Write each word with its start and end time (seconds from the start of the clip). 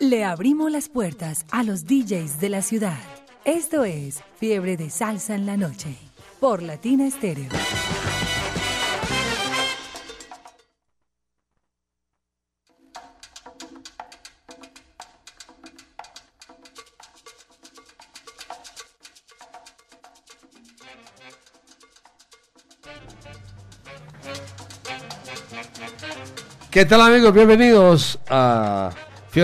Le 0.00 0.24
abrimos 0.24 0.70
las 0.70 0.88
puertas 0.88 1.44
a 1.50 1.64
los 1.64 1.84
DJs 1.84 2.38
de 2.38 2.48
la 2.48 2.62
ciudad. 2.62 2.98
Esto 3.44 3.82
es 3.82 4.22
Fiebre 4.38 4.76
de 4.76 4.90
Salsa 4.90 5.34
en 5.34 5.44
la 5.44 5.56
Noche 5.56 5.96
por 6.38 6.62
Latina 6.62 7.04
Estéreo. 7.04 7.48
¿Qué 26.70 26.84
tal 26.84 27.00
amigos? 27.00 27.34
Bienvenidos 27.34 28.20
a 28.28 28.92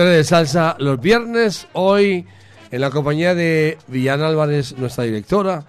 De 0.03 0.25
Salsa 0.25 0.75
los 0.79 0.99
viernes. 0.99 1.67
Hoy 1.71 2.25
en 2.69 2.81
la 2.81 2.89
compañía 2.89 3.33
de 3.33 3.77
Villana 3.87 4.27
Álvarez, 4.27 4.77
nuestra 4.77 5.05
directora. 5.05 5.63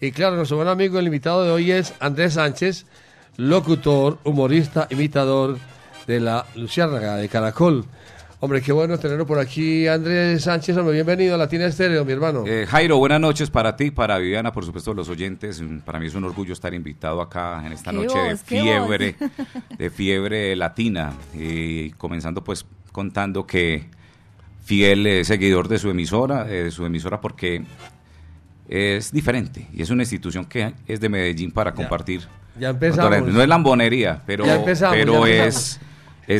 Y 0.00 0.12
claro, 0.12 0.36
nuestro 0.36 0.56
buen 0.56 0.68
amigo, 0.68 0.98
el 0.98 1.04
invitado 1.04 1.44
de 1.44 1.50
hoy 1.50 1.72
es 1.72 1.92
Andrés 2.00 2.34
Sánchez, 2.34 2.86
locutor, 3.36 4.16
humorista, 4.24 4.86
imitador 4.88 5.58
de 6.06 6.20
la 6.20 6.46
Luciérnaga 6.54 7.16
de 7.16 7.28
Caracol. 7.28 7.84
Hombre, 8.38 8.60
qué 8.60 8.70
bueno 8.70 8.98
tenerlo 8.98 9.26
por 9.26 9.38
aquí, 9.38 9.88
Andrés 9.88 10.42
Sánchez. 10.42 10.76
Hombre, 10.76 10.92
bienvenido 10.92 11.34
a 11.34 11.38
Latina 11.38 11.64
Estéreo, 11.66 12.04
mi 12.04 12.12
hermano. 12.12 12.44
Eh, 12.46 12.66
Jairo, 12.68 12.98
buenas 12.98 13.18
noches 13.18 13.48
para 13.48 13.76
ti, 13.76 13.90
para 13.90 14.18
Viviana, 14.18 14.52
por 14.52 14.62
supuesto, 14.64 14.92
los 14.92 15.08
oyentes. 15.08 15.62
Mm, 15.62 15.78
Para 15.78 15.98
mí 15.98 16.06
es 16.06 16.14
un 16.14 16.24
orgullo 16.24 16.52
estar 16.52 16.74
invitado 16.74 17.22
acá 17.22 17.62
en 17.64 17.72
esta 17.72 17.92
noche 17.92 18.18
de 18.18 18.36
fiebre, 18.36 19.14
de 19.78 19.88
fiebre 19.90 20.54
latina. 20.54 21.14
Y 21.34 21.90
comenzando 21.92 22.44
pues 22.44 22.66
contando 22.92 23.46
que 23.46 23.86
fiel 24.64 25.06
eh, 25.06 25.24
seguidor 25.24 25.68
de 25.68 25.78
su 25.78 25.88
emisora, 25.88 26.46
eh, 26.46 26.64
de 26.64 26.70
su 26.70 26.84
emisora 26.84 27.20
porque 27.22 27.64
es 28.68 29.12
diferente 29.12 29.66
y 29.72 29.80
es 29.80 29.88
una 29.90 30.02
institución 30.02 30.44
que 30.44 30.74
es 30.86 31.00
de 31.00 31.08
Medellín 31.08 31.52
para 31.52 31.72
compartir. 31.72 32.22
ya 32.60 32.68
empezamos. 32.70 33.32
No 33.32 33.40
es 33.40 33.48
lambonería, 33.48 34.22
pero, 34.26 34.44
Ya 34.44 34.56
empezamos, 34.56 34.96
pero 34.96 35.26
ya 35.26 35.32
es, 35.32 35.36
empezamos. 35.36 35.56
es 35.76 35.80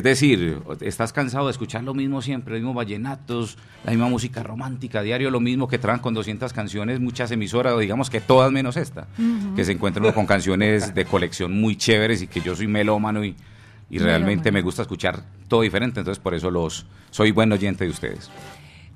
decir, 0.02 0.60
estás 0.80 1.12
cansado 1.12 1.46
de 1.46 1.52
escuchar 1.52 1.84
lo 1.84 1.94
mismo 1.94 2.20
siempre, 2.20 2.54
los 2.54 2.60
mismos 2.60 2.74
vallenatos, 2.74 3.56
la 3.84 3.92
misma 3.92 4.08
música 4.08 4.42
romántica, 4.42 5.02
diario 5.02 5.30
lo 5.30 5.40
mismo 5.40 5.68
que 5.68 5.78
traen 5.78 6.00
con 6.00 6.12
200 6.12 6.52
canciones, 6.52 6.98
muchas 6.98 7.30
emisoras, 7.30 7.74
o 7.74 7.78
digamos 7.78 8.10
que 8.10 8.20
todas 8.20 8.50
menos 8.50 8.76
esta, 8.76 9.06
que 9.54 9.64
se 9.64 9.72
encuentran 9.72 10.12
con 10.12 10.26
canciones 10.26 10.94
de 10.94 11.04
colección 11.04 11.60
muy 11.60 11.76
chéveres 11.76 12.22
y 12.22 12.26
que 12.26 12.40
yo 12.40 12.56
soy 12.56 12.66
melómano 12.66 13.24
y, 13.24 13.36
y 13.88 13.98
realmente 13.98 14.50
Melómano. 14.50 14.52
me 14.54 14.62
gusta 14.62 14.82
escuchar 14.82 15.22
todo 15.46 15.62
diferente, 15.62 16.00
entonces 16.00 16.20
por 16.20 16.34
eso 16.34 16.50
los 16.50 16.86
soy 17.10 17.30
buen 17.30 17.52
oyente 17.52 17.84
de 17.84 17.90
ustedes. 17.90 18.30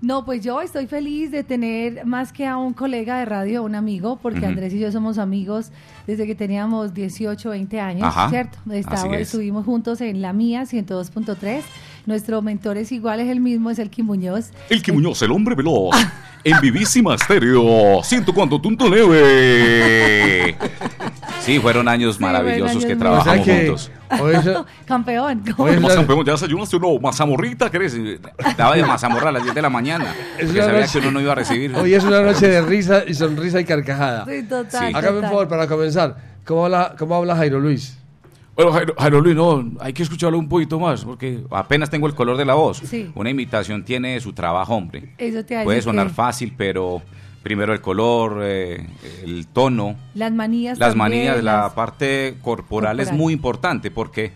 No, 0.02 0.24
pues 0.24 0.42
yo 0.42 0.62
estoy 0.62 0.86
feliz 0.86 1.30
de 1.30 1.44
tener 1.44 2.06
más 2.06 2.32
que 2.32 2.46
a 2.46 2.56
un 2.56 2.72
colega 2.72 3.18
de 3.18 3.26
radio, 3.26 3.62
un 3.62 3.74
amigo, 3.74 4.18
porque. 4.22 4.46
Andrés 4.46 4.72
y 4.72 4.78
yo 4.78 4.90
somos 4.90 5.18
amigos 5.18 5.70
desde 6.06 6.26
que 6.26 6.34
teníamos 6.34 6.94
18, 6.94 7.50
20 7.50 7.80
años, 7.80 8.04
Ajá, 8.04 8.30
¿cierto? 8.30 8.58
Estaba- 8.72 8.96
así 8.96 9.08
es. 9.14 9.20
estuvimos 9.22 9.66
juntos 9.66 10.00
en 10.00 10.22
la 10.22 10.32
mía, 10.32 10.64
102.3. 10.64 11.62
Nuestro 12.06 12.40
mentor 12.40 12.78
es 12.78 12.92
igual, 12.92 13.20
es 13.20 13.28
el 13.28 13.40
mismo, 13.40 13.70
es 13.70 13.78
el 13.78 13.90
Kim 13.90 14.06
Muñoz. 14.06 14.52
El 14.70 14.82
Muñoz, 14.94 15.20
el 15.20 15.32
hombre 15.32 15.54
veloz. 15.54 15.94
En 16.42 16.58
vivísima 16.62 17.14
estéreo. 17.16 18.02
Siento 18.02 18.32
cuando 18.32 18.58
tunto 18.60 18.88
leve. 18.88 20.56
Sí, 21.40 21.58
fueron 21.58 21.88
años 21.88 22.20
maravillosos 22.20 22.70
años 22.72 22.84
que 22.84 22.96
trabajamos 22.96 23.40
O 23.40 23.44
sea 23.44 23.54
que 23.56 23.66
juntos. 23.66 23.90
hoy 24.20 24.34
es- 24.34 24.48
Campeón. 24.86 25.42
Oye, 25.58 25.74
¿Qué 25.74 25.80
más 25.80 25.92
Claro. 25.92 26.06
campeón? 26.06 26.24
¿Ya 26.24 26.32
desayunaste 26.32 26.76
o 26.76 26.80
no? 26.80 26.98
¿Mazamorrita 27.00 27.70
querés? 27.70 27.94
Estaba 27.94 28.74
de 28.76 28.84
mazamorra 28.84 29.28
a 29.28 29.32
las 29.32 29.42
10 29.42 29.54
de 29.54 29.62
la 29.62 29.70
mañana, 29.70 30.14
Es 30.38 30.46
porque 30.46 30.62
sabía 30.62 30.80
noche- 30.80 30.92
que 31.00 31.08
uno 31.08 31.10
no 31.12 31.20
iba 31.20 31.32
a 31.32 31.34
recibir. 31.36 31.74
hoy 31.76 31.94
es 31.94 32.04
una 32.04 32.22
noche 32.22 32.48
de 32.48 32.62
risa 32.62 33.02
y 33.06 33.14
sonrisa 33.14 33.60
y 33.60 33.64
carcajada. 33.64 34.24
Sí, 34.26 34.42
total. 34.44 34.88
Sí. 34.88 34.92
Hágame 34.94 35.18
un 35.18 35.24
favor 35.24 35.48
para 35.48 35.66
comenzar. 35.66 36.16
¿Cómo 36.44 36.64
habla, 36.64 36.94
cómo 36.98 37.14
habla 37.14 37.36
Jairo 37.36 37.60
Luis? 37.60 37.96
Bueno, 38.56 38.72
Jairo, 38.72 38.94
Jairo 38.98 39.20
Luis, 39.20 39.36
no, 39.36 39.70
hay 39.80 39.92
que 39.92 40.02
escucharlo 40.02 40.38
un 40.38 40.48
poquito 40.48 40.78
más, 40.80 41.04
porque 41.04 41.44
apenas 41.50 41.88
tengo 41.88 42.06
el 42.06 42.14
color 42.14 42.36
de 42.36 42.44
la 42.44 42.54
voz. 42.54 42.78
Sí. 42.84 43.10
Una 43.14 43.30
imitación 43.30 43.84
tiene 43.84 44.18
su 44.20 44.32
trabajo, 44.32 44.74
hombre. 44.74 45.14
Eso 45.16 45.44
te 45.44 45.62
Puede 45.64 45.80
sonar 45.80 46.08
que 46.08 46.14
fácil, 46.14 46.52
pero 46.56 47.00
primero 47.42 47.72
el 47.72 47.80
color, 47.80 48.40
eh, 48.42 48.86
el 49.24 49.46
tono, 49.46 49.96
Las 50.14 50.32
manías 50.32 50.78
las 50.78 50.94
también, 50.94 51.26
manías, 51.26 51.44
la 51.44 51.74
parte 51.74 52.36
corporal, 52.42 53.00
es 53.00 53.12
muy 53.12 53.32
importante 53.32 53.90
porque 53.90 54.32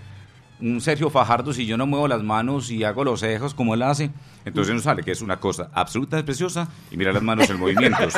un 0.60 0.81
Sergio 0.81 1.10
Fajardo, 1.10 1.53
si 1.53 1.66
yo 1.66 1.76
no 1.76 1.87
muevo 1.87 2.09
las 2.09 2.22
manos 2.22 2.70
y 2.70 2.84
hago 2.84 3.04
los 3.04 3.20
cejas 3.20 3.54
como 3.54 3.75
él 3.75 3.82
hace, 3.82 4.10
entonces 4.44 4.75
no 4.75 4.81
sale, 4.81 5.03
que 5.03 5.10
es 5.10 5.20
una 5.20 5.38
cosa 5.41 5.69
absolutamente 5.75 6.25
preciosa 6.26 6.69
y 6.91 6.97
mira 6.97 7.12
las 7.12 7.22
manos 7.22 7.50
en 7.50 7.59
movimientos. 7.59 8.15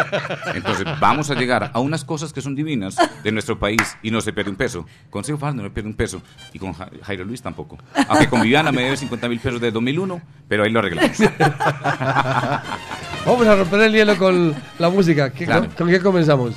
Entonces 0.55 0.85
vamos 1.01 1.31
a 1.31 1.35
llegar 1.35 1.71
a 1.73 1.81
unas 1.81 2.05
cosas 2.05 2.33
que 2.33 2.41
son 2.43 2.55
divinas 2.55 2.97
de 3.25 3.33
nuestro 3.33 3.59
país 3.59 3.97
y 4.03 4.11
no 4.11 4.21
se 4.21 4.33
pierde 4.33 4.51
un 4.51 4.57
peso. 4.57 4.85
Con 5.11 5.25
Sergio 5.25 5.39
Fajardo 5.39 5.63
no 5.63 5.69
se 5.69 5.73
pierde 5.75 5.89
un 5.89 5.97
peso 5.97 6.21
y 6.53 6.59
con 6.59 6.73
Ja- 6.75 6.91
Jairo 7.05 7.25
Luis 7.25 7.41
tampoco. 7.43 7.79
Aunque 8.09 8.29
con 8.29 8.43
Viviana 8.43 8.71
me 8.71 8.83
debe 8.83 8.97
50 8.97 9.29
mil 9.29 9.41
pesos 9.41 9.61
de 9.61 9.71
2001, 9.71 10.21
pero 10.49 10.65
ahí 10.65 10.71
lo 10.71 10.81
arreglamos. 10.81 11.17
Vamos 13.25 13.47
a 13.47 13.57
romper 13.57 13.81
el 13.81 13.93
hielo 13.93 14.17
con 14.17 14.55
la 14.79 14.89
música. 14.91 15.31
¿Qué- 15.33 15.47
Claro. 15.47 15.67
con, 15.69 15.75
con 15.75 15.89
qué 15.89 16.01
comenzamos? 16.01 16.55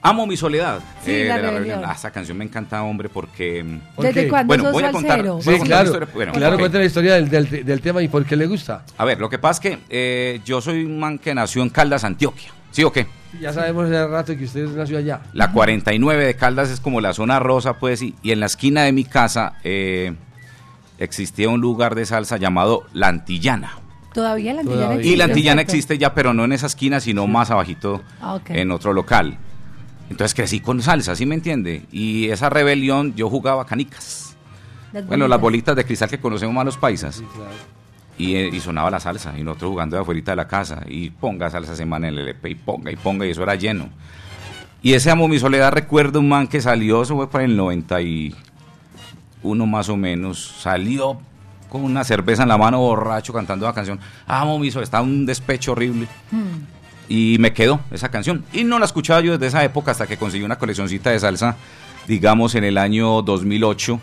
Amo 0.00 0.26
mi 0.26 0.36
soledad. 0.36 0.80
Sí, 1.04 1.10
eh, 1.12 1.24
la 1.28 1.36
de 1.36 1.42
la 1.42 1.48
rebelión. 1.50 1.54
rebelión. 1.76 1.84
Ah, 1.90 1.94
esa 1.94 2.10
canción 2.10 2.38
me 2.38 2.44
encanta, 2.44 2.82
hombre, 2.82 3.08
porque... 3.08 3.64
¿Por 3.96 4.04
¿Desde 4.06 4.28
cuándo 4.28 4.46
Bueno, 4.48 4.64
sos 4.64 4.72
voy 4.72 4.84
a 4.84 4.92
contar- 4.92 5.20
a 5.20 5.22
Sí, 5.22 5.28
contar 5.28 5.52
la 5.58 5.64
claro. 5.66 5.84
historia. 5.86 6.08
Bueno, 6.14 6.32
claro, 6.32 6.54
ok. 6.54 6.60
cuenta 6.60 6.78
la 6.78 6.84
historia 6.84 7.14
del, 7.14 7.28
del- 7.28 7.64
del 7.64 7.80
tema 7.80 8.02
y 8.02 8.08
por 8.08 8.24
qué 8.24 8.36
le 8.36 8.46
gusta. 8.46 8.84
A 8.96 9.04
ver, 9.04 9.18
lo 9.20 9.28
que 9.28 9.38
pasa 9.38 9.52
es 9.52 9.60
que 9.60 9.78
eh, 9.90 10.40
yo 10.44 10.60
soy 10.60 10.84
un 10.84 10.98
man 11.00 11.18
que 11.18 11.34
nació 11.34 11.62
en 11.62 11.70
Caldas, 11.70 12.04
Antioquia. 12.04 12.50
¿Sí 12.70 12.84
o 12.84 12.92
qué? 12.92 13.06
Ya 13.40 13.52
sabemos 13.52 13.86
hace 13.86 14.06
rato 14.06 14.36
que 14.36 14.44
usted 14.44 14.68
nació 14.68 14.98
allá. 14.98 15.20
La 15.32 15.50
49 15.52 16.24
de 16.26 16.34
Caldas 16.34 16.70
es 16.70 16.80
como 16.80 17.00
la 17.00 17.12
zona 17.12 17.40
rosa, 17.40 17.74
pues, 17.78 18.00
y, 18.02 18.14
y 18.22 18.30
en 18.32 18.40
la 18.40 18.46
esquina 18.46 18.82
de 18.84 18.92
mi 18.92 19.04
casa 19.04 19.54
eh, 19.64 20.14
existía 20.98 21.48
un 21.48 21.60
lugar 21.60 21.94
de 21.94 22.06
salsa 22.06 22.36
llamado 22.36 22.84
La 22.92 23.08
Antillana. 23.08 23.72
Todavía 24.14 24.54
la 24.54 24.60
antillana 24.60 24.84
Todavía. 24.86 25.04
Y 25.06 25.16
la 25.16 25.24
existe, 25.24 25.32
Antillana 25.32 25.62
exacto. 25.62 25.76
existe 25.76 25.98
ya, 25.98 26.14
pero 26.14 26.32
no 26.34 26.44
en 26.44 26.52
esa 26.52 26.66
esquina, 26.66 26.98
sino 27.00 27.26
más 27.26 27.50
abajito, 27.50 28.02
Ah, 28.22 28.38
en 28.48 28.70
otro 28.70 28.92
local. 28.92 29.36
Entonces 30.10 30.34
crecí 30.34 30.60
con 30.60 30.80
salsa, 30.82 31.14
¿sí 31.14 31.26
me 31.26 31.34
entiende? 31.34 31.82
Y 31.92 32.28
esa 32.30 32.48
rebelión, 32.48 33.14
yo 33.14 33.28
jugaba 33.28 33.66
canicas. 33.66 34.36
Las 34.92 35.06
Bueno, 35.06 35.28
las 35.28 35.40
bolitas. 35.40 35.76
de 35.76 35.84
cristal 35.84 36.08
que 36.08 36.18
conocemos 36.18 36.54
más 36.54 36.64
los 36.64 36.78
paisas. 36.78 37.22
claro. 37.34 37.78
Y, 38.16 38.34
eh, 38.34 38.50
y 38.52 38.58
sonaba 38.58 38.90
la 38.90 38.98
salsa, 38.98 39.38
y 39.38 39.44
nosotros 39.44 39.70
jugando 39.70 39.94
de 39.96 40.02
afuera 40.02 40.20
de 40.20 40.36
la 40.36 40.48
casa, 40.48 40.82
y 40.88 41.10
ponga 41.10 41.50
salsa 41.50 41.76
semana 41.76 42.08
en 42.08 42.14
el 42.14 42.20
LP, 42.26 42.50
y 42.50 42.54
ponga, 42.56 42.90
y 42.90 42.96
ponga, 42.96 43.24
y 43.24 43.30
eso 43.30 43.44
era 43.44 43.54
lleno. 43.54 43.90
Y 44.82 44.94
ese 44.94 45.10
Amo 45.10 45.28
Mi 45.28 45.38
Soledad, 45.38 45.72
recuerdo 45.72 46.18
un 46.18 46.28
man 46.28 46.48
que 46.48 46.60
salió, 46.60 47.02
eso 47.02 47.14
fue 47.14 47.30
para 47.30 47.44
el 47.44 47.56
91 47.56 49.66
más 49.66 49.88
o 49.88 49.96
menos, 49.96 50.54
salió 50.60 51.20
con 51.68 51.84
una 51.84 52.02
cerveza 52.02 52.42
en 52.42 52.48
la 52.48 52.58
mano, 52.58 52.80
borracho, 52.80 53.32
cantando 53.32 53.66
la 53.66 53.72
canción, 53.72 54.00
Amo 54.26 54.58
Mi 54.58 54.70
Soledad, 54.70 54.84
estaba 54.84 55.04
un 55.04 55.24
despecho 55.26 55.72
horrible. 55.72 56.08
Hmm. 56.32 56.77
Y 57.08 57.36
me 57.40 57.52
quedó 57.52 57.80
esa 57.90 58.10
canción. 58.10 58.44
Y 58.52 58.64
no 58.64 58.78
la 58.78 58.84
escuchaba 58.84 59.20
yo 59.20 59.32
desde 59.32 59.46
esa 59.46 59.64
época 59.64 59.92
hasta 59.92 60.06
que 60.06 60.16
conseguí 60.16 60.44
una 60.44 60.58
coleccioncita 60.58 61.10
de 61.10 61.20
salsa, 61.20 61.56
digamos, 62.06 62.54
en 62.54 62.64
el 62.64 62.78
año 62.78 63.22
2008. 63.22 64.00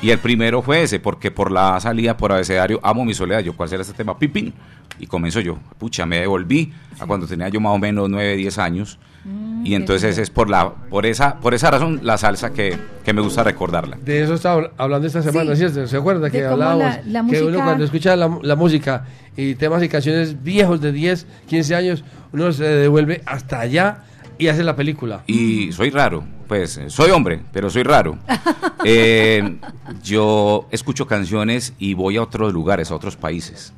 Y 0.00 0.10
el 0.10 0.18
primero 0.18 0.62
fue 0.62 0.82
ese, 0.82 1.00
porque 1.00 1.30
por 1.30 1.50
la 1.50 1.78
salida 1.80 2.16
por 2.16 2.30
abecedario, 2.32 2.78
amo 2.84 3.04
mi 3.04 3.14
soledad. 3.14 3.40
Yo, 3.40 3.56
¿cuál 3.56 3.68
será 3.68 3.82
este 3.82 3.94
tema? 3.94 4.16
Pipín. 4.18 4.54
Y 5.00 5.06
comenzó 5.06 5.40
yo. 5.40 5.58
Pucha, 5.78 6.06
me 6.06 6.18
devolví 6.20 6.72
a 7.00 7.06
cuando 7.06 7.26
tenía 7.26 7.48
yo 7.48 7.60
más 7.60 7.72
o 7.74 7.78
menos 7.78 8.08
9, 8.08 8.36
10 8.36 8.58
años. 8.58 8.98
y 9.64 9.74
entonces 9.74 10.16
es 10.18 10.30
por 10.30 10.48
la 10.48 10.70
por 10.88 11.04
esa 11.04 11.38
por 11.40 11.52
esa 11.52 11.70
razón 11.70 12.00
la 12.04 12.16
salsa 12.16 12.52
que, 12.52 12.78
que 13.04 13.12
me 13.12 13.20
gusta 13.20 13.42
recordarla. 13.42 13.98
De 14.02 14.22
eso 14.22 14.34
estaba 14.34 14.70
hablando 14.78 15.06
esta 15.06 15.20
semana, 15.20 15.50
Sí. 15.54 15.58
¿cierto? 15.58 15.86
¿Se 15.86 15.96
acuerda 15.96 16.30
que 16.30 16.44
hablábamos? 16.46 16.84
la- 16.84 17.02
la 17.22 17.28
que 17.28 17.36
uno 17.42 17.48
música- 17.50 17.64
cuando 17.64 17.84
escucha 17.84 18.16
la, 18.16 18.38
la 18.42 18.56
música 18.56 19.04
y 19.36 19.56
temas 19.56 19.82
y 19.82 19.88
canciones 19.88 20.42
viejos 20.42 20.80
de 20.80 20.92
10, 20.92 21.26
15 21.48 21.74
años, 21.74 22.04
uno 22.32 22.52
se 22.52 22.64
devuelve 22.64 23.20
hasta 23.26 23.60
allá 23.60 24.04
y 24.38 24.46
hace 24.46 24.62
la 24.64 24.76
película. 24.76 25.22
Y 25.26 25.72
soy 25.72 25.90
raro, 25.90 26.24
pues 26.48 26.76
eh, 26.78 26.90
soy 26.90 27.10
hombre, 27.10 27.40
pero 27.52 27.70
soy 27.70 27.82
raro. 27.82 28.18
Eh, 28.84 29.58
yo 30.04 30.68
escucho 30.70 31.08
canciones 31.08 31.74
y 31.80 31.94
voy 31.94 32.16
a 32.16 32.22
otros 32.22 32.52
lugares, 32.52 32.92
a 32.92 32.94
otros 32.94 33.16
países. 33.16 33.72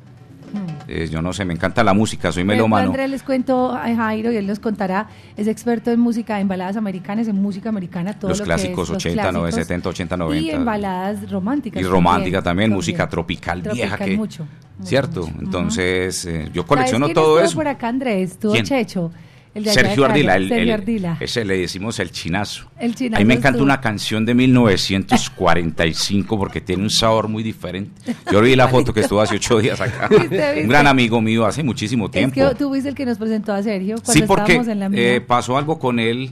Eh, 0.87 1.09
yo 1.09 1.21
no 1.21 1.33
sé, 1.33 1.43
me 1.43 1.53
encanta 1.53 1.83
la 1.83 1.93
música, 1.93 2.31
soy 2.31 2.43
melómano. 2.43 2.87
Andrés 2.87 3.09
les 3.09 3.23
cuento 3.23 3.71
a 3.71 3.93
Jairo 3.95 4.31
y 4.31 4.35
él 4.35 4.45
nos 4.45 4.59
contará, 4.59 5.07
es 5.37 5.47
experto 5.47 5.91
en 5.91 5.99
música, 5.99 6.39
en 6.39 6.47
baladas 6.47 6.77
americanas, 6.77 7.27
en 7.27 7.41
música 7.41 7.69
americana, 7.69 8.13
todo 8.13 8.29
Los 8.29 8.39
lo 8.39 8.45
clásicos 8.45 8.89
que 8.89 8.97
es, 8.97 9.05
los 9.05 9.05
80, 9.05 9.31
90, 9.31 9.39
clásicos, 9.39 9.67
70, 9.67 9.89
80, 9.89 10.17
90. 10.17 10.45
Y 10.45 10.49
en 10.51 10.65
baladas 10.65 11.31
románticas. 11.31 11.81
Y 11.81 11.85
romántica 11.85 12.41
también, 12.41 12.71
música 12.71 13.07
tropical, 13.09 13.61
vieja 13.61 13.97
que 13.97 14.17
mucho, 14.17 14.45
mucho, 14.77 14.89
cierto. 14.89 15.21
mucho. 15.27 15.39
Entonces, 15.39 16.25
eh, 16.25 16.45
yo 16.53 16.61
¿Sabes 16.61 16.65
colecciono 16.65 17.05
quién 17.07 17.15
todo 17.15 17.39
estuvo 17.39 17.45
eso. 17.45 17.55
por 17.55 17.67
acá, 17.67 17.87
Andrés? 17.87 18.37
¿Quién? 18.39 18.65
Checho. 18.65 19.11
El 19.53 19.65
de 19.65 19.73
Sergio 19.73 20.05
Ardila, 20.05 20.37
el- 20.37 20.47
Sergio 20.47 20.63
el- 20.63 20.71
Ardila. 20.71 21.17
ese 21.19 21.43
le 21.43 21.57
decimos 21.57 21.99
el 21.99 22.09
chinazo. 22.11 22.71
El 22.79 22.95
chinazo 22.95 23.17
A 23.17 23.19
mí 23.19 23.25
me 23.25 23.33
encanta 23.33 23.57
tú. 23.57 23.65
una 23.65 23.81
canción 23.81 24.25
de 24.25 24.33
1945 24.33 26.37
porque 26.37 26.61
tiene 26.61 26.83
un 26.83 26.89
sabor 26.89 27.27
muy 27.27 27.43
diferente. 27.43 27.91
Yo 28.31 28.41
vi 28.41 28.55
la 28.55 28.67
foto 28.69 28.93
que 28.93 29.01
estuvo 29.01 29.19
hace 29.21 29.35
ocho 29.35 29.59
días 29.59 29.79
acá. 29.81 30.07
¿Viste, 30.09 30.27
viste? 30.29 30.61
Un 30.63 30.69
gran 30.69 30.87
amigo 30.87 31.21
mío 31.21 31.45
hace 31.45 31.63
muchísimo 31.63 32.05
Es 32.05 32.11
tiempo. 32.11 32.35
que 32.35 32.55
tú 32.55 32.69
fuiste 32.69 32.89
el 32.89 32.95
que 32.95 33.05
nos 33.05 33.17
presentó 33.17 33.53
a 33.53 33.61
Sergio 33.63 33.95
cuando 33.95 34.13
Sí, 34.13 34.21
porque 34.27 34.53
estábamos 34.53 34.67
en 34.69 34.79
la 34.79 34.89
mía. 34.89 35.15
eh, 35.15 35.21
pasó 35.21 35.57
algo 35.57 35.79
con 35.79 35.99
él. 35.99 36.31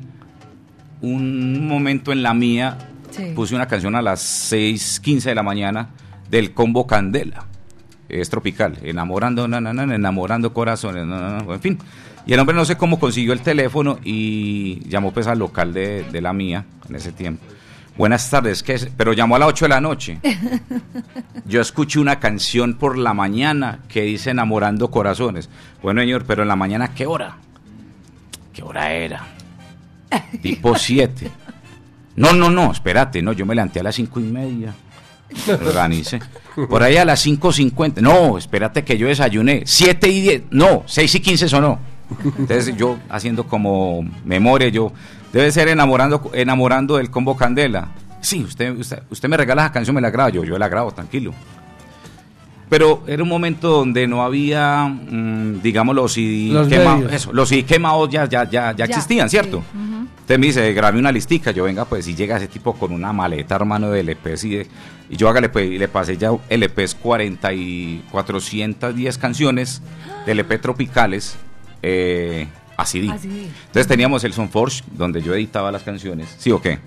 Un 1.01 1.68
momento 1.68 2.12
en 2.12 2.24
la 2.24 2.33
mía, 2.33 2.77
Sí. 3.12 3.31
puse 3.36 3.56
una 3.56 3.68
canción 3.68 3.95
a 3.95 4.01
las 4.01 4.21
6:15 4.21 5.30
de 5.30 5.36
la 5.36 5.44
mañana 5.44 5.89
del 6.30 6.54
combo 6.54 6.86
Candela. 6.88 7.45
Es 8.10 8.30
tropical, 8.30 8.77
enamorando, 8.83 9.48
na, 9.48 9.62
na, 9.62 9.71
na, 9.71 9.83
enamorando 9.95 10.51
corazones, 10.54 11.04
en 11.04 11.62
fin. 11.62 11.77
Y 12.25 12.33
el 12.33 12.39
hombre 12.39 12.56
no 12.56 12.66
sé 12.66 12.77
cómo 12.77 13.00
consiguió 13.00 13.33
el 13.33 13.42
teléfono 13.42 14.00
y 14.04 14.88
llamó 14.88 15.12
pues 15.12 15.27
al 15.27 15.39
local 15.39 15.74
de, 15.74 16.04
de 16.04 16.21
la 16.21 16.33
mía 16.33 16.66
en 16.88 16.95
ese 16.95 17.12
tiempo. 17.12 17.44
Buenas 17.98 18.30
tardes, 18.30 18.63
¿qué 18.63 18.75
es? 18.75 18.88
pero 18.95 19.12
llamó 19.12 19.36
a 19.36 19.39
las 19.39 19.50
8 19.50 19.66
de 19.66 19.69
la 19.69 19.81
noche. 19.81 20.19
Yo 21.45 21.60
escuché 21.60 22.00
una 22.00 22.19
canción 22.19 22.75
por 22.75 22.98
la 22.98 23.13
mañana 23.13 23.80
que 23.89 24.04
dice 24.04 24.30
Enamorando 24.30 24.89
Corazones. 24.89 25.50
Bueno, 25.81 26.00
señor, 26.00 26.24
pero 26.25 26.44
en 26.44 26.48
la 26.48 26.56
mañana, 26.56 26.94
¿qué 26.94 27.06
hora? 27.06 27.38
¿Qué 28.54 28.63
hora 28.63 28.94
era? 28.94 29.27
Tipo 30.42 30.77
7. 30.77 31.30
No, 32.16 32.31
no, 32.31 32.50
no, 32.50 32.71
espérate, 32.71 33.21
no, 33.21 33.33
yo 33.33 33.45
me 33.45 33.54
levanté 33.56 33.81
a 33.81 33.83
las 33.83 33.95
cinco 33.95 34.19
y 34.19 34.24
media. 34.24 34.74
Me 35.48 35.54
Organicé. 35.54 36.19
Por 36.69 36.81
ahí 36.81 36.98
a 36.98 37.06
las 37.06 37.25
5.50. 37.25 38.01
No, 38.01 38.38
espérate 38.38 38.83
que 38.83 38.98
yo 38.98 39.07
desayuné. 39.07 39.63
7 39.66 40.07
y 40.07 40.21
10. 40.21 40.44
No, 40.51 40.83
6 40.86 41.16
y 41.16 41.19
15 41.19 41.50
sonó. 41.50 41.80
Entonces 42.38 42.75
yo 42.75 42.97
haciendo 43.09 43.45
como 43.47 44.01
memoria, 44.25 44.67
yo 44.69 44.91
debe 45.31 45.51
ser 45.51 45.67
enamorando, 45.67 46.29
enamorando 46.33 46.97
del 46.97 47.09
combo 47.09 47.35
Candela. 47.38 47.89
Sí, 48.21 48.44
usted, 48.44 48.75
usted, 48.77 49.03
usted 49.09 49.29
me 49.29 49.38
regala 49.38 49.63
esa 49.63 49.71
canción, 49.71 49.95
me 49.95 50.01
la 50.01 50.09
grabo. 50.09 50.29
Yo, 50.29 50.44
yo 50.44 50.57
la 50.57 50.67
grabo, 50.67 50.91
tranquilo. 50.91 51.33
Pero 52.69 53.01
era 53.07 53.23
un 53.23 53.29
momento 53.29 53.67
donde 53.69 54.06
no 54.07 54.21
había, 54.23 54.85
mm, 54.85 55.61
digamos, 55.63 55.95
los 55.95 56.13
CD 56.13 56.53
Los 56.53 56.67
quemados. 56.67 57.00
medios. 57.00 57.13
Eso, 57.13 57.33
los 57.33 57.50
CD 57.50 57.63
quemados 57.63 58.09
ya, 58.09 58.25
ya, 58.29 58.44
ya, 58.44 58.71
ya 58.73 58.73
Ya, 58.73 58.85
existían, 58.85 59.27
¿cierto? 59.29 59.63
sí. 59.71 59.79
Entonces 60.19 60.39
me 60.39 60.45
dice, 60.45 60.73
grabé 60.73 61.00
una 61.00 61.11
listica. 61.11 61.50
Yo, 61.50 61.63
venga, 61.63 61.85
pues, 61.85 62.06
si 62.06 62.13
llega 62.13 62.38
ese 62.38 62.47
tipo 62.47 62.73
con 62.73 62.91
una 62.91 63.11
maleta, 63.11 63.56
hermano, 63.56 63.89
de 63.89 64.01
LPs 64.03 64.44
y, 64.44 64.50
de- 64.57 64.67
y 65.09 65.15
yo 65.17 65.27
hágale, 65.27 65.50
pues, 65.50 65.67
y 65.71 65.79
le 65.79 65.88
pasé 65.88 66.15
ya 66.17 66.29
LPs 66.50 66.94
40 66.94 67.51
y 67.53 68.03
410 68.11 69.17
canciones 69.17 69.81
de 70.27 70.33
LP 70.33 70.59
tropicales 70.59 71.38
eh, 71.81 72.47
a 72.77 72.85
CD. 72.85 73.07
Entonces 73.07 73.87
teníamos 73.87 74.23
el 74.23 74.33
Sonforge, 74.33 74.83
donde 74.91 75.21
yo 75.21 75.33
editaba 75.33 75.71
las 75.71 75.83
canciones, 75.83 76.35
¿sí 76.37 76.51
o 76.51 76.61
qué? 76.61 76.79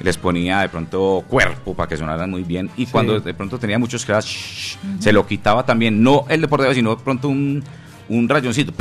Les 0.00 0.16
ponía 0.18 0.60
de 0.60 0.68
pronto 0.68 1.24
cuerpo 1.28 1.74
para 1.74 1.88
que 1.88 1.96
sonaran 1.96 2.30
muy 2.30 2.42
bien. 2.42 2.68
Y 2.76 2.86
cuando 2.86 3.20
de 3.20 3.34
pronto 3.34 3.58
tenía 3.58 3.78
muchos 3.78 4.04
crash, 4.04 4.76
se 4.98 5.12
lo 5.12 5.26
quitaba 5.26 5.64
también, 5.64 6.02
no 6.02 6.26
el 6.28 6.40
de 6.40 6.48
por 6.48 6.60
debajo, 6.60 6.74
sino 6.74 6.96
de 6.96 7.02
pronto 7.02 7.28
un, 7.28 7.62
un 8.08 8.28
rayoncito. 8.28 8.72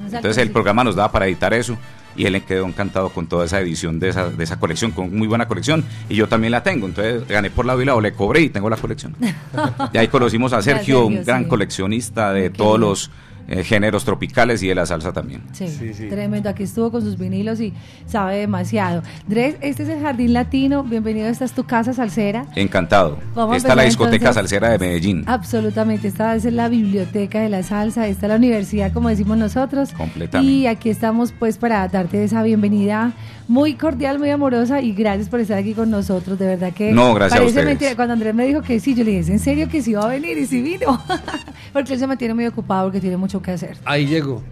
Entonces 0.00 0.38
el 0.38 0.50
programa 0.50 0.84
nos 0.84 0.96
daba 0.96 1.12
para 1.12 1.26
editar 1.26 1.52
eso 1.54 1.76
y 2.18 2.26
él 2.26 2.42
quedó 2.42 2.66
encantado 2.66 3.10
con 3.10 3.26
toda 3.26 3.44
esa 3.44 3.60
edición 3.60 4.00
de 4.00 4.08
esa, 4.08 4.28
de 4.28 4.42
esa 4.42 4.58
colección, 4.58 4.90
con 4.90 5.16
muy 5.16 5.28
buena 5.28 5.46
colección. 5.46 5.84
Y 6.08 6.16
yo 6.16 6.26
también 6.28 6.50
la 6.50 6.62
tengo, 6.62 6.86
entonces 6.86 7.26
gané 7.28 7.50
por 7.50 7.64
lado 7.64 7.80
y 7.80 7.84
lado, 7.84 8.00
le 8.00 8.12
cobré 8.12 8.40
y 8.40 8.48
tengo 8.50 8.68
la 8.68 8.76
colección. 8.76 9.14
y 9.92 9.98
ahí 9.98 10.08
conocimos 10.08 10.52
a 10.52 10.60
Sergio, 10.60 11.06
un 11.06 11.24
gran 11.24 11.44
sí. 11.44 11.48
coleccionista 11.48 12.32
de 12.32 12.50
todos 12.50 12.80
los 12.80 13.10
eh, 13.48 13.64
géneros 13.64 14.04
tropicales 14.04 14.62
y 14.62 14.68
de 14.68 14.74
la 14.74 14.84
salsa 14.86 15.12
también. 15.12 15.42
Sí, 15.52 15.68
Sí, 15.68 15.94
sí. 15.94 16.08
tremendo. 16.08 16.48
Aquí 16.48 16.62
estuvo 16.64 16.90
con 16.90 17.00
sus 17.02 17.18
vinilos 17.18 17.60
y 17.60 17.72
sabe 18.06 18.36
demasiado. 18.36 19.02
Dres, 19.26 19.56
este 19.60 19.82
es 19.84 19.88
el 19.88 20.00
Jardín 20.00 20.32
Latino. 20.34 20.84
Bienvenido. 20.84 21.28
Esta 21.28 21.44
es 21.44 21.52
tu 21.52 21.64
casa 21.64 21.92
salsera. 21.92 22.46
Encantado. 22.54 23.18
Vamos 23.34 23.54
a 23.54 23.56
Está 23.56 23.74
la 23.74 23.84
discoteca 23.84 24.16
entonces. 24.28 24.34
salsera 24.50 24.68
de 24.70 24.78
Medellín. 24.78 25.24
Absolutamente. 25.26 26.08
Esta 26.08 26.34
es 26.36 26.44
la 26.44 26.68
biblioteca 26.68 27.40
de 27.40 27.48
la 27.48 27.62
salsa. 27.62 28.06
Esta 28.06 28.26
es 28.26 28.30
la 28.30 28.36
universidad, 28.36 28.92
como 28.92 29.08
decimos 29.08 29.38
nosotros. 29.38 29.92
Completamente. 29.92 30.52
Y 30.52 30.66
aquí 30.66 30.90
estamos, 30.90 31.32
pues, 31.38 31.56
para 31.58 31.88
darte 31.88 32.22
esa 32.24 32.42
bienvenida 32.42 33.12
muy 33.48 33.74
cordial, 33.74 34.18
muy 34.18 34.28
amorosa. 34.30 34.82
Y 34.82 34.92
gracias 34.92 35.28
por 35.30 35.40
estar 35.40 35.56
aquí 35.58 35.72
con 35.72 35.90
nosotros. 35.90 36.38
De 36.38 36.46
verdad 36.46 36.72
que. 36.72 36.92
No, 36.92 37.14
gracias 37.14 37.32
a 37.32 37.36
parece 37.42 37.48
ustedes. 37.60 37.66
mentira. 37.66 37.96
Cuando 37.96 38.12
Andrés 38.14 38.34
me 38.34 38.46
dijo 38.46 38.60
que 38.62 38.78
sí, 38.78 38.94
yo 38.94 39.04
le 39.04 39.10
dije, 39.12 39.20
¿es 39.22 39.28
en 39.30 39.38
serio 39.38 39.68
que 39.68 39.80
sí 39.82 39.94
va 39.94 40.04
a 40.04 40.08
venir? 40.08 40.36
Y 40.36 40.46
sí 40.46 40.60
vino. 40.60 41.02
porque 41.72 41.94
él 41.94 41.98
se 41.98 42.06
mantiene 42.06 42.34
muy 42.34 42.46
ocupado 42.46 42.84
porque 42.86 43.00
tiene 43.00 43.16
mucho 43.16 43.37
que 43.42 43.52
hacer. 43.52 43.76
Ahí 43.84 44.06
llego. 44.06 44.42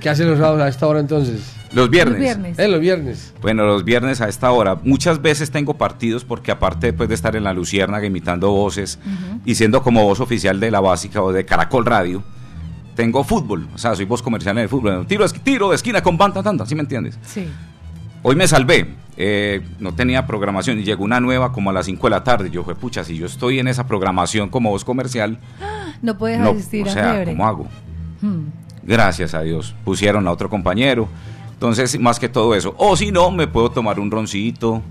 ¿Qué 0.00 0.08
hacen 0.08 0.28
los 0.28 0.38
sábados 0.38 0.62
a 0.62 0.68
esta 0.68 0.86
hora 0.86 1.00
entonces? 1.00 1.54
Los 1.72 1.90
viernes. 1.90 2.14
Los 2.14 2.22
viernes. 2.22 2.58
Eh, 2.58 2.68
los 2.68 2.80
viernes. 2.80 3.34
Bueno, 3.42 3.64
los 3.66 3.84
viernes 3.84 4.20
a 4.20 4.28
esta 4.28 4.50
hora. 4.50 4.76
Muchas 4.82 5.20
veces 5.22 5.50
tengo 5.50 5.74
partidos 5.74 6.24
porque 6.24 6.50
aparte 6.50 6.88
después 6.88 7.08
de 7.08 7.14
estar 7.14 7.36
en 7.36 7.44
la 7.44 7.52
Luciérnaga 7.52 8.06
imitando 8.06 8.50
voces 8.50 8.98
y 9.44 9.54
siendo 9.54 9.82
como 9.82 10.02
voz 10.04 10.20
oficial 10.20 10.58
de 10.58 10.70
la 10.70 10.80
básica 10.80 11.22
o 11.22 11.32
de 11.32 11.44
Caracol 11.44 11.84
Radio, 11.84 12.22
tengo 12.96 13.22
fútbol. 13.24 13.68
O 13.74 13.78
sea, 13.78 13.94
soy 13.94 14.06
voz 14.06 14.22
comercial 14.22 14.56
en 14.56 14.62
el 14.62 14.68
fútbol. 14.68 15.06
Tiro, 15.06 15.28
tiro 15.28 15.70
de 15.70 15.76
esquina 15.76 16.02
con 16.02 16.16
banda 16.16 16.42
tanta, 16.42 16.66
¿sí 16.66 16.74
me 16.74 16.82
entiendes? 16.82 17.18
Sí. 17.22 17.46
Hoy 18.22 18.36
me 18.36 18.48
salvé, 18.48 18.86
eh, 19.16 19.62
no 19.78 19.94
tenía 19.94 20.26
programación 20.26 20.78
y 20.78 20.82
llegó 20.82 21.04
una 21.04 21.20
nueva 21.20 21.52
como 21.52 21.70
a 21.70 21.72
las 21.72 21.86
5 21.86 22.06
de 22.06 22.10
la 22.10 22.24
tarde. 22.24 22.50
Yo 22.50 22.64
fue, 22.64 22.74
pucha, 22.74 23.04
si 23.04 23.16
yo 23.16 23.26
estoy 23.26 23.58
en 23.58 23.68
esa 23.68 23.86
programación 23.86 24.48
como 24.48 24.70
voz 24.70 24.84
comercial, 24.84 25.38
No 26.02 26.16
puedes 26.16 26.38
no, 26.38 26.50
asistir 26.50 26.86
o 26.86 26.90
a 26.90 26.92
sea. 26.92 27.24
¿cómo 27.24 27.46
hago? 27.46 27.68
Hmm. 28.20 28.46
Gracias 28.82 29.34
a 29.34 29.42
Dios. 29.42 29.74
Pusieron 29.84 30.26
a 30.26 30.30
otro 30.32 30.48
compañero. 30.48 31.08
Entonces, 31.52 31.98
más 32.00 32.18
que 32.18 32.28
todo 32.28 32.54
eso. 32.54 32.74
O 32.78 32.96
si 32.96 33.12
no, 33.12 33.30
me 33.30 33.46
puedo 33.46 33.70
tomar 33.70 34.00
un 34.00 34.10
roncito, 34.10 34.82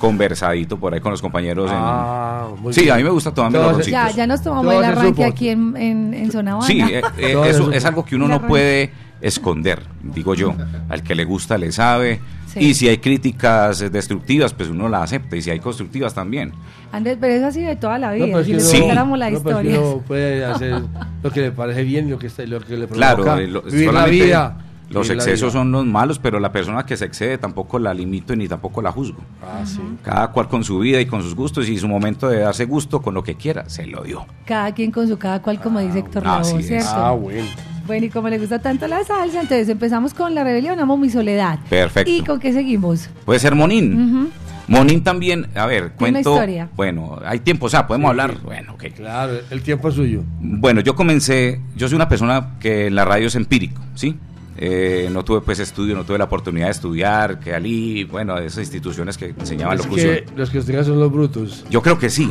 conversadito 0.00 0.76
por 0.78 0.92
ahí 0.92 1.00
con 1.00 1.12
los 1.12 1.22
compañeros. 1.22 1.70
en- 1.70 1.76
Ah, 1.80 2.48
muy 2.60 2.74
Sí, 2.74 2.82
bien. 2.82 2.92
a 2.94 2.96
mí 2.98 3.04
me 3.04 3.10
gusta 3.10 3.32
tomarme 3.32 3.56
Todo 3.58 3.68
los 3.68 3.76
roncitos. 3.78 4.00
Ya, 4.10 4.10
ya 4.10 4.26
nos 4.26 4.42
tomamos 4.42 4.66
Todo 4.66 4.78
el 4.82 4.84
arranque 4.84 5.24
aquí 5.24 5.48
en, 5.48 5.76
en, 5.76 6.12
en 6.14 6.30
Zona 6.30 6.52
Habana. 6.52 6.66
Sí, 6.66 6.80
eh, 6.82 7.02
eh, 7.18 7.42
eso 7.46 7.72
es 7.72 7.84
algo 7.86 8.04
que 8.04 8.16
uno 8.16 8.28
no 8.28 8.42
puede 8.46 8.92
esconder, 9.20 9.82
digo 10.02 10.34
yo. 10.34 10.54
Al 10.90 11.02
que 11.02 11.14
le 11.14 11.24
gusta 11.24 11.56
le 11.56 11.72
sabe. 11.72 12.20
Sí. 12.54 12.60
Y 12.60 12.74
si 12.74 12.88
hay 12.88 12.98
críticas 12.98 13.80
eh, 13.82 13.90
destructivas, 13.90 14.54
pues 14.54 14.68
uno 14.70 14.88
las 14.88 15.02
acepta. 15.02 15.36
Y 15.36 15.42
si 15.42 15.50
hay 15.50 15.58
constructivas 15.60 16.14
también. 16.14 16.52
Andrés, 16.92 17.18
pero 17.20 17.34
es 17.34 17.42
así 17.42 17.60
de 17.62 17.76
toda 17.76 17.98
la 17.98 18.12
vida. 18.12 18.26
No, 18.26 18.32
pero 18.32 18.44
si 18.44 18.60
Sí. 18.60 18.78
contáramos 18.80 19.18
la 19.18 19.30
no, 19.30 19.40
pero 19.42 19.58
es 19.58 19.62
que 19.64 19.68
historia. 19.72 19.92
uno 19.94 20.02
puede 20.06 20.44
hacer 20.44 20.82
lo 21.22 21.30
que 21.30 21.40
le 21.40 21.50
parece 21.50 21.82
bien, 21.82 22.08
lo 22.08 22.18
que, 22.18 22.28
está, 22.28 22.44
lo 22.46 22.60
que 22.60 22.76
le 22.76 22.86
Claro, 22.86 23.22
provoca. 23.24 23.42
eh, 23.42 23.46
lo- 23.48 23.62
vivir 23.62 23.92
la 23.92 24.06
vida. 24.06 24.58
los 24.90 25.08
la 25.08 25.14
excesos 25.14 25.52
son 25.52 25.72
los 25.72 25.84
malos, 25.84 26.20
pero 26.20 26.38
la 26.38 26.52
persona 26.52 26.86
que 26.86 26.96
se 26.96 27.04
excede 27.06 27.36
tampoco 27.38 27.80
la 27.80 27.92
limito 27.92 28.36
ni 28.36 28.46
tampoco 28.46 28.80
la 28.82 28.92
juzgo. 28.92 29.18
Ah, 29.42 29.64
sí. 29.66 29.80
Cada 30.04 30.28
cual 30.30 30.46
con 30.48 30.62
su 30.62 30.78
vida 30.78 31.00
y 31.00 31.06
con 31.06 31.22
sus 31.22 31.34
gustos 31.34 31.68
y 31.68 31.76
su 31.78 31.88
momento 31.88 32.28
de 32.28 32.40
darse 32.40 32.66
gusto 32.66 33.02
con 33.02 33.14
lo 33.14 33.24
que 33.24 33.34
quiera, 33.34 33.68
se 33.68 33.86
lo 33.86 34.02
dio. 34.04 34.24
Cada 34.44 34.72
quien 34.72 34.92
con 34.92 35.08
su 35.08 35.18
cada 35.18 35.42
cual, 35.42 35.60
como 35.60 35.80
dice 35.80 35.98
Héctor 35.98 36.22
Lavoe. 36.24 36.62
¿cierto? 36.62 36.88
Ah, 36.90 37.10
bueno. 37.10 37.48
Bueno, 37.86 38.06
y 38.06 38.08
como 38.10 38.28
le 38.28 38.38
gusta 38.38 38.58
tanto 38.60 38.86
la 38.86 39.04
salsa, 39.04 39.40
entonces 39.42 39.68
empezamos 39.68 40.14
con 40.14 40.34
La 40.34 40.42
Rebelión, 40.44 40.80
Amo 40.80 40.96
mi 40.96 41.10
Soledad. 41.10 41.58
Perfecto. 41.68 42.10
¿Y 42.10 42.22
con 42.22 42.40
qué 42.40 42.52
seguimos? 42.52 43.10
Puede 43.24 43.38
ser 43.40 43.54
Monín. 43.54 44.30
Monín 44.66 45.04
también, 45.04 45.46
a 45.54 45.66
ver, 45.66 45.90
Tiene 45.90 46.10
una 46.12 46.22
cuento. 46.22 46.30
historia. 46.32 46.68
Bueno, 46.74 47.18
hay 47.26 47.40
tiempo, 47.40 47.66
o 47.66 47.68
sea, 47.68 47.86
podemos 47.86 48.08
Sí, 48.08 48.10
hablar. 48.10 48.30
sí. 48.36 48.40
Bueno, 48.44 48.72
ok. 48.72 48.84
Claro, 48.96 49.32
el 49.50 49.60
tiempo 49.62 49.88
es 49.90 49.94
suyo. 49.94 50.22
Bueno, 50.40 50.80
yo 50.80 50.94
comencé, 50.96 51.60
yo 51.76 51.86
soy 51.88 51.96
una 51.96 52.08
persona 52.08 52.54
que 52.60 52.86
en 52.86 52.94
la 52.94 53.04
radio 53.04 53.26
es 53.26 53.34
empírico, 53.34 53.82
¿sí? 53.94 54.16
Eh, 54.56 55.08
no 55.12 55.24
tuve 55.24 55.40
pues 55.40 55.58
estudio, 55.58 55.96
no 55.96 56.04
tuve 56.04 56.18
la 56.18 56.24
oportunidad 56.24 56.66
de 56.66 56.72
estudiar, 56.72 57.40
que 57.40 57.54
allí, 57.54 58.04
bueno, 58.04 58.38
esas 58.38 58.58
instituciones 58.60 59.18
que 59.18 59.34
enseñaban 59.38 59.78
Es 59.78 59.84
locución. 59.84 60.14
que 60.14 60.26
los 60.36 60.50
que 60.50 60.58
estudian 60.58 60.84
son 60.84 61.00
los 61.00 61.10
brutos. 61.10 61.64
Yo 61.70 61.82
creo 61.82 61.98
que 61.98 62.08
sí. 62.10 62.28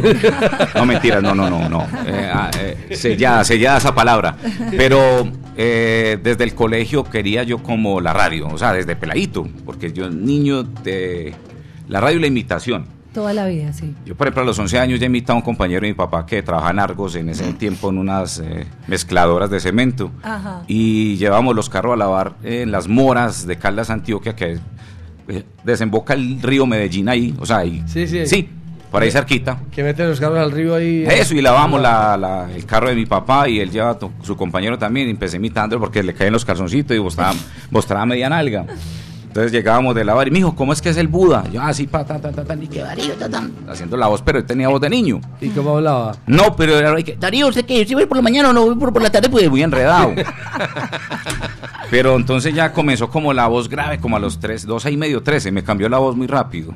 No 0.75 0.86
mentiras, 0.86 1.22
no, 1.22 1.36
no, 1.36 1.50
no, 1.50 1.68
no. 1.68 1.82
Eh, 2.06 2.32
ah, 2.34 2.50
eh, 2.60 2.96
sellada, 2.96 3.44
sellada 3.44 3.77
esa 3.77 3.94
palabra. 3.94 4.38
Pero 4.77 5.30
desde 5.56 6.44
el 6.44 6.56
colegio 6.56 7.03
quería 7.03 7.44
yo 7.44 7.60
como 7.60 8.01
la 8.01 8.13
radio, 8.13 8.48
o 8.48 8.58
sea, 8.58 8.74
desde 8.74 8.96
peladito, 8.96 9.48
porque 9.65 9.92
yo 9.92 10.10
niño 10.10 10.63
de 10.63 11.34
la 11.88 12.00
radio 12.01 12.18
y 12.18 12.22
la 12.22 12.27
imitación. 12.27 12.86
Toda 13.13 13.32
la 13.34 13.46
vida, 13.46 13.72
sí. 13.74 13.93
Yo, 14.05 14.15
por 14.15 14.25
ejemplo, 14.27 14.41
a 14.41 14.46
los 14.46 14.58
11 14.58 14.79
años 14.79 15.00
ya 15.00 15.05
imitaba 15.05 15.36
a 15.38 15.39
un 15.39 15.46
compañero 15.46 15.82
de 15.82 15.89
mi 15.89 15.93
papá 15.93 16.25
que 16.25 16.41
trabajaba 16.41 16.72
en 16.72 16.79
Argos 16.79 17.15
en 17.15 17.29
ese 17.29 17.53
tiempo 17.53 17.89
en 17.91 18.00
unas 18.00 18.39
eh, 18.39 18.65
mezcladoras 18.88 19.50
de 19.51 19.60
cemento. 19.60 20.12
Ajá. 20.24 20.63
Y 20.67 21.15
llevábamos 21.17 21.55
los 21.55 21.70
carros 21.70 21.93
a 21.93 21.98
lavar 21.98 22.34
en 22.43 22.72
las 22.72 22.88
moras 22.88 23.46
de 23.46 23.55
Caldas, 23.58 23.91
Antioquia, 23.91 24.36
que 24.36 24.58
eh, 25.27 25.43
desemboca 25.63 26.15
el 26.15 26.41
río 26.41 26.65
Medellín 26.65 27.08
ahí. 27.08 27.36
O 27.39 27.46
sea, 27.46 27.58
ahí. 27.58 27.84
Sí, 27.86 28.08
sí. 28.08 28.25
Sí, 28.25 28.50
por 28.89 29.03
ahí 29.03 29.12
cerquita. 29.12 29.60
Que 29.72 29.84
meten 29.84 30.10
los 30.10 30.20
carros 30.20 30.39
al 30.39 30.51
río 30.51 30.74
ahí. 30.74 31.03
eh. 31.08 31.20
Eso, 31.20 31.36
y 31.36 31.41
lavamos 31.41 31.79
la, 31.82 32.17
la- 32.17 32.50
el 32.51 32.65
carro 32.65 32.89
de 32.89 32.96
mi 32.96 33.05
papá 33.05 33.48
y 33.48 33.60
él 33.60 33.70
lleva 33.70 33.91
a 33.91 34.00
tu- 34.00 34.12
su 34.24 34.36
compañero 34.36 34.79
también. 34.79 35.08
Y 35.08 35.12
empecé 35.12 35.38
imitándolo 35.38 35.79
porque 35.79 36.01
le 36.01 36.15
caen 36.15 36.34
los 36.34 36.43
calzoncitos 36.46 36.98
y 36.98 37.00
mostraba, 37.00 37.34
mostraba 37.70 38.08
media 38.08 38.27
nalga. 38.29 38.65
Entonces 39.34 39.52
llegábamos 39.52 39.96
de 39.96 40.06
la 40.06 40.13
bar 40.13 40.28
y 40.28 40.30
me 40.32 40.38
dijo, 40.38 40.56
¿cómo 40.56 40.74
es 40.74 40.80
que 40.80 40.90
es 40.90 40.98
el 40.98 41.08
Buda? 41.08 41.44
Yo 41.52 41.60
así, 41.60 41.88
pa, 41.88 42.06
ta, 42.06 42.20
ta, 42.22 42.32
ta, 42.32 42.44
ta, 42.46 42.56
ni 42.56 42.68
que 42.68 42.82
Darío, 42.82 43.16
ta, 43.16 43.28
ta, 43.28 43.42
haciendo 43.68 43.98
la 43.98 44.06
voz, 44.06 44.22
pero 44.22 44.38
él 44.38 44.46
tenía 44.46 44.68
voz 44.70 44.80
de 44.80 44.92
niño. 44.92 45.20
¿Y 45.42 45.50
cómo 45.50 45.75
hablaba? 45.75 46.16
No, 46.28 46.56
pero 46.56 46.78
era 46.78 46.96
que, 47.02 47.16
Darío, 47.16 47.48
¿usted 47.48 47.66
qué? 47.66 47.84
¿Si 47.84 47.96
voy 47.96 48.06
por 48.06 48.18
la 48.18 48.22
mañana 48.22 48.52
o 48.52 48.54
no 48.54 48.63
voy 48.66 48.75
por, 48.75 48.94
por 48.94 49.02
la 49.02 49.10
tarde? 49.12 49.30
Pues 49.30 49.50
muy 49.50 49.63
enredado. 49.63 50.13
pero 51.90 52.16
entonces 52.16 52.54
ya 52.54 52.72
comenzó 52.74 53.10
como 53.10 53.34
la 53.34 53.48
voz 53.48 53.68
grave, 53.70 53.98
como 53.98 54.18
a 54.18 54.20
los 54.20 54.40
tres, 54.40 54.68
dos 54.68 54.86
y 54.86 54.98
medio, 54.98 55.24
trece, 55.24 55.52
me 55.52 55.63
cambió 55.63 55.90
la 55.90 55.98
voz 55.98 56.16
muy 56.16 56.28
rápido. 56.28 56.72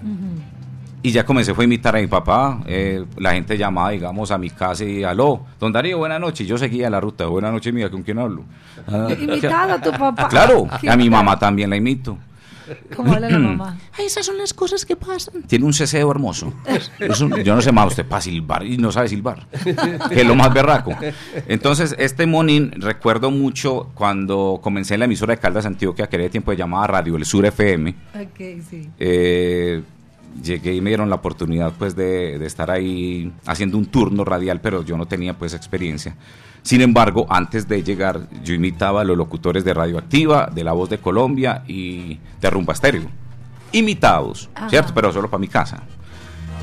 Y 1.03 1.11
ya 1.11 1.23
comencé 1.23 1.53
fue 1.53 1.65
a 1.65 1.67
imitar 1.67 1.95
a 1.95 1.99
mi 1.99 2.07
papá. 2.07 2.59
eh, 2.65 3.05
la 3.17 3.33
gente 3.33 3.55
llamaba, 3.55 3.91
digamos, 3.91 4.31
a 4.31 4.39
mi 4.39 4.49
casa 4.49 4.83
y 4.83 5.03
aló, 5.03 5.41
don 5.59 5.71
Darío, 5.71 5.99
buenas 5.99 6.19
noches. 6.19 6.41
Y 6.41 6.49
yo 6.49 6.57
seguía 6.57 6.89
la 6.89 6.99
ruta, 6.99 7.27
buenas 7.27 7.53
noches, 7.53 7.71
mía, 7.71 7.91
¿con 7.91 8.01
quién 8.01 8.17
hablo? 8.17 8.43
Ah, 8.87 9.07
Imitado 9.17 9.73
a 9.73 9.79
tu 9.79 9.91
papá. 9.91 10.27
Claro, 10.27 10.67
a 10.89 10.97
mi 10.97 11.07
mamá 11.07 11.37
también 11.37 11.69
la 11.69 11.75
imito. 11.75 12.17
¿Cómo 12.95 13.13
habla 13.13 13.29
la 13.29 13.39
mamá? 13.39 13.77
Ay, 13.97 14.05
esas 14.05 14.25
son 14.25 14.37
las 14.37 14.53
cosas 14.53 14.85
que 14.85 14.95
pasan. 14.95 15.43
Tiene 15.43 15.65
un 15.65 15.73
ceseo 15.73 16.09
hermoso. 16.11 16.53
Es 16.99 17.21
un- 17.21 17.35
yo 17.43 17.55
no 17.55 17.61
sé 17.61 17.71
más 17.71 17.87
usted 17.87 18.05
para 18.05 18.21
silbar 18.21 18.65
y 18.65 18.77
no 18.77 18.91
sabe 18.91 19.07
silbar. 19.09 19.47
Que 20.09 20.21
es 20.21 20.25
lo 20.27 20.35
más 20.35 20.53
berraco. 20.53 20.95
Entonces, 21.47 21.95
este 21.97 22.25
monín, 22.25 22.71
recuerdo 22.77 23.31
mucho 23.31 23.89
cuando 23.93 24.59
comencé 24.61 24.93
en 24.95 24.99
la 25.01 25.05
emisora 25.05 25.33
de 25.35 25.39
Caldas 25.39 25.65
Antioquia, 25.65 26.07
que 26.07 26.15
era 26.15 26.23
de 26.23 26.29
tiempo 26.29 26.51
de 26.51 26.57
llamada 26.57 26.87
Radio 26.87 27.15
El 27.17 27.25
Sur 27.25 27.45
FM. 27.45 27.95
Ok, 28.15 28.61
sí. 28.69 28.89
eh, 28.99 29.81
llegué 30.43 30.75
y 30.75 30.81
me 30.81 30.89
dieron 30.91 31.09
la 31.09 31.15
oportunidad 31.15 31.73
pues 31.77 31.95
de, 31.95 32.37
de 32.37 32.45
estar 32.45 32.69
ahí 32.69 33.31
haciendo 33.45 33.77
un 33.77 33.85
turno 33.87 34.23
radial, 34.23 34.61
pero 34.61 34.83
yo 34.83 34.97
no 34.97 35.05
tenía 35.07 35.33
pues 35.33 35.53
experiencia. 35.53 36.15
Sin 36.67 36.81
embargo, 36.81 37.25
antes 37.29 37.65
de 37.65 37.81
llegar, 37.81 38.27
yo 38.43 38.53
imitaba 38.53 38.99
a 38.99 39.03
los 39.05 39.15
locutores 39.15 39.63
de 39.63 39.73
Radioactiva, 39.73 40.49
de 40.53 40.65
La 40.65 40.73
Voz 40.73 40.89
de 40.89 40.97
Colombia 40.97 41.63
y 41.65 42.19
de 42.41 42.49
Rumba 42.49 42.73
Estéreo. 42.73 43.03
Imitados, 43.71 44.49
Ajá. 44.53 44.69
¿cierto? 44.69 44.91
Pero 44.93 45.13
solo 45.13 45.29
para 45.29 45.39
mi 45.39 45.47
casa. 45.47 45.81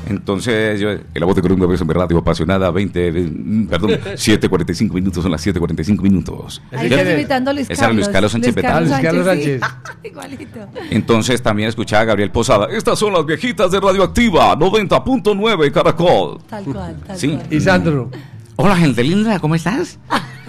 Entonces, 0.07 0.79
yo, 0.79 0.89
La 1.15 1.25
Voz 1.25 1.35
de 1.35 1.41
Colombia, 1.41 1.65
pues, 1.65 1.81
en 1.81 1.87
radio 1.89 2.19
apasionada, 2.19 2.69
20, 2.69 3.11
mm, 3.11 3.65
perdón, 3.67 3.89
7.45 4.15 4.93
minutos, 4.93 5.23
son 5.23 5.31
las 5.31 5.43
7.45 5.43 5.99
minutos. 6.03 6.61
Ahí 6.71 6.81
¿Quién 6.87 6.93
estás 6.99 7.07
es? 7.07 7.13
imitando 7.19 7.49
a 7.49 7.53
Luis 7.55 7.67
Carlos. 7.67 7.81
era 7.83 7.93
Luis 7.93 8.07
Carlos 8.09 8.31
Sánchez 8.31 8.55
Luis 8.55 8.65
Carlos 9.01 9.23
sí. 9.23 9.23
Sánchez. 9.25 9.61
Igualito. 10.03 10.59
Entonces 10.91 11.41
también 11.41 11.69
escuchaba 11.69 12.03
a 12.03 12.05
Gabriel 12.05 12.29
Posada. 12.29 12.67
Estas 12.69 12.99
son 12.99 13.11
las 13.13 13.25
viejitas 13.25 13.71
de 13.71 13.79
Radioactiva, 13.79 14.55
90.9 14.55 15.71
Caracol. 15.71 16.37
Tal 16.47 16.63
cual, 16.65 16.95
tal 17.07 17.17
Sí. 17.17 17.29
cual. 17.29 17.47
¿Y 17.49 17.59
Sandro? 17.59 18.11
Hola, 18.57 18.75
gente 18.77 19.03
linda, 19.03 19.39
¿cómo 19.39 19.55
estás? 19.55 19.99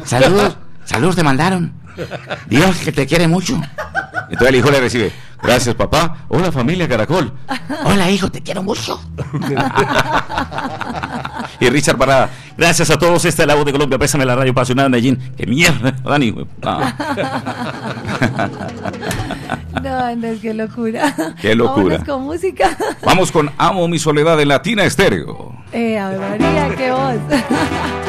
Saludos, 0.05 0.57
saludos 0.85 1.17
te 1.17 1.23
mandaron. 1.23 1.73
Dios 2.49 2.77
que 2.79 2.93
te 2.93 3.07
quiere 3.07 3.27
mucho. 3.27 3.61
Entonces 4.31 4.49
el 4.49 4.57
hijo 4.57 4.71
le 4.71 4.81
recibe, 4.81 5.13
gracias 5.43 5.75
papá. 5.75 6.19
Hola 6.29 6.53
familia 6.53 6.89
Caracol. 6.89 7.33
Hola 7.85 8.11
hijo, 8.11 8.31
te 8.31 8.43
quiero 8.43 8.63
mucho. 8.63 9.01
y 11.61 11.69
Richard 11.69 11.97
Parada, 11.97 12.31
gracias 12.57 12.91
a 12.91 12.99
todos, 12.99 13.25
esta 13.25 13.43
es 13.43 13.49
la 13.49 13.55
voz 13.55 13.65
de 13.65 13.73
Colombia, 13.73 13.99
pésame 13.99 14.25
la 14.25 14.37
radio 14.37 14.53
apasionada 14.53 14.89
de 14.89 14.91
Medellín. 14.91 15.33
¡Qué 15.37 15.47
mierda, 15.47 15.93
Dani! 16.05 16.33
No, 19.83 20.17
no, 20.17 20.27
es 20.27 20.41
que 20.41 20.55
locura. 20.55 21.15
Qué 21.41 21.55
locura. 21.55 21.99
Vámonos 21.99 22.05
con 22.05 22.23
música. 22.23 22.77
Vamos 23.05 23.31
con 23.31 23.51
Amo 23.57 23.87
mi 23.87 23.99
soledad 23.99 24.37
de 24.37 24.47
Latina 24.47 24.85
Estéreo. 24.85 25.55
Eh, 25.73 25.99
Ave 25.99 26.19
María, 26.19 26.75
qué 26.77 26.91
voz. 26.91 27.17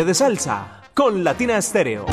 de 0.00 0.14
Salsa 0.14 0.80
con 0.94 1.22
Latina 1.22 1.58
Estéreo. 1.58 2.06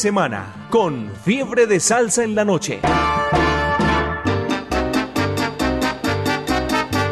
Semana 0.00 0.66
con 0.70 1.10
Fiebre 1.24 1.66
de 1.66 1.78
Salsa 1.78 2.24
en 2.24 2.34
la 2.34 2.42
noche. 2.42 2.80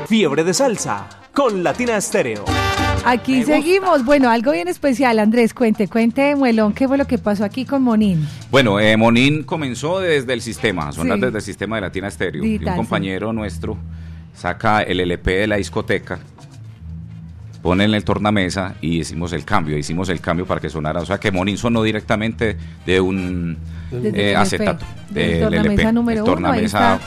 Fiebre 0.06 0.42
de 0.42 0.54
Salsa 0.54 1.06
con 1.34 1.62
Latina 1.62 1.98
Estéreo. 1.98 2.46
Aquí 3.04 3.44
seguimos. 3.44 4.06
Bueno, 4.06 4.30
algo 4.30 4.52
bien 4.52 4.68
especial, 4.68 5.18
Andrés. 5.18 5.52
Cuente, 5.52 5.86
cuente, 5.86 6.34
Muelón, 6.34 6.72
¿qué 6.72 6.88
fue 6.88 6.96
lo 6.96 7.06
que 7.06 7.18
pasó 7.18 7.44
aquí 7.44 7.66
con 7.66 7.82
Monín? 7.82 8.26
Bueno, 8.50 8.80
eh, 8.80 8.96
Monín 8.96 9.42
comenzó 9.44 10.00
desde 10.00 10.32
el 10.32 10.40
sistema, 10.40 10.90
Sí. 10.90 11.02
desde 11.04 11.36
el 11.36 11.42
sistema 11.42 11.76
de 11.76 11.82
Latina 11.82 12.08
Estéreo. 12.08 12.42
Y 12.42 12.56
un 12.56 12.64
sí. 12.64 12.70
compañero 12.74 13.34
nuestro 13.34 13.76
saca 14.34 14.80
el 14.82 15.00
LP 15.00 15.40
de 15.40 15.46
la 15.46 15.56
discoteca, 15.56 16.20
pone 17.68 17.84
en 17.84 17.92
el 17.92 18.02
tornamesa 18.02 18.76
y 18.80 19.00
hicimos 19.00 19.34
el 19.34 19.44
cambio. 19.44 19.76
Hicimos 19.76 20.08
el 20.08 20.22
cambio 20.22 20.46
para 20.46 20.58
que 20.58 20.70
sonara. 20.70 21.02
O 21.02 21.04
sea 21.06 21.18
que 21.18 21.30
Monín 21.30 21.58
sonó 21.58 21.82
directamente 21.82 22.56
de 22.86 22.98
un 22.98 23.58
eh, 23.92 24.34
acetato. 24.34 24.86
Del 25.10 25.32
del 25.32 25.40
tornamesa 25.40 25.72
LP. 25.82 25.92
número 25.92 26.16
El 26.20 26.22
uno, 26.22 26.32
tornamesa, 26.32 26.98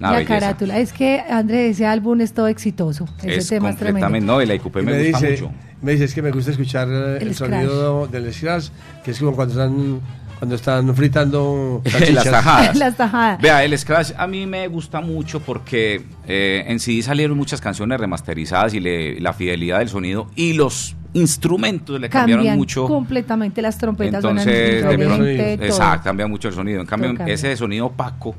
una 0.00 0.10
la 0.12 0.16
belleza. 0.16 0.34
carátula. 0.40 0.78
Es 0.78 0.94
que, 0.94 1.20
Andrés, 1.28 1.72
ese 1.76 1.84
álbum 1.84 2.22
es 2.22 2.32
todo 2.32 2.48
exitoso. 2.48 3.06
Ese 3.18 3.34
Es 3.36 3.48
tema 3.48 3.68
es 3.68 3.76
completamente, 3.76 4.00
tremendo. 4.00 4.32
no, 4.32 4.40
y 4.42 4.46
la 4.46 4.54
IQP 4.54 4.76
me, 4.76 4.82
me, 4.84 5.10
gusta 5.10 5.26
dice, 5.26 5.42
mucho. 5.42 5.54
me 5.82 5.92
dice, 5.92 6.04
es 6.04 6.14
que 6.14 6.22
me 6.22 6.30
gusta 6.30 6.50
escuchar 6.52 6.88
eh, 6.90 7.18
el, 7.20 7.28
El 7.28 7.34
sonido 7.34 8.06
del 8.06 8.32
scratch, 8.32 8.68
que 9.04 9.10
es 9.10 9.18
como 9.18 9.32
cuando 9.36 9.52
están, 9.52 10.00
cuando 10.38 10.54
están 10.54 10.94
fritando 10.94 11.82
Las 12.14 12.24
tajadas. 12.24 12.76
Las 12.78 12.96
tajadas. 12.96 13.42
Vea, 13.42 13.62
el 13.62 13.76
Scratch 13.76 14.12
a 14.16 14.26
mí 14.26 14.46
me 14.46 14.68
gusta 14.68 15.02
mucho 15.02 15.40
porque 15.40 16.00
eh, 16.28 16.64
en 16.68 16.78
sí 16.78 17.02
salieron 17.02 17.36
muchas 17.36 17.60
canciones 17.60 17.98
remasterizadas 17.98 18.74
y 18.74 18.80
le- 18.80 19.18
la 19.20 19.32
fidelidad 19.32 19.78
del 19.80 19.88
sonido 19.88 20.30
y 20.36 20.52
los 20.52 20.94
instrumentos 21.14 21.98
le 22.00 22.08
cambiaron 22.08 22.44
Cambian 22.44 22.58
mucho. 22.58 22.86
completamente 22.86 23.62
las 23.62 23.78
trompetas 23.78 24.22
Entonces, 24.22 24.84
de 24.86 24.98
pronto-. 24.98 25.24
Exacto, 25.26 26.04
cambia 26.04 26.26
mucho 26.26 26.48
el 26.48 26.54
sonido. 26.54 26.80
En 26.80 26.86
cambio, 26.86 27.14
cambia. 27.14 27.34
ese 27.34 27.56
sonido 27.56 27.86
opaco 27.86 28.36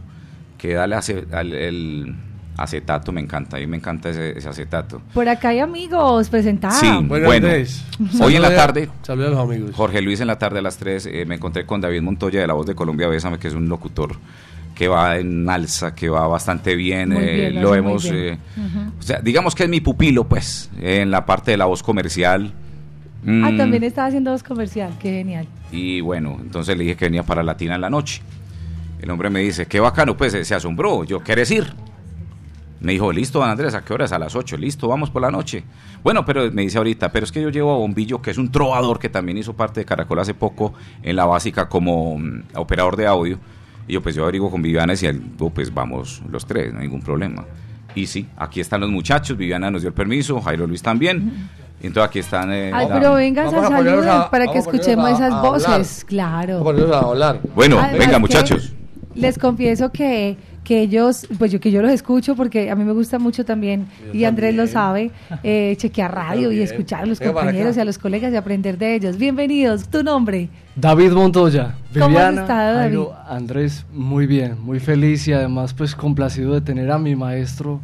que 0.57 0.73
da 0.73 0.83
al- 0.83 1.53
el 1.53 2.15
acetato 2.57 3.11
me 3.13 3.21
encanta. 3.21 3.55
A 3.57 3.59
mí 3.61 3.67
me 3.67 3.77
encanta 3.77 4.09
ese, 4.09 4.37
ese 4.37 4.49
acetato. 4.49 5.01
Por 5.13 5.27
acá 5.29 5.49
hay 5.49 5.59
amigos 5.59 6.29
presentados. 6.29 6.77
Sí. 6.79 6.87
Bueno, 7.05 7.25
Bueno, 7.27 7.47
hoy 8.21 8.35
en 8.35 8.41
la 8.41 8.53
tarde- 8.55 8.89
Saluda 9.01 9.27
a 9.27 9.31
los 9.31 9.39
amigos. 9.39 9.71
Jorge 9.73 10.01
Luis 10.01 10.19
en 10.19 10.27
la 10.27 10.37
tarde 10.37 10.59
a 10.59 10.61
las 10.61 10.77
3 10.77 11.09
me 11.25 11.35
encontré 11.35 11.65
con 11.65 11.79
David 11.81 12.01
Montoya 12.01 12.41
de 12.41 12.47
La 12.47 12.53
Voz 12.53 12.65
de 12.67 12.75
Colombia 12.75 13.07
Bésame, 13.07 13.39
que 13.39 13.47
es 13.47 13.53
un 13.53 13.69
locutor 13.69 14.15
que 14.79 14.87
va 14.87 15.17
en 15.17 15.49
alza, 15.49 15.93
que 15.93 16.07
va 16.07 16.25
bastante 16.25 16.73
bien. 16.77 17.11
Eh, 17.11 17.35
bien, 17.49 17.55
lo 17.55 17.61
lo 17.63 17.75
hemos. 17.75 18.09
bien. 18.09 18.39
eh, 18.57 18.89
O 18.97 19.01
sea, 19.01 19.19
digamos 19.19 19.53
que 19.53 19.63
es 19.63 19.69
mi 19.69 19.81
pupilo, 19.81 20.23
pues, 20.23 20.69
en 20.81 21.11
la 21.11 21.25
parte 21.25 21.51
de 21.51 21.57
la 21.57 21.65
voz 21.65 21.83
comercial. 21.83 22.53
Ah, 22.55 23.51
Mm, 23.51 23.57
también 23.57 23.83
estaba 23.83 24.07
haciendo 24.07 24.31
voz 24.31 24.41
comercial. 24.43 24.93
Qué 24.97 25.11
genial. 25.11 25.45
Y 25.73 25.99
bueno, 25.99 26.37
entonces 26.39 26.77
le 26.77 26.85
dije 26.85 26.95
que 26.95 27.05
venía 27.05 27.23
para 27.23 27.43
Latina 27.43 27.75
en 27.75 27.81
la 27.81 27.89
noche. 27.89 28.21
El 29.01 29.11
hombre 29.11 29.29
me 29.29 29.41
dice, 29.41 29.65
qué 29.65 29.81
bacano, 29.81 30.15
pues 30.15 30.31
se 30.47 30.55
asombró. 30.55 31.03
Yo, 31.03 31.19
¿quieres 31.19 31.51
ir? 31.51 31.73
Me 32.79 32.93
dijo, 32.93 33.11
listo, 33.11 33.39
don 33.39 33.49
Andrés, 33.49 33.73
¿a 33.75 33.83
qué 33.83 33.93
horas? 33.93 34.13
A 34.13 34.19
las 34.19 34.33
8, 34.37 34.55
listo, 34.55 34.87
vamos 34.87 35.09
por 35.09 35.21
la 35.21 35.29
noche. 35.29 35.65
Bueno, 36.01 36.23
pero 36.23 36.49
me 36.53 36.61
dice 36.61 36.77
ahorita, 36.77 37.11
pero 37.11 37.25
es 37.25 37.31
que 37.33 37.41
yo 37.41 37.49
llevo 37.49 37.73
a 37.73 37.77
Bombillo, 37.77 38.21
que 38.21 38.31
es 38.31 38.37
un 38.37 38.49
trovador 38.49 38.97
que 38.99 39.09
también 39.09 39.37
hizo 39.37 39.53
parte 39.53 39.81
de 39.81 39.85
Caracol 39.85 40.19
hace 40.19 40.33
poco 40.33 40.73
en 41.03 41.17
la 41.17 41.25
básica 41.25 41.67
como 41.67 42.17
mm, 42.17 42.43
operador 42.55 42.95
de 42.95 43.05
audio. 43.07 43.37
Y 43.89 43.93
yo, 43.93 44.01
pues 44.01 44.13
yo 44.15 44.23
averiguo 44.23 44.49
con 44.51 44.61
Viviana 44.61 44.93
y 44.93 44.95
decía, 44.95 45.13
"Oh, 45.39 45.49
pues 45.49 45.73
vamos 45.73 46.21
los 46.31 46.45
tres, 46.45 46.71
no 46.71 46.79
hay 46.79 46.85
ningún 46.85 47.01
problema. 47.01 47.43
Y 47.95 48.05
sí, 48.05 48.27
aquí 48.37 48.59
están 48.61 48.81
los 48.81 48.89
muchachos, 48.91 49.35
Viviana 49.35 49.71
nos 49.71 49.81
dio 49.81 49.89
el 49.89 49.95
permiso, 49.95 50.39
Jairo 50.39 50.67
Luis 50.67 50.81
también. 50.83 51.49
Entonces 51.81 52.07
aquí 52.07 52.19
están. 52.19 52.51
eh, 52.53 52.71
Ay, 52.73 52.87
pero 52.91 53.15
vengan 53.15 53.47
Vamos 53.47 53.65
a 53.65 53.69
saludar 53.69 54.09
a- 54.09 54.29
para 54.29 54.47
que 54.51 54.59
escuchemos 54.59 55.09
a- 55.09 55.11
esas 55.13 55.33
a 55.33 55.41
voces. 55.41 55.65
hablar. 55.67 56.05
Claro. 56.05 56.63
Vamos 56.63 56.91
a 56.91 56.99
hablar. 56.99 57.39
Bueno, 57.55 57.79
Además 57.79 57.97
venga 58.05 58.19
muchachos. 58.19 58.73
Les 59.15 59.39
confieso 59.39 59.91
que, 59.91 60.37
que 60.63 60.81
ellos, 60.81 61.27
pues 61.37 61.51
yo 61.51 61.59
que 61.59 61.71
yo 61.71 61.81
los 61.81 61.91
escucho 61.91 62.35
porque 62.35 62.69
a 62.69 62.75
mí 62.75 62.83
me 62.83 62.91
gusta 62.93 63.19
mucho 63.19 63.45
también, 63.45 63.87
y 64.13 64.23
Andrés 64.25 64.55
lo 64.55 64.67
sabe, 64.67 65.11
eh, 65.43 65.75
chequear 65.79 66.13
radio 66.13 66.51
y 66.51 66.61
escuchar 66.61 67.03
a 67.03 67.05
los 67.05 67.19
Venga 67.19 67.33
compañeros 67.33 67.77
y 67.77 67.79
a 67.79 67.85
los 67.85 67.97
colegas 67.97 68.31
y 68.33 68.35
aprender 68.35 68.77
de 68.77 68.95
ellos. 68.95 69.17
Bienvenidos, 69.17 69.87
tu 69.89 70.03
nombre. 70.03 70.49
David 70.75 71.11
Montoya, 71.11 71.75
¿Cómo 71.93 72.05
has 72.05 72.09
Viviana, 72.09 72.41
estado, 72.41 72.73
David? 72.75 72.95
Jairo, 72.97 73.15
Andrés, 73.27 73.85
muy 73.93 74.27
bien, 74.27 74.55
muy 74.61 74.79
feliz 74.79 75.27
y 75.27 75.33
además 75.33 75.73
pues 75.73 75.95
complacido 75.95 76.53
de 76.53 76.61
tener 76.61 76.89
a 76.91 76.97
mi 76.97 77.15
maestro 77.15 77.81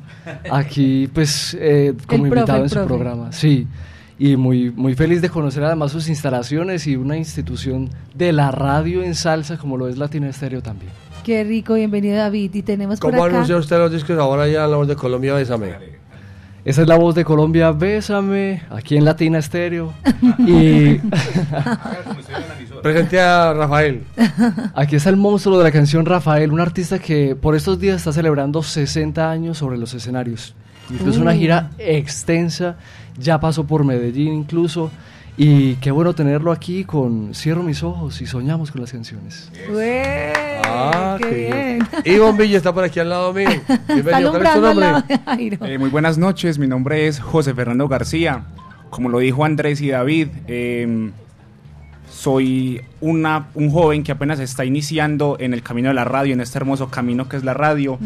aquí 0.51 1.07
pues 1.13 1.57
eh, 1.59 1.93
como 2.07 2.25
El 2.25 2.31
invitado 2.33 2.63
en 2.63 2.69
su 2.69 2.75
profe. 2.75 2.87
programa. 2.87 3.31
Sí, 3.31 3.67
y 4.17 4.37
muy, 4.37 4.71
muy 4.71 4.95
feliz 4.95 5.21
de 5.21 5.27
conocer 5.29 5.63
además 5.65 5.91
sus 5.91 6.07
instalaciones 6.07 6.87
y 6.87 6.95
una 6.95 7.17
institución 7.17 7.89
de 8.13 8.31
la 8.31 8.49
radio 8.51 9.03
en 9.03 9.13
salsa 9.13 9.57
como 9.57 9.75
lo 9.75 9.89
es 9.89 9.97
Latina 9.97 10.29
Estéreo 10.29 10.61
también. 10.61 10.91
Qué 11.25 11.43
rico, 11.43 11.73
bienvenido 11.73 12.17
David. 12.17 12.53
Y 12.53 12.61
tenemos 12.61 12.99
por 12.99 13.09
¿Cómo 13.09 13.23
acá. 13.23 13.33
anuncia 13.37 13.57
usted 13.57 13.79
los 13.79 13.91
discos 13.91 14.15
ahora 14.19 14.47
ya 14.47 14.65
en 14.65 14.69
la 14.69 14.77
voz 14.77 14.87
de 14.87 14.95
Colombia? 14.95 15.33
Bésame. 15.33 15.73
Esa 16.63 16.83
es 16.83 16.87
la 16.87 16.97
voz 16.97 17.15
de 17.15 17.25
Colombia, 17.25 17.71
Bésame, 17.71 18.61
aquí 18.69 18.95
en 18.95 19.05
Latina 19.05 19.39
Estéreo. 19.39 19.91
y 20.37 20.97
Presente 22.83 23.19
a 23.19 23.53
Rafael. 23.53 24.03
Aquí 24.75 24.97
está 24.97 25.09
el 25.09 25.17
monstruo 25.17 25.57
de 25.57 25.63
la 25.63 25.71
canción 25.71 26.05
Rafael, 26.05 26.51
un 26.51 26.59
artista 26.59 26.99
que 26.99 27.35
por 27.35 27.55
estos 27.55 27.79
días 27.79 27.95
está 27.95 28.13
celebrando 28.13 28.61
60 28.61 29.27
años 29.27 29.57
sobre 29.57 29.79
los 29.79 29.95
escenarios. 29.95 30.53
Incluso 30.91 31.21
una 31.21 31.31
Uy. 31.31 31.39
gira 31.39 31.71
extensa, 31.79 32.75
ya 33.17 33.39
pasó 33.39 33.63
por 33.63 33.83
Medellín 33.83 34.31
incluso. 34.31 34.91
Y 35.37 35.75
qué 35.75 35.91
bueno 35.91 36.15
tenerlo 36.15 36.51
aquí 36.51 36.85
con 36.85 37.33
Cierro 37.33 37.61
mis 37.61 37.83
ojos 37.83 38.21
y 38.21 38.25
soñamos 38.25 38.71
con 38.71 38.81
las 38.81 38.91
canciones. 38.91 39.51
Ué, 39.69 40.31
Ah, 40.63 41.17
qué 41.19 41.29
bien. 41.29 41.87
Y 42.05 42.17
Bombillo 42.17 42.57
está 42.57 42.73
por 42.73 42.83
aquí 42.83 42.99
al 42.99 43.09
lado 43.09 43.33
mío. 43.33 43.49
Está 43.67 43.93
Bienvenido. 43.93 44.31
¿Cuál 44.31 44.45
es 44.45 44.53
tu 44.53 44.61
nombre? 44.61 44.87
Eh, 45.73 45.77
muy 45.77 45.89
buenas 45.89 46.17
noches, 46.17 46.57
mi 46.57 46.67
nombre 46.67 47.07
es 47.07 47.19
José 47.19 47.53
Fernando 47.53 47.87
García. 47.87 48.45
Como 48.89 49.09
lo 49.09 49.19
dijo 49.19 49.43
Andrés 49.43 49.81
y 49.81 49.89
David, 49.89 50.29
eh, 50.47 51.11
soy 52.09 52.81
una, 53.01 53.47
un 53.55 53.69
joven 53.71 54.03
que 54.03 54.11
apenas 54.11 54.39
está 54.39 54.63
iniciando 54.63 55.37
en 55.39 55.53
el 55.53 55.61
camino 55.61 55.89
de 55.89 55.95
la 55.95 56.05
radio, 56.05 56.33
en 56.33 56.41
este 56.41 56.57
hermoso 56.57 56.89
camino 56.89 57.27
que 57.27 57.37
es 57.37 57.43
la 57.43 57.53
radio. 57.53 57.99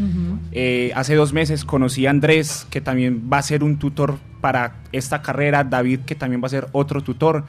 Eh, 0.52 0.92
hace 0.96 1.16
dos 1.16 1.32
meses 1.32 1.64
conocí 1.64 2.08
a 2.08 2.10
Andrés, 2.10 2.66
que 2.70 2.82
también 2.82 3.30
va 3.32 3.38
a 3.38 3.44
ser 3.44 3.64
un 3.64 3.78
tutor 3.78 4.18
para 4.42 4.76
esta 4.92 5.22
carrera, 5.22 5.64
David, 5.64 6.02
que 6.02 6.16
también 6.16 6.42
va 6.42 6.48
a 6.48 6.50
ser 6.50 6.68
otro 6.72 7.02
tutor. 7.02 7.44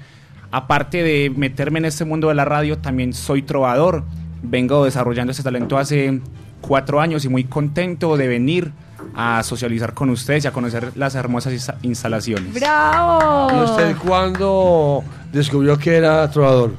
Aparte 0.50 1.02
de 1.02 1.32
meterme 1.34 1.78
en 1.78 1.84
este 1.84 2.04
mundo 2.04 2.28
de 2.28 2.34
la 2.34 2.44
radio, 2.44 2.78
también 2.78 3.12
soy 3.12 3.42
trovador. 3.42 4.02
Vengo 4.42 4.84
desarrollando 4.84 5.30
este 5.30 5.42
talento 5.42 5.78
hace 5.78 6.20
cuatro 6.60 7.00
años 7.00 7.24
y 7.24 7.28
muy 7.28 7.44
contento 7.44 8.16
de 8.16 8.26
venir 8.28 8.72
a 9.14 9.42
socializar 9.42 9.94
con 9.94 10.10
ustedes 10.10 10.44
y 10.44 10.48
a 10.48 10.52
conocer 10.52 10.92
las 10.96 11.14
hermosas 11.14 11.52
insta- 11.52 11.76
instalaciones. 11.82 12.52
¡Bravo! 12.52 13.48
¿Y 13.52 13.64
usted 13.64 13.96
cuándo 13.96 15.02
descubrió 15.32 15.78
que 15.78 15.96
era 15.96 16.28
trovador? 16.30 16.72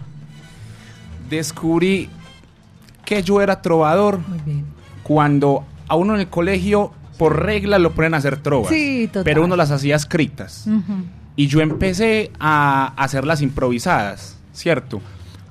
Descubrí 1.30 2.10
que 3.06 3.24
yo 3.24 3.42
era 3.42 3.62
trovador 3.62 4.20
Muy 4.28 4.40
bien. 4.46 4.66
cuando 5.04 5.66
a 5.88 5.96
uno 5.96 6.14
en 6.16 6.22
el 6.22 6.28
colegio 6.28 6.92
por 7.22 7.46
regla 7.46 7.78
lo 7.78 7.92
ponen 7.92 8.16
a 8.16 8.18
hacer 8.18 8.38
trovas. 8.38 8.70
Sí, 8.74 9.06
total. 9.08 9.26
Pero 9.26 9.44
uno 9.46 9.56
las 9.56 9.70
hacía 9.70 9.96
escritas. 9.96 10.66
Y 11.36 11.46
yo 11.46 11.62
empecé 11.62 12.32
a 12.40 12.94
hacerlas 12.98 13.44
improvisadas, 13.44 14.40
¿cierto? 14.54 15.02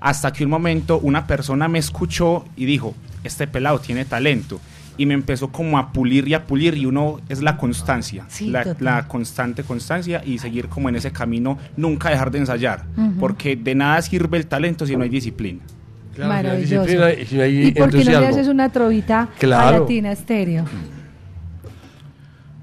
Hasta 0.00 0.32
que 0.32 0.42
un 0.44 0.50
momento 0.50 0.98
una 0.98 1.28
persona 1.28 1.68
me 1.68 1.78
escuchó 1.78 2.44
y 2.56 2.64
dijo, 2.64 2.96
este 3.22 3.46
pelado 3.46 3.78
tiene 3.78 4.04
talento. 4.04 4.58
Y 4.96 5.06
me 5.06 5.14
empezó 5.14 5.52
como 5.52 5.78
a 5.78 5.92
pulir 5.92 6.26
y 6.26 6.34
a 6.34 6.44
pulir 6.44 6.76
y 6.76 6.86
uno 6.86 7.20
es 7.28 7.40
la 7.40 7.56
constancia, 7.56 8.24
Sí, 8.26 8.48
la, 8.48 8.64
total. 8.64 8.84
la 8.84 9.06
constante 9.06 9.62
constancia 9.62 10.22
y 10.26 10.38
seguir 10.38 10.66
como 10.68 10.88
en 10.88 10.96
ese 10.96 11.12
camino, 11.12 11.56
nunca 11.76 12.10
dejar 12.10 12.32
de 12.32 12.38
ensayar, 12.40 12.84
porque 13.20 13.54
de 13.54 13.76
nada 13.76 14.02
sirve 14.02 14.38
el 14.38 14.46
talento 14.48 14.84
si 14.86 14.96
no 14.96 15.04
hay 15.04 15.08
disciplina. 15.08 15.60
Claro, 16.16 16.50
si 16.64 16.74
no 16.74 16.82
hay 16.82 16.82
Maravilloso. 16.82 16.82
disciplina 16.82 17.12
y 17.22 17.26
si 17.26 17.36
no 17.36 17.42
hay 17.44 17.66
¿Y 17.68 17.70
por 17.72 17.90
qué 17.90 18.04
no 18.04 18.20
le 18.20 18.26
haces 18.26 18.48
una 18.48 18.68
trovita 18.70 19.20
a 19.22 19.28
Claro. 19.38 19.80
Latina 19.80 20.10
Estéreo? 20.10 20.64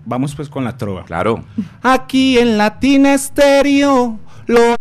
Vamos 0.10 0.34
pues 0.36 0.48
con 0.48 0.64
la 0.64 0.78
trova. 0.78 1.04
Claro. 1.04 1.44
Aquí 1.84 2.40
en 2.40 2.58
Latina 2.58 3.14
Estéreo 3.14 4.18
lo 4.46 4.76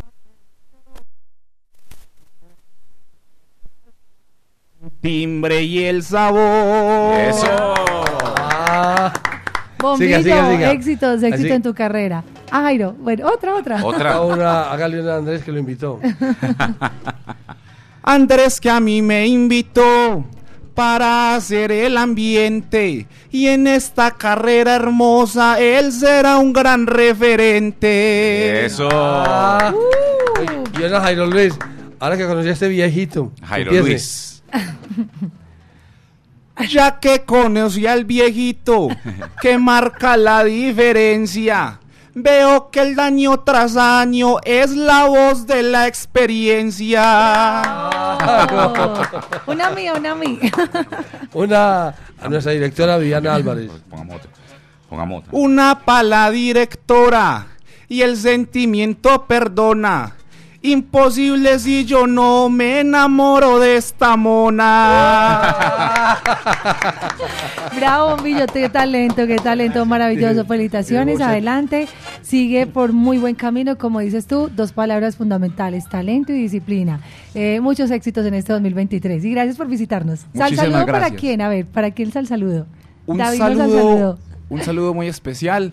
timbre 5.01 5.65
y 5.65 5.83
el 5.83 6.05
sabor. 6.05 7.19
Eso. 7.19 7.75
Ah, 8.37 9.13
Bombito, 9.81 10.19
Siga, 10.19 10.23
siga, 10.23 10.51
siga. 10.53 10.71
éxitos, 10.71 11.23
éxito 11.25 11.47
Así. 11.47 11.53
en 11.55 11.63
tu 11.63 11.75
carrera. 11.75 12.23
Ah, 12.53 12.63
Jairo, 12.63 12.93
bueno, 12.93 13.27
otra, 13.27 13.57
otra. 13.57 13.85
Otra. 13.85 14.13
ahora 14.13 14.71
hágale 14.71 15.01
una 15.03 15.15
a 15.15 15.17
Andrés 15.19 15.43
que 15.43 15.51
lo 15.51 15.59
invitó. 15.59 15.99
Andrés 18.05 18.61
que 18.61 18.71
a 18.71 18.79
mí 18.79 19.03
me 19.03 19.27
invitó 19.27 20.25
para 20.77 21.35
hacer 21.35 21.73
el 21.73 21.97
ambiente 21.97 23.09
y 23.33 23.47
en 23.49 23.67
esta 23.67 24.13
carrera 24.13 24.77
hermosa 24.77 25.59
él 25.59 25.91
será 25.91 26.37
un 26.37 26.53
gran 26.53 26.87
referente. 26.87 28.65
Eso. 28.67 28.89
Ah, 28.93 29.73
Uh. 29.75 30.79
y 30.79 30.83
era 30.83 31.01
Jairo 31.01 31.27
Luis. 31.27 31.55
ahora 31.99 32.17
que 32.19 32.27
conocí 32.27 32.49
a 32.49 32.53
este 32.53 32.69
viejito. 32.69 33.33
Jairo 33.43 33.73
empiece. 33.73 33.89
Luis. 33.91 34.43
Ya 36.71 36.99
que 37.01 37.23
conocí 37.25 37.87
al 37.87 38.05
viejito, 38.07 38.89
que 39.43 39.59
marca 39.59 40.17
la 40.17 40.43
diferencia. 40.45 41.81
Veo 42.19 42.71
que 42.71 42.81
el 42.81 42.97
daño 42.97 43.41
tras 43.41 43.77
año 43.77 44.37
es 44.43 44.75
la 44.75 45.05
voz 45.05 45.47
de 45.47 45.63
la 45.63 45.87
experiencia. 45.87 47.03
Una 49.47 49.69
mía, 49.69 49.93
una 49.93 50.15
mía. 50.15 50.51
Una 51.35 51.89
a 51.89 52.29
nuestra 52.31 52.53
directora 52.53 52.97
Viviana 52.97 53.35
Álvarez. 53.35 53.71
Pongamos 53.91 54.17
otra. 54.17 54.31
Pongamos 54.89 55.25
otra. 55.25 55.39
Una 55.39 55.85
pala 55.85 56.31
directora 56.31 57.49
y 57.87 58.01
el 58.01 58.17
sentimiento 58.17 59.27
perdona. 59.27 60.17
Imposible 60.67 61.59
si 61.61 61.85
yo 61.85 62.09
no 62.09 62.49
me 62.49 62.81
enamoro 62.81 63.61
de 63.61 63.77
esta 63.77 64.17
mona. 64.17 64.67
Bravo, 67.77 68.17
Bombillo, 68.17 68.47
qué 68.53 68.69
talento, 68.69 69.29
qué 69.29 69.37
talento 69.37 69.87
maravilloso. 69.87 70.45
Felicitaciones, 70.45 71.21
adelante. 71.21 71.87
Sigue 72.21 72.67
por 72.67 72.93
muy 72.93 73.19
buen 73.19 73.37
camino, 73.37 73.79
como 73.79 74.01
dices 74.01 74.27
tú, 74.27 74.51
dos 74.57 74.73
palabras 74.73 75.15
fundamentales, 75.15 75.89
talento 75.89 76.33
y 76.33 76.43
disciplina. 76.43 76.99
Eh, 77.37 77.61
muchos 77.61 77.93
éxitos 77.93 78.27
en 78.27 78.35
este 78.35 78.53
2023 78.53 79.25
y 79.25 79.31
gracias 79.31 79.57
por 79.57 79.69
visitarnos. 79.69 80.27
Sal 80.35 80.57
saludo 80.57 80.85
para 80.87 81.11
quién, 81.11 81.43
a 81.43 81.49
ver, 81.49 81.67
¿para 81.67 81.93
quién 81.93 82.11
sal 82.11 82.27
saludo? 82.27 82.67
Un 83.07 83.19
David 83.19 83.39
nos 83.39 83.49
sal 83.49 83.57
saludo, 83.57 84.19
un 84.49 84.63
saludo 84.63 84.95
muy 84.95 85.07
especial 85.07 85.73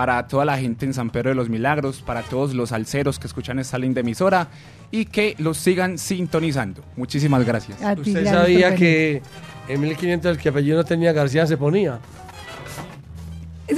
para 0.00 0.26
toda 0.26 0.46
la 0.46 0.56
gente 0.56 0.86
en 0.86 0.94
San 0.94 1.10
Pedro 1.10 1.28
de 1.28 1.34
los 1.34 1.50
Milagros, 1.50 2.00
para 2.00 2.22
todos 2.22 2.54
los 2.54 2.72
alceros 2.72 3.18
que 3.18 3.26
escuchan 3.26 3.58
esta 3.58 3.76
linda 3.76 4.00
emisora 4.00 4.48
y 4.90 5.04
que 5.04 5.34
los 5.36 5.58
sigan 5.58 5.98
sintonizando. 5.98 6.82
Muchísimas 6.96 7.44
gracias. 7.44 7.82
A 7.82 7.92
¿Usted 7.92 8.24
sabía 8.24 8.74
que 8.74 9.20
en 9.68 9.78
1500 9.82 10.30
el 10.30 10.38
que 10.42 10.48
apellido 10.48 10.78
no 10.78 10.84
tenía 10.84 11.12
García 11.12 11.46
se 11.46 11.58
ponía? 11.58 11.98
El 13.68 13.76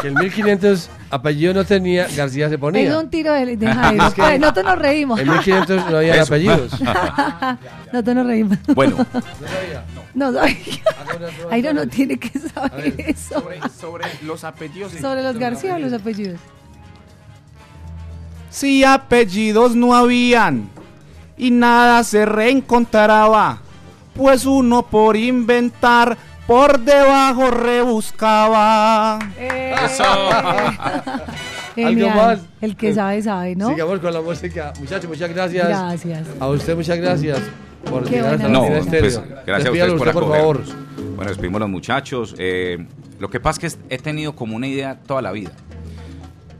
que 0.00 0.08
en 0.08 0.14
1500 0.14 0.90
apellido 1.10 1.54
no 1.54 1.64
tenía 1.64 2.06
García 2.14 2.48
se 2.50 2.54
Es 2.56 2.60
ponía. 2.60 2.98
un 2.98 3.08
tiro 3.10 3.32
de, 3.32 3.56
de 3.56 3.66
Jairo. 3.66 4.06
Es 4.08 4.14
que- 4.14 4.22
Pues, 4.22 4.40
nosotros 4.40 4.64
nos 4.66 4.78
reímos. 4.78 5.18
En 5.20 5.28
1500 5.30 5.90
no 5.90 5.96
había 5.96 6.22
apellidos. 6.22 6.80
nosotros 7.92 8.14
nos 8.16 8.26
reímos. 8.26 8.58
Bueno, 8.74 9.04
No 10.22 10.32
sabía. 10.32 10.56
Jairo 11.50 11.74
no 11.74 11.88
tiene 11.88 12.16
que 12.16 12.38
saber 12.38 12.94
eso. 12.98 13.40
Sobre, 13.40 13.60
sobre 13.68 14.06
los 14.22 14.44
apellidos. 14.44 14.92
Sobre 14.92 15.20
los 15.24 15.36
García 15.36 15.74
o 15.74 15.78
los 15.80 15.92
apellidos. 15.92 16.38
Si 18.48 18.84
apellidos 18.84 19.74
no 19.74 19.96
habían 19.96 20.68
y 21.36 21.50
nada 21.50 22.04
se 22.04 22.24
reencontraba, 22.24 23.62
pues 24.14 24.46
uno 24.46 24.84
por 24.84 25.16
inventar 25.16 26.16
por 26.46 26.78
debajo 26.78 27.50
rebuscaba. 27.50 29.18
Eso. 29.36 30.04
Genial. 31.74 32.10
¿Algo 32.10 32.22
más? 32.22 32.40
El 32.60 32.76
que 32.76 32.94
sabe, 32.94 33.22
sabe, 33.22 33.56
¿no? 33.56 33.68
Sigamos 33.70 34.00
con 34.00 34.12
la 34.12 34.20
música. 34.20 34.72
Muchachos, 34.78 35.08
muchas 35.08 35.32
gracias. 35.32 35.68
Gracias. 35.68 36.26
A 36.38 36.48
usted 36.48 36.76
muchas 36.76 36.98
gracias 36.98 37.40
por 37.84 38.04
Qué 38.04 38.16
llegar 38.16 38.34
hasta 38.34 38.48
no, 38.48 38.60
pues 38.60 38.86
gracias 38.86 39.16
a 39.16 39.70
ustedes 39.70 39.92
por 39.92 40.08
usted, 40.08 40.12
por 40.12 40.28
favor. 40.28 40.56
acogernos. 40.56 41.16
Bueno, 41.16 41.28
despedimos 41.30 41.56
a 41.56 41.60
los 41.60 41.70
muchachos. 41.70 42.34
Eh, 42.38 42.86
lo 43.18 43.28
que 43.28 43.40
pasa 43.40 43.66
es 43.66 43.76
que 43.76 43.94
he 43.94 43.98
tenido 43.98 44.34
como 44.34 44.56
una 44.56 44.66
idea 44.66 44.98
toda 45.00 45.22
la 45.22 45.32
vida. 45.32 45.52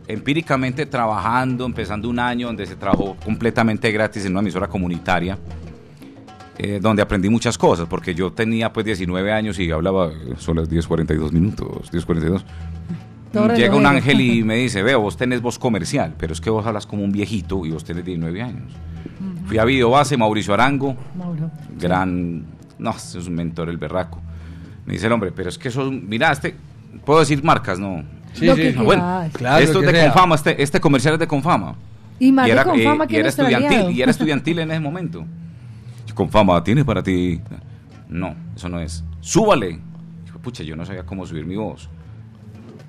Empíricamente 0.09 0.87
trabajando, 0.87 1.65
empezando 1.65 2.09
un 2.09 2.19
año 2.19 2.49
donde 2.49 2.67
se 2.67 2.77
trabajó 2.77 3.17
completamente 3.25 3.91
gratis 3.93 4.25
en 4.27 4.33
una 4.33 4.41
emisora 4.41 4.69
comunitaria, 4.69 5.39
eh, 6.59 6.81
donde 6.83 7.03
aprendí 7.03 7.29
muchas 7.29 7.57
cosas, 7.57 7.87
porque 7.89 8.15
yo 8.15 8.33
tenía 8.33 8.73
pues 8.73 8.85
19 8.85 9.33
años 9.33 9.59
y 9.59 9.71
hablaba 9.71 10.09
eh, 10.09 10.35
solo 10.39 10.67
10.42 10.67 11.33
minutos, 11.33 11.91
10.42. 11.93 12.43
Todo 13.33 13.55
Llega 13.55 13.75
un 13.77 13.87
ángel 13.87 14.21
y 14.21 14.43
me 14.45 14.57
dice, 14.57 14.83
veo, 14.83 15.01
vos 15.01 15.17
tenés 15.17 15.41
voz 15.41 15.59
comercial, 15.59 16.15
pero 16.19 16.33
es 16.33 16.41
que 16.41 16.51
vos 16.51 16.67
hablas 16.67 16.87
como 16.87 17.03
un 17.03 17.13
viejito 17.13 17.65
y 17.65 17.71
vos 17.71 17.85
tenés 17.85 18.05
19 18.05 18.43
años. 18.43 18.73
Fui 19.47 19.59
a 19.59 19.65
Videobase, 19.65 20.17
Mauricio 20.17 20.55
Arango, 20.55 20.97
Mauro. 21.17 21.51
gran, 21.79 22.45
no, 22.79 22.91
es 22.91 23.15
un 23.15 23.35
mentor 23.35 23.69
el 23.69 23.77
berraco. 23.79 24.21
Me 24.87 24.95
dice 24.95 25.07
el 25.07 25.13
hombre, 25.13 25.33
pero 25.33 25.49
es 25.49 25.59
que 25.59 25.69
eso, 25.69 25.91
mira, 25.91 26.33
este, 26.33 26.55
puedo 27.05 27.21
decir 27.21 27.43
marcas, 27.43 27.79
no. 27.79 28.03
Sí, 28.35 28.47
Lo 28.47 28.55
sí. 28.55 28.63
que 28.63 28.75
Ah, 28.79 28.83
bueno. 28.83 29.25
Claro, 29.33 29.63
esto 29.63 29.81
es 29.81 29.87
que 29.87 29.93
de 29.93 29.99
sea. 30.01 30.13
Confama, 30.13 30.35
este, 30.35 30.63
este 30.63 30.81
comercial 30.81 31.15
es 31.15 31.21
de 31.21 31.27
Confama. 31.27 31.75
Y 32.19 32.29
y 32.29 32.51
era, 32.51 32.65
con 32.65 32.79
eh, 32.79 32.85
fama 32.85 33.05
y 33.05 33.09
que 33.09 33.19
era 33.19 33.29
aliado. 33.29 33.49
estudiantil, 33.51 33.97
y 33.97 34.03
era 34.03 34.11
estudiantil 34.11 34.59
en 34.61 34.71
ese 34.71 34.81
momento. 34.81 35.25
Y 36.09 36.13
Confama, 36.13 36.63
¿tiene 36.63 36.85
para 36.85 37.03
ti? 37.03 37.41
No, 38.09 38.35
eso 38.57 38.69
no 38.69 38.81
es. 38.81 39.05
Súbale. 39.21 39.79
Dijo, 40.25 40.39
pucha, 40.39 40.63
yo 40.63 40.77
no 40.77 40.87
sabía 40.87 41.05
cómo 41.05 41.27
subir 41.27 41.45
mi 41.47 41.57
voz. 41.57 41.89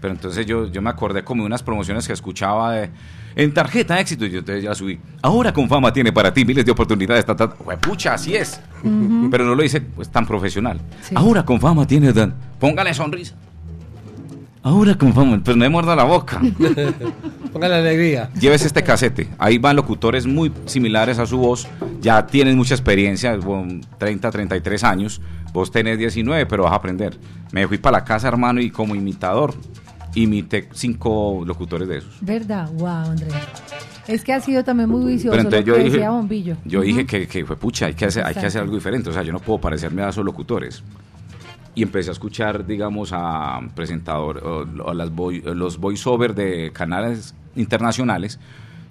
Pero 0.04 0.16
entonces 0.16 0.46
yo, 0.46 0.68
yo 0.68 0.82
me 0.82 0.90
acordé 0.90 1.24
como 1.24 1.44
de 1.44 1.46
unas 1.46 1.64
promociones 1.64 2.06
que 2.06 2.12
escuchaba 2.12 2.74
de, 2.74 2.90
en 3.38 3.54
tarjeta 3.54 3.98
éxito 4.02 4.26
y 4.26 4.32
yo 4.32 4.40
entonces 4.40 4.62
ya 4.62 4.76
subí. 4.76 5.00
Ahora 5.22 5.54
con 5.54 5.70
fama 5.70 5.94
tiene 5.94 6.12
para 6.12 6.34
ti 6.34 6.44
miles 6.44 6.66
de 6.66 6.74
oportunidades. 6.74 7.26
Ta, 7.26 7.34
ta, 7.34 7.48
ta". 7.48 7.56
Pucha, 7.78 8.16
así 8.16 8.36
es. 8.36 8.60
Pero 9.32 9.46
no 9.46 9.56
lo 9.56 9.64
hice 9.64 9.80
pues, 9.80 10.10
tan 10.10 10.26
profesional. 10.26 10.82
Sí. 11.04 11.16
Ahora 11.16 11.46
con 11.46 11.58
fama 11.58 11.88
tiene 11.88 12.12
tan. 12.12 12.36
Póngale 12.60 12.94
sonrisa. 12.94 13.34
Ahora 14.62 14.94
con 14.96 15.14
fama, 15.14 15.40
pero 15.42 15.56
no 15.56 15.62
me 15.62 15.70
muerda 15.70 15.96
la 15.96 16.04
boca. 16.04 16.42
Póngale 17.54 17.76
alegría. 17.76 18.30
Llévese 18.38 18.68
este 18.68 18.84
casete. 18.84 19.30
Ahí 19.38 19.58
van 19.58 19.78
locutores 19.78 20.28
muy 20.28 20.52
similares 20.66 21.18
a 21.18 21.26
su 21.26 21.38
voz. 21.38 21.66
Ya 22.02 22.26
tienen 22.28 22.58
mucha 22.58 22.74
experiencia, 22.74 23.38
bon, 23.38 23.80
30, 24.00 24.32
33 24.32 24.84
años. 24.84 25.22
Vos 25.54 25.72
tenés 25.72 25.98
19, 25.98 26.46
pero 26.46 26.64
vas 26.64 26.74
a 26.74 26.76
aprender. 26.76 27.18
Me 27.54 27.68
fui 27.68 27.78
para 27.78 28.00
la 28.00 28.04
casa, 28.04 28.28
hermano, 28.28 28.60
y 28.60 28.72
como 28.72 28.96
imitador, 28.96 29.54
imité 30.16 30.70
cinco 30.74 31.44
locutores 31.46 31.88
de 31.88 31.98
esos. 31.98 32.18
¿Verdad? 32.22 32.70
Wow, 32.74 32.88
Andrea. 33.12 33.42
Es 34.08 34.24
que 34.24 34.34
ha 34.34 34.40
sido 34.42 34.64
también 34.64 34.90
muy 34.90 35.14
vicioso 35.14 35.32
Pero 35.32 35.44
entonces 35.44 35.62
lo 35.62 35.66
yo 35.68 35.74
que 35.78 35.84
dije, 35.86 35.98
decía 35.98 36.10
Bombillo. 36.12 36.58
yo 36.66 36.80
Ujú. 36.80 36.88
dije 36.88 37.06
que, 37.06 37.28
que 37.28 37.46
fue 37.46 37.56
pucha, 37.56 37.86
hay 37.88 37.94
que, 37.94 38.06
hacer, 38.06 38.26
hay 38.26 38.34
que 38.34 38.46
hacer 38.46 38.62
algo 38.62 38.76
diferente. 38.76 39.10
O 39.10 39.14
sea, 39.14 39.24
yo 39.24 39.32
no 39.32 39.40
puedo 39.40 39.60
parecerme 39.60 40.02
a 40.04 40.10
esos 40.10 40.26
locutores. 40.26 40.84
Y 41.76 41.82
empecé 41.84 42.10
a 42.10 42.14
escuchar, 42.14 42.66
digamos, 42.68 43.10
a 43.14 43.60
presentador, 43.76 44.38
o, 44.46 44.66
o 44.90 44.94
las 44.94 45.10
voi- 45.12 45.42
los 45.56 45.78
voiceover 45.80 46.36
de 46.36 46.72
canales 46.72 47.34
internacionales 47.56 48.40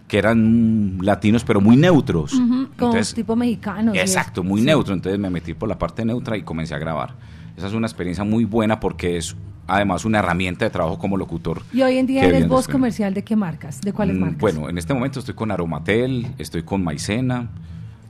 que 0.08 0.18
eran 0.18 0.98
latinos, 1.00 1.44
pero 1.44 1.60
muy 1.60 1.76
neutros. 1.76 2.32
Ujú, 2.34 2.46
Como 2.48 2.64
Entonces, 2.72 3.14
tipo 3.14 3.36
mexicano. 3.36 3.94
y 3.94 3.98
eso. 3.98 4.04
Exacto, 4.18 4.42
muy 4.42 4.60
Sí. 4.60 4.66
neutro. 4.66 4.94
Entonces 4.94 5.18
me 5.20 5.30
metí 5.30 5.54
por 5.54 5.68
la 5.68 5.78
parte 5.78 6.04
neutra 6.04 6.36
y 6.36 6.42
comencé 6.42 6.74
a 6.74 6.78
grabar. 6.78 7.14
Esa 7.56 7.66
es 7.66 7.72
una 7.74 7.86
experiencia 7.86 8.24
muy 8.24 8.44
buena 8.44 8.80
porque 8.80 9.16
es 9.16 9.36
además 9.66 10.04
una 10.04 10.18
herramienta 10.18 10.64
de 10.64 10.70
trabajo 10.70 10.98
como 10.98 11.16
locutor. 11.16 11.62
Y 11.72 11.82
hoy 11.82 11.98
en 11.98 12.06
día 12.06 12.24
eres 12.24 12.48
voz 12.48 12.66
comercial 12.68 13.14
de 13.14 13.22
qué 13.24 13.36
marcas, 13.36 13.80
de 13.80 13.92
cuáles 13.92 14.16
Mm, 14.16 14.20
marcas. 14.20 14.40
Bueno, 14.40 14.68
en 14.68 14.78
este 14.78 14.92
momento 14.94 15.20
estoy 15.20 15.34
con 15.34 15.50
Aromatel, 15.50 16.26
estoy 16.38 16.62
con 16.64 16.82
Maicena, 16.82 17.48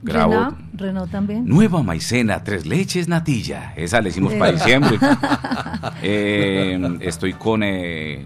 grabo 0.01 0.31
Renault, 0.33 0.57
Renault 0.73 1.11
también. 1.11 1.45
Nueva 1.47 1.83
Maicena, 1.83 2.43
tres 2.43 2.65
leches 2.65 3.07
natilla. 3.07 3.73
Esa 3.75 4.01
le 4.01 4.09
hicimos 4.09 4.33
para 4.33 4.51
diciembre. 4.53 4.97
Eh, 6.01 6.97
estoy 7.01 7.33
con 7.33 7.61
eh, 7.63 8.25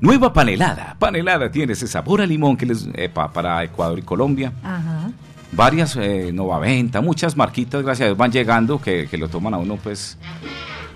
Nueva 0.00 0.32
Panelada. 0.32 0.96
Panelada 0.98 1.50
tiene 1.50 1.72
ese 1.72 1.86
sabor 1.86 2.20
a 2.20 2.26
limón 2.26 2.56
que 2.56 2.66
les 2.66 2.88
eh, 2.94 3.08
pa- 3.08 3.32
para 3.32 3.62
Ecuador 3.64 3.98
y 3.98 4.02
Colombia. 4.02 4.52
Ajá. 4.62 5.10
Varias 5.52 5.96
eh, 5.96 6.30
Nova 6.32 6.58
Venta, 6.58 7.00
muchas 7.00 7.36
marquitas, 7.36 7.82
gracias 7.82 8.04
a 8.04 8.08
Dios, 8.08 8.18
van 8.18 8.30
llegando 8.30 8.80
que, 8.80 9.08
que 9.10 9.16
lo 9.16 9.28
toman 9.28 9.54
a 9.54 9.58
uno, 9.58 9.76
pues 9.76 10.18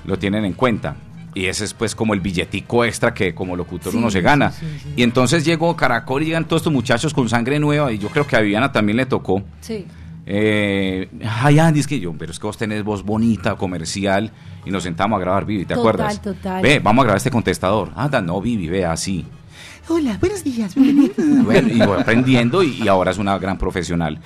lo 0.04 0.18
tienen 0.18 0.44
en 0.44 0.52
cuenta. 0.52 0.96
Y 1.34 1.46
ese 1.46 1.64
es 1.64 1.72
pues 1.72 1.94
como 1.94 2.12
el 2.12 2.20
billetico 2.20 2.84
extra 2.84 3.14
que 3.14 3.34
como 3.34 3.56
locutor 3.56 3.92
Sí, 3.92 3.98
uno 3.98 4.10
se 4.10 4.20
gana. 4.20 4.50
sí, 4.52 4.66
sí, 4.70 4.78
sí. 4.82 4.92
Y 4.96 5.02
entonces 5.02 5.44
llegó 5.46 5.74
Caracol 5.74 6.22
y 6.22 6.26
llegan 6.26 6.44
todos 6.44 6.60
estos 6.60 6.72
muchachos 6.72 7.14
con 7.14 7.26
sangre 7.30 7.58
nueva 7.58 7.90
y 7.90 7.96
yo 7.98 8.08
creo 8.10 8.26
que 8.26 8.36
a 8.36 8.40
Viviana 8.40 8.70
también 8.70 8.98
le 8.98 9.06
tocó. 9.06 9.42
Sí. 9.62 9.86
Eh, 10.26 11.08
ay, 11.40 11.58
Andy, 11.58 11.80
es 11.80 11.86
que 11.86 11.98
yo, 11.98 12.12
pero 12.18 12.30
es 12.32 12.38
que 12.38 12.46
vos 12.46 12.58
tenés 12.58 12.84
voz 12.84 13.02
bonita, 13.02 13.56
comercial, 13.56 14.30
y 14.64 14.70
nos 14.70 14.82
sentamos 14.82 15.16
a 15.16 15.20
grabar, 15.20 15.46
Vivi, 15.46 15.64
¿te 15.64 15.74
Total, 15.74 15.78
acuerdas? 15.80 16.22
total. 16.22 16.62
Ve, 16.62 16.78
vamos 16.78 17.02
a 17.02 17.04
grabar 17.06 17.16
este 17.16 17.30
contestador. 17.30 17.90
Anda, 17.96 18.20
no, 18.20 18.40
Vivi, 18.40 18.68
ve 18.68 18.84
así. 18.84 19.24
Hola, 19.94 20.16
buenos 20.18 20.42
días. 20.42 20.74
Bueno, 21.44 21.68
y 21.68 21.78
voy 21.78 22.00
aprendiendo 22.00 22.62
y, 22.62 22.82
y 22.82 22.88
ahora 22.88 23.10
es 23.10 23.18
una 23.18 23.38
gran 23.38 23.58
profesional. 23.58 24.18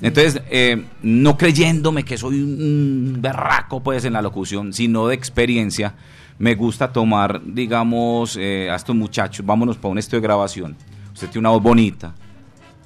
Entonces, 0.00 0.40
eh, 0.48 0.84
no 1.02 1.36
creyéndome 1.36 2.04
que 2.04 2.16
soy 2.16 2.40
un 2.40 3.18
berraco 3.20 3.82
pues 3.82 4.04
en 4.04 4.12
la 4.12 4.22
locución, 4.22 4.72
sino 4.72 5.08
de 5.08 5.16
experiencia, 5.16 5.94
me 6.38 6.54
gusta 6.54 6.92
tomar, 6.92 7.40
digamos, 7.44 8.36
eh, 8.38 8.68
a 8.70 8.76
estos 8.76 8.94
muchachos, 8.94 9.44
vámonos 9.44 9.76
para 9.76 9.90
un 9.90 9.98
estudio 9.98 10.20
de 10.20 10.28
grabación. 10.28 10.76
Usted 11.12 11.28
tiene 11.28 11.40
una 11.40 11.50
voz 11.50 11.62
bonita. 11.62 12.14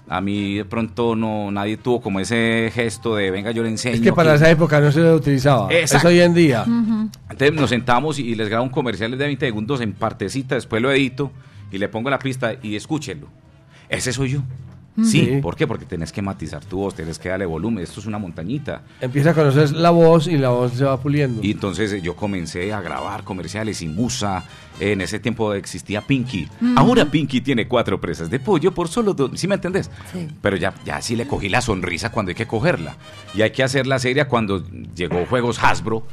A 0.08 0.20
mí 0.22 0.54
de 0.54 0.64
pronto 0.64 1.14
no 1.14 1.50
nadie 1.50 1.76
tuvo 1.76 2.00
como 2.00 2.18
ese 2.18 2.70
gesto 2.72 3.16
de 3.16 3.30
venga 3.30 3.50
yo 3.50 3.62
le 3.62 3.68
enseño. 3.68 3.96
Es 3.96 4.00
que 4.00 4.12
para 4.12 4.34
esa 4.34 4.50
época 4.50 4.80
no 4.80 4.90
se 4.90 5.02
utilizaba. 5.12 5.72
Exacto. 5.72 6.08
Es 6.08 6.14
hoy 6.14 6.20
en 6.20 6.32
día. 6.32 6.64
Entonces 6.64 7.52
nos 7.52 7.68
sentamos 7.68 8.18
y, 8.18 8.22
y 8.22 8.34
les 8.34 8.48
grabo 8.48 8.64
un 8.64 8.70
comercial 8.70 9.10
de 9.10 9.16
20 9.18 9.44
segundos 9.44 9.80
en 9.82 9.92
partecita, 9.92 10.54
después 10.54 10.80
lo 10.80 10.90
edito 10.90 11.30
y 11.72 11.78
le 11.78 11.88
pongo 11.88 12.10
la 12.10 12.18
pista 12.18 12.54
y 12.62 12.76
escúchenlo. 12.76 13.28
Ese 13.88 14.12
soy 14.12 14.30
yo. 14.30 14.42
Sí, 14.94 15.04
Sí. 15.24 15.38
¿por 15.40 15.56
qué? 15.56 15.66
Porque 15.66 15.86
tenés 15.86 16.12
que 16.12 16.20
matizar 16.20 16.62
tu 16.66 16.76
voz, 16.76 16.94
tenés 16.94 17.18
que 17.18 17.30
darle 17.30 17.46
volumen. 17.46 17.82
Esto 17.82 18.00
es 18.00 18.04
una 18.06 18.18
montañita. 18.18 18.82
Empieza 19.00 19.30
a 19.30 19.34
conocer 19.34 19.72
la 19.72 19.88
voz 19.88 20.26
y 20.26 20.36
la 20.36 20.50
voz 20.50 20.74
se 20.74 20.84
va 20.84 21.00
puliendo. 21.00 21.40
Y 21.42 21.52
entonces 21.52 21.90
eh, 21.94 22.02
yo 22.02 22.14
comencé 22.14 22.74
a 22.74 22.82
grabar 22.82 23.24
comerciales 23.24 23.80
y 23.80 23.88
musa. 23.88 24.44
En 24.80 25.00
ese 25.00 25.18
tiempo 25.18 25.54
existía 25.54 26.02
Pinky. 26.02 26.46
Ahora 26.76 27.06
Pinky 27.06 27.40
tiene 27.40 27.66
cuatro 27.68 27.98
presas 28.02 28.28
de 28.28 28.38
pollo 28.38 28.72
por 28.72 28.88
solo 28.88 29.14
dos. 29.14 29.30
¿Sí 29.40 29.48
me 29.48 29.54
entendés? 29.54 29.90
Sí. 30.12 30.28
Pero 30.42 30.56
ya, 30.58 30.74
ya 30.84 31.00
sí 31.00 31.16
le 31.16 31.26
cogí 31.26 31.48
la 31.48 31.62
sonrisa 31.62 32.12
cuando 32.12 32.28
hay 32.28 32.34
que 32.34 32.46
cogerla. 32.46 32.96
Y 33.34 33.40
hay 33.40 33.50
que 33.52 33.62
hacerla 33.62 33.98
seria 33.98 34.28
cuando 34.28 34.62
llegó 34.94 35.24
Juegos 35.24 35.58
Hasbro. 35.62 36.06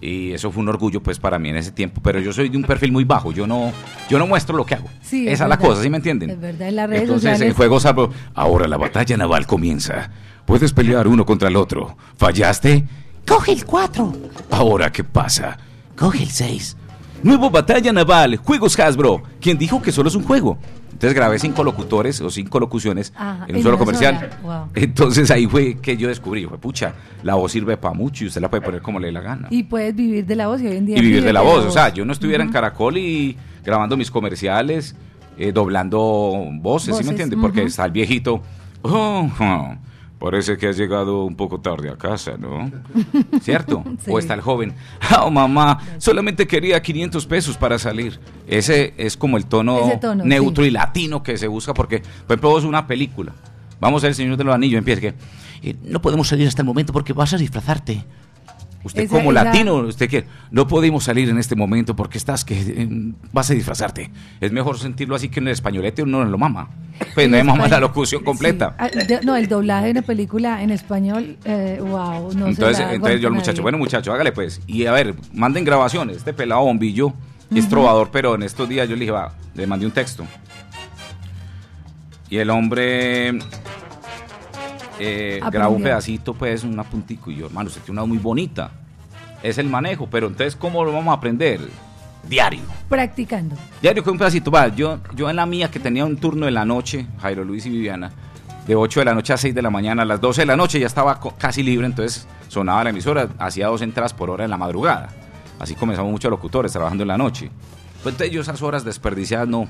Y 0.00 0.32
eso 0.32 0.50
fue 0.50 0.62
un 0.62 0.68
orgullo 0.68 1.02
pues 1.02 1.18
para 1.18 1.38
mí 1.38 1.48
en 1.48 1.56
ese 1.56 1.72
tiempo. 1.72 2.00
Pero 2.02 2.20
yo 2.20 2.32
soy 2.32 2.48
de 2.48 2.56
un 2.56 2.64
perfil 2.64 2.92
muy 2.92 3.04
bajo. 3.04 3.32
Yo 3.32 3.46
no, 3.46 3.72
yo 4.10 4.18
no 4.18 4.26
muestro 4.26 4.56
lo 4.56 4.66
que 4.66 4.74
hago. 4.74 4.88
Sí, 5.02 5.22
Esa 5.26 5.32
es 5.32 5.40
es 5.40 5.48
la 5.48 5.58
cosa, 5.58 5.82
¿sí 5.82 5.88
me 5.88 5.96
entienden? 5.96 6.30
Es 6.30 6.40
verdad, 6.40 6.68
en 6.68 6.76
las 6.76 6.88
redes 6.88 7.02
Entonces 7.02 7.30
sociales. 7.30 7.48
el 7.48 7.54
juego 7.54 7.76
Hasbro. 7.76 8.10
Ahora 8.34 8.68
la 8.68 8.76
batalla 8.76 9.16
naval 9.16 9.46
comienza. 9.46 10.10
Puedes 10.44 10.72
pelear 10.72 11.08
uno 11.08 11.24
contra 11.24 11.48
el 11.48 11.56
otro. 11.56 11.96
¿Fallaste? 12.16 12.84
Coge 13.26 13.52
el 13.52 13.64
4. 13.64 14.12
Ahora, 14.50 14.92
¿qué 14.92 15.02
pasa? 15.02 15.58
Coge 15.96 16.22
el 16.22 16.30
6. 16.30 16.76
Nuevo 17.22 17.50
Batalla 17.50 17.92
Naval, 17.92 18.36
Juegos 18.36 18.78
Hasbro. 18.78 19.22
¿Quién 19.40 19.58
dijo 19.58 19.80
que 19.82 19.90
solo 19.90 20.08
es 20.08 20.14
un 20.14 20.22
juego? 20.22 20.58
Entonces 20.96 21.14
grabé 21.14 21.38
cinco 21.38 21.62
locutores 21.62 22.22
o 22.22 22.30
cinco 22.30 22.58
locuciones 22.58 23.12
Ajá, 23.14 23.44
en 23.48 23.56
un 23.56 23.62
solo 23.62 23.76
comercial. 23.76 24.30
wow. 24.42 24.68
Entonces 24.74 25.30
ahí 25.30 25.46
fue 25.46 25.74
que 25.74 25.94
yo 25.98 26.08
descubrí, 26.08 26.46
fue 26.46 26.56
pucha, 26.56 26.94
la 27.22 27.34
voz 27.34 27.52
sirve 27.52 27.76
para 27.76 27.92
mucho 27.92 28.24
y 28.24 28.28
usted 28.28 28.40
la 28.40 28.48
puede 28.48 28.62
poner 28.62 28.80
como 28.80 28.98
le 28.98 29.08
dé 29.08 29.12
la 29.12 29.20
gana. 29.20 29.48
Y 29.50 29.64
puedes 29.64 29.94
vivir 29.94 30.24
de 30.24 30.34
la 30.34 30.46
voz 30.46 30.62
y 30.62 30.66
hoy 30.68 30.78
en 30.78 30.86
día. 30.86 30.96
Y 30.96 31.02
vivir 31.02 31.22
de 31.22 31.34
la 31.34 31.42
voz. 31.42 31.66
O 31.66 31.70
sea, 31.70 31.90
yo 31.90 32.06
no 32.06 32.14
estuviera 32.14 32.42
en 32.42 32.50
Caracol 32.50 32.96
y 32.96 33.36
grabando 33.62 33.94
mis 33.98 34.10
comerciales, 34.10 34.96
eh, 35.36 35.52
doblando 35.52 36.46
voces, 36.54 36.96
¿sí 36.96 37.04
me 37.04 37.10
entiende? 37.10 37.36
Porque 37.36 37.64
está 37.64 37.84
el 37.84 37.92
viejito. 37.92 38.40
"Oh, 38.80 39.28
oh, 39.38 39.74
parece 40.18 40.56
que 40.56 40.68
has 40.68 40.76
llegado 40.76 41.24
un 41.24 41.36
poco 41.36 41.60
tarde 41.60 41.90
a 41.90 41.96
casa, 41.96 42.36
¿no? 42.38 42.70
¿Cierto? 43.42 43.84
Sí. 44.04 44.10
O 44.10 44.18
está 44.18 44.34
el 44.34 44.40
joven. 44.40 44.74
Oh, 45.18 45.30
mamá, 45.30 45.78
solamente 45.98 46.46
quería 46.46 46.82
500 46.82 47.26
pesos 47.26 47.56
para 47.56 47.78
salir. 47.78 48.18
Ese 48.46 48.92
es 48.96 49.16
como 49.16 49.36
el 49.36 49.46
tono, 49.46 49.80
neutro 50.24 50.64
sí. 50.64 50.68
y 50.68 50.72
latino 50.72 51.22
que 51.22 51.38
se 51.38 51.46
busca 51.48 51.72
porque, 51.74 52.00
por 52.00 52.34
ejemplo, 52.34 52.50
vos 52.50 52.64
una 52.64 52.86
película. 52.86 53.32
Vamos 53.80 54.02
a 54.02 54.06
ver 54.06 54.10
el 54.10 54.14
Señor 54.14 54.36
de 54.36 54.44
los 54.44 54.54
Anillos, 54.54 54.78
empieza 54.78 55.00
que 55.00 55.14
Eh, 55.62 55.74
no 55.84 56.00
podemos 56.02 56.28
salir 56.28 56.46
hasta 56.46 56.62
el 56.62 56.66
momento 56.66 56.92
porque 56.92 57.12
vas 57.12 57.32
a 57.32 57.38
disfrazarte. 57.38 58.04
Usted 58.86 59.02
Esa- 59.02 59.16
como 59.16 59.30
esa- 59.32 59.44
latino, 59.44 59.74
usted 59.76 60.08
que 60.08 60.24
no 60.50 60.66
podemos 60.66 61.04
salir 61.04 61.28
en 61.28 61.38
este 61.38 61.54
momento 61.54 61.94
porque 61.94 62.18
estás 62.18 62.44
que 62.44 62.58
eh, 62.58 62.88
vas 63.32 63.50
a 63.50 63.54
disfrazarte. 63.54 64.10
Es 64.40 64.50
mejor 64.52 64.78
sentirlo 64.78 65.14
así 65.14 65.28
que 65.28 65.40
en 65.40 65.48
el 65.48 65.52
españolete 65.52 66.02
uno 66.02 66.24
no 66.24 66.30
lo 66.30 66.38
mama. 66.38 66.68
Pues 67.14 67.28
no 67.28 67.44
mama 67.44 67.68
la 67.68 67.78
locución 67.80 68.24
completa. 68.24 68.74
sí. 68.78 69.12
Ah, 69.14 69.18
no, 69.22 69.36
el 69.36 69.48
doblaje 69.48 69.86
de 69.86 69.90
una 69.92 70.02
película 70.02 70.62
en 70.62 70.70
español, 70.70 71.36
eh, 71.44 71.78
wow, 71.80 72.32
no 72.34 72.44
se 72.46 72.50
entonces, 72.50 72.86
entonces 72.90 73.20
yo 73.20 73.28
al 73.28 73.34
muchacho, 73.34 73.62
bueno 73.62 73.76
muchacho, 73.78 74.12
hágale 74.12 74.32
pues. 74.32 74.60
Y 74.66 74.86
a 74.86 74.92
ver, 74.92 75.14
manden 75.34 75.64
grabaciones. 75.64 76.16
Este 76.18 76.32
pelado 76.32 76.62
bombillo 76.62 77.12
es 77.54 77.68
trovador, 77.68 78.10
pero 78.10 78.34
en 78.34 78.42
estos 78.42 78.68
días 78.68 78.88
yo 78.88 78.94
le 78.94 79.00
dije, 79.00 79.12
va, 79.12 79.34
le 79.54 79.66
mandé 79.66 79.84
un 79.86 79.92
texto. 79.92 80.26
Y 82.28 82.38
el 82.38 82.50
hombre 82.50 83.38
eh, 84.98 85.40
grabó 85.50 85.76
un 85.76 85.82
pedacito, 85.82 86.34
pues, 86.34 86.64
un 86.64 86.76
puntico. 86.84 87.30
Y 87.30 87.36
yo, 87.36 87.46
hermano, 87.46 87.68
usted 87.68 87.82
tiene 87.82 88.00
una 88.00 88.06
muy 88.06 88.18
bonita. 88.18 88.70
Es 89.42 89.58
el 89.58 89.68
manejo, 89.68 90.08
pero 90.08 90.26
entonces, 90.28 90.56
¿cómo 90.56 90.84
lo 90.84 90.92
vamos 90.92 91.12
a 91.12 91.18
aprender? 91.18 91.60
Diario. 92.28 92.62
Practicando. 92.88 93.54
Diario 93.80 94.02
con 94.02 94.12
un 94.12 94.18
pedacito. 94.18 94.50
Va, 94.50 94.68
yo, 94.68 94.98
yo 95.14 95.30
en 95.30 95.36
la 95.36 95.46
mía 95.46 95.70
que 95.70 95.78
tenía 95.78 96.04
un 96.04 96.16
turno 96.16 96.46
de 96.46 96.52
la 96.52 96.64
noche, 96.64 97.06
Jairo 97.20 97.44
Luis 97.44 97.66
y 97.66 97.70
Viviana, 97.70 98.10
de 98.66 98.74
8 98.74 99.00
de 99.00 99.04
la 99.06 99.14
noche 99.14 99.32
a 99.32 99.36
6 99.36 99.54
de 99.54 99.62
la 99.62 99.70
mañana, 99.70 100.02
a 100.02 100.04
las 100.04 100.20
12 100.20 100.42
de 100.42 100.46
la 100.46 100.56
noche 100.56 100.80
ya 100.80 100.86
estaba 100.86 101.20
casi 101.38 101.62
libre, 101.62 101.86
entonces 101.86 102.26
sonaba 102.48 102.82
la 102.82 102.90
emisora, 102.90 103.28
hacía 103.38 103.68
dos 103.68 103.82
entradas 103.82 104.12
por 104.12 104.28
hora 104.28 104.44
en 104.44 104.50
la 104.50 104.56
madrugada. 104.56 105.08
Así 105.58 105.74
comenzamos 105.74 106.10
muchos 106.10 106.30
locutores 106.30 106.72
trabajando 106.72 107.02
en 107.02 107.08
la 107.08 107.16
noche. 107.18 107.50
Pues 108.02 108.14
entonces 108.14 108.32
yo 108.32 108.40
esas 108.40 108.60
horas 108.62 108.84
desperdiciadas 108.84 109.48
no. 109.48 109.68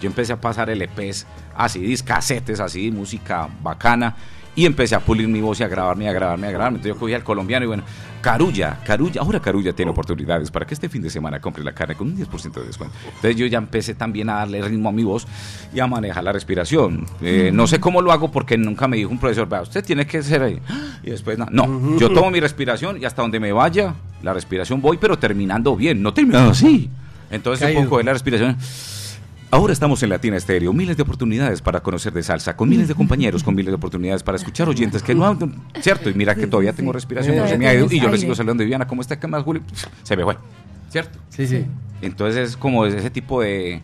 Yo 0.00 0.08
empecé 0.08 0.32
a 0.32 0.40
pasar 0.40 0.68
LPs, 0.68 1.26
así, 1.56 1.96
casetes, 2.04 2.60
así, 2.60 2.90
música 2.90 3.48
bacana. 3.62 4.14
Y 4.56 4.66
empecé 4.66 4.94
a 4.94 5.00
pulir 5.00 5.28
mi 5.28 5.40
voz 5.40 5.60
y 5.60 5.62
a 5.62 5.68
grabarme, 5.68 6.08
a 6.08 6.12
grabarme, 6.12 6.46
a 6.48 6.50
grabarme. 6.50 6.78
Entonces 6.78 6.94
yo 6.94 6.98
cogí 7.00 7.12
al 7.14 7.22
colombiano 7.22 7.64
y 7.64 7.68
bueno, 7.68 7.82
Carulla, 8.22 8.80
Carulla, 8.84 9.20
ahora 9.20 9.38
Carulla 9.38 9.72
tiene 9.74 9.90
oportunidades 9.92 10.50
para 10.50 10.66
que 10.66 10.74
este 10.74 10.88
fin 10.88 11.02
de 11.02 11.10
semana 11.10 11.38
compre 11.40 11.62
la 11.62 11.72
carne 11.72 11.94
con 11.94 12.08
un 12.08 12.16
10% 12.16 12.52
de 12.54 12.66
descuento. 12.66 12.96
Entonces 13.06 13.36
yo 13.36 13.46
ya 13.46 13.58
empecé 13.58 13.94
también 13.94 14.30
a 14.30 14.36
darle 14.36 14.62
ritmo 14.62 14.88
a 14.88 14.92
mi 14.92 15.04
voz 15.04 15.26
y 15.74 15.78
a 15.78 15.86
manejar 15.86 16.24
la 16.24 16.32
respiración. 16.32 17.06
Eh, 17.20 17.50
no 17.52 17.66
sé 17.66 17.78
cómo 17.78 18.00
lo 18.02 18.10
hago 18.10 18.32
porque 18.32 18.56
nunca 18.58 18.88
me 18.88 18.96
dijo 18.96 19.10
un 19.10 19.18
profesor, 19.18 19.46
"Vea, 19.48 19.60
usted 19.62 19.84
tiene 19.84 20.06
que 20.06 20.22
ser 20.22 20.42
ahí. 20.42 20.58
Y 21.04 21.10
después, 21.10 21.38
no, 21.38 21.46
no, 21.50 21.98
yo 21.98 22.10
tomo 22.10 22.30
mi 22.32 22.40
respiración 22.40 23.00
y 23.00 23.04
hasta 23.04 23.22
donde 23.22 23.38
me 23.38 23.52
vaya, 23.52 23.94
la 24.22 24.32
respiración 24.32 24.80
voy, 24.80 24.96
pero 24.96 25.18
terminando 25.18 25.76
bien, 25.76 26.02
no 26.02 26.12
terminando 26.12 26.50
así. 26.50 26.90
Entonces 27.30 27.60
yo 27.60 27.66
Caído. 27.66 27.80
puedo 27.80 27.90
coger 27.90 28.06
la 28.06 28.12
respiración. 28.14 28.56
Ahora 29.50 29.72
estamos 29.72 30.02
en 30.02 30.10
Latina 30.10 30.36
Estéreo, 30.36 30.72
miles 30.72 30.96
de 30.96 31.02
oportunidades 31.04 31.62
para 31.62 31.80
conocer 31.80 32.12
de 32.12 32.22
salsa, 32.22 32.56
con 32.56 32.68
miles 32.68 32.88
de 32.88 32.94
compañeros, 32.94 33.42
con 33.44 33.54
miles 33.54 33.70
de 33.70 33.76
oportunidades 33.76 34.22
para 34.22 34.36
escuchar 34.36 34.68
oyentes 34.68 35.02
que 35.02 35.14
no 35.14 35.24
han- 35.26 35.62
cierto, 35.80 36.10
y 36.10 36.14
mira 36.14 36.34
que 36.34 36.46
todavía 36.48 36.72
tengo 36.72 36.92
respiración, 36.92 37.36
Sí, 37.36 37.40
no 37.40 37.46
se 37.48 37.56
me 37.56 37.68
ha 37.68 37.74
ido, 37.74 37.86
y 37.86 37.96
yo 37.96 38.02
Aire. 38.02 38.10
recibo 38.12 38.34
saludando 38.34 38.62
de 38.62 38.64
Viviana, 38.66 38.86
¿cómo 38.86 39.00
está? 39.02 39.18
¿Qué 39.18 39.26
más, 39.28 39.44
Julio? 39.44 39.62
Se 40.02 40.16
me 40.16 40.24
fue, 40.24 40.36
¿cierto? 40.90 41.18
Sí, 41.30 41.46
sí. 41.46 41.64
Entonces 42.02 42.50
es 42.50 42.56
como 42.56 42.84
ese 42.86 43.08
tipo 43.08 43.40
de, 43.40 43.82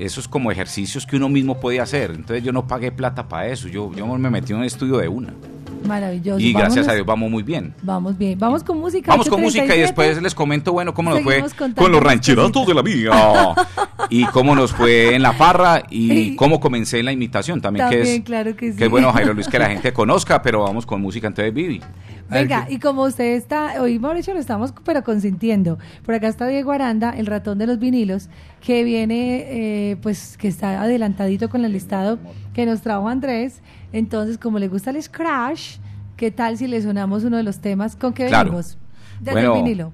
esos 0.00 0.26
como 0.28 0.50
ejercicios 0.50 1.06
que 1.06 1.16
uno 1.16 1.28
mismo 1.28 1.60
puede 1.60 1.80
hacer, 1.80 2.10
entonces 2.12 2.42
yo 2.42 2.52
no 2.52 2.66
pagué 2.66 2.90
plata 2.92 3.28
para 3.28 3.46
eso, 3.48 3.68
yo, 3.68 3.92
yo 3.94 4.06
me 4.06 4.30
metí 4.30 4.52
en 4.52 4.58
un 4.60 4.64
estudio 4.64 4.98
de 4.98 5.08
una, 5.08 5.32
Maravilloso. 5.86 6.40
y 6.40 6.52
gracias 6.52 6.86
Vámonos- 6.86 6.88
a 6.90 6.94
Dios 6.94 7.06
vamos 7.06 7.30
muy 7.30 7.42
bien. 7.42 7.74
Vamos 7.82 8.16
bien. 8.18 8.38
Vamos 8.38 8.62
con 8.62 8.78
música. 8.78 9.10
Vamos 9.12 9.28
con 9.28 9.40
música 9.40 9.64
y 9.64 9.78
8:37. 9.78 9.80
después 9.80 10.22
les 10.22 10.34
comento, 10.34 10.72
bueno, 10.72 10.92
cómo 10.94 11.10
nos 11.10 11.22
fue 11.22 11.34
Seguimos 11.42 11.74
con 11.74 11.92
los 11.92 12.02
rancheratos 12.02 12.66
de 12.66 12.74
la 12.74 12.82
mía. 12.82 13.10
y 14.10 14.24
cómo 14.26 14.54
nos 14.54 14.72
fue 14.72 15.14
en 15.14 15.22
la 15.22 15.36
parra 15.38 15.82
y 15.90 16.36
cómo 16.36 16.60
comencé 16.60 16.98
en 16.98 17.06
la 17.06 17.12
imitación 17.12 17.60
también, 17.60 17.88
que 17.88 18.02
es 18.02 18.20
claro 18.22 18.54
que 18.56 18.72
sí. 18.72 18.78
que 18.78 18.84
es 18.84 18.90
bueno, 18.90 19.10
Jairo 19.12 19.32
Luis, 19.32 19.48
que 19.48 19.58
la 19.58 19.68
gente 19.70 19.92
conozca, 19.92 20.42
pero 20.42 20.62
vamos 20.62 20.84
con 20.84 21.00
música 21.00 21.26
entonces 21.28 21.52
Vivi. 21.54 21.80
Venga, 22.30 22.66
y 22.68 22.78
como 22.78 23.02
usted 23.04 23.34
está, 23.34 23.80
hoy 23.82 23.98
Mauricio 23.98 24.32
lo 24.34 24.40
estamos 24.40 24.72
pero 24.84 25.02
consintiendo. 25.02 25.78
Por 26.04 26.14
acá 26.14 26.28
está 26.28 26.46
Diego 26.46 26.72
Aranda, 26.72 27.10
el 27.10 27.26
ratón 27.26 27.58
de 27.58 27.66
los 27.66 27.78
vinilos, 27.78 28.28
que 28.60 28.84
viene, 28.84 29.90
eh, 29.90 29.96
pues, 30.02 30.36
que 30.36 30.48
está 30.48 30.80
adelantadito 30.82 31.48
con 31.48 31.64
el 31.64 31.72
listado 31.72 32.18
que 32.54 32.66
nos 32.66 32.82
trajo 32.82 33.08
Andrés. 33.08 33.62
Entonces, 33.92 34.38
como 34.38 34.58
le 34.58 34.68
gusta 34.68 34.90
el 34.90 35.02
scratch, 35.02 35.78
¿qué 36.16 36.30
tal 36.30 36.56
si 36.56 36.66
le 36.66 36.80
sonamos 36.80 37.24
uno 37.24 37.36
de 37.36 37.42
los 37.42 37.58
temas? 37.58 37.96
¿Con 37.96 38.12
qué 38.12 38.26
Claro. 38.26 38.50
venimos? 38.50 38.78
Desde 39.20 39.32
Bueno, 39.32 39.56
el 39.56 39.62
vinilo. 39.62 39.92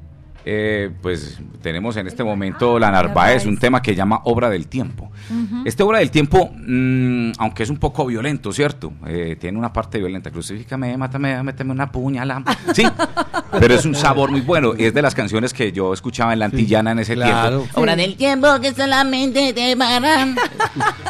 Eh, 0.48 0.90
pues 1.02 1.40
tenemos 1.60 1.96
en 1.96 2.06
este 2.06 2.22
momento 2.22 2.78
La 2.78 2.92
Narváez, 2.92 3.46
un 3.46 3.58
tema 3.58 3.82
que 3.82 3.96
llama 3.96 4.20
Obra 4.24 4.48
del 4.48 4.68
Tiempo. 4.68 5.10
Ujú. 5.28 5.62
Este 5.64 5.82
Obra 5.82 5.98
del 5.98 6.12
Tiempo, 6.12 6.50
mm, 6.54 7.32
aunque 7.38 7.64
es 7.64 7.70
un 7.70 7.78
poco 7.78 8.06
violento, 8.06 8.52
¿cierto? 8.52 8.92
Eh, 9.08 9.36
tiene 9.40 9.58
una 9.58 9.72
parte 9.72 9.98
violenta, 9.98 10.30
crucifícame, 10.30 10.96
mátame, 10.96 11.42
méteme 11.42 11.72
una 11.72 11.90
puñalada. 11.90 12.44
Sí, 12.72 12.86
pero 13.58 13.74
es 13.74 13.84
un 13.84 13.96
sabor 13.96 14.30
muy 14.30 14.40
bueno. 14.40 14.74
Es 14.78 14.94
de 14.94 15.02
las 15.02 15.16
canciones 15.16 15.52
que 15.52 15.72
yo 15.72 15.92
escuchaba 15.92 16.32
en 16.32 16.38
la 16.38 16.44
antillana 16.44 16.92
en 16.92 17.00
ese 17.00 17.14
claro. 17.14 17.62
tiempo. 17.62 17.80
Hora 17.80 17.96
del 17.96 18.16
tiempo 18.16 18.46
que 18.62 18.72
solamente 18.72 19.52
te 19.52 19.76
paran. 19.76 20.36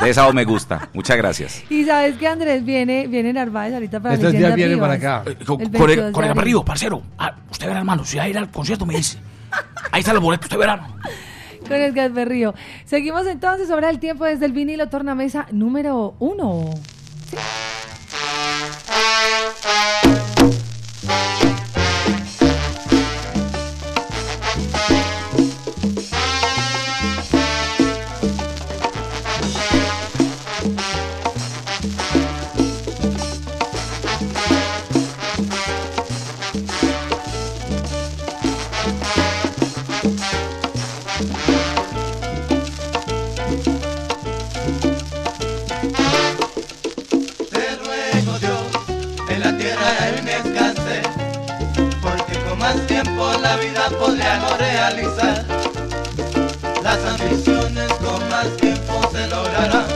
De 0.00 0.08
esa 0.10 0.24
voz 0.24 0.34
me 0.34 0.44
gusta. 0.46 0.88
Muchas 0.94 1.18
gracias. 1.18 1.62
Y 1.68 1.84
sabes 1.84 2.16
que 2.16 2.26
Andrés 2.26 2.64
viene, 2.64 3.06
viene 3.06 3.34
Narváez 3.34 3.74
ahorita 3.74 4.00
para 4.00 4.14
Estos 4.14 4.32
días 4.32 4.54
viene 4.54 4.78
para 4.78 4.94
acá. 4.94 5.22
Eh, 5.26 5.36
Con, 5.44 5.60
El 5.60 5.70
con 5.72 5.90
el, 5.90 5.96
22 5.96 6.12
con 6.12 6.22
de 6.22 6.26
el 6.26 6.30
abril. 6.30 6.40
arriba, 6.40 6.64
parcero. 6.64 7.02
Ah, 7.18 7.34
usted 7.50 7.66
verá, 7.66 7.80
hermano. 7.80 8.02
Si 8.02 8.16
va 8.16 8.22
a 8.22 8.28
ir 8.30 8.38
al 8.38 8.50
concierto, 8.50 8.86
me 8.86 8.96
dice. 8.96 9.25
Ahí 9.92 10.00
está 10.00 10.12
el 10.12 10.20
boleto, 10.20 10.44
usted 10.44 10.58
verá. 10.58 10.88
Con 11.66 11.76
el 11.76 11.92
Gasberrío. 11.92 12.54
Seguimos 12.84 13.26
entonces 13.26 13.68
sobre 13.68 13.88
el 13.88 13.98
tiempo 13.98 14.24
desde 14.24 14.46
el 14.46 14.52
vinilo 14.52 14.88
tornamesa 14.88 15.46
número 15.50 16.14
uno. 16.18 16.70
Vida 53.56 53.88
podría 53.98 54.38
no 54.38 54.56
realizar. 54.56 55.44
Las 56.82 56.98
ambiciones 57.04 57.92
con 57.94 58.28
más 58.28 58.56
tiempo 58.56 59.10
se 59.12 59.26
lograrán. 59.28 59.95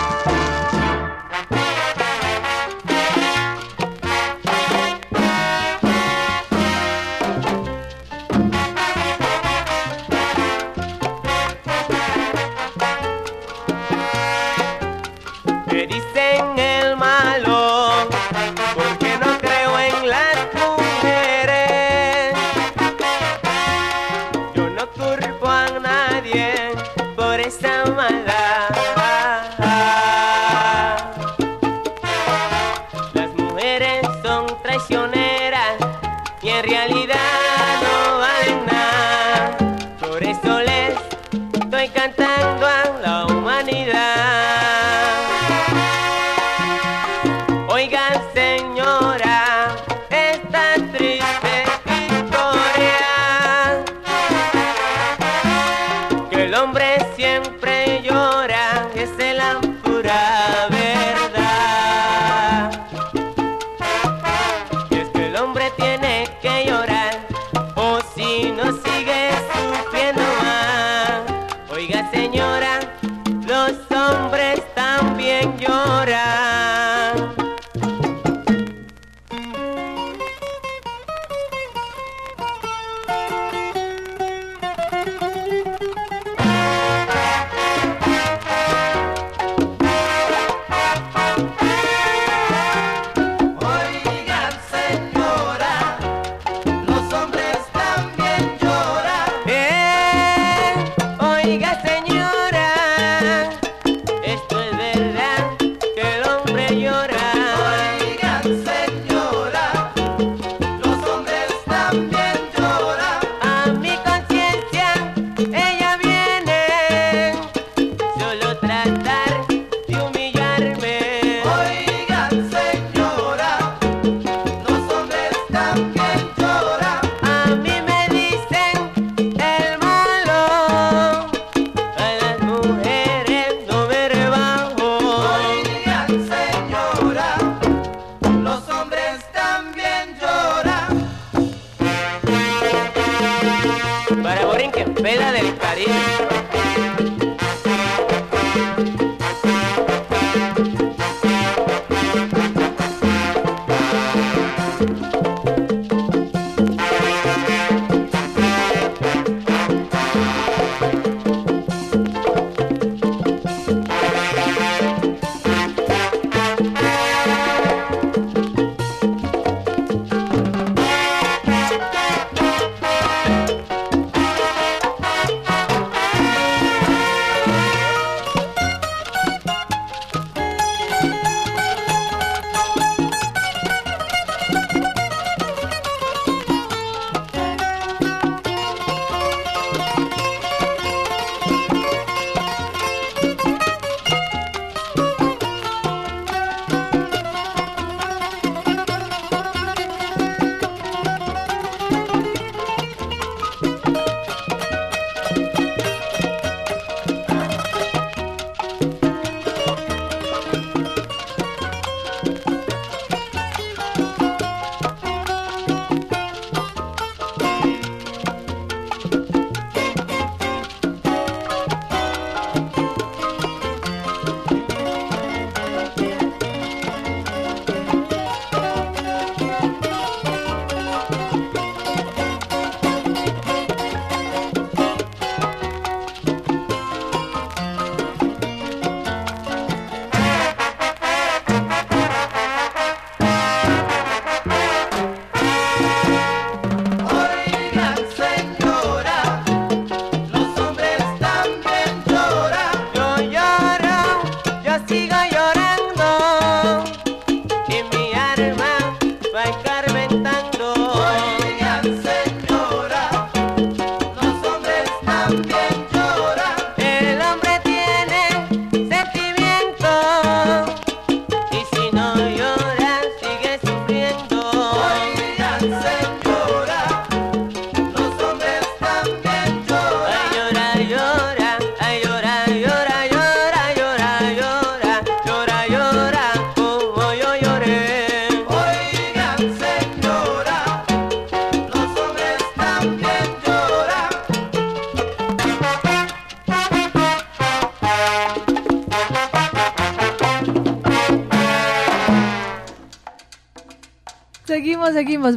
toda 42.61 42.99
la 43.01 43.25
humanidad. 43.25 43.90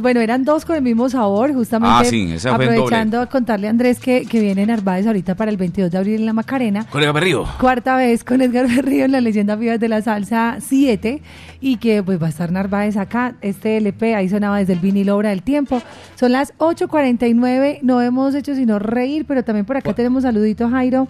Bueno, 0.01 0.19
eran 0.21 0.43
dos 0.43 0.65
con 0.65 0.75
el 0.75 0.81
mismo 0.81 1.09
sabor, 1.09 1.53
justamente. 1.53 1.95
Ah, 1.97 2.03
sí, 2.05 2.31
esa 2.33 2.55
fue 2.55 2.65
en 2.65 2.71
doble. 2.71 2.81
aprovechando 2.81 3.21
a 3.21 3.25
contarle 3.27 3.67
a 3.67 3.69
Andrés 3.69 3.99
que, 3.99 4.25
que 4.25 4.39
viene 4.39 4.65
Narváez 4.65 5.07
ahorita 5.07 5.35
para 5.35 5.51
el 5.51 5.57
22 5.57 5.91
de 5.91 5.97
abril 5.97 6.15
en 6.21 6.25
la 6.25 6.33
Macarena. 6.33 6.85
Colega 6.85 7.11
Berrío. 7.11 7.45
Cuarta 7.59 7.95
vez 7.95 8.23
con 8.23 8.41
Edgar 8.41 8.67
Berrío 8.75 9.05
en 9.05 9.11
la 9.11 9.21
leyenda 9.21 9.55
viva 9.55 9.77
de 9.77 9.87
la 9.87 10.01
salsa 10.01 10.57
7 10.59 11.21
y 11.61 11.77
que 11.77 12.03
pues 12.03 12.21
va 12.21 12.27
a 12.27 12.29
estar 12.29 12.51
Narváez 12.51 12.97
acá. 12.97 13.35
Este 13.41 13.77
LP 13.77 14.15
ahí 14.15 14.29
sonaba 14.29 14.57
desde 14.57 14.73
el 14.73 14.79
vinilo 14.79 15.15
Obra 15.15 15.29
del 15.29 15.43
Tiempo. 15.43 15.81
Son 16.15 16.31
las 16.31 16.53
8.49, 16.57 17.79
no 17.81 18.01
hemos 18.01 18.35
hecho 18.35 18.55
sino 18.55 18.79
reír, 18.79 19.25
pero 19.27 19.43
también 19.43 19.65
por 19.65 19.77
acá 19.77 19.93
tenemos 19.93 20.23
saluditos 20.23 20.71
Jairo 20.71 21.07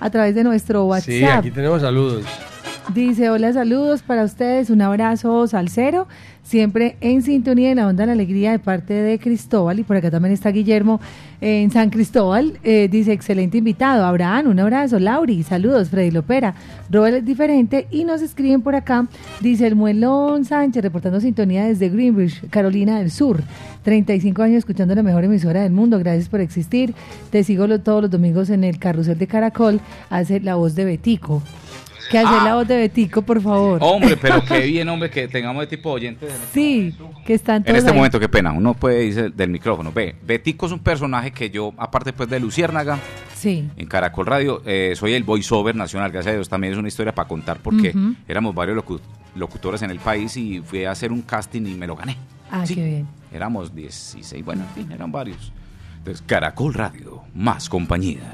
a 0.00 0.10
través 0.10 0.34
de 0.34 0.44
nuestro 0.44 0.84
WhatsApp. 0.84 1.06
Sí, 1.06 1.24
aquí 1.24 1.50
tenemos 1.50 1.82
saludos. 1.82 2.24
Dice, 2.94 3.30
hola, 3.30 3.52
saludos 3.52 4.02
para 4.02 4.22
ustedes, 4.22 4.70
un 4.70 4.80
abrazo 4.80 5.46
salsero, 5.48 6.06
siempre 6.46 6.96
en 7.00 7.22
sintonía 7.22 7.70
en 7.70 7.76
la 7.78 7.88
onda 7.88 8.04
de 8.04 8.06
la 8.06 8.12
alegría 8.12 8.52
de 8.52 8.60
parte 8.60 8.94
de 8.94 9.18
Cristóbal, 9.18 9.80
y 9.80 9.82
por 9.82 9.96
acá 9.96 10.12
también 10.12 10.32
está 10.32 10.50
Guillermo 10.50 11.00
eh, 11.40 11.62
en 11.62 11.72
San 11.72 11.90
Cristóbal, 11.90 12.58
eh, 12.62 12.88
dice, 12.88 13.12
excelente 13.12 13.58
invitado, 13.58 14.04
Abraham, 14.04 14.48
un 14.48 14.60
abrazo, 14.60 15.00
Lauri, 15.00 15.42
saludos, 15.42 15.90
Freddy 15.90 16.12
Lopera, 16.12 16.54
Robert 16.88 17.16
es 17.16 17.24
diferente, 17.24 17.88
y 17.90 18.04
nos 18.04 18.22
escriben 18.22 18.62
por 18.62 18.76
acá, 18.76 19.08
dice 19.40 19.66
el 19.66 19.74
Muelón 19.74 20.44
Sánchez, 20.44 20.82
reportando 20.84 21.20
sintonía 21.20 21.64
desde 21.64 21.88
Greenwich, 21.88 22.48
Carolina 22.48 23.00
del 23.00 23.10
Sur, 23.10 23.42
35 23.82 24.42
años 24.42 24.58
escuchando 24.58 24.94
la 24.94 25.02
mejor 25.02 25.24
emisora 25.24 25.62
del 25.62 25.72
mundo, 25.72 25.98
gracias 25.98 26.28
por 26.28 26.40
existir, 26.40 26.94
te 27.30 27.42
sigo 27.42 27.66
todos 27.80 28.02
los 28.02 28.10
domingos 28.10 28.50
en 28.50 28.62
el 28.62 28.78
carrusel 28.78 29.18
de 29.18 29.26
Caracol, 29.26 29.80
hace 30.10 30.38
la 30.38 30.54
voz 30.54 30.76
de 30.76 30.84
Betico. 30.84 31.42
Que 32.10 32.18
hace 32.18 32.28
Ah. 32.38 32.44
la 32.44 32.54
voz 32.54 32.68
de 32.68 32.76
Betico, 32.76 33.22
por 33.22 33.40
favor. 33.40 33.78
Hombre, 33.82 34.16
pero 34.20 34.44
qué 34.44 34.60
bien, 34.60 34.88
hombre, 34.88 35.10
que 35.10 35.26
tengamos 35.28 35.60
de 35.62 35.66
tipo 35.66 35.90
oyente. 35.90 36.28
Sí, 36.52 36.94
que 37.26 37.34
están 37.34 37.62
todos 37.62 37.70
En 37.70 37.76
este 37.76 37.90
ahí. 37.90 37.96
momento, 37.96 38.20
qué 38.20 38.28
pena, 38.28 38.52
uno 38.52 38.74
puede 38.74 39.04
irse 39.04 39.30
del 39.30 39.50
micrófono. 39.50 39.90
Ve, 39.92 40.14
Betico 40.24 40.66
es 40.66 40.72
un 40.72 40.78
personaje 40.80 41.30
que 41.32 41.50
yo, 41.50 41.72
aparte 41.76 42.12
pues 42.12 42.28
de 42.28 42.38
Luciérnaga, 42.38 42.98
Sí. 43.34 43.68
en 43.76 43.86
Caracol 43.86 44.26
Radio, 44.26 44.62
eh, 44.66 44.94
soy 44.96 45.14
el 45.14 45.24
voiceover 45.24 45.74
nacional, 45.74 46.10
gracias 46.12 46.32
a 46.32 46.36
Dios, 46.36 46.48
también 46.48 46.72
es 46.72 46.78
una 46.78 46.88
historia 46.88 47.14
para 47.14 47.28
contar 47.28 47.58
porque 47.62 47.94
éramos 48.28 48.54
varios 48.54 48.76
locu- 48.78 49.00
locutores 49.34 49.82
en 49.82 49.90
el 49.90 49.98
país 49.98 50.36
y 50.36 50.60
fui 50.60 50.84
a 50.84 50.92
hacer 50.92 51.12
un 51.12 51.22
casting 51.22 51.62
y 51.66 51.74
me 51.74 51.86
lo 51.86 51.96
gané. 51.96 52.16
Ah, 52.50 52.64
qué 52.66 52.74
bien. 52.76 53.06
Éramos 53.32 53.74
16, 53.74 54.44
bueno, 54.44 54.62
en 54.62 54.84
fin, 54.84 54.92
eran 54.92 55.10
varios. 55.10 55.52
Entonces, 56.06 56.24
Caracol 56.24 56.72
Radio, 56.72 57.22
más 57.34 57.68
compañía. 57.68 58.30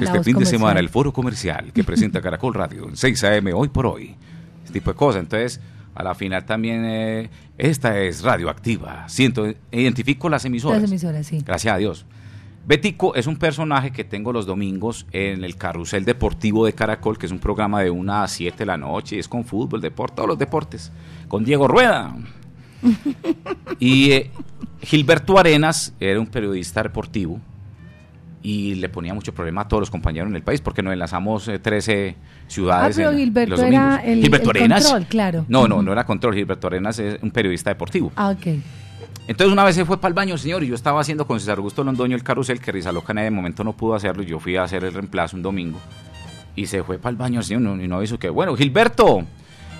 Este 0.00 0.22
fin 0.22 0.26
de 0.26 0.32
comercial. 0.34 0.46
semana 0.46 0.78
el 0.78 0.88
foro 0.88 1.12
comercial 1.12 1.72
que 1.72 1.82
presenta 1.82 2.20
Caracol 2.22 2.54
Radio 2.54 2.88
en 2.88 2.96
6 2.96 3.24
AM 3.24 3.48
hoy 3.52 3.68
por 3.68 3.86
hoy. 3.86 4.14
Este 4.62 4.74
tipo 4.74 4.92
de 4.92 4.96
cosas. 4.96 5.22
Entonces, 5.22 5.60
a 5.92 6.04
la 6.04 6.14
final 6.14 6.44
también 6.44 6.84
eh, 6.84 7.30
esta 7.58 7.98
es 7.98 8.22
radioactiva. 8.22 9.08
Siento, 9.08 9.52
identifico 9.72 10.28
las 10.28 10.44
emisoras. 10.44 10.82
Las 10.82 10.88
emisoras, 10.88 11.26
sí. 11.26 11.42
Gracias 11.44 11.74
a 11.74 11.78
Dios. 11.78 12.06
Betico 12.64 13.16
es 13.16 13.26
un 13.26 13.38
personaje 13.38 13.90
que 13.90 14.04
tengo 14.04 14.32
los 14.32 14.46
domingos 14.46 15.04
en 15.10 15.42
el 15.42 15.56
Carrusel 15.56 16.04
Deportivo 16.04 16.64
de 16.64 16.74
Caracol, 16.74 17.18
que 17.18 17.26
es 17.26 17.32
un 17.32 17.40
programa 17.40 17.82
de 17.82 17.90
1 17.90 18.22
a 18.22 18.28
7 18.28 18.56
de 18.56 18.66
la 18.66 18.76
noche, 18.76 19.18
es 19.18 19.26
con 19.26 19.44
fútbol, 19.44 19.80
deporte, 19.80 20.14
todos 20.14 20.28
los 20.28 20.38
deportes, 20.38 20.92
con 21.26 21.44
Diego 21.44 21.66
Rueda. 21.66 22.14
Y 23.80 24.12
eh, 24.12 24.30
Gilberto 24.84 25.38
Arenas 25.38 25.92
era 26.00 26.20
un 26.20 26.26
periodista 26.26 26.82
deportivo 26.82 27.40
y 28.42 28.74
le 28.74 28.88
ponía 28.90 29.14
mucho 29.14 29.32
problema 29.32 29.62
a 29.62 29.68
todos 29.68 29.80
los 29.82 29.90
compañeros 29.90 30.28
en 30.28 30.36
el 30.36 30.42
país 30.42 30.60
porque 30.60 30.82
nos 30.82 30.92
enlazamos 30.92 31.48
eh, 31.48 31.58
13 31.58 32.16
Ah, 32.18 32.44
ciudades 32.46 32.96
pero 32.96 33.10
en 33.10 33.18
Gilberto 33.18 33.50
los 33.56 33.60
era 33.60 34.02
el, 34.04 34.20
Gilberto 34.20 34.50
el 34.50 34.56
Arenas. 34.58 34.84
control, 34.84 35.06
claro. 35.06 35.46
No, 35.48 35.66
no, 35.66 35.82
no 35.82 35.92
era 35.92 36.04
control. 36.04 36.34
Gilberto 36.34 36.66
Arenas 36.66 36.98
es 36.98 37.22
un 37.22 37.30
periodista 37.30 37.70
deportivo. 37.70 38.12
Ah, 38.16 38.28
ok. 38.30 38.46
Entonces 39.26 39.50
una 39.50 39.64
vez 39.64 39.74
se 39.74 39.86
fue 39.86 39.98
para 39.98 40.08
el 40.10 40.14
baño 40.14 40.36
señor 40.36 40.62
y 40.62 40.66
yo 40.66 40.74
estaba 40.74 41.00
haciendo 41.00 41.26
con 41.26 41.40
César 41.40 41.56
Augusto 41.56 41.82
Londoño 41.82 42.14
el 42.14 42.22
carrusel, 42.22 42.60
que 42.60 42.70
Rizaloca 42.70 43.14
ese 43.14 43.30
momento 43.30 43.64
no 43.64 43.72
pudo 43.72 43.94
hacerlo 43.94 44.22
y 44.22 44.26
yo 44.26 44.38
fui 44.38 44.56
a 44.56 44.64
hacer 44.64 44.84
el 44.84 44.92
reemplazo 44.92 45.36
un 45.36 45.42
domingo. 45.42 45.80
Y 46.54 46.66
se 46.66 46.82
fue 46.82 46.98
para 46.98 47.10
el 47.12 47.16
baño 47.16 47.42
señor 47.42 47.80
y 47.80 47.88
no 47.88 48.02
hizo 48.02 48.18
que, 48.18 48.28
bueno, 48.28 48.54
Gilberto, 48.54 49.24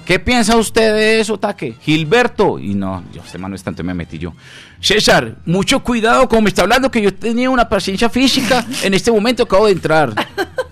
¿qué 0.04 0.18
piensa 0.18 0.56
usted 0.56 0.94
de 0.94 1.20
eso, 1.20 1.38
Taque? 1.38 1.74
Gilberto. 1.80 2.58
Y 2.58 2.74
no, 2.74 3.02
yo, 3.12 3.22
este 3.24 3.38
mano 3.38 3.54
es 3.54 3.62
tanto 3.62 3.82
me 3.84 3.94
metí 3.94 4.18
yo. 4.18 4.32
César, 4.80 5.36
mucho 5.46 5.82
cuidado 5.82 6.28
como 6.28 6.42
me 6.42 6.48
está 6.50 6.62
hablando 6.62 6.90
que 6.90 7.00
yo 7.00 7.12
tenía 7.14 7.48
una 7.50 7.68
paciencia 7.68 8.08
física. 8.10 8.66
En 8.82 8.92
este 8.94 9.10
momento 9.10 9.44
acabo 9.44 9.66
de 9.66 9.72
entrar. 9.72 10.12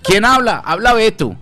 ¿Quién 0.03 0.25
habla? 0.25 0.63
Habla 0.65 0.93
Beto. 0.95 1.37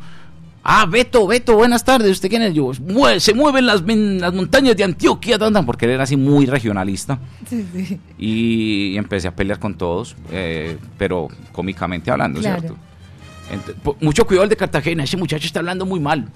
Ah, 0.62 0.84
Beto, 0.86 1.26
Beto, 1.26 1.56
buenas 1.56 1.82
tardes. 1.84 2.10
¿Usted 2.12 2.28
quién 2.28 2.42
es? 2.42 2.52
Yo, 2.54 2.66
"Mue- 2.86 3.18
se 3.18 3.32
mueven 3.32 3.64
las, 3.66 3.82
montañas 3.82 4.76
de 4.76 4.84
Antioquia. 4.84 5.38
tan, 5.38 5.52
tan", 5.54 5.64
Porque 5.64 5.86
él 5.86 5.92
era 5.92 6.02
así 6.04 6.16
muy 6.16 6.44
regionalista. 6.46 7.18
Sí, 7.48 7.66
sí. 7.74 7.98
Y, 8.18 8.90
y 8.92 8.96
empecé 8.98 9.26
a 9.28 9.34
pelear 9.34 9.58
con 9.58 9.74
todos, 9.76 10.14
eh, 10.30 10.76
pero 10.98 11.28
cómicamente 11.52 12.10
hablando, 12.10 12.40
Claro. 12.40 12.60
¿cierto? 12.60 13.96
Mucho 14.00 14.26
cuidado 14.26 14.44
el 14.44 14.50
de 14.50 14.56
Cartagena. 14.56 15.02
Ese 15.02 15.16
muchacho 15.16 15.46
está 15.46 15.60
hablando 15.60 15.86
muy 15.86 15.98
mal. 15.98 16.28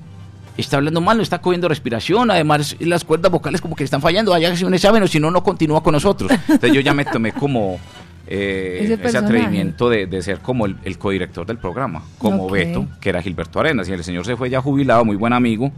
Está 0.57 0.77
hablando 0.77 1.01
mal, 1.01 1.17
no 1.17 1.23
está 1.23 1.41
cogiendo 1.41 1.69
respiración. 1.69 2.31
Además, 2.31 2.77
las 2.81 3.03
cuerdas 3.05 3.31
vocales 3.33 3.61
como 3.61 3.75
que 3.75 3.83
le 3.83 3.87
están 3.87 4.01
fallando. 4.01 4.31
Vaya 4.31 4.51
que 4.51 4.57
si 4.57 4.65
un 4.65 4.75
examen 4.75 5.03
o 5.03 5.07
si 5.09 5.19
no, 5.19 5.31
no 5.31 5.43
continúa 5.43 5.83
con 5.83 5.93
nosotros. 5.93 6.31
Entonces 6.31 6.73
yo 6.73 6.81
ya 6.81 6.95
me 6.95 7.05
tomé 7.05 7.33
como 7.33 7.79
eh, 8.27 8.97
Ese 9.03 9.19
atrevimiento 9.19 9.91
de, 9.91 10.07
de 10.07 10.23
ser 10.23 10.39
como 10.39 10.67
el, 10.67 10.77
el 10.85 10.97
codirector 10.97 11.45
del 11.47 11.59
programa, 11.59 12.03
como. 12.19 12.49
Beto, 12.49 12.87
que 13.01 13.09
era 13.09 13.21
Gilberto 13.21 13.59
Arenas. 13.61 13.89
Y 13.89 13.93
el 13.93 14.05
señor 14.05 14.25
se 14.25 14.37
fue 14.37 14.49
ya 14.49 14.61
jubilado, 14.61 15.05
muy 15.05 15.17
buen 15.17 15.33
amigo, 15.33 15.73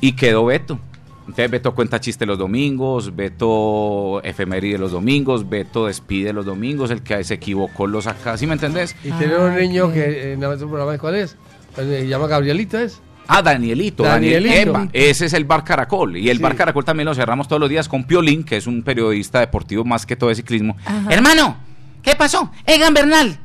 y 0.00 0.12
quedó 0.12 0.46
Beto. 0.46 0.78
Entonces 1.26 1.50
Beto 1.50 1.74
cuenta 1.74 2.00
chiste 2.00 2.26
los 2.26 2.38
domingos, 2.38 3.14
Beto 3.16 4.20
efeméride 4.22 4.76
los 4.78 4.92
domingos, 4.92 5.48
Beto 5.48 5.86
despide 5.86 6.32
los 6.34 6.44
domingos, 6.44 6.90
el 6.90 7.02
que 7.02 7.22
se 7.24 7.34
equivocó 7.34 7.86
lo 7.86 8.02
saca, 8.02 8.36
¿sí 8.36 8.46
me 8.46 8.52
entendés? 8.54 8.94
Y 9.02 9.10
tenemos 9.12 9.44
un 9.50 9.52
Ay, 9.56 9.68
niño 9.68 9.88
qué- 9.88 9.94
que 9.94 10.32
en 10.34 10.40
nuestro 10.40 10.68
programa, 10.68 10.98
¿cuál 10.98 11.14
es? 11.14 11.32
Eh, 11.78 12.00
Se 12.02 12.08
llama 12.08 12.26
Gabrielito, 12.26 12.78
¿es? 12.78 13.00
Ah, 13.28 13.42
Danielito. 13.42 14.02
Danielito. 14.02 14.72
Daniel- 14.72 14.84
Epa, 14.86 14.88
ese 14.92 15.26
es 15.26 15.32
el 15.32 15.44
Bar 15.44 15.64
Caracol. 15.64 16.16
Y 16.16 16.30
el 16.30 16.36
Sí. 16.38 16.42
Bar 16.42 16.54
Caracol 16.56 16.84
también 16.84 17.06
lo 17.06 17.14
cerramos 17.14 17.48
todos 17.48 17.60
los 17.60 17.68
días 17.70 17.88
con 17.88 18.04
Piolín, 18.04 18.44
que 18.44 18.56
es 18.56 18.66
un 18.66 18.82
periodista 18.82 19.40
deportivo 19.40 19.84
más 19.84 20.06
que 20.06 20.16
todo 20.16 20.28
de 20.30 20.36
ciclismo. 20.36 20.76
Ajá. 20.84 21.02
Hermano, 21.10 21.56
¿qué 22.02 22.14
pasó? 22.16 22.50
Egan 22.66 22.92
Bernal. 22.94 23.38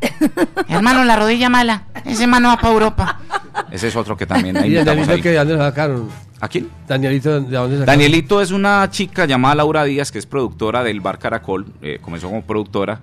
Hermano, 0.67 1.03
la 1.05 1.15
rodilla 1.15 1.49
mala. 1.49 1.83
Ese 2.05 2.27
mano 2.27 2.49
va 2.49 2.57
para 2.57 2.73
Europa. 2.73 3.19
Ese 3.71 3.87
es 3.89 3.95
otro 3.95 4.15
que 4.17 4.25
también 4.25 4.57
ahí 4.57 4.71
Y 4.71 4.77
el 4.77 4.85
que 5.21 5.33
dónde 5.33 5.53
lo 5.55 5.59
sacaron. 5.59 6.09
¿A 6.41 6.47
quién? 6.47 6.69
Danielito, 6.87 7.41
¿de 7.41 7.55
dónde? 7.57 7.85
Danielito 7.85 8.41
es 8.41 8.51
una 8.51 8.89
chica 8.89 9.25
llamada 9.25 9.55
Laura 9.55 9.83
Díaz, 9.83 10.09
que 10.11 10.19
es 10.19 10.25
productora 10.25 10.83
del 10.83 11.01
Bar 11.01 11.19
Caracol, 11.19 11.65
eh, 11.81 11.99
comenzó 12.01 12.27
como 12.29 12.43
productora 12.43 13.01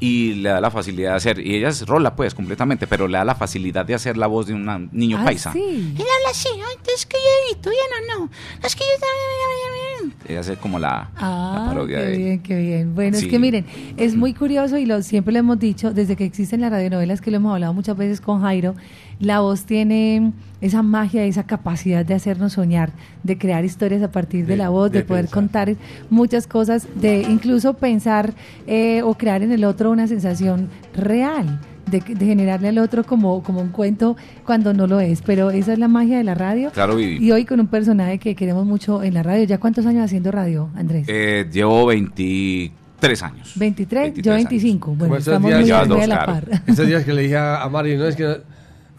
y 0.00 0.34
le 0.34 0.48
da 0.50 0.60
la 0.60 0.70
facilidad 0.70 1.10
de 1.10 1.16
hacer, 1.16 1.38
y 1.40 1.54
ella 1.56 1.68
es 1.68 1.84
rola 1.86 2.14
pues 2.16 2.34
completamente, 2.34 2.86
pero 2.86 3.06
le 3.08 3.18
da 3.18 3.24
la 3.24 3.34
facilidad 3.34 3.84
de 3.86 3.94
hacer 3.94 4.16
la 4.16 4.26
voz 4.28 4.46
de 4.46 4.54
un 4.54 4.88
niño 4.92 5.18
Ah, 5.20 5.24
paisa. 5.24 5.52
sí. 5.52 5.58
Él 5.60 6.00
habla 6.00 6.30
así. 6.30 6.48
Es 6.94 7.06
que 7.06 7.16
yo 7.16 7.54
evito, 7.54 7.70
ya 7.70 8.14
no, 8.16 8.24
no. 8.24 8.30
Es 8.64 8.74
que 8.74 8.82
yo 8.84 9.00
también. 9.00 10.14
Ella 10.28 10.40
hace 10.40 10.56
como 10.56 10.78
la, 10.78 10.88
la 10.88 11.10
Ah, 11.16 11.64
parodia 11.68 11.98
qué 11.98 12.04
de 12.06 12.16
bien, 12.18 12.42
qué 12.42 12.56
bien. 12.56 12.94
Bueno, 12.94 13.18
Sí. 13.18 13.24
es 13.26 13.30
que 13.30 13.38
miren, 13.38 13.66
es 13.96 14.14
muy 14.16 14.32
curioso 14.34 14.76
y 14.78 14.86
lo 14.86 15.02
siempre 15.02 15.32
lo 15.32 15.38
hemos 15.40 15.58
dicho, 15.58 15.92
desde 15.92 16.16
que 16.16 16.24
existen 16.24 16.60
las 16.60 16.70
radionovelas, 16.70 17.20
que 17.20 17.30
lo 17.30 17.36
hemos 17.38 17.52
hablado 17.54 17.72
muchas 17.74 17.96
veces 17.96 18.20
con 18.20 18.40
Jairo, 18.42 18.74
la 19.20 19.40
voz 19.40 19.64
tiene 19.64 20.32
esa 20.60 20.82
magia, 20.82 21.24
esa 21.24 21.44
capacidad 21.44 22.04
de 22.04 22.14
hacernos 22.14 22.54
soñar, 22.54 22.90
de 23.22 23.36
crear 23.38 23.64
historias 23.64 24.02
a 24.02 24.10
partir 24.10 24.46
de, 24.46 24.52
De- 24.52 24.56
la 24.58 24.68
voz, 24.70 24.90
de, 24.90 24.98
de 25.00 25.04
poder 25.04 25.24
pensar. 25.26 25.34
contar 25.42 25.74
muchas 26.10 26.46
cosas, 26.46 26.86
de 26.94 27.22
incluso 27.22 27.74
pensar 27.74 28.34
eh, 28.66 29.02
o 29.02 29.14
crear 29.14 29.42
en 29.42 29.52
el 29.52 29.64
otro 29.64 29.90
una 29.90 30.06
sensación 30.06 30.68
real. 30.94 31.60
De, 31.86 32.00
de 32.00 32.26
generarle 32.26 32.66
al 32.70 32.78
otro 32.78 33.04
como, 33.04 33.44
como 33.44 33.60
un 33.60 33.68
cuento 33.68 34.16
cuando 34.44 34.74
no 34.74 34.88
lo 34.88 34.98
es, 34.98 35.22
pero 35.22 35.52
esa 35.52 35.72
es 35.72 35.78
la 35.78 35.86
magia 35.86 36.18
de 36.18 36.24
la 36.24 36.34
radio. 36.34 36.72
Claro, 36.72 36.96
Vivi. 36.96 37.24
Y 37.24 37.30
hoy 37.30 37.44
con 37.44 37.60
un 37.60 37.68
personaje 37.68 38.18
que 38.18 38.34
queremos 38.34 38.66
mucho 38.66 39.04
en 39.04 39.14
la 39.14 39.22
radio. 39.22 39.44
¿Ya 39.44 39.58
cuántos 39.58 39.86
años 39.86 40.04
haciendo 40.04 40.32
radio, 40.32 40.68
Andrés? 40.74 41.06
Eh, 41.08 41.48
llevo 41.52 41.86
23 41.86 43.22
años. 43.22 43.52
23, 43.54 44.02
23 44.02 44.24
yo 44.24 44.32
años. 44.32 44.50
25. 44.50 44.94
Bueno, 44.96 45.16
estamos 45.16 45.48
días 45.48 45.60
muy, 45.60 45.88
dos, 45.96 46.02
a 46.02 46.06
la 46.08 46.24
claro. 46.24 46.32
par. 46.32 46.62
Estos 46.66 46.86
días 46.88 47.04
que 47.04 47.12
le 47.12 47.22
dije 47.22 47.36
a 47.36 47.62
a 47.62 47.68
Mari, 47.68 47.96
no 47.96 48.06
es 48.06 48.16
que 48.16 48.36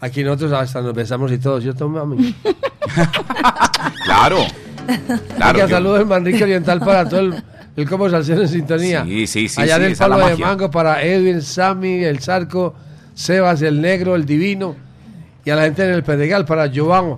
aquí 0.00 0.22
nosotros 0.24 0.52
hasta 0.52 0.80
nos 0.80 0.94
besamos 0.94 1.30
y 1.32 1.38
todo, 1.38 1.60
¿cierto, 1.60 1.88
mami? 1.88 2.34
Claro. 4.04 4.38
claro. 5.36 5.58
Yo- 5.58 5.68
saludos 5.68 6.00
en 6.00 6.08
Manrique 6.08 6.42
Oriental 6.42 6.80
para 6.80 7.08
todo 7.08 7.20
el, 7.20 7.42
el 7.76 7.88
Salsero 8.10 8.42
en 8.42 8.48
sintonía. 8.48 9.04
Sí, 9.04 9.26
sí, 9.26 9.48
sí, 9.48 9.60
Allá 9.60 9.76
sí, 9.76 9.82
del 9.82 9.96
Palo 9.96 10.16
de 10.16 10.22
magia. 10.22 10.46
Mango 10.46 10.70
para 10.70 11.02
Edwin, 11.02 11.42
Sammy, 11.42 12.04
El 12.04 12.20
Zarco, 12.20 12.74
Sebas, 13.14 13.62
El 13.62 13.80
Negro, 13.80 14.14
El 14.16 14.24
Divino. 14.24 14.74
Y 15.44 15.50
a 15.50 15.56
la 15.56 15.62
gente 15.62 15.84
en 15.84 15.90
el 15.94 16.02
Pedregal 16.02 16.44
para 16.44 16.66
Giovanni. 16.66 17.16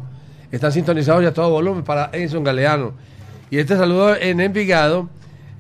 Están 0.51 0.72
sintonizados 0.72 1.22
ya 1.22 1.28
a 1.28 1.33
todo 1.35 1.51
volumen 1.51 1.85
para 1.85 2.11
Edison 2.12 2.43
Galeano. 2.43 2.93
Y 3.51 3.59
este 3.59 3.76
saludo 3.76 4.16
en 4.16 4.41
Envigado 4.41 5.09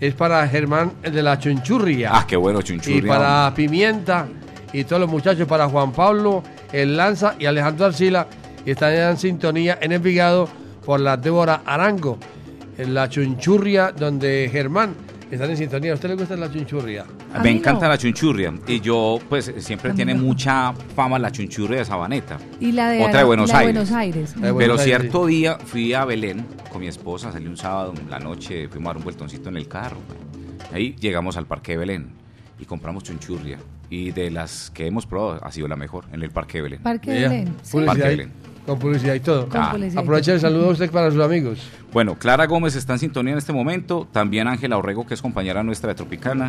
es 0.00 0.14
para 0.14 0.46
Germán 0.48 0.92
el 1.02 1.12
de 1.12 1.22
la 1.22 1.38
Chunchurria. 1.38 2.10
Ah, 2.12 2.24
qué 2.26 2.36
bueno, 2.36 2.60
y 2.60 2.64
chunchurria. 2.64 3.12
para 3.12 3.54
Pimienta 3.54 4.26
y 4.72 4.84
todos 4.84 5.00
los 5.00 5.10
muchachos, 5.10 5.46
para 5.46 5.68
Juan 5.68 5.92
Pablo, 5.92 6.42
El 6.72 6.96
Lanza 6.96 7.34
y 7.38 7.46
Alejandro 7.46 7.86
Arcila. 7.86 8.26
Y 8.64 8.72
están 8.72 8.92
en 8.92 9.16
sintonía 9.16 9.78
en 9.80 9.92
Envigado 9.92 10.48
por 10.84 11.00
la 11.00 11.16
Débora 11.16 11.62
Arango. 11.64 12.18
en 12.78 12.94
la 12.94 13.08
chunchurria 13.08 13.92
donde 13.92 14.48
Germán 14.50 14.94
están 15.30 15.50
en 15.50 15.56
sintonía. 15.56 15.92
¿A 15.92 15.94
usted 15.94 16.08
le 16.08 16.14
gusta 16.16 16.36
la 16.36 16.50
chunchurria? 16.50 17.04
Me 17.42 17.50
encanta 17.50 17.88
la 17.88 17.98
chunchurria. 17.98 18.52
Y 18.66 18.80
yo, 18.80 19.18
pues, 19.28 19.52
siempre 19.58 19.92
tiene 19.92 20.14
mucha 20.14 20.72
fama 20.96 21.18
la 21.18 21.30
chunchurria 21.30 21.78
de 21.78 21.84
Sabaneta. 21.84 22.38
Y 22.58 22.72
la 22.72 22.90
de, 22.90 23.04
Otra 23.04 23.18
de 23.18 23.24
Buenos 23.24 23.50
la 23.50 23.58
de 23.58 23.66
Aires. 23.66 23.74
Buenos 23.74 23.92
Aires. 23.92 24.34
Buenos 24.34 24.58
Pero 24.58 24.72
Aires, 24.72 24.84
cierto 24.84 25.26
día 25.26 25.58
fui 25.58 25.92
a 25.92 26.04
Belén 26.04 26.46
con 26.72 26.80
mi 26.80 26.88
esposa, 26.88 27.30
salí 27.32 27.46
un 27.46 27.56
sábado 27.56 27.94
en 27.96 28.10
la 28.10 28.18
noche, 28.18 28.68
fuimos 28.68 28.86
a 28.86 28.90
dar 28.90 28.96
un 28.96 29.04
vueltoncito 29.04 29.48
en 29.48 29.56
el 29.56 29.68
carro. 29.68 29.98
Ahí 30.72 30.96
llegamos 30.98 31.36
al 31.36 31.46
Parque 31.46 31.72
de 31.72 31.78
Belén 31.78 32.10
y 32.58 32.64
compramos 32.64 33.04
chunchurria. 33.04 33.58
Y 33.90 34.12
de 34.12 34.30
las 34.30 34.70
que 34.70 34.86
hemos 34.86 35.04
probado, 35.06 35.44
ha 35.44 35.50
sido 35.50 35.66
la 35.68 35.76
mejor 35.76 36.04
en 36.12 36.22
el 36.22 36.30
Parque 36.30 36.58
de 36.58 36.62
Belén. 36.62 36.82
Parque 36.82 37.18
Ella, 37.18 37.28
Belén. 37.28 37.54
sí. 37.62 37.78
Parque 37.84 38.02
Belén. 38.04 38.32
con 38.64 38.78
publicidad 38.78 39.14
y 39.14 39.20
todo. 39.20 39.48
Con 39.48 39.60
y 39.82 39.96
Aprovecha 39.98 40.32
el 40.32 40.40
saludo 40.40 40.68
a 40.68 40.72
usted 40.72 40.90
para 40.92 41.10
sus 41.10 41.20
amigos. 41.20 41.58
Bueno, 41.92 42.14
Clara 42.14 42.46
Gómez 42.46 42.76
está 42.76 42.92
en 42.92 43.00
sintonía 43.00 43.32
en 43.32 43.38
este 43.38 43.52
momento. 43.52 44.06
También 44.12 44.46
Ángela 44.46 44.78
Orrego, 44.78 45.04
que 45.06 45.14
es 45.14 45.20
compañera 45.22 45.64
nuestra 45.64 45.88
de 45.88 45.96
Tropicana. 45.96 46.48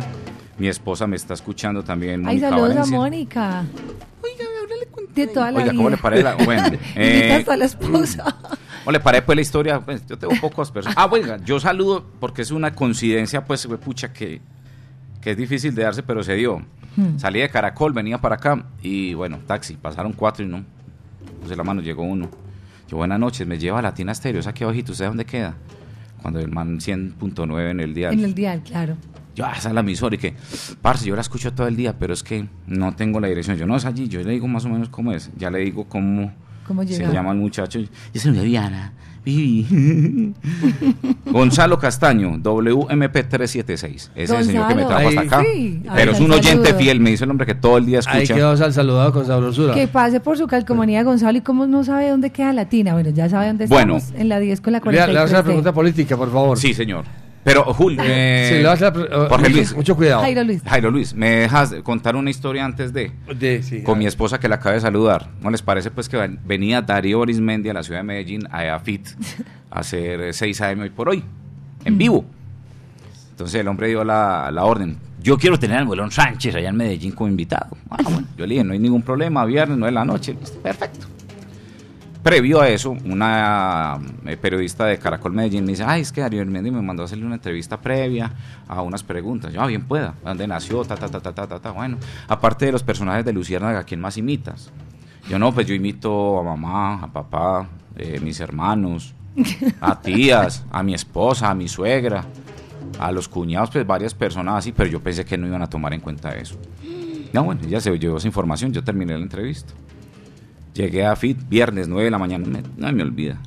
Mi 0.56 0.68
esposa 0.68 1.08
me 1.08 1.16
está 1.16 1.34
escuchando 1.34 1.82
también. 1.82 2.20
Ay, 2.28 2.36
Mónica 2.38 2.48
saludos 2.50 2.76
a. 2.76 2.86
Mónica. 2.96 3.64
De 5.14 5.26
toda 5.26 5.50
la 5.50 5.58
Oiga, 5.58 5.72
vida. 5.72 5.76
¿cómo 5.76 5.90
le 5.90 5.96
parece 5.98 6.22
la- 6.22 6.34
bueno, 6.36 6.66
Invita 6.68 6.96
eh, 6.96 7.44
a 7.48 7.56
la 7.56 7.64
esposa. 7.66 8.24
¿Cómo 8.84 8.92
le 8.92 9.00
parece 9.00 9.22
pues 9.22 9.36
la 9.36 9.42
historia? 9.42 9.80
Pues, 9.80 10.06
yo 10.06 10.16
tengo 10.16 10.32
pocas 10.40 10.70
personas. 10.70 10.96
Ah, 10.98 11.06
bueno, 11.06 11.36
yo 11.44 11.60
saludo 11.60 12.04
porque 12.18 12.42
es 12.42 12.50
una 12.50 12.74
coincidencia, 12.74 13.44
pues, 13.44 13.66
pucha, 13.84 14.12
que, 14.12 14.40
que 15.22 15.30
es 15.30 15.36
difícil 15.36 15.74
de 15.74 15.84
darse, 15.84 16.02
pero 16.02 16.22
se 16.22 16.34
dio. 16.34 16.58
Hmm. 16.96 17.18
Salí 17.18 17.40
de 17.40 17.48
Caracol, 17.48 17.94
venía 17.94 18.18
para 18.18 18.34
acá 18.34 18.66
y 18.82 19.14
bueno, 19.14 19.38
taxi, 19.46 19.74
pasaron 19.74 20.12
cuatro 20.12 20.44
y 20.44 20.48
no. 20.48 20.64
Puse 21.40 21.56
la 21.56 21.64
mano, 21.64 21.80
llegó 21.80 22.02
uno. 22.02 22.28
Yo, 22.88 22.98
buenas 22.98 23.18
noches, 23.18 23.46
me 23.46 23.58
lleva 23.58 23.78
a 23.78 23.82
Latina 23.82 24.14
Stereo, 24.14 24.40
es 24.40 24.46
aquí 24.46 24.64
abajito, 24.64 24.92
¿usted 24.92 25.06
dónde 25.06 25.24
queda? 25.24 25.54
Cuando 26.20 26.40
el 26.40 26.48
man 26.48 26.78
100.9 26.78 27.70
en 27.70 27.80
el 27.80 27.94
día. 27.94 28.10
En 28.10 28.20
el 28.20 28.34
dial, 28.34 28.62
claro. 28.62 28.96
Yo, 29.34 29.46
ah, 29.46 29.54
esa 29.56 29.70
es 29.70 29.74
la 29.74 29.80
emisora 29.80 30.14
y 30.14 30.18
que, 30.18 30.34
parce, 30.82 31.06
yo 31.06 31.14
la 31.14 31.22
escucho 31.22 31.54
todo 31.54 31.66
el 31.66 31.76
día, 31.76 31.98
pero 31.98 32.12
es 32.12 32.22
que 32.22 32.46
no 32.66 32.94
tengo 32.94 33.18
la 33.18 33.28
dirección. 33.28 33.56
Yo 33.56 33.66
no 33.66 33.76
es 33.76 33.86
allí, 33.86 34.08
yo 34.08 34.22
le 34.22 34.32
digo 34.32 34.46
más 34.46 34.66
o 34.66 34.68
menos 34.68 34.90
cómo 34.90 35.12
es. 35.12 35.30
Ya 35.38 35.50
le 35.50 35.60
digo 35.60 35.88
cómo 35.88 36.32
¿Cómo 36.66 36.84
se 36.84 37.12
llama 37.12 37.32
el 37.32 37.38
muchacho. 37.38 37.80
Yo 37.80 38.20
soy 38.20 38.32
Viviana. 38.32 38.92
Vivi. 39.24 40.34
Gonzalo 41.26 41.78
Castaño, 41.78 42.38
WMP376. 42.38 43.84
Ese 43.94 44.10
es 44.16 44.30
el 44.30 44.44
señor 44.44 44.68
que 44.68 44.74
me 44.74 44.84
trajo 44.84 45.08
hasta 45.08 45.20
acá. 45.20 45.42
Sí. 45.54 45.82
Pero 45.94 46.12
es 46.12 46.20
un 46.20 46.32
oyente 46.32 46.66
saludo. 46.68 46.78
fiel, 46.80 47.00
me 47.00 47.10
dice 47.10 47.24
el 47.24 47.30
hombre 47.30 47.46
que 47.46 47.54
todo 47.54 47.78
el 47.78 47.86
día 47.86 48.00
Ahí 48.06 48.22
escucha. 48.22 48.34
quedó 48.34 48.50
al 48.50 48.72
saludado 48.72 49.12
con 49.12 49.26
sabrosura. 49.26 49.74
Que 49.74 49.86
pase 49.88 50.20
por 50.20 50.36
su 50.38 50.46
calcomanía 50.46 51.02
Gonzalo 51.04 51.38
y 51.38 51.40
cómo 51.40 51.66
no 51.66 51.84
sabe 51.84 52.08
dónde 52.10 52.30
queda 52.30 52.52
Latina. 52.52 52.94
Bueno, 52.94 53.10
ya 53.10 53.28
sabe 53.28 53.46
dónde 53.46 53.66
Bueno. 53.66 53.96
estamos. 53.96 54.20
En 54.20 54.28
la 54.28 54.40
10 54.40 54.60
con 54.60 54.72
la 54.72 54.78
Le, 54.80 54.84
le 54.92 54.98
hace 55.00 55.06
43. 55.12 55.30
una 55.30 55.42
pregunta 55.44 55.72
política, 55.72 56.16
por 56.16 56.32
favor. 56.32 56.58
Sí, 56.58 56.74
señor. 56.74 57.04
Pero, 57.44 57.64
Julio, 57.74 58.00
eh, 58.04 58.46
Sí, 58.56 58.62
le 58.62 58.68
hace 58.68 58.84
la 58.84 58.92
pre- 58.92 59.02
eh, 59.02 59.08
Jorge 59.28 59.36
mucho- 59.36 59.48
Luis. 59.50 59.74
mucho 59.76 59.96
cuidado. 59.96 60.20
Jairo 60.22 60.44
Luis. 60.44 60.62
Jairo 60.64 60.90
Luis, 60.92 61.14
¿me 61.14 61.30
dejas 61.30 61.74
contar 61.82 62.14
una 62.14 62.30
historia 62.30 62.64
antes 62.64 62.92
de? 62.92 63.10
De- 63.36 63.62
sí, 63.64 63.82
con 63.82 63.96
a 63.96 63.98
mi 63.98 64.06
esposa 64.06 64.38
que 64.38 64.48
la 64.48 64.56
acabo 64.56 64.74
de 64.74 64.80
saludar. 64.80 65.28
¿No 65.40 65.50
les 65.50 65.60
parece 65.62 65.90
pues 65.90 66.08
que 66.08 66.16
ven- 66.16 66.38
venía 66.44 66.82
Darío 66.82 67.18
Orismendi 67.20 67.68
a 67.68 67.72
la 67.74 67.82
ciudad 67.82 67.98
de 68.00 68.04
Medellín 68.04 68.42
a 68.50 68.64
EAFIT 68.64 69.08
a 69.70 69.80
hacer 69.80 70.20
eh, 70.20 70.32
6 70.32 70.60
AM 70.60 70.80
hoy 70.82 70.90
por 70.90 71.08
hoy, 71.08 71.24
en 71.84 71.98
vivo? 71.98 72.24
Entonces 73.30 73.60
el 73.60 73.66
hombre 73.66 73.88
dio 73.88 74.04
la, 74.04 74.50
la 74.52 74.64
orden. 74.64 74.98
Yo 75.20 75.36
quiero 75.38 75.58
tener 75.58 75.78
al 75.78 75.86
Muelón 75.86 76.10
Sánchez 76.10 76.54
allá 76.54 76.68
en 76.68 76.76
Medellín 76.76 77.12
como 77.12 77.28
invitado. 77.28 77.76
Ah, 77.90 77.98
bueno, 78.04 78.24
yo 78.36 78.46
le 78.46 78.54
dije, 78.54 78.64
no 78.64 78.72
hay 78.72 78.78
ningún 78.78 79.02
problema, 79.02 79.44
viernes, 79.44 79.78
no 79.78 79.86
es 79.86 79.92
la 79.92 80.04
noche. 80.04 80.36
Perfecto. 80.62 81.06
Previo 82.22 82.60
a 82.60 82.68
eso, 82.68 82.96
una 83.04 83.98
eh, 84.26 84.36
periodista 84.36 84.86
de 84.86 84.96
Caracol 84.96 85.32
Medellín 85.32 85.64
me 85.64 85.72
dice, 85.72 85.82
ay, 85.84 86.02
es 86.02 86.12
que 86.12 86.20
Darío 86.20 86.42
Orismendi 86.42 86.70
me 86.70 86.80
mandó 86.80 87.02
a 87.02 87.06
hacerle 87.06 87.26
una 87.26 87.34
entrevista 87.34 87.80
previa 87.80 88.30
a 88.68 88.80
unas 88.82 89.02
preguntas. 89.02 89.52
Yo, 89.52 89.60
ah, 89.60 89.66
bien 89.66 89.82
pueda. 89.82 90.14
¿Dónde 90.24 90.46
nació? 90.46 90.84
Ta, 90.84 90.94
ta, 90.94 91.08
ta, 91.08 91.18
ta, 91.18 91.32
ta, 91.32 91.48
ta, 91.48 91.58
ta. 91.58 91.70
Bueno, 91.72 91.98
aparte 92.28 92.66
de 92.66 92.72
los 92.72 92.84
personajes 92.84 93.24
de 93.24 93.32
Luciérnaga, 93.32 93.80
¿a 93.80 93.82
quién 93.82 94.00
más 94.00 94.16
imitas? 94.18 94.70
Yo 95.28 95.36
no, 95.38 95.52
pues 95.52 95.66
yo 95.66 95.74
imito 95.74 96.38
a 96.38 96.44
mamá, 96.44 97.02
a 97.02 97.12
papá, 97.12 97.68
eh, 97.96 98.20
mis 98.22 98.38
hermanos, 98.38 99.14
a 99.80 100.00
tías, 100.02 100.64
a 100.70 100.84
mi 100.84 100.94
esposa, 100.94 101.50
a 101.50 101.54
mi 101.56 101.66
suegra, 101.66 102.24
a 103.00 103.10
los 103.10 103.28
cuñados, 103.28 103.70
pues 103.70 103.84
varias 103.84 104.14
personas 104.14 104.58
así, 104.58 104.70
pero 104.70 104.88
yo 104.88 105.02
pensé 105.02 105.24
que 105.24 105.36
no 105.36 105.48
iban 105.48 105.62
a 105.62 105.68
tomar 105.68 105.92
en 105.92 106.00
cuenta 106.00 106.36
eso. 106.36 106.56
No, 107.32 107.44
bueno, 107.44 107.62
ya 107.62 107.80
se 107.80 107.98
llevó 107.98 108.18
esa 108.18 108.28
información, 108.28 108.72
yo 108.72 108.84
terminé 108.84 109.14
la 109.14 109.22
entrevista. 109.22 109.72
Llegué 110.74 111.04
a 111.04 111.14
FIT, 111.16 111.48
viernes 111.48 111.88
9 111.88 112.04
de 112.04 112.10
la 112.10 112.18
mañana, 112.18 112.46
no 112.76 112.92
me 112.92 113.02
olvida. 113.02 113.38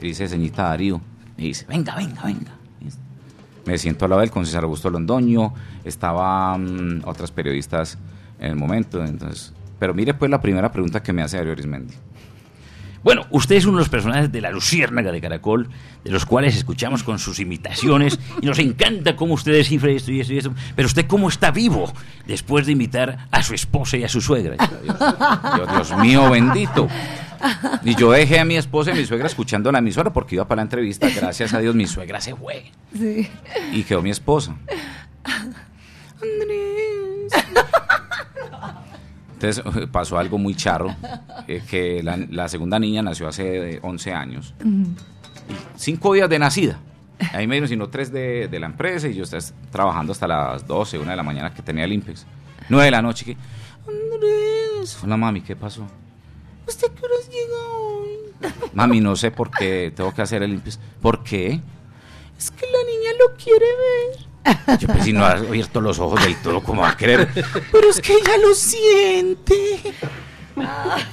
Dice, 0.00 0.28
señorita 0.28 0.64
Darío, 0.64 1.00
me 1.36 1.44
dice, 1.44 1.64
venga, 1.66 1.94
venga, 1.96 2.22
venga. 2.22 2.52
Me 3.64 3.78
siento 3.78 4.04
al 4.04 4.10
lado 4.10 4.20
del 4.20 4.30
César 4.30 4.62
Augusto 4.62 4.90
Londoño, 4.90 5.52
estaban 5.84 7.02
otras 7.04 7.32
periodistas 7.32 7.98
en 8.38 8.50
el 8.50 8.56
momento, 8.56 9.04
entonces... 9.04 9.52
Pero 9.78 9.92
mire 9.92 10.14
pues 10.14 10.30
la 10.30 10.40
primera 10.40 10.70
pregunta 10.70 11.02
que 11.02 11.12
me 11.12 11.22
hace 11.22 11.36
Darío 11.36 11.52
Arismendi. 11.52 11.94
Bueno, 13.06 13.24
usted 13.30 13.54
es 13.54 13.66
uno 13.66 13.78
de 13.78 13.82
los 13.82 13.88
personajes 13.88 14.32
de 14.32 14.40
la 14.40 14.50
Luciérnaga 14.50 15.12
de 15.12 15.20
Caracol, 15.20 15.68
de 16.02 16.10
los 16.10 16.26
cuales 16.26 16.56
escuchamos 16.56 17.04
con 17.04 17.20
sus 17.20 17.38
imitaciones 17.38 18.18
y 18.42 18.46
nos 18.46 18.58
encanta 18.58 19.14
cómo 19.14 19.34
usted 19.34 19.52
descifra 19.52 19.92
esto 19.92 20.10
y 20.10 20.18
esto 20.18 20.32
y 20.32 20.38
esto. 20.38 20.52
Pero 20.74 20.86
usted, 20.86 21.06
¿cómo 21.06 21.28
está 21.28 21.52
vivo 21.52 21.92
después 22.26 22.66
de 22.66 22.72
imitar 22.72 23.28
a 23.30 23.44
su 23.44 23.54
esposa 23.54 23.96
y 23.96 24.02
a 24.02 24.08
su 24.08 24.20
suegra? 24.20 24.56
Dios, 25.54 25.68
Dios 25.70 25.98
mío 25.98 26.28
bendito. 26.28 26.88
Y 27.84 27.94
yo 27.94 28.10
dejé 28.10 28.40
a 28.40 28.44
mi 28.44 28.56
esposa 28.56 28.90
y 28.90 28.94
a 28.94 28.96
mi 28.96 29.06
suegra 29.06 29.28
escuchando 29.28 29.70
la 29.70 29.78
emisora 29.78 30.12
porque 30.12 30.34
iba 30.34 30.48
para 30.48 30.56
la 30.56 30.62
entrevista. 30.62 31.08
Gracias 31.08 31.54
a 31.54 31.60
Dios 31.60 31.76
mi 31.76 31.86
suegra 31.86 32.20
se 32.20 32.34
fue. 32.34 32.72
Sí. 32.92 33.30
Y 33.72 33.84
quedó 33.84 34.02
mi 34.02 34.10
esposa. 34.10 34.56
Entonces 39.36 39.62
eh, 39.64 39.86
pasó 39.92 40.18
algo 40.18 40.38
muy 40.38 40.54
charro, 40.54 40.94
eh, 41.48 41.62
que 41.68 42.02
la, 42.02 42.16
la 42.16 42.48
segunda 42.48 42.78
niña 42.78 43.02
nació 43.02 43.28
hace 43.28 43.78
11 43.82 44.12
años, 44.12 44.54
cinco 45.76 46.14
días 46.14 46.28
de 46.28 46.38
nacida. 46.38 46.78
Ahí 47.32 47.46
me 47.46 47.54
dieron 47.54 47.68
sino 47.68 47.88
tres 47.88 48.12
de, 48.12 48.46
de 48.48 48.60
la 48.60 48.66
empresa 48.66 49.08
y 49.08 49.14
yo 49.14 49.22
estaba 49.24 49.42
trabajando 49.70 50.12
hasta 50.12 50.26
las 50.26 50.66
12, 50.66 50.98
una 50.98 51.12
de 51.12 51.16
la 51.16 51.22
mañana 51.22 51.52
que 51.54 51.62
tenía 51.62 51.84
el 51.84 51.92
IMPEX. 51.92 52.26
9 52.68 52.84
de 52.84 52.90
la 52.90 53.00
noche 53.00 53.24
que... 53.24 53.36
Andrés. 53.86 54.98
Hola 55.02 55.16
mami, 55.16 55.40
¿qué 55.40 55.56
pasó? 55.56 55.86
¿Usted 56.66 56.88
qué 56.92 57.04
horas 57.04 57.30
llega 57.30 57.68
hoy? 57.78 58.70
Mami, 58.74 59.00
no 59.00 59.16
sé 59.16 59.30
por 59.30 59.50
qué 59.50 59.92
tengo 59.94 60.12
que 60.12 60.20
hacer 60.20 60.42
el 60.42 60.52
IMPEX. 60.52 60.78
¿Por 61.00 61.22
qué? 61.22 61.60
Es 62.36 62.50
que 62.50 62.66
la 62.66 62.78
niña 62.90 63.10
lo 63.20 63.34
quiere 63.36 63.64
ver. 63.64 64.26
Yo 64.78 64.88
pues 64.88 65.04
si 65.04 65.12
no 65.12 65.24
has 65.24 65.40
abierto 65.40 65.80
los 65.80 65.98
ojos 65.98 66.22
del 66.22 66.36
todo, 66.36 66.62
¿cómo 66.62 66.82
va 66.82 66.90
a 66.90 66.96
querer? 66.96 67.28
Pero 67.72 67.90
es 67.90 68.00
que 68.00 68.12
ella 68.12 68.36
lo 68.46 68.54
siente. 68.54 69.54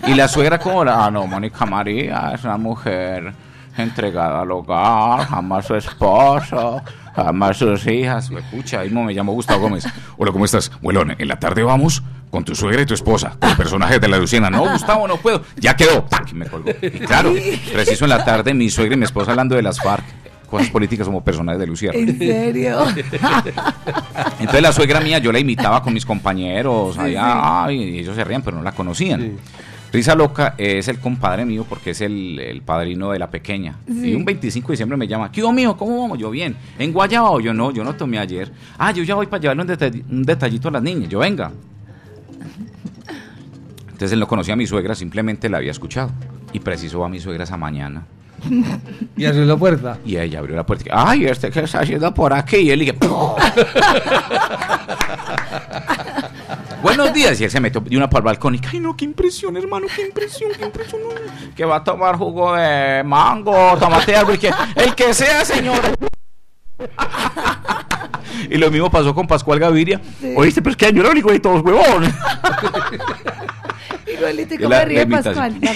Y 0.07 0.13
la 0.13 0.27
suegra 0.27 0.59
como 0.59 0.83
la, 0.83 1.05
ah, 1.05 1.11
no, 1.11 1.27
Mónica 1.27 1.65
María 1.65 2.31
es 2.33 2.43
una 2.43 2.57
mujer 2.57 3.33
entregada 3.77 4.41
al 4.41 4.51
hogar, 4.51 5.27
ama 5.31 5.57
a 5.57 5.61
su 5.61 5.75
esposo, 5.75 6.81
ama 7.15 7.49
a 7.49 7.53
sus 7.53 7.85
hijas. 7.87 8.29
Pues, 8.29 8.45
pucha, 8.45 8.81
ahí 8.81 8.89
me 8.89 9.13
llamo 9.13 9.33
Gustavo 9.33 9.61
Gómez. 9.61 9.85
Hola, 10.17 10.31
¿cómo 10.31 10.45
estás? 10.45 10.71
Huelón, 10.81 11.15
en 11.17 11.27
la 11.27 11.39
tarde 11.39 11.63
vamos 11.63 12.03
con 12.29 12.43
tu 12.43 12.55
suegra 12.55 12.81
y 12.81 12.85
tu 12.85 12.93
esposa, 12.95 13.35
con 13.39 13.55
personajes 13.55 14.01
de 14.01 14.07
la 14.07 14.17
Luciana. 14.17 14.49
No, 14.49 14.71
Gustavo, 14.71 15.07
no 15.07 15.17
puedo. 15.17 15.43
Ya 15.57 15.75
quedó. 15.75 16.03
¡Tac! 16.03 16.31
Y 16.31 16.35
me 16.35 16.47
colgó. 16.47 16.71
Y 16.81 16.99
claro, 16.99 17.33
preciso 17.71 18.05
en 18.05 18.09
la 18.09 18.25
tarde, 18.25 18.53
mi 18.53 18.69
suegra 18.69 18.95
y 18.95 18.97
mi 18.97 19.05
esposa 19.05 19.31
hablando 19.31 19.55
de 19.55 19.61
las 19.61 19.79
FARC, 19.79 20.03
cosas 20.53 20.69
políticas 20.69 21.05
como 21.07 21.23
personajes 21.23 21.59
de 21.59 21.67
Luciana. 21.67 21.97
¿En 21.97 22.17
serio? 22.17 22.79
Entonces 24.39 24.61
la 24.61 24.71
suegra 24.71 24.99
mía 25.01 25.17
yo 25.19 25.31
la 25.31 25.39
imitaba 25.39 25.81
con 25.81 25.93
mis 25.93 26.05
compañeros 26.05 26.97
allá 26.97 27.65
ay, 27.65 27.81
y 27.81 27.99
ellos 27.99 28.15
se 28.15 28.23
rían, 28.23 28.41
pero 28.41 28.57
no 28.57 28.63
la 28.63 28.71
conocían. 28.71 29.37
Risa 29.91 30.15
Loca 30.15 30.55
es 30.57 30.87
el 30.87 30.97
compadre 30.99 31.45
mío 31.45 31.65
porque 31.69 31.91
es 31.91 32.01
el, 32.01 32.39
el 32.39 32.61
padrino 32.63 33.11
de 33.11 33.19
la 33.19 33.29
pequeña. 33.29 33.75
Sí. 33.87 34.09
Y 34.09 34.15
un 34.15 34.25
25 34.25 34.67
de 34.69 34.73
diciembre 34.73 34.97
me 34.97 35.07
llama, 35.07 35.31
¿qué 35.31 35.43
mijo? 35.51 35.77
¿Cómo 35.77 36.01
vamos? 36.01 36.17
Yo 36.17 36.31
bien. 36.31 36.55
¿En 36.79 36.91
Guayaba 36.91 37.29
o 37.31 37.39
yo 37.39 37.53
no? 37.53 37.69
Yo 37.71 37.83
no 37.83 37.93
tomé 37.93 38.17
ayer. 38.17 38.51
Ah, 38.77 38.91
yo 38.91 39.03
ya 39.03 39.13
voy 39.15 39.27
para 39.27 39.41
llevarle 39.41 39.61
un, 39.63 39.69
detall- 39.69 40.03
un 40.09 40.23
detallito 40.23 40.67
a 40.67 40.71
las 40.71 40.81
niñas. 40.81 41.09
Yo 41.09 41.19
venga. 41.19 41.51
Entonces 43.85 44.13
él 44.13 44.19
no 44.19 44.27
conocía 44.27 44.55
a 44.55 44.57
mi 44.57 44.65
suegra, 44.65 44.95
simplemente 44.95 45.47
la 45.47 45.57
había 45.57 45.71
escuchado. 45.71 46.11
Y 46.51 46.59
preciso 46.59 46.99
va 46.99 47.09
mi 47.09 47.19
suegra 47.19 47.43
esa 47.43 47.57
mañana. 47.57 48.03
Y 49.17 49.25
abrió 49.25 49.45
la 49.45 49.57
puerta. 49.57 49.97
Y 50.05 50.17
ella 50.17 50.39
abrió 50.39 50.55
la 50.55 50.65
puerta 50.65 50.85
ay, 50.91 51.25
¿este 51.25 51.49
qué 51.51 51.61
está 51.61 51.79
haciendo 51.81 52.13
por 52.13 52.33
aquí? 52.33 52.57
Y 52.57 52.71
él 52.71 52.79
dije, 52.79 52.93
buenos 56.81 57.13
días. 57.13 57.39
Y 57.39 57.45
él 57.45 57.51
se 57.51 57.59
metió 57.59 57.81
de 57.81 57.97
una 57.97 58.09
para 58.09 58.19
el 58.19 58.25
balcón 58.25 58.55
y, 58.55 58.61
ay, 58.71 58.79
no, 58.79 58.95
qué 58.95 59.05
impresión, 59.05 59.55
hermano, 59.57 59.87
qué 59.93 60.03
impresión, 60.03 60.51
qué 60.57 60.65
impresión. 60.65 61.01
Que 61.55 61.65
va 61.65 61.77
a 61.77 61.83
tomar 61.83 62.15
jugo 62.17 62.55
de 62.55 63.03
mango, 63.03 63.77
tomate 63.79 64.15
algo 64.15 64.33
y 64.33 64.37
que, 64.37 64.51
el 64.75 64.95
que 64.95 65.13
sea, 65.13 65.45
señor. 65.45 65.79
y 68.49 68.57
lo 68.57 68.71
mismo 68.71 68.89
pasó 68.89 69.13
con 69.13 69.27
Pascual 69.27 69.59
Gaviria. 69.59 70.01
Oíste, 70.35 70.61
pero 70.61 70.71
es 70.71 70.77
que 70.77 70.91
yo 70.91 71.01
era 71.01 71.09
el 71.09 71.13
único 71.13 71.31
de 71.31 71.39
todos, 71.39 71.61
huevón. 71.61 72.11
¿Y 74.31 74.39
Es 74.41 74.47
cómo 74.57 74.69
la- 74.69 74.79
se 74.79 74.85
ríe 74.85 75.05
la. 75.05 75.21
Pascual? 75.21 75.55
La. 75.61 75.71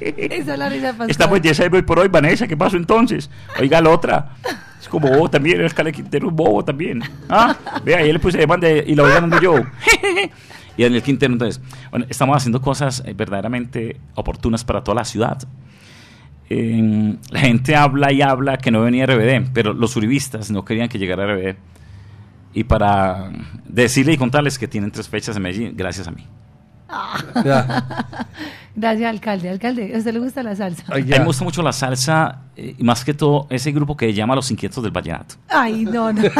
Esa 0.00 0.52
es 0.52 0.58
la 0.58 0.68
risa 0.68 0.86
de 0.86 0.92
Pascual. 0.92 1.10
Estamos 1.10 1.42
de 1.42 1.50
ese 1.50 1.68
hoy 1.72 1.82
por 1.82 1.98
hoy, 1.98 2.08
Vanessa. 2.08 2.46
¿Qué 2.46 2.56
pasó 2.56 2.76
entonces? 2.76 3.30
Oiga 3.60 3.80
la 3.80 3.90
otra. 3.90 4.36
Es 4.80 4.88
como 4.88 5.08
bobo 5.08 5.28
también, 5.30 5.60
el 5.60 5.72
Cale 5.74 5.90
Quintero 5.92 6.28
es 6.28 6.34
bobo 6.34 6.64
también. 6.64 7.02
Ah, 7.28 7.56
vea, 7.84 7.98
ahí 7.98 8.12
le 8.12 8.18
puse 8.18 8.38
demanda 8.38 8.68
y 8.70 8.94
la 8.94 9.02
voy 9.02 9.12
ganando 9.12 9.40
yo. 9.40 9.54
y 10.76 10.82
Daniel 10.82 11.02
Quintero, 11.02 11.32
entonces, 11.32 11.60
bueno, 11.90 12.06
estamos 12.08 12.36
haciendo 12.36 12.60
cosas 12.60 13.02
eh, 13.06 13.14
verdaderamente 13.14 13.98
oportunas 14.14 14.64
para 14.64 14.84
toda 14.84 14.96
la 14.96 15.04
ciudad. 15.04 15.38
Eh, 16.48 17.16
la 17.30 17.40
gente 17.40 17.74
habla 17.74 18.12
y 18.12 18.22
habla 18.22 18.58
que 18.58 18.70
no 18.70 18.82
venía 18.82 19.06
RBD, 19.06 19.50
pero 19.52 19.72
los 19.72 19.96
uribistas 19.96 20.50
no 20.50 20.64
querían 20.64 20.88
que 20.88 20.98
llegara 20.98 21.26
RBD. 21.34 21.56
Y 22.54 22.64
para 22.64 23.30
decirle 23.66 24.12
y 24.12 24.16
contarles 24.16 24.58
que 24.58 24.68
tienen 24.68 24.90
tres 24.90 25.08
fechas 25.08 25.36
en 25.36 25.42
Medellín, 25.42 25.74
gracias 25.76 26.06
a 26.06 26.10
mí. 26.12 26.24
Gracias, 28.76 29.08
alcalde. 29.10 29.48
Alcalde, 29.50 29.92
¿a 29.94 29.98
usted 29.98 30.12
le 30.12 30.18
gusta 30.20 30.42
la 30.42 30.54
salsa? 30.54 30.84
A 30.92 30.96
mí 30.96 31.02
me 31.04 31.24
gusta 31.24 31.42
mucho 31.44 31.62
la 31.62 31.72
salsa 31.72 32.40
eh, 32.56 32.74
y 32.78 32.82
más 32.84 33.04
que 33.04 33.14
todo 33.14 33.46
ese 33.50 33.72
grupo 33.72 33.96
que 33.96 34.12
llama 34.12 34.34
Los 34.34 34.50
Inquietos 34.50 34.82
del 34.84 34.92
Vallenato. 34.92 35.36
Ay, 35.48 35.84
no, 35.84 36.12
no. 36.12 36.22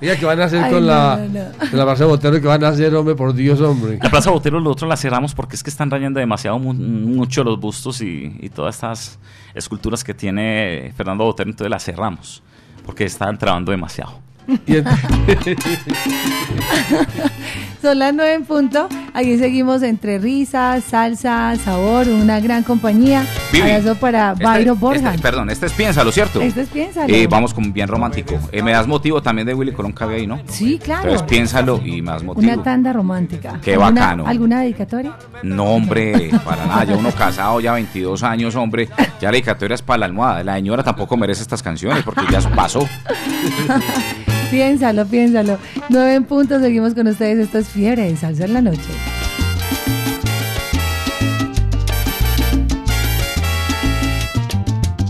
Oiga, 0.00 0.16
¿qué 0.16 0.24
van 0.24 0.40
a 0.40 0.44
hacer 0.44 0.62
Ay, 0.64 0.72
con 0.72 0.80
no, 0.82 0.86
la, 0.88 1.16
no, 1.16 1.40
no. 1.44 1.44
con 1.70 1.78
la 1.78 1.84
Plaza 1.84 2.04
Botero? 2.06 2.40
¿Qué 2.40 2.46
van 2.46 2.64
a 2.64 2.68
hacer, 2.68 2.94
hombre? 2.94 3.14
Por 3.14 3.34
Dios, 3.34 3.60
hombre. 3.60 3.98
La 4.02 4.10
Plaza 4.10 4.30
Botero 4.30 4.60
nosotros 4.60 4.88
la 4.88 4.96
cerramos 4.96 5.34
porque 5.34 5.56
es 5.56 5.62
que 5.62 5.70
están 5.70 5.90
rayando 5.90 6.18
demasiado 6.20 6.58
mu- 6.58 6.74
mucho 6.74 7.44
los 7.44 7.60
bustos 7.60 8.00
y, 8.00 8.36
y 8.40 8.48
todas 8.48 8.74
estas 8.76 9.18
esculturas 9.54 10.02
que 10.02 10.14
tiene 10.14 10.92
Fernando 10.96 11.24
Botero, 11.24 11.50
entonces 11.50 11.70
las 11.70 11.84
cerramos 11.84 12.42
porque 12.84 13.04
están 13.04 13.38
trabando 13.38 13.70
demasiado. 13.70 14.18
也。 14.66 14.82
Son 17.82 17.98
las 17.98 18.14
nueve 18.14 18.34
en 18.34 18.44
punto. 18.44 18.88
Aquí 19.12 19.36
seguimos 19.38 19.82
entre 19.82 20.18
risas, 20.18 20.84
salsa, 20.84 21.56
sabor, 21.56 22.06
una 22.08 22.38
gran 22.38 22.62
compañía. 22.62 23.26
Abrazo 23.52 23.96
para 23.96 24.32
este- 24.34 24.44
Byron 24.44 24.78
Borja. 24.78 25.10
este- 25.10 25.22
perdón, 25.22 25.50
este 25.50 25.66
es 25.66 25.72
Piénsalo, 25.72 26.12
¿cierto? 26.12 26.40
Este 26.40 26.60
es 26.60 26.68
Piénsalo. 26.68 27.12
Eh, 27.12 27.26
vamos 27.28 27.52
con 27.52 27.72
bien 27.72 27.88
romántico. 27.88 28.38
Eh, 28.52 28.62
me 28.62 28.70
das 28.70 28.86
motivo 28.86 29.20
también 29.20 29.46
de 29.48 29.54
Willy 29.54 29.72
Colón 29.72 29.90
cabe 29.92 30.14
ahí, 30.14 30.26
¿no? 30.28 30.40
Sí, 30.46 30.78
claro. 30.78 31.02
Entonces 31.02 31.26
piénsalo 31.28 31.80
y 31.84 32.00
más 32.02 32.22
motivo. 32.22 32.52
Una 32.52 32.62
tanda 32.62 32.92
romántica. 32.92 33.58
Qué 33.60 33.72
¿Alguna- 33.72 34.00
bacano. 34.00 34.26
¿Alguna 34.28 34.60
dedicatoria? 34.60 35.16
No, 35.42 35.64
hombre, 35.64 36.30
para 36.44 36.64
nada. 36.64 36.84
Ya 36.84 36.96
uno 36.96 37.10
casado, 37.10 37.58
ya 37.60 37.72
22 37.72 38.22
años, 38.22 38.54
hombre. 38.54 38.88
Ya 39.20 39.28
la 39.28 39.32
dedicatoria 39.32 39.74
es 39.74 39.82
para 39.82 39.98
la 39.98 40.06
almohada. 40.06 40.44
La 40.44 40.54
señora 40.54 40.84
tampoco 40.84 41.16
merece 41.16 41.42
estas 41.42 41.62
canciones 41.64 42.04
porque 42.04 42.22
ya 42.30 42.40
pasó. 42.50 42.88
Piénsalo, 44.52 45.06
piénsalo. 45.06 45.56
Nueve 45.88 46.14
en 46.14 46.24
punto, 46.24 46.60
seguimos 46.60 46.92
con 46.92 47.06
ustedes. 47.06 47.38
Esto 47.38 47.56
es 47.56 47.68
Fiebre 47.68 48.02
de 48.02 48.14
Salsa 48.18 48.44
en 48.44 48.52
la 48.52 48.60
Noche. 48.60 48.90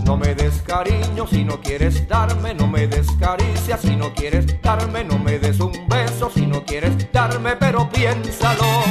No 0.05 0.15
me 0.15 0.33
des 0.33 0.61
cariño 0.61 1.27
si 1.29 1.43
no 1.43 1.59
quieres 1.59 2.07
darme, 2.07 2.53
no 2.53 2.67
me 2.67 2.87
des 2.87 3.07
caricia 3.19 3.77
si 3.77 3.97
no 3.97 4.13
quieres 4.13 4.45
darme, 4.61 5.03
no 5.03 5.19
me 5.19 5.37
des 5.37 5.59
un 5.59 5.73
beso 5.89 6.31
si 6.33 6.47
no 6.47 6.63
quieres 6.63 6.93
darme, 7.11 7.57
pero 7.59 7.89
piénsalo, 7.89 8.83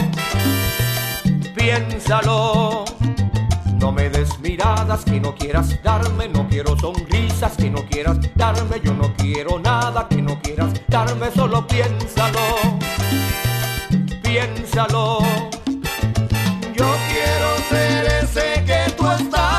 piénsalo. 1.57 2.85
No 3.83 3.91
me 3.91 4.09
des 4.09 4.39
miradas 4.39 5.05
que 5.05 5.19
no 5.19 5.35
quieras 5.35 5.83
darme, 5.83 6.29
no 6.29 6.49
quiero 6.49 6.79
sonrisas 6.79 7.57
que 7.57 7.69
no 7.69 7.85
quieras 7.85 8.17
darme, 8.37 8.81
yo 8.81 8.95
no 8.95 9.13
quiero 9.17 9.59
nada 9.59 10.07
que 10.09 10.23
no 10.23 10.41
quieras 10.41 10.73
darme, 10.87 11.33
solo 11.33 11.67
piénsalo, 11.67 12.39
piénsalo. 14.23 15.19
Yo 16.77 16.87
quiero 17.09 17.49
ser 17.71 18.23
ese 18.23 18.65
que 18.65 18.93
tú 18.97 19.11
estás 19.11 19.52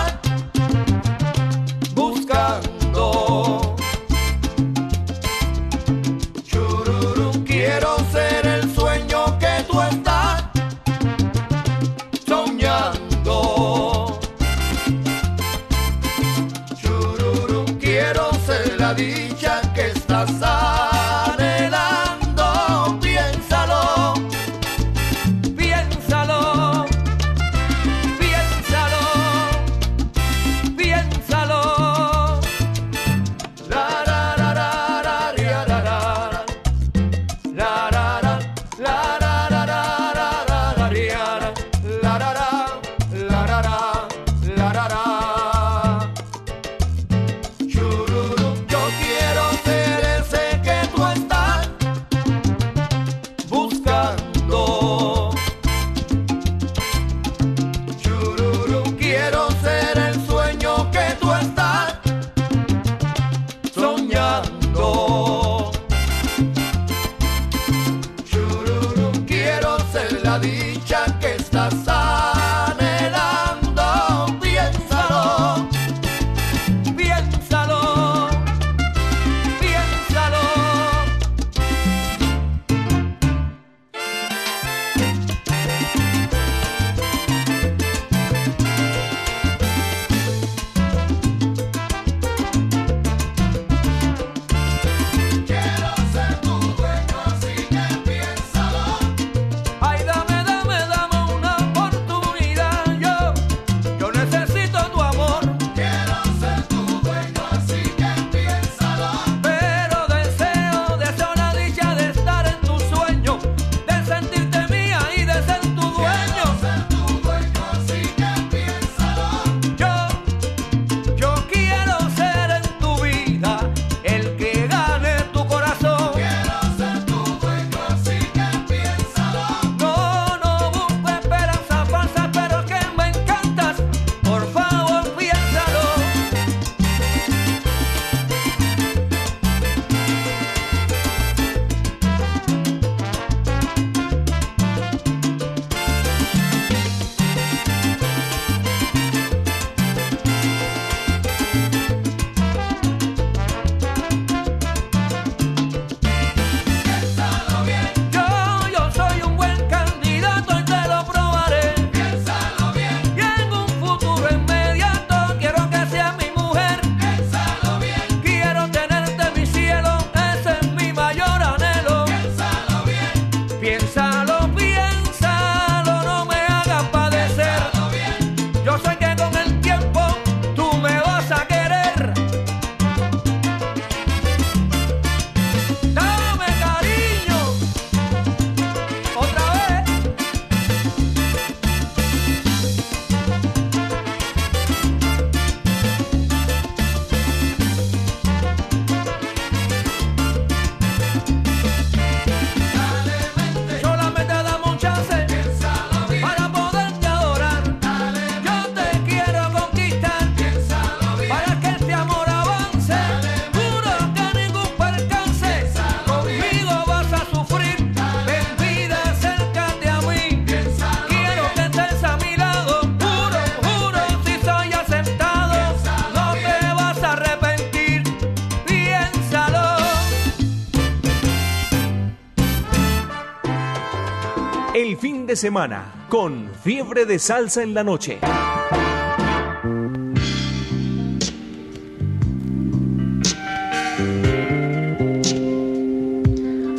semana 235.36 236.06
con 236.10 236.50
Fiebre 236.64 237.06
de 237.06 237.20
Salsa 237.20 237.64
en 237.64 237.74
la 237.74 237.84
noche. 237.84 238.20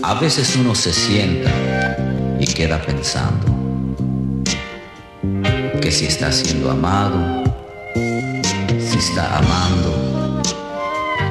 A 0.02 0.14
veces 0.20 0.54
uno 0.56 0.74
se 0.74 0.92
sienta 0.92 1.50
y 2.38 2.46
queda 2.46 2.80
pensando 2.80 3.46
que 5.80 5.90
si 5.90 6.06
está 6.06 6.30
siendo 6.30 6.70
amado, 6.70 7.44
si 7.94 8.98
está 8.98 9.38
amando 9.38 10.42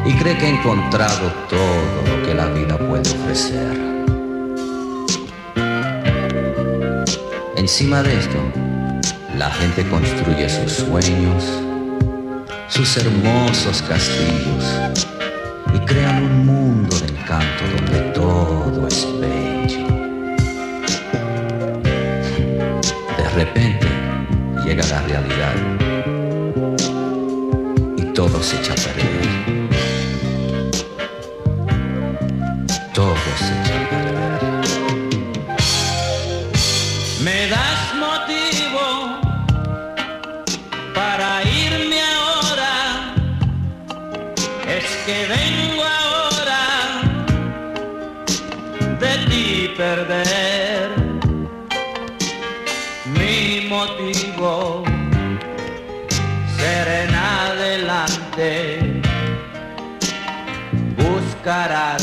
y 0.06 0.14
cree 0.14 0.38
que 0.38 0.46
ha 0.48 0.50
encontrado 0.50 1.32
todo 1.50 2.18
lo 2.18 2.26
que 2.26 2.34
la 2.34 2.48
vida 2.48 2.78
puede 2.78 3.10
ofrecer. 3.10 3.93
Encima 7.64 8.04
de 8.04 8.20
esto, 8.20 8.38
la 9.38 9.50
gente 9.50 9.88
construye 9.88 10.50
sus 10.50 10.74
sueños, 10.74 11.62
sus 12.68 12.98
hermosos 12.98 13.82
castillos 13.84 14.66
y 15.74 15.80
crean 15.86 16.24
un 16.24 16.46
mundo 16.46 16.94
de 17.00 17.08
encanto 17.08 17.64
donde 17.78 18.00
todo 18.12 18.86
es 18.86 19.08
bello. 19.18 19.88
De 23.18 23.30
repente 23.34 23.88
llega 24.66 24.86
la 24.88 25.02
realidad 25.04 25.56
y 27.96 28.04
todo 28.14 28.44
se 28.44 28.58
echa. 28.58 28.74
Buscar 61.44 62.03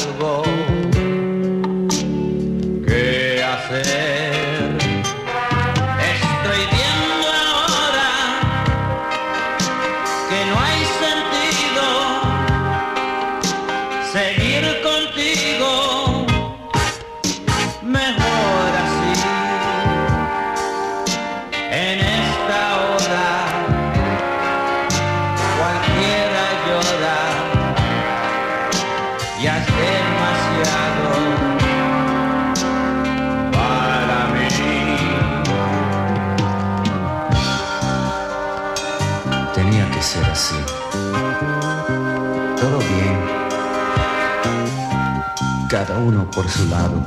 por 46.41 46.51
su 46.51 46.67
lado. 46.71 47.07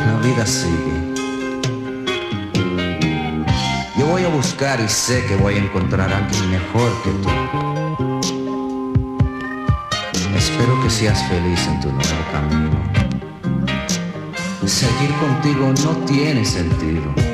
La 0.00 0.16
vida 0.20 0.44
sigue. 0.44 1.14
Yo 3.96 4.06
voy 4.06 4.24
a 4.24 4.28
buscar 4.28 4.80
y 4.80 4.88
sé 4.88 5.24
que 5.26 5.36
voy 5.36 5.54
a 5.54 5.58
encontrar 5.58 6.12
a 6.12 6.18
alguien 6.18 6.50
mejor 6.50 6.90
que 7.04 7.10
tú. 7.22 7.28
Espero 10.36 10.82
que 10.82 10.90
seas 10.90 11.22
feliz 11.28 11.64
en 11.68 11.80
tu 11.80 11.92
nuevo 11.92 12.22
camino. 12.32 12.82
Seguir 14.66 15.12
contigo 15.20 15.72
no 15.84 16.04
tiene 16.04 16.44
sentido. 16.44 17.25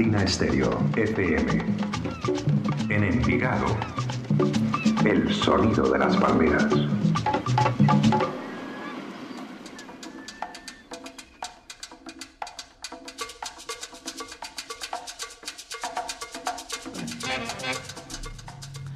Latina 0.00 0.22
Estéreo 0.22 0.82
FM. 0.96 1.62
En 2.88 3.04
Envigado. 3.04 3.76
El 5.04 5.30
sonido 5.30 5.90
de 5.90 5.98
las 5.98 6.16
palmeras. 6.16 6.66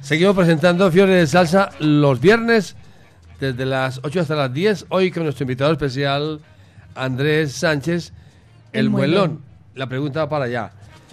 Seguimos 0.01 0.35
presentando 0.35 0.89
Fiore 0.89 1.13
de 1.13 1.27
Salsa 1.27 1.69
los 1.77 2.19
viernes 2.19 2.75
desde 3.39 3.67
las 3.67 3.99
8 4.03 4.21
hasta 4.21 4.33
las 4.33 4.51
10. 4.51 4.87
Hoy 4.89 5.11
con 5.11 5.21
nuestro 5.21 5.43
invitado 5.43 5.71
especial 5.71 6.41
Andrés 6.95 7.53
Sánchez, 7.53 8.11
el, 8.73 8.85
El 8.85 8.89
muelón. 8.89 9.13
Muelón. 9.13 9.41
La 9.75 9.87
pregunta 9.87 10.21
va 10.21 10.29
para 10.29 10.45
allá. 10.45 10.71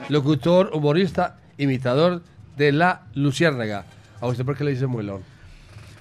Locutor, 0.09 0.71
humorista, 0.75 1.39
imitador 1.59 2.23
de 2.57 2.73
la 2.73 3.03
Luciérnaga. 3.15 3.85
¿A 4.21 4.27
usted 4.27 4.45
por 4.45 4.57
qué 4.57 4.65
le 4.65 4.73
dice 4.73 4.87
muelón? 4.87 5.23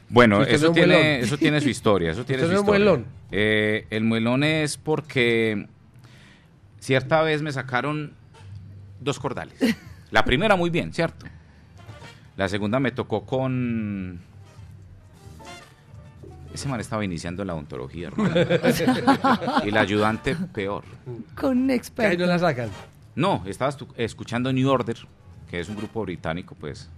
Bueno, 0.10 0.40
¿Usted 0.40 0.52
no 0.52 0.56
eso 0.58 0.68
es 0.68 0.74
tiene, 0.74 0.94
muelón? 0.96 1.24
eso 1.24 1.38
tiene 1.38 1.62
su 1.62 1.70
historia. 1.70 2.12
Eso 2.12 2.26
tiene 2.26 2.44
¿Usted 2.44 2.58
su 2.58 2.64
no 2.64 2.72
es 2.74 2.76
historia. 2.76 2.86
muelón? 2.86 3.06
Eh, 3.32 3.88
el 3.90 4.04
muelón 4.04 4.44
es 4.44 4.78
porque 4.78 5.68
cierta 6.80 7.22
vez 7.22 7.42
me 7.42 7.52
sacaron 7.52 8.14
dos 9.00 9.20
cordales. 9.20 9.58
La 10.12 10.26
primera 10.26 10.56
muy 10.56 10.70
bien, 10.70 10.94
¿cierto? 10.94 11.26
La 12.38 12.50
segunda 12.50 12.80
me 12.80 12.92
tocó 12.92 13.26
con... 13.26 14.20
Ese 16.54 16.68
man 16.68 16.82
estaba 16.82 17.06
iniciando 17.06 17.46
la 17.46 17.54
odontología, 17.54 18.08
hermano. 18.10 18.36
y 19.66 19.72
la 19.72 19.80
ayudante 19.82 20.36
peor. 20.36 20.84
Con 21.34 21.58
un 21.60 21.72
experto. 21.72 22.12
Ahí 22.12 22.18
no 22.18 22.26
la 22.26 22.38
sacan. 22.40 22.70
No, 23.16 23.44
estaba 23.46 23.76
escuchando 23.98 24.52
New 24.54 24.70
Order, 24.70 24.98
que 25.50 25.60
es 25.60 25.70
un 25.70 25.76
grupo 25.76 26.02
británico, 26.04 26.56
pues. 26.56 26.90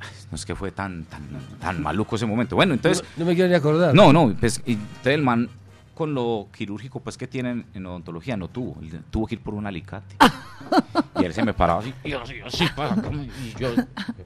Ay, 0.00 0.08
No 0.30 0.36
es 0.36 0.44
que 0.44 0.54
fue 0.54 0.70
tan, 0.70 1.04
tan, 1.04 1.22
tan 1.60 1.82
maluco 1.82 2.16
ese 2.16 2.26
momento. 2.26 2.56
Bueno, 2.56 2.74
entonces. 2.74 3.02
No, 3.16 3.24
no 3.24 3.30
me 3.30 3.34
quiero 3.34 3.48
ni 3.48 3.54
acordar. 3.54 3.94
No, 3.94 4.12
no, 4.12 4.34
pues 4.38 4.62
y 4.66 4.72
entonces 4.72 5.14
el 5.14 5.22
man 5.22 5.48
con 5.94 6.14
lo 6.14 6.48
quirúrgico 6.56 7.00
pues 7.00 7.18
que 7.18 7.26
tienen 7.26 7.66
en 7.74 7.84
odontología 7.84 8.34
no 8.34 8.48
tuvo, 8.48 8.80
él 8.80 9.02
tuvo 9.10 9.26
que 9.26 9.34
ir 9.34 9.42
por 9.42 9.52
un 9.52 9.66
alicate. 9.66 10.16
y 11.20 11.24
él 11.26 11.34
se 11.34 11.44
me 11.44 11.52
paraba 11.52 11.80
así, 11.80 11.92
y 12.02 12.08
yo 12.08 12.22
así, 12.22 12.40
así, 12.40 12.64
para, 12.74 12.94
como- 12.94 13.22
y 13.22 13.30
yo, 13.58 13.74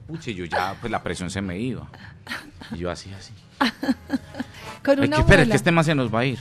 pucha, 0.07 0.31
y 0.31 0.35
yo 0.35 0.45
ya, 0.45 0.73
pues 0.79 0.89
la 0.89 1.03
presión 1.03 1.29
se 1.29 1.41
me 1.41 1.59
iba. 1.59 1.85
Y 2.71 2.77
yo 2.77 2.89
así, 2.89 3.11
así. 3.11 3.33
Con 4.85 4.99
Ay, 5.01 5.07
una 5.07 5.17
que, 5.17 5.21
espera, 5.23 5.41
es 5.41 5.49
que 5.49 5.55
este 5.57 5.71
man 5.73 5.83
se 5.83 5.95
nos 5.95 6.13
va 6.13 6.19
a 6.21 6.25
ir. 6.25 6.39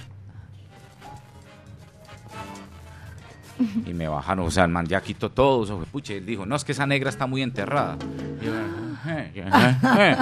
Y 3.86 3.94
me 3.94 4.09
bajaron, 4.09 4.46
o 4.46 4.50
sea, 4.50 4.64
el 4.64 4.70
man 4.70 4.86
ya 4.86 5.00
quitó 5.00 5.30
todo, 5.30 5.64
fue, 5.76 5.86
pucha, 5.86 6.14
él 6.14 6.26
dijo, 6.26 6.44
no, 6.46 6.57
es 6.57 6.64
que 6.64 6.72
esa 6.72 6.86
negra 6.86 7.11
está 7.11 7.26
muy 7.26 7.42
enterrada. 7.42 7.96
Y 8.40 8.46
yo, 8.46 8.52
"Eh, 9.11 9.32
eh, 9.34 9.44
eh". 9.98 10.16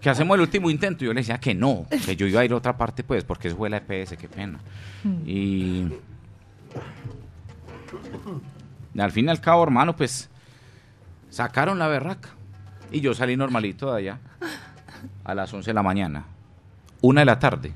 que 0.00 0.10
hacemos 0.10 0.34
el 0.36 0.42
último 0.42 0.70
intento, 0.70 1.04
y 1.04 1.06
yo 1.06 1.14
le 1.14 1.20
decía 1.20 1.38
que 1.38 1.54
no, 1.54 1.86
que 2.04 2.16
yo 2.16 2.26
iba 2.26 2.40
a 2.40 2.44
ir 2.44 2.52
a 2.52 2.56
otra 2.56 2.76
parte, 2.76 3.02
pues, 3.04 3.24
porque 3.24 3.48
eso 3.48 3.56
fue 3.56 3.70
la 3.70 3.78
EPS, 3.78 4.16
qué 4.16 4.28
pena. 4.28 4.58
Y 5.26 5.86
al 8.98 9.10
fin 9.12 9.26
y 9.26 9.30
al 9.30 9.40
cabo, 9.40 9.62
hermano, 9.62 9.96
pues, 9.96 10.28
sacaron 11.30 11.78
la 11.78 11.88
berraca. 11.88 12.30
Y 12.92 13.00
yo 13.00 13.14
salí 13.14 13.36
normalito 13.36 13.92
de 13.92 13.98
allá 13.98 14.18
a 15.24 15.34
las 15.34 15.52
11 15.52 15.70
de 15.70 15.74
la 15.74 15.82
mañana. 15.82 16.24
Una 17.00 17.22
de 17.22 17.24
la 17.24 17.38
tarde. 17.38 17.72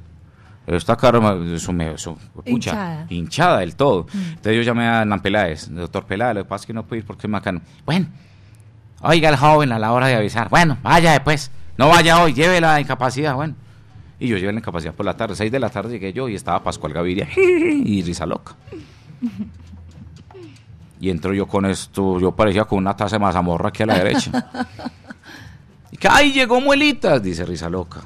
Esta 0.69 0.97
cara, 0.97 1.19
me- 1.21 1.55
eso 1.55 1.73
me, 1.73 1.93
eso, 1.95 2.17
pucha, 2.35 2.51
Hinchada. 2.51 3.07
hinchada 3.09 3.59
del 3.61 3.75
todo. 3.75 4.07
Entonces 4.13 4.57
yo 4.57 4.63
llamé 4.63 4.87
a 4.87 5.01
Hernán 5.01 5.21
Peláez, 5.21 5.69
doctor 5.71 6.05
Peláez, 6.05 6.35
lo 6.35 6.43
que 6.43 6.49
pasa 6.49 6.63
es 6.63 6.67
que 6.67 6.73
no 6.75 6.85
puedo 6.85 7.01
ir 7.01 7.07
porque 7.07 7.27
es 7.27 7.31
macano. 7.31 7.63
Bueno, 7.87 8.07
oiga 9.01 9.31
el 9.31 9.37
joven 9.37 9.73
a 9.73 9.79
la 9.79 9.93
hora 9.93 10.09
de 10.09 10.15
avisar. 10.17 10.49
Bueno, 10.51 10.77
vaya 10.83 11.13
después. 11.13 11.51
No 11.79 11.89
vaya 11.89 12.23
hoy, 12.23 12.35
lleve 12.35 12.61
la 12.61 12.81
incapacidad, 12.81 13.35
bueno. 13.35 13.55
Y 14.21 14.27
yo 14.29 14.37
llevé 14.37 14.53
la 14.53 14.59
incapacidad 14.59 14.93
por 14.95 15.07
la 15.07 15.17
tarde, 15.17 15.37
6 15.37 15.51
de 15.51 15.61
la 15.61 15.71
tarde 15.71 15.91
llegué 15.93 16.13
yo 16.13 16.29
y 16.29 16.35
estaba 16.35 16.63
Pascual 16.63 16.93
Gaviria 16.93 17.29
y 17.37 18.03
risa 18.03 18.27
loca. 18.27 18.57
Y 21.01 21.11
entro 21.11 21.33
yo 21.33 21.47
con 21.47 21.65
esto, 21.67 22.19
yo 22.19 22.33
parecía 22.33 22.65
con 22.65 22.79
una 22.79 22.97
taza 22.97 23.17
de 23.17 23.21
mazamorra 23.21 23.69
aquí 23.69 23.85
a 23.85 23.87
la 23.87 23.95
derecha. 23.99 24.51
Y 25.91 25.97
que, 25.97 26.07
¡ay, 26.07 26.33
llegó 26.33 26.61
muelitas! 26.61 27.23
Dice 27.23 27.47
Risa 27.47 27.71
Loca. 27.71 28.03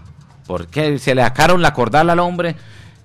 ¿Por 0.53 0.67
qué 0.67 0.99
se 0.99 1.15
le 1.15 1.23
sacaron 1.23 1.63
la 1.63 1.73
cordal 1.73 2.11
al 2.11 2.19
hombre? 2.19 2.55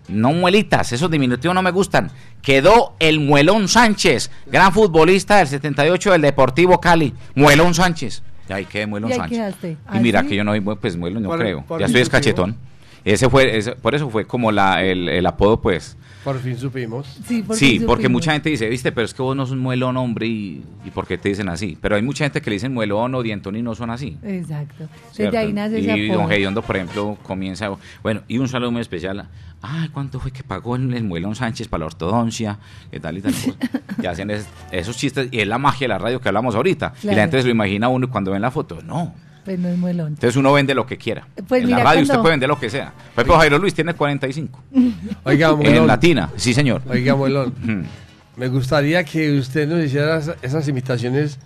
No 0.10 0.34
muelitas, 0.34 0.92
esos 0.92 1.10
diminutivos 1.10 1.56
no 1.56 1.62
me 1.62 1.72
gustan. 1.72 2.12
Quedó 2.42 2.96
el 3.00 3.22
Muelón 3.22 3.70
Sánchez, 3.70 4.30
gran 4.48 4.74
futbolista 4.74 5.38
del 5.38 5.48
78 5.48 6.12
del 6.12 6.24
Deportivo 6.24 6.82
Cali. 6.82 7.14
Muelón 7.36 7.74
Sánchez. 7.74 8.22
Y 8.50 8.52
ahí 8.52 8.66
quedé 8.66 8.86
Muelón 8.86 9.12
Y 9.12 9.14
ahí 9.14 9.20
Sánchez. 9.20 9.38
quedaste. 9.38 9.78
Y 9.94 10.00
mira 10.00 10.20
¿Ah, 10.20 10.24
sí? 10.24 10.28
que 10.28 10.36
yo 10.36 10.44
no 10.44 10.76
pues 10.76 10.98
Muelón, 10.98 11.24
no 11.24 11.30
creo. 11.30 11.64
Ya 11.80 11.86
estoy 11.86 12.02
escachetón. 12.02 12.58
Ese 13.06 13.30
fue, 13.30 13.58
ese- 13.58 13.76
por 13.76 13.96
eso 13.96 14.10
fue 14.10 14.26
como 14.26 14.52
la, 14.52 14.84
el, 14.84 15.08
el 15.10 15.26
apodo, 15.26 15.62
pues. 15.62 15.96
Por 16.24 16.40
fin 16.40 16.58
supimos. 16.58 17.08
Sí, 17.26 17.42
por 17.42 17.56
sí, 17.56 17.78
fin 17.78 17.86
porque 17.86 18.04
supimos. 18.04 18.20
mucha 18.22 18.34
gente 18.34 18.50
dice, 18.50 18.68
viste, 18.68 18.92
pero 18.92 19.06
es 19.06 19.14
que 19.14 19.22
vos 19.22 19.34
no 19.34 19.46
sos 19.46 19.54
un 19.54 19.60
muelón, 19.60 19.96
hombre, 19.96 20.28
y, 20.28 20.62
y 20.84 20.90
¿por 20.92 21.08
qué 21.08 21.18
te 21.18 21.30
dicen 21.30 21.48
así? 21.48 21.78
Pero 21.80 21.96
hay 21.96 22.02
mucha 22.02 22.26
gente 22.26 22.42
que 22.42 22.50
le 22.50 22.56
dicen 22.56 22.74
muelón 22.74 23.16
o 23.16 23.24
dientón 23.24 23.56
y 23.56 23.62
no 23.62 23.76
son 23.76 23.92
así. 23.92 24.18
Exacto. 24.24 24.90
¿cierto? 25.14 25.32
Desde 25.32 25.38
ahí 25.38 25.54
nace 25.54 25.80
ese 25.80 25.98
y 25.98 26.10
don. 26.10 26.28
Gediondo, 26.28 26.62
por 26.64 26.76
ejemplo, 26.76 27.18
comienza, 27.24 27.70
bueno, 28.04 28.22
y 28.28 28.40
un 28.40 28.50
saludo 28.50 28.72
muy 28.72 28.82
especial. 28.82 29.30
Ay, 29.62 29.88
¿cuánto 29.90 30.20
fue 30.20 30.32
que 30.32 30.44
pagó 30.44 30.76
el, 30.76 30.94
el 30.94 31.04
muelón 31.06 31.34
Sánchez 31.34 31.70
para 31.70 31.80
la 31.82 31.86
ortodoncia? 31.86 32.60
¿Qué 32.92 33.00
tal 33.00 33.18
y 33.18 33.22
tal 33.22 33.32
cosa? 33.34 33.54
y 34.04 34.06
hacen 34.06 34.30
es- 34.30 34.48
esos 34.72 34.98
chistes, 34.98 35.30
y 35.32 35.40
es 35.40 35.48
la 35.48 35.58
magia 35.60 35.86
de 35.86 35.90
la 35.90 35.98
radio 35.98 36.20
que 36.20 36.28
hablamos 36.28 36.56
ahorita. 36.56 36.94
Y 37.04 37.08
la 37.08 37.14
gente 37.16 37.40
se 37.42 37.46
lo 37.48 37.52
imagina 37.52 37.88
uno 37.88 38.10
cuando 38.10 38.32
ven 38.32 38.42
la 38.42 38.52
foto. 38.52 38.80
No. 38.86 39.16
Pues 39.48 39.58
no 39.60 39.70
es 39.70 39.78
muelón. 39.78 40.08
Entonces 40.10 40.36
uno 40.36 40.52
vende 40.52 40.76
lo 40.76 40.86
que 40.86 40.98
quiera. 40.98 41.26
Pues 41.48 41.64
en 41.64 41.70
la 41.70 41.78
mira, 41.78 41.86
radio 41.86 42.00
cuando- 42.00 42.02
usted 42.02 42.20
puede 42.22 42.34
vender 42.34 42.50
lo 42.50 42.60
que 42.60 42.70
sea. 42.70 42.92
Por 43.16 43.22
ejemplo, 43.22 43.38
Jairo 43.38 43.58
Luis 43.60 43.74
tiene 43.74 43.94
45. 43.94 44.62
Oiga, 45.24 45.56
en. 45.62 45.88
Latina, 45.88 46.30
sí 46.36 46.54
señor. 46.54 46.82
Oiga, 46.90 47.16
muelón. 47.16 47.54
Ujú. 47.64 47.88
Me 48.36 48.50
gustaría 48.50 49.06
que 49.06 49.40
usted 49.40 49.66
nos 49.70 49.86
hiciera 49.86 50.18
esa- 50.18 50.36
esas 50.42 50.68
imitaciones 50.68 51.40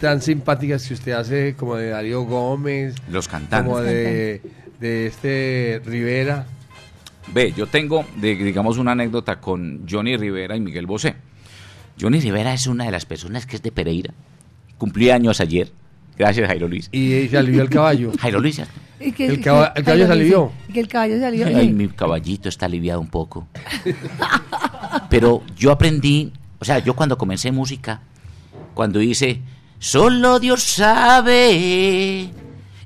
tan 0.00 0.22
simpáticas 0.22 0.86
que 0.86 0.94
usted 0.94 1.12
hace, 1.12 1.56
como 1.56 1.74
de 1.74 1.88
Darío 1.90 2.22
Gómez, 2.22 2.94
Los 3.10 3.26
cantantes. 3.26 3.66
como 3.68 3.80
de, 3.82 4.40
de 4.78 5.06
este 5.08 5.82
Rivera. 5.84 6.46
Ve, 7.34 7.52
yo 7.56 7.66
tengo, 7.66 8.04
de- 8.18 8.36
digamos, 8.36 8.78
una 8.78 8.92
anécdota 8.92 9.40
con 9.40 9.84
Johnny 9.90 10.16
Rivera 10.16 10.54
y 10.56 10.60
Miguel 10.60 10.86
Bosé. 10.86 11.16
Johnny 12.00 12.20
Rivera 12.20 12.54
es 12.54 12.68
una 12.68 12.84
de 12.84 12.92
las 12.92 13.04
personas 13.04 13.46
que 13.46 13.56
es 13.56 13.62
de 13.62 13.72
Pereira. 13.72 14.14
Cumplí 14.78 15.10
años 15.10 15.40
ayer. 15.40 15.72
Gracias, 16.18 16.46
Jairo 16.48 16.68
Luis. 16.68 16.88
Y 16.92 17.28
se 17.28 17.38
alivió 17.38 17.62
el 17.62 17.70
caballo. 17.70 18.12
Jairo 18.20 18.40
Luis. 18.40 18.60
Y 19.00 19.12
que- 19.12 19.26
El 19.26 19.36
que- 19.36 19.42
caba- 19.42 19.72
el 19.74 19.82
caballo 19.84 19.84
Jairo 19.84 20.06
se 20.06 20.12
alivió. 20.12 20.52
y 20.68 20.72
Que 20.72 20.80
el 20.80 20.88
caballo 20.88 21.18
se 21.18 21.26
alivió. 21.26 21.46
Ay, 21.46 21.72
mi 21.72 21.88
caballito 21.88 22.48
está 22.48 22.66
aliviado 22.66 23.00
un 23.00 23.08
poco. 23.08 23.48
Pero 25.10 25.42
yo 25.56 25.72
aprendí, 25.72 26.32
o 26.58 26.64
sea, 26.64 26.78
yo 26.78 26.94
cuando 26.94 27.18
comencé 27.18 27.50
música, 27.52 28.00
cuando 28.74 29.00
hice, 29.02 29.40
solo 29.78 30.38
Dios 30.38 30.62
sabe 30.62 32.30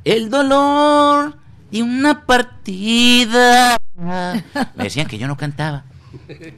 el 0.05 0.31
dolor 0.31 1.37
de 1.71 1.83
una 1.83 2.25
partida. 2.27 3.77
Me 3.97 4.85
decían 4.85 5.07
que 5.07 5.19
yo 5.19 5.27
no 5.27 5.37
cantaba. 5.37 5.85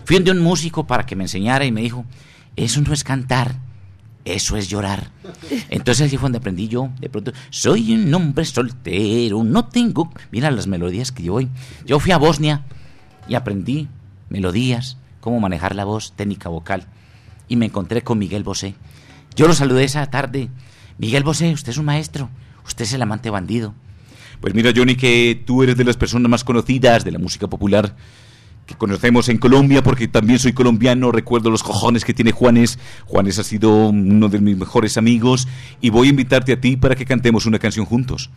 Fui 0.04 0.16
donde 0.16 0.30
un 0.32 0.40
músico 0.40 0.86
para 0.86 1.04
que 1.04 1.16
me 1.16 1.24
enseñara 1.24 1.64
y 1.64 1.72
me 1.72 1.80
dijo, 1.82 2.04
eso 2.56 2.80
no 2.80 2.92
es 2.92 3.04
cantar, 3.04 3.56
eso 4.34 4.56
es 4.56 4.68
llorar. 4.68 5.10
Entonces 5.68 6.06
así 6.06 6.16
fue 6.16 6.26
donde 6.26 6.38
aprendí 6.38 6.68
yo, 6.68 6.90
de 7.00 7.08
pronto, 7.08 7.32
soy 7.50 7.92
un 7.94 8.12
hombre 8.14 8.44
soltero, 8.44 9.42
no 9.44 9.66
tengo... 9.66 10.12
Mira 10.30 10.50
las 10.50 10.66
melodías 10.66 11.12
que 11.12 11.22
yo 11.22 11.34
voy. 11.34 11.48
Yo 11.86 12.00
fui 12.00 12.12
a 12.12 12.18
Bosnia 12.18 12.64
y 13.28 13.34
aprendí 13.34 13.88
melodías, 14.28 14.96
cómo 15.20 15.40
manejar 15.40 15.74
la 15.74 15.84
voz, 15.84 16.12
técnica 16.12 16.48
vocal. 16.48 16.86
Y 17.48 17.56
me 17.56 17.66
encontré 17.66 18.02
con 18.02 18.18
Miguel 18.18 18.44
Bosé. 18.44 18.74
Yo 19.36 19.48
lo 19.48 19.54
saludé 19.54 19.84
esa 19.84 20.06
tarde. 20.06 20.48
Miguel 20.98 21.22
Bosé, 21.22 21.52
usted 21.52 21.70
es 21.70 21.78
un 21.78 21.86
maestro, 21.86 22.30
usted 22.66 22.84
es 22.84 22.92
el 22.92 23.02
amante 23.02 23.30
bandido. 23.30 23.74
Pues 24.40 24.54
mira, 24.54 24.72
Johnny, 24.74 24.94
que 24.94 25.42
tú 25.46 25.62
eres 25.62 25.76
de 25.76 25.84
las 25.84 25.96
personas 25.96 26.30
más 26.30 26.44
conocidas 26.44 27.04
de 27.04 27.12
la 27.12 27.18
música 27.18 27.46
popular 27.48 27.96
que 28.68 28.74
conocemos 28.74 29.30
en 29.30 29.38
Colombia, 29.38 29.82
porque 29.82 30.08
también 30.08 30.38
soy 30.38 30.52
colombiano, 30.52 31.10
recuerdo 31.10 31.48
los 31.48 31.62
cojones 31.62 32.04
que 32.04 32.12
tiene 32.12 32.32
Juanes. 32.32 32.78
Juanes 33.06 33.38
ha 33.38 33.44
sido 33.44 33.88
uno 33.88 34.28
de 34.28 34.40
mis 34.40 34.58
mejores 34.58 34.98
amigos 34.98 35.48
y 35.80 35.88
voy 35.88 36.08
a 36.08 36.10
invitarte 36.10 36.52
a 36.52 36.60
ti 36.60 36.76
para 36.76 36.94
que 36.94 37.06
cantemos 37.06 37.46
una 37.46 37.58
canción 37.58 37.86
juntos. 37.86 38.28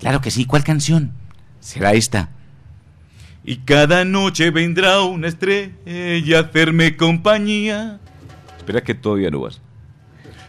Claro 0.00 0.20
que 0.20 0.32
sí, 0.32 0.46
¿cuál 0.46 0.64
canción? 0.64 1.12
Será 1.60 1.92
esta. 1.92 2.30
Y 3.44 3.58
cada 3.58 4.04
noche 4.04 4.50
vendrá 4.50 5.00
una 5.02 5.28
estrella 5.28 6.38
a 6.38 6.40
hacerme 6.40 6.96
compañía. 6.96 8.00
Espera 8.56 8.82
que 8.82 8.94
todavía 8.94 9.30
no 9.30 9.42
vas. 9.42 9.60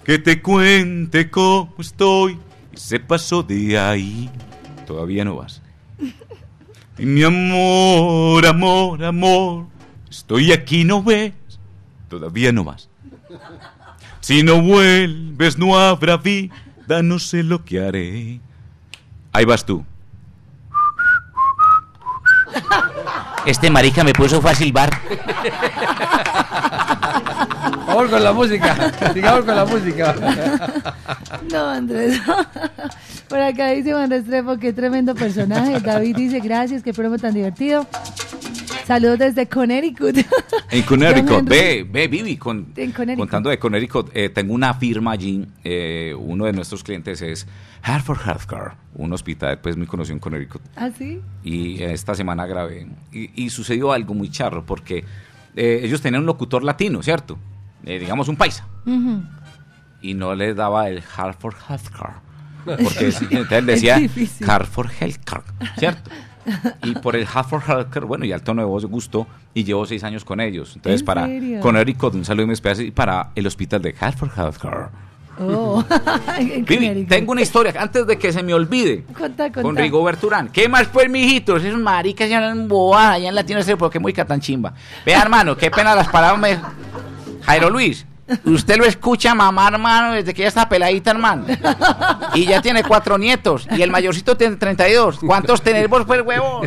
Que 0.03 0.17
te 0.17 0.41
cuente 0.41 1.29
cómo 1.29 1.75
estoy 1.77 2.39
y 2.73 2.77
se 2.77 2.99
pasó 2.99 3.43
de 3.43 3.77
ahí. 3.77 4.27
todavía 4.87 5.23
no 5.23 5.35
vas. 5.35 5.61
Mi 6.97 7.23
amor, 7.23 8.45
amor, 8.45 9.03
amor, 9.03 9.65
estoy 10.09 10.53
aquí, 10.53 10.85
¿no 10.85 11.03
ves? 11.03 11.33
Todavía 12.09 12.51
no 12.51 12.63
vas. 12.63 12.89
Si 14.21 14.43
no 14.43 14.61
vuelves, 14.61 15.57
no 15.57 15.77
habrá 15.77 16.17
vida, 16.17 16.51
no 17.03 17.19
sé 17.19 17.43
lo 17.43 17.65
que 17.65 17.85
haré. 17.85 18.39
Ahí 19.33 19.45
vas 19.45 19.65
tú. 19.65 19.85
Este 23.45 23.69
marica 23.69 24.03
me 24.03 24.13
puso 24.13 24.41
fácil 24.41 24.71
bar. 24.71 24.89
Vamos 27.95 28.11
con 28.11 28.23
la 28.25 28.33
música. 28.33 29.13
Sigamos 29.13 29.45
con 29.45 29.55
la 29.55 29.63
música. 29.63 30.15
No, 31.49 31.69
Andrés. 31.69 32.19
Por 33.29 33.39
acá 33.39 33.69
dice 33.69 33.93
Juan 33.93 34.09
Restrepo, 34.09 34.57
qué 34.57 34.73
tremendo 34.73 35.15
personaje. 35.15 35.79
David 35.79 36.13
dice, 36.17 36.41
gracias, 36.41 36.83
qué 36.83 36.91
programa 36.91 37.17
tan 37.17 37.33
divertido. 37.33 37.87
Saludos 38.85 39.19
desde 39.19 39.47
Connecticut. 39.47 40.17
En 40.71 40.81
Connecticut, 40.83 41.47
ve, 41.47 41.87
ve, 41.89 42.09
Vivi, 42.09 42.35
con, 42.35 42.73
En 42.75 42.91
Connecticut. 42.91 43.17
contando 43.17 43.49
de 43.49 43.57
Connecticut, 43.59 44.11
eh, 44.13 44.27
tengo 44.27 44.53
una 44.53 44.73
firma 44.73 45.11
allí, 45.11 45.47
eh, 45.63 46.13
uno 46.19 46.45
de 46.45 46.51
nuestros 46.51 46.83
clientes 46.83 47.21
es 47.21 47.47
Hartford 47.81 48.19
Healthcare, 48.27 48.71
un 48.95 49.13
hospital 49.13 49.59
pues 49.59 49.77
muy 49.77 49.87
conocido 49.87 50.15
en 50.15 50.19
Connecticut, 50.19 50.61
¿Ah, 50.75 50.89
sí? 50.95 51.21
y 51.43 51.81
esta 51.81 52.13
semana 52.13 52.45
grabé, 52.45 52.87
y, 53.11 53.45
y 53.45 53.49
sucedió 53.49 53.91
algo 53.91 54.13
muy 54.13 54.29
charro, 54.29 54.65
porque 54.65 55.05
eh, 55.55 55.79
ellos 55.83 56.01
tenían 56.01 56.21
un 56.21 56.27
locutor 56.27 56.63
latino, 56.63 57.01
¿cierto? 57.01 57.39
Eh, 57.83 57.99
digamos 57.99 58.27
un 58.27 58.35
paisa, 58.35 58.65
y 60.01 60.13
no 60.13 60.35
les 60.35 60.55
daba 60.55 60.87
el 60.89 61.03
Hartford 61.15 61.55
Healthcare, 61.69 62.13
porque 62.65 63.13
entonces 63.31 63.65
decía. 63.65 63.99
Hartford 64.47 64.89
Healthcare, 64.99 65.43
¿cierto? 65.77 66.09
Y 66.83 66.93
por 66.95 67.15
el 67.15 67.27
Hartford 67.31 67.63
Healthcare, 67.67 68.05
bueno, 68.05 68.25
y 68.25 68.31
al 68.31 68.41
tono 68.43 68.61
de 68.61 68.67
voz 68.67 68.85
gustó, 68.85 69.27
y 69.53 69.63
llevo 69.63 69.85
seis 69.85 70.03
años 70.03 70.23
con 70.23 70.39
ellos. 70.39 70.73
Entonces, 70.75 71.01
¿En 71.01 71.05
para 71.05 71.25
serio? 71.25 71.59
Connecticut, 71.59 72.13
un 72.13 72.25
saludo 72.25 72.47
muy 72.47 72.53
especial, 72.53 72.87
y 72.87 72.91
para 72.91 73.31
el 73.35 73.47
hospital 73.47 73.81
de 73.81 73.95
Hartford 73.99 74.31
Healthcare. 74.37 74.87
Oh. 75.39 75.83
Vivi, 76.39 77.03
tengo 77.05 77.33
una 77.33 77.41
historia, 77.41 77.73
antes 77.77 78.07
de 78.07 78.17
que 78.17 78.31
se 78.31 78.41
me 78.41 78.53
olvide, 78.53 79.05
con 79.61 79.75
Rigoberto 79.75 80.27
Urán. 80.27 80.49
¿Qué 80.49 80.69
más 80.69 80.87
pues, 80.87 81.09
mijitos? 81.09 81.63
Esos 81.63 81.79
maricas 81.79 82.29
ya 82.29 82.37
hablan 82.37 82.67
bobadas 82.67 83.15
allá 83.15 83.29
en 83.29 83.35
Latino 83.35 83.59
porque 83.77 83.93
qué 83.95 83.99
muy 83.99 84.13
tan 84.13 84.39
chimba. 84.39 84.73
Vea, 85.05 85.21
hermano, 85.21 85.57
qué 85.57 85.69
pena 85.69 85.93
las 85.95 86.07
palabras. 86.07 86.39
me- 86.39 86.59
Jairo 87.45 87.69
Luis, 87.69 88.05
usted 88.45 88.77
lo 88.77 88.85
escucha 88.85 89.35
mamá, 89.35 89.67
hermano, 89.67 90.13
desde 90.13 90.33
que 90.33 90.41
ya 90.43 90.47
está 90.47 90.67
peladita, 90.67 91.11
hermano. 91.11 91.45
Y 92.33 92.45
ya 92.45 92.61
tiene 92.61 92.83
cuatro 92.83 93.17
nietos. 93.17 93.67
Y 93.77 93.81
el 93.81 93.91
mayorcito 93.91 94.35
tiene 94.35 94.55
32. 94.55 95.19
¿Cuántos 95.19 95.61
tenés 95.61 95.87
vos, 95.89 96.05
pues, 96.05 96.21
huevo? 96.25 96.61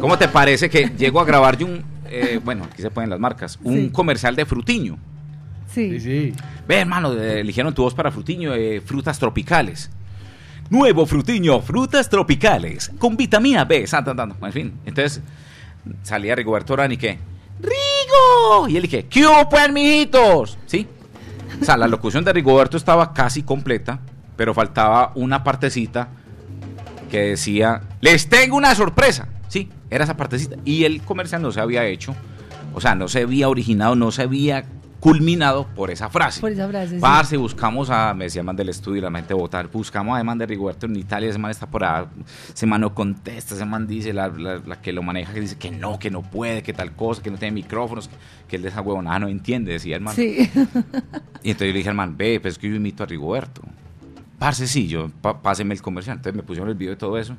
¿Cómo 0.00 0.16
te 0.18 0.28
parece 0.28 0.68
que 0.70 0.92
llego 0.96 1.20
a 1.20 1.24
grabar 1.24 1.56
yo 1.56 1.66
un, 1.66 1.84
eh, 2.10 2.40
bueno, 2.44 2.64
aquí 2.64 2.82
se 2.82 2.90
ponen 2.90 3.10
las 3.10 3.18
marcas, 3.18 3.58
un 3.62 3.74
Sí. 3.76 3.90
comercial 3.90 4.36
de 4.36 4.46
Frutiño? 4.46 4.98
Sí. 5.72 6.00
sí. 6.00 6.34
Ve, 6.66 6.76
hermano, 6.80 7.12
eligieron 7.12 7.74
tu 7.74 7.82
voz 7.82 7.94
para 7.94 8.10
Frutiño, 8.10 8.54
eh, 8.54 8.80
frutas 8.80 9.18
tropicales. 9.18 9.90
Nuevo 10.70 11.06
Frutiño, 11.06 11.60
frutas 11.60 12.08
tropicales, 12.08 12.90
con 12.98 13.16
vitamina 13.16 13.64
B, 13.64 13.86
en 13.86 14.52
fin. 14.52 14.74
Entonces, 14.84 15.22
salía 16.02 16.34
Rigoberto 16.34 16.74
Urán 16.74 16.92
y 16.92 16.96
qué, 16.98 17.18
Y 18.68 18.76
él 18.76 18.82
dije, 18.82 19.06
¿qué 19.06 19.26
hubo, 19.26 19.48
pues, 19.48 19.72
mijitos? 19.72 20.58
¿Sí? 20.66 20.86
O 21.60 21.64
sea, 21.64 21.76
la 21.76 21.88
locución 21.88 22.24
de 22.24 22.32
Rigoberto 22.32 22.76
estaba 22.76 23.12
casi 23.12 23.42
completa, 23.42 24.00
pero 24.36 24.54
faltaba 24.54 25.12
una 25.14 25.42
partecita 25.42 26.08
que 27.10 27.20
decía, 27.20 27.82
les 28.00 28.28
tengo 28.28 28.56
una 28.56 28.74
sorpresa. 28.74 29.28
Sí, 29.48 29.68
era 29.90 30.04
esa 30.04 30.16
partecita. 30.16 30.56
Y 30.64 30.84
el 30.84 31.02
comercial 31.02 31.42
no 31.42 31.50
se 31.52 31.60
había 31.60 31.86
hecho, 31.86 32.14
o 32.74 32.80
sea, 32.80 32.94
no 32.94 33.08
se 33.08 33.22
había 33.22 33.48
originado, 33.48 33.96
no 33.96 34.10
se 34.12 34.22
había 34.22 34.64
culminado 35.00 35.66
por 35.76 35.90
esa 35.90 36.08
frase. 36.10 36.40
Por 36.40 36.52
esa 36.52 36.68
frase, 36.68 36.96
sí. 36.96 37.00
Parce, 37.00 37.36
buscamos 37.36 37.88
a, 37.90 38.14
me 38.14 38.24
decía 38.24 38.40
el 38.40 38.46
man 38.46 38.56
del 38.56 38.68
estudio, 38.68 39.02
la 39.02 39.10
mente 39.10 39.32
votar, 39.34 39.68
buscamos 39.70 40.18
a 40.18 40.24
man 40.24 40.38
de 40.38 40.46
Rigoberto 40.46 40.86
en 40.86 40.96
Italia, 40.96 41.28
ese 41.30 41.38
man 41.38 41.50
está 41.50 41.66
por 41.66 41.84
ahí, 41.84 42.04
ese 42.52 42.66
man 42.66 42.80
no 42.80 42.94
contesta, 42.94 43.54
ese 43.54 43.64
man 43.64 43.86
dice, 43.86 44.12
la, 44.12 44.28
la- 44.28 44.58
la 44.66 44.80
que 44.80 44.92
lo 44.92 45.02
maneja, 45.02 45.32
que 45.32 45.40
dice 45.40 45.56
que 45.56 45.70
no, 45.70 45.98
que 45.98 46.10
no 46.10 46.22
puede, 46.22 46.62
que 46.62 46.72
tal 46.72 46.92
cosa, 46.96 47.22
que 47.22 47.30
no 47.30 47.38
tiene 47.38 47.52
micrófonos, 47.54 48.10
que 48.48 48.56
él 48.56 48.62
de 48.62 48.68
esa 48.70 48.80
huevonada 48.80 49.20
no 49.20 49.28
entiende, 49.28 49.72
decía 49.72 49.96
el 49.96 50.02
man. 50.02 50.14
Sí. 50.16 50.50
Y 51.42 51.50
entonces 51.50 51.68
yo 51.68 51.72
le 51.72 51.78
dije 51.78 51.88
al 51.90 51.94
man, 51.94 52.16
ve, 52.16 52.40
pues 52.40 52.54
es 52.54 52.58
que 52.58 52.68
yo 52.68 52.74
imito 52.74 53.02
a 53.02 53.06
Rigoberto. 53.06 53.62
Parce, 54.38 54.66
sí, 54.68 54.86
yo, 54.86 55.10
pa- 55.20 55.40
páseme 55.42 55.74
el 55.74 55.82
comercial. 55.82 56.16
Entonces 56.18 56.36
me 56.36 56.42
pusieron 56.42 56.68
el 56.68 56.76
video 56.76 56.92
de 56.92 56.96
todo 56.96 57.18
eso. 57.18 57.36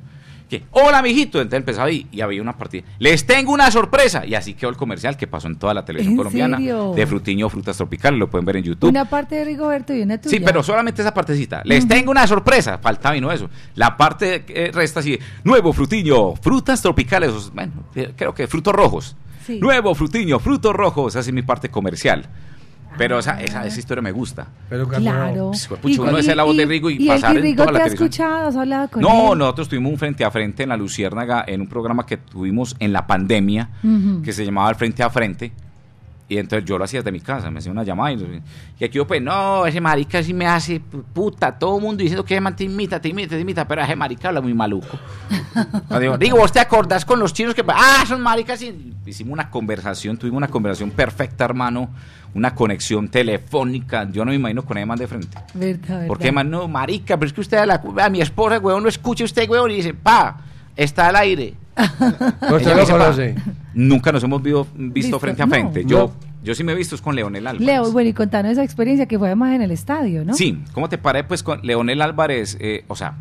Que, 0.50 0.64
hola, 0.72 1.02
mijito. 1.04 1.40
Entonces 1.40 1.60
empezaba 1.60 1.88
ahí 1.88 2.08
y 2.12 2.22
había 2.22 2.42
una 2.42 2.58
partida. 2.58 2.84
Les 2.98 3.26
tengo 3.26 3.54
una 3.54 3.70
sorpresa. 3.72 4.26
Y 4.26 4.34
así 4.36 4.56
quedó 4.56 4.72
el 4.72 4.76
comercial 4.78 5.16
que 5.16 5.28
pasó 5.28 5.48
en 5.48 5.58
toda 5.58 5.74
la 5.76 5.86
televisión 5.86 6.14
¿En 6.14 6.18
colombiana. 6.18 6.58
serio? 6.58 6.94
De 6.96 7.06
Frutiño 7.08 7.48
Frutas 7.50 7.78
Tropicales. 7.78 8.20
Lo 8.20 8.30
pueden 8.30 8.46
ver 8.46 8.58
en 8.58 8.64
YouTube. 8.64 8.90
Una 8.90 9.06
parte 9.06 9.36
de 9.36 9.46
Rigoberto 9.46 9.94
y 9.94 10.02
una 10.02 10.18
tuya. 10.20 10.32
Sí, 10.32 10.44
pero 10.44 10.62
solamente 10.64 11.02
esa 11.04 11.14
partecita. 11.14 11.62
Les 11.66 11.88
tengo 11.88 12.10
una 12.12 12.26
sorpresa. 12.28 12.80
Faltaba 12.80 13.16
y 13.16 13.22
no 13.22 13.32
eso. 13.32 13.50
La 13.76 13.96
parte 13.96 14.44
que 14.44 14.72
resta 14.74 15.00
así. 15.02 15.18
Nuevo 15.44 15.72
frutiño, 15.72 16.36
frutas 16.36 16.82
tropicales. 16.82 17.52
Bueno, 17.54 17.74
eh, 17.96 18.12
creo 18.16 18.34
que 18.34 18.48
frutos 18.48 18.74
rojos. 18.74 19.16
Sí. 19.46 19.60
Nuevo 19.60 19.94
frutiño, 19.96 20.40
frutos 20.40 20.76
rojos. 20.76 21.14
Esa 21.16 21.20
es 21.22 21.32
mi 21.32 21.44
parte 21.44 21.70
comercial. 21.70 22.26
Pero 23.00 23.18
esa, 23.18 23.42
esa, 23.42 23.66
esa 23.66 23.80
historia 23.80 24.02
me 24.04 24.12
gusta. 24.12 24.48
Pero 24.70 24.88
Claro. 24.88 25.48
Pues, 25.52 25.68
pucha, 25.82 26.02
uno 26.04 26.18
decía 26.18 26.36
la 26.36 26.44
voz 26.44 26.56
de 26.56 26.66
Rigo 26.68 26.90
y, 26.92 26.98
y 26.98 27.02
el 27.10 27.16
pasar 27.16 27.32
que 27.32 27.38
en 27.40 27.44
Rigo 27.44 27.64
toda 27.64 27.72
la 27.72 27.80
te 27.80 27.82
ha 27.82 27.86
televisión. 27.86 28.08
escuchado, 28.10 28.48
has 28.50 28.56
hablado 28.56 28.88
con 28.90 29.02
No, 29.02 29.34
él. 29.34 29.40
nosotros 29.40 29.70
tuvimos 29.70 29.92
un 29.94 29.98
frente 29.98 30.24
a 30.24 30.30
frente 30.30 30.62
en 30.64 30.70
la 30.70 30.78
Luciérnaga 30.78 31.44
en 31.48 31.62
un 31.62 31.68
programa 31.68 32.06
que 32.06 32.18
tuvimos 32.18 32.76
en 32.80 32.94
la 32.94 33.08
pandemia 33.08 33.70
que 34.24 34.32
se 34.34 34.46
llamaba 34.46 34.70
el 34.70 34.76
Frente 34.76 35.02
a 35.02 35.10
Frente. 35.10 35.52
Y 36.32 36.38
entonces 36.38 36.64
yo 36.70 36.78
lo 36.78 36.84
hacía 36.84 37.00
desde 37.00 37.12
mi 37.12 37.22
casa, 37.22 37.50
me 37.50 37.58
hacía 37.58 37.72
una 37.72 37.82
llamada 37.84 38.12
y, 38.14 38.42
y 38.80 38.86
aquí 38.86 38.98
yo 38.98 39.08
pues, 39.08 39.20
no, 39.20 39.66
ese 39.66 39.82
marica 39.82 40.22
sí 40.22 40.32
me 40.32 40.46
hace 40.46 40.80
pu- 40.80 41.04
puta, 41.12 41.58
todo 41.58 41.78
el 41.78 41.82
mundo 41.84 42.04
diciendo 42.04 42.24
que 42.24 42.36
ese 42.36 42.42
man 42.42 42.56
te 42.56 42.66
imita, 42.66 43.02
te 43.02 43.10
imita, 43.10 43.30
te 43.36 43.40
imita, 43.42 43.68
pero 43.68 43.82
ese 43.82 43.96
marica 43.96 44.28
habla 44.28 44.40
muy 44.40 44.54
maluco. 44.54 45.00
Digo, 46.00 46.18
digo, 46.20 46.38
vos 46.38 46.52
te 46.52 46.60
acordás 46.60 47.04
con 47.04 47.20
los 47.20 47.34
chinos 47.34 47.56
que, 47.56 47.64
ah, 47.68 48.04
son 48.08 48.22
maricas 48.22 48.62
y 48.62 48.94
hicimos 49.06 49.34
una 49.34 49.50
conversación, 49.50 50.18
tuvimos 50.18 50.38
una 50.38 50.48
conversación 50.48 50.92
perfecta, 50.92 51.46
hermano, 51.46 51.90
una 52.36 52.54
conexión 52.54 53.10
telefónica, 53.10 54.08
yo 54.12 54.24
no 54.24 54.30
me 54.30 54.36
imagino 54.36 54.64
con 54.64 54.78
ese 54.78 54.86
man 54.86 55.00
de 55.00 55.08
frente. 55.08 55.36
Verdad, 55.56 55.88
verdad. 55.88 56.08
Porque, 56.08 56.32
man, 56.32 56.50
no, 56.50 56.68
marica, 56.68 57.18
pero 57.18 57.28
es 57.28 57.34
que 57.34 57.42
usted 57.42 57.58
a, 57.58 57.66
la, 57.66 57.82
a 58.04 58.10
mi 58.10 58.22
esposa, 58.22 58.60
weón, 58.60 58.84
lo 58.84 58.90
escucha 58.90 59.24
usted, 59.24 59.50
weón, 59.50 59.72
y 59.72 59.76
dice, 59.78 59.96
pa, 59.96 60.38
está 60.76 61.08
al 61.08 61.16
aire. 61.16 61.56
No, 61.80 62.56
usted 62.58 62.62
Ella 62.62 62.70
lo 62.70 62.76
me 62.76 62.80
dice, 62.82 62.94
"Pa, 62.94 63.00
conoce. 63.00 63.36
Nunca 63.74 64.12
nos 64.12 64.24
hemos 64.24 64.42
visto, 64.76 65.20
frente 65.20 65.42
a 65.42 65.46
no. 65.46 65.52
frente. 65.52 65.86
Yo, 65.86 66.12
yo 66.44 66.56
sí 66.56 66.64
me 66.64 66.74
he 66.74 66.76
visto 66.76 66.96
es 66.96 67.02
con 67.02 67.16
Leonel 67.16 67.48
Álvarez. 67.48 67.66
Leo, 67.66 67.92
bueno, 67.92 68.10
y 68.10 68.14
contanos 68.14 68.52
esa 68.54 68.64
experiencia 68.64 69.06
que 69.06 69.18
fue 69.18 69.28
además 69.28 69.54
en 69.56 69.62
el 69.62 69.72
estadio, 69.72 70.26
¿no? 70.26 70.34
Sí, 70.34 70.62
¿cómo 70.74 70.90
te 70.90 70.98
paré 70.98 71.24
pues 71.24 71.44
con 71.44 71.62
Leonel 71.64 72.02
Álvarez? 72.02 72.58
Eh, 72.60 72.84
o 72.88 72.96
sea, 72.96 73.16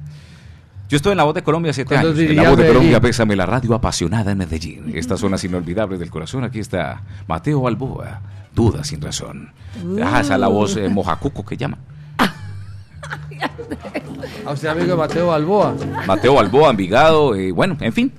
yo 0.89 0.97
estuve 0.97 1.13
en 1.13 1.19
La 1.19 1.25
Voz 1.25 1.35
de 1.35 1.43
Colombia 1.43 1.73
siete 1.73 1.95
Cuando 1.95 2.11
años. 2.11 2.21
En 2.31 2.37
La 2.37 2.49
Voz 2.51 2.59
de. 2.59 2.67
Colombia, 2.69 3.01
pésame 3.01 3.37
la 3.37 3.47
radio 3.47 3.75
apasionada 3.75 4.33
en 4.33 4.39
Medellín. 4.39 4.91
Estas 4.95 5.21
son 5.21 5.31
las 5.33 5.45
inolvidables 5.45 6.01
del 6.01 6.11
corazón. 6.11 6.45
Aquí 6.45 6.59
está 6.61 7.03
Mateo 7.27 7.61
Balboa. 7.61 8.21
Duda 8.55 8.83
sin 8.83 9.01
razón. 9.01 9.53
Ah, 10.03 10.21
esa 10.21 10.35
es 10.35 10.41
la 10.41 10.49
voz 10.49 10.77
eh, 10.77 10.89
mojacuco 10.89 11.45
que 11.45 11.57
llaman. 11.57 11.79
A 14.47 14.53
usted, 14.53 14.69
amigo 14.69 14.87
de 14.93 14.97
Mateo 14.97 15.29
Balboa. 15.29 15.77
Mateo 16.07 16.35
Balboa, 16.35 16.71
Envigado, 16.71 17.35
eh, 17.37 17.53
bueno, 17.53 17.77
en 17.81 17.93
fin. 17.93 18.13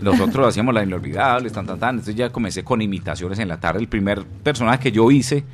Nosotros 0.00 0.46
hacíamos 0.48 0.74
la 0.74 0.82
inolvidable, 0.82 1.50
tan, 1.50 1.66
tan, 1.66 1.78
tan. 1.78 1.90
Entonces 1.96 2.14
ya 2.14 2.30
comencé 2.30 2.62
con 2.64 2.82
imitaciones 2.82 3.38
en 3.38 3.48
la 3.48 3.58
tarde. 3.58 3.80
El 3.80 3.88
primer 3.88 4.24
personaje 4.24 4.78
que 4.78 4.92
yo 4.92 5.10
hice 5.10 5.44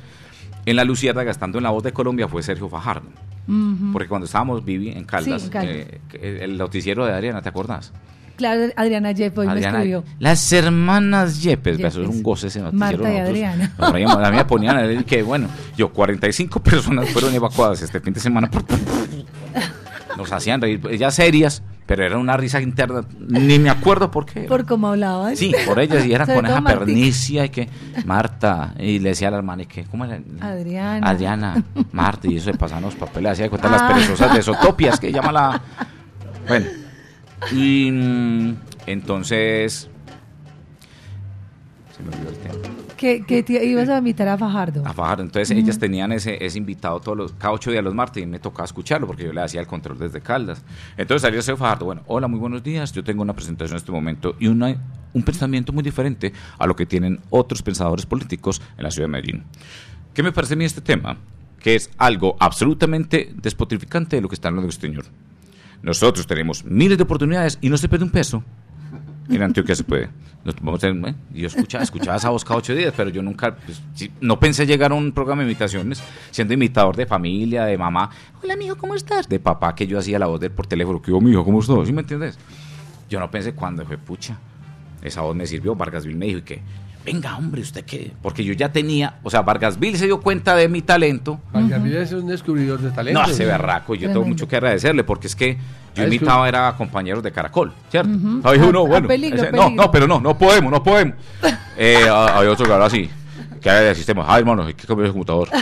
en 0.65 0.75
La 0.75 0.83
Lucierda, 0.83 1.23
gastando 1.23 1.57
en 1.57 1.63
la 1.63 1.69
voz 1.69 1.83
de 1.83 1.93
Colombia, 1.93 2.27
fue 2.27 2.43
Sergio 2.43 2.67
Fajardo. 2.69 3.07
Porque 3.91 4.07
cuando 4.07 4.25
estábamos 4.25 4.63
Vivi 4.63 4.89
en 4.89 5.03
Caldas, 5.03 5.41
Sí, 5.41 5.47
en 5.47 5.51
Caldas. 5.51 5.75
eh, 6.13 6.39
el 6.43 6.57
noticiero 6.57 7.05
de 7.05 7.11
Adriana, 7.13 7.41
¿te 7.41 7.49
acordás? 7.49 7.91
Claro, 8.37 8.63
Adriana 8.75 9.13
Jeff 9.13 9.37
hoy 9.37 9.45
me 9.47 9.59
escribió. 9.59 10.03
las 10.17 10.51
hermanas 10.53 11.43
Yepes, 11.43 11.77
Yepes. 11.77 11.93
eso 11.93 12.01
es 12.03 12.09
un 12.09 12.23
goce 12.23 12.47
ese 12.47 12.61
noticiero. 12.61 12.79
Marta 12.79 12.95
y 13.09 13.13
nosotros 13.13 13.27
Adriana. 13.29 13.73
nos 13.77 13.91
reíamos, 13.91 14.17
a 14.17 14.31
mí 14.31 14.37
me 14.37 14.45
ponían 14.45 14.77
a 14.77 15.03
que, 15.03 15.21
bueno, 15.21 15.47
yo, 15.77 15.93
45 15.93 16.59
personas 16.63 17.09
fueron 17.11 17.33
evacuadas 17.35 17.81
este 17.83 17.99
fin 17.99 18.11
de 18.13 18.19
semana. 18.19 18.49
por- 18.49 18.63
Nos 20.17 20.31
hacían 20.31 20.61
reír, 20.61 20.81
ellas 20.89 21.13
serias, 21.15 21.61
pero 21.85 22.05
era 22.05 22.17
una 22.17 22.37
risa 22.37 22.61
interna, 22.61 23.01
ni 23.19 23.59
me 23.59 23.69
acuerdo 23.69 24.09
por 24.09 24.25
qué. 24.25 24.41
Por 24.41 24.65
cómo 24.65 24.87
hablaban. 24.89 25.35
Sí, 25.35 25.53
por 25.65 25.79
ellas, 25.79 26.05
y 26.05 26.13
era 26.13 26.25
Sobre 26.25 26.37
con 26.37 26.45
esa 26.45 26.61
pernicia 26.61 27.45
y 27.45 27.49
que, 27.49 27.69
Marta, 28.05 28.73
y 28.79 28.99
le 28.99 29.09
decía 29.09 29.27
a 29.27 29.31
la 29.31 29.37
hermana, 29.37 29.63
y 29.63 29.65
que, 29.65 29.83
¿cómo 29.85 30.05
era? 30.05 30.19
Adriana. 30.41 31.07
Adriana, 31.09 31.63
Marta, 31.91 32.27
y 32.27 32.37
eso 32.37 32.51
de 32.51 32.57
pasaban 32.57 32.83
los 32.83 32.95
papeles, 32.95 33.33
hacía 33.33 33.45
de 33.45 33.49
cuenta 33.49 33.69
las 33.69 33.81
Ah. 33.81 33.87
perezosas 33.89 34.33
de 34.33 34.41
Sotopias, 34.41 34.99
que 34.99 35.11
llama 35.11 35.31
la... 35.31 35.61
Bueno, 36.47 36.65
y 37.51 37.89
mm, 37.91 38.55
entonces... 38.87 39.89
Se 41.95 42.03
me 42.03 42.09
olvidó 42.09 42.29
el 42.29 42.37
tema. 42.37 42.82
Que, 43.03 43.25
que 43.25 43.43
te 43.43 43.65
ibas 43.65 43.89
a 43.89 43.97
invitar 43.97 44.29
a 44.29 44.37
Fajardo. 44.37 44.81
a 44.85 44.93
Fajardo. 44.93 45.23
Entonces 45.23 45.51
ellas 45.51 45.77
tenían 45.77 46.13
ese, 46.13 46.37
ese 46.43 46.57
invitado 46.57 47.01
todos 47.01 47.17
los, 47.17 47.33
cada 47.33 47.53
ocho 47.53 47.69
días 47.69 47.83
los 47.83 47.93
martes 47.93 48.23
y 48.23 48.25
me 48.25 48.39
tocaba 48.39 48.63
escucharlo 48.63 49.07
porque 49.07 49.25
yo 49.25 49.33
le 49.33 49.41
hacía 49.41 49.59
el 49.59 49.67
control 49.67 49.99
desde 49.99 50.21
Caldas. 50.21 50.63
Entonces 50.95 51.23
salía 51.23 51.41
ese 51.41 51.53
Fajardo, 51.57 51.83
bueno, 51.83 52.03
hola, 52.07 52.29
muy 52.29 52.39
buenos 52.39 52.63
días, 52.63 52.93
yo 52.93 53.03
tengo 53.03 53.21
una 53.21 53.33
presentación 53.33 53.75
en 53.75 53.77
este 53.77 53.91
momento 53.91 54.37
y 54.39 54.47
una, 54.47 54.77
un 55.11 55.23
pensamiento 55.23 55.73
muy 55.73 55.83
diferente 55.83 56.31
a 56.57 56.65
lo 56.65 56.77
que 56.77 56.85
tienen 56.85 57.19
otros 57.29 57.61
pensadores 57.61 58.05
políticos 58.05 58.61
en 58.77 58.83
la 58.83 58.91
ciudad 58.91 59.09
de 59.09 59.11
Medellín. 59.11 59.43
¿Qué 60.13 60.23
me 60.23 60.31
parece 60.31 60.53
a 60.53 60.57
mí 60.57 60.63
este 60.63 60.79
tema? 60.79 61.17
Que 61.59 61.75
es 61.75 61.89
algo 61.97 62.37
absolutamente 62.39 63.33
despotrificante 63.35 64.15
de 64.15 64.21
lo 64.21 64.29
que 64.29 64.35
está 64.35 64.47
hablando 64.47 64.69
este 64.69 64.87
señor. 64.87 65.03
Nosotros 65.81 66.25
tenemos 66.25 66.63
miles 66.63 66.97
de 66.97 67.03
oportunidades 67.03 67.57
y 67.59 67.67
no 67.67 67.75
se 67.75 67.89
pierde 67.89 68.05
un 68.05 68.11
peso. 68.11 68.45
En 69.29 69.41
Antioquia 69.41 69.75
se 69.75 69.83
puede. 69.83 70.09
Nos 70.43 70.55
vamos 70.61 70.83
a- 70.83 70.89
¿eh? 70.89 71.15
Yo 71.33 71.47
escuchaba, 71.47 71.83
escuchaba 71.83 72.17
esa 72.17 72.29
voz 72.29 72.43
cada 72.43 72.57
ocho 72.57 72.75
días, 72.75 72.93
pero 72.97 73.09
yo 73.09 73.21
nunca, 73.21 73.55
pues, 73.55 73.81
sí, 73.93 74.11
no 74.19 74.37
pensé 74.39 74.65
llegar 74.65 74.91
a 74.91 74.95
un 74.95 75.13
programa 75.13 75.41
de 75.43 75.47
imitaciones 75.49 76.03
siendo 76.31 76.53
imitador 76.53 76.97
de 76.97 77.05
familia, 77.05 77.63
de 77.63 77.77
mamá. 77.77 78.09
Hola, 78.43 78.57
mijo, 78.57 78.75
¿cómo 78.75 78.95
estás? 78.95 79.29
De 79.29 79.39
papá, 79.39 79.73
que 79.73 79.87
yo 79.87 79.97
hacía 79.97 80.19
la 80.19 80.25
voz 80.25 80.41
de 80.41 80.47
él 80.47 80.51
por 80.51 80.67
teléfono. 80.67 81.01
¿Qué 81.01 81.11
hubo, 81.11 81.21
mijo? 81.21 81.45
¿Cómo 81.45 81.61
estás? 81.61 81.87
¿Sí 81.87 81.93
me 81.93 82.01
entiendes? 82.01 82.37
Yo 83.09 83.19
no 83.21 83.31
pensé 83.31 83.53
cuando 83.53 83.85
fue 83.85 83.97
pucha. 83.97 84.37
Esa 85.01 85.21
voz 85.21 85.33
me 85.35 85.47
sirvió. 85.47 85.75
Vargasville 85.75 86.17
me 86.17 86.25
dijo 86.25 86.39
y 86.39 86.43
que, 86.43 86.61
venga, 87.05 87.37
hombre, 87.37 87.61
¿usted 87.61 87.85
qué? 87.85 88.11
Porque 88.21 88.43
yo 88.43 88.51
ya 88.53 88.71
tenía, 88.73 89.19
o 89.23 89.29
sea, 89.29 89.43
Vargasville 89.43 89.97
se 89.97 90.05
dio 90.07 90.19
cuenta 90.19 90.55
de 90.57 90.67
mi 90.67 90.81
talento. 90.81 91.39
Vargasville 91.53 92.01
es 92.01 92.11
un 92.11 92.27
descubridor 92.27 92.81
de 92.81 92.91
talento. 92.91 93.21
No, 93.21 93.29
ese 93.29 93.45
berraco, 93.45 93.95
yo 93.95 94.09
tengo 94.11 94.25
mucho 94.25 94.45
que 94.47 94.57
agradecerle 94.57 95.05
porque 95.05 95.27
es 95.27 95.35
que 95.37 95.57
yo 95.95 96.03
Ah, 96.03 96.07
imitaba 96.07 96.47
era 96.47 96.67
a 96.69 96.75
compañeros 96.77 97.21
de 97.23 97.31
Caracol, 97.31 97.71
¿cierto? 97.91 98.09
Ujú. 98.09 98.41
Ahí 98.47 98.59
A- 98.59 98.65
uno, 98.65 98.79
a 98.79 98.87
bueno, 98.87 99.07
peligro, 99.07 99.37
ese- 99.37 99.45
peligro. 99.47 99.69
no, 99.69 99.75
no, 99.83 99.91
pero 99.91 100.07
no, 100.07 100.19
no 100.19 100.37
podemos, 100.37 100.71
no 100.71 100.81
podemos. 100.83 101.15
Eh, 101.77 102.07
a- 102.07 102.39
hay 102.39 102.47
otro 102.47 102.65
que 102.65 102.73
habla 102.73 102.85
así, 102.85 103.09
que 103.61 103.69
hay 103.69 103.85
de 103.85 103.95
sistemas, 103.95 104.25
ay 104.29 104.39
hermano, 104.41 104.63
hay 104.63 104.73
que 104.73 104.85
cambiar 104.87 105.07
el 105.07 105.11
computador. 105.13 105.49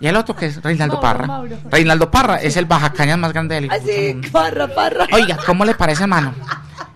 Y 0.00 0.06
el 0.08 0.16
otro 0.16 0.34
que 0.36 0.46
es 0.46 0.62
Reinaldo 0.62 0.96
Mauro, 0.96 1.08
Parra. 1.08 1.26
Mauro. 1.26 1.56
Reinaldo 1.70 2.10
Parra 2.10 2.36
es 2.36 2.56
el 2.58 2.66
bajacañas 2.66 3.16
más 3.16 3.32
grande 3.32 3.54
del 3.54 3.70
Así, 3.70 4.20
parra, 4.32 4.66
parra. 4.68 5.06
Oiga, 5.12 5.38
¿cómo 5.46 5.64
le 5.64 5.74
parece, 5.74 6.02
hermano? 6.02 6.34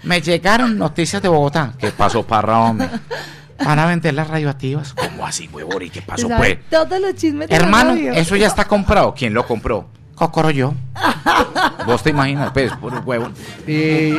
Me 0.02 0.20
llegaron 0.20 0.76
noticias 0.76 1.22
de 1.22 1.28
Bogotá. 1.28 1.72
¿Qué 1.78 1.90
pasó, 1.90 2.22
Parra, 2.26 2.59
hombre? 2.59 2.88
Van 3.64 3.78
a 3.78 3.86
vender 3.86 4.12
las 4.14 4.28
radioactivas. 4.28 4.92
¿Cómo 4.92 5.24
así, 5.26 5.48
huevón? 5.50 5.82
¿Y 5.82 5.90
qué 5.90 6.02
pasó, 6.02 6.28
pues? 6.36 6.59
Todos 6.68 7.00
los 7.00 7.14
chismes 7.14 7.48
Hermano, 7.50 7.90
radio. 7.90 8.12
Eso 8.12 8.36
ya 8.36 8.48
está 8.48 8.64
comprado. 8.66 9.14
¿Quién 9.16 9.32
lo 9.32 9.46
compró? 9.46 9.88
Cocoro 10.18 10.50
yo. 10.50 10.74
Vos 11.86 12.02
te 12.02 12.10
imaginas, 12.10 12.50
pues, 12.52 12.72
por 12.76 12.92
huevón. 13.06 13.32
Y, 13.66 14.14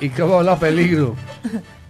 y 0.00 0.08
cómo 0.16 0.36
habla 0.38 0.58
peligro. 0.58 1.14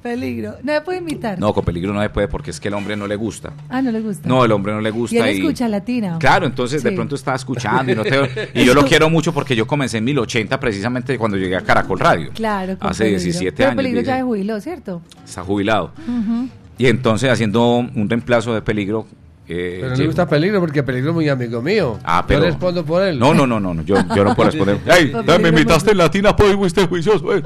Peligro. 0.03 0.55
No 0.63 0.73
me 0.73 0.81
puede 0.81 0.99
imitar. 0.99 1.39
No, 1.39 1.53
con 1.53 1.63
peligro 1.63 1.93
no 1.93 2.01
se 2.01 2.09
puede 2.09 2.27
porque 2.27 2.51
es 2.51 2.59
que 2.59 2.69
el 2.69 2.75
hombre 2.75 2.97
no 2.97 3.07
le 3.07 3.17
gusta. 3.17 3.53
Ah, 3.69 3.83
no 3.83 3.93
le 3.93 4.01
gusta. 4.01 4.27
No, 4.27 4.43
el 4.47 4.53
hombre 4.53 4.73
no 4.73 4.81
le 4.81 4.91
gusta. 4.91 5.15
Y 5.15 5.19
él 5.19 5.29
escucha 5.41 5.69
latina. 5.69 6.17
Claro, 6.19 6.47
entonces 6.47 6.83
de 6.83 6.93
pronto 6.93 7.15
estaba 7.17 7.37
escuchando 7.37 7.93
y, 7.93 7.95
no 7.95 8.03
te- 8.03 8.51
y 8.55 8.65
yo 8.65 8.73
lo 8.73 8.87
quiero 8.87 9.11
mucho 9.11 9.35
porque 9.35 9.55
yo 9.55 9.67
comencé 9.67 9.99
en 9.99 10.05
1080 10.05 10.59
precisamente 10.59 11.19
cuando 11.19 11.37
llegué 11.37 11.55
a 11.57 11.61
Caracol 11.61 11.99
Radio. 11.99 12.31
Claro, 12.33 12.79
con 12.79 12.89
Hace 12.91 13.05
peligro. 13.05 13.23
17 13.25 13.57
Pero 13.59 13.69
años. 13.69 13.77
peligro 13.77 14.01
ya 14.01 14.15
16. 14.15 14.17
se 14.19 14.23
jubiló, 14.25 14.61
¿cierto? 14.63 15.03
Está 15.23 15.45
jubilado. 15.45 15.93
Y 16.79 16.87
entonces 16.87 17.31
haciendo 17.31 17.69
un 17.77 18.09
reemplazo 18.09 18.55
de 18.55 18.63
peligro. 18.63 19.07
Eh, 19.53 19.79
Pero 19.81 19.91
no 19.91 19.97
le 19.97 20.07
gusta 20.07 20.29
peligro 20.29 20.61
porque 20.61 20.83
peligro 20.85 21.11
es 21.11 21.15
muy 21.15 21.29
amigo 21.29 21.61
mío. 21.61 21.99
Ah, 22.05 22.25
pero- 22.27 22.41
Yo 22.41 22.47
respondo 22.47 22.85
por 22.85 23.03
él. 23.03 23.19
No, 23.19 23.35
no, 23.35 23.47
no, 23.47 23.59
no, 23.59 23.75
no, 23.75 23.83
yo, 23.83 23.97
yo 24.15 24.25
no 24.25 24.35
puedo 24.37 24.51
responder. 24.51 24.79
¡Ey! 24.87 25.13
Me 25.41 25.49
invitaste 25.49 25.91
en 25.91 25.99
latina, 25.99 26.37
pues, 26.37 26.55
fuiste 26.55 26.87
juicioso, 26.87 27.35
eh. 27.37 27.43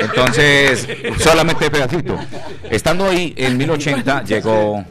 Entonces, 0.00 0.86
solamente 1.18 1.68
pedacito. 1.70 2.16
Estando 2.70 3.06
ahí 3.06 3.34
en 3.36 3.56
1080, 3.58 4.22
llegó. 4.26 4.84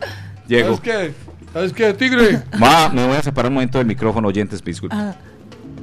Llegó. 0.48 0.76
¿Sabes 0.76 0.82
qué? 0.82 1.14
¿Sabes 1.54 1.74
qué, 1.74 1.94
tigre? 1.94 2.42
Ma, 2.58 2.90
me 2.90 3.08
voy 3.08 3.16
a 3.16 3.22
separar 3.24 3.50
un 3.50 3.56
momento 3.56 3.78
del 3.78 3.88
micrófono, 3.88 4.28
oyentes, 4.28 4.64
disculpen. 4.64 5.00
Ah. 5.00 5.16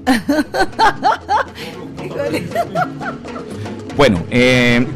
Bueno, 3.96 4.22
eh, 4.30 4.86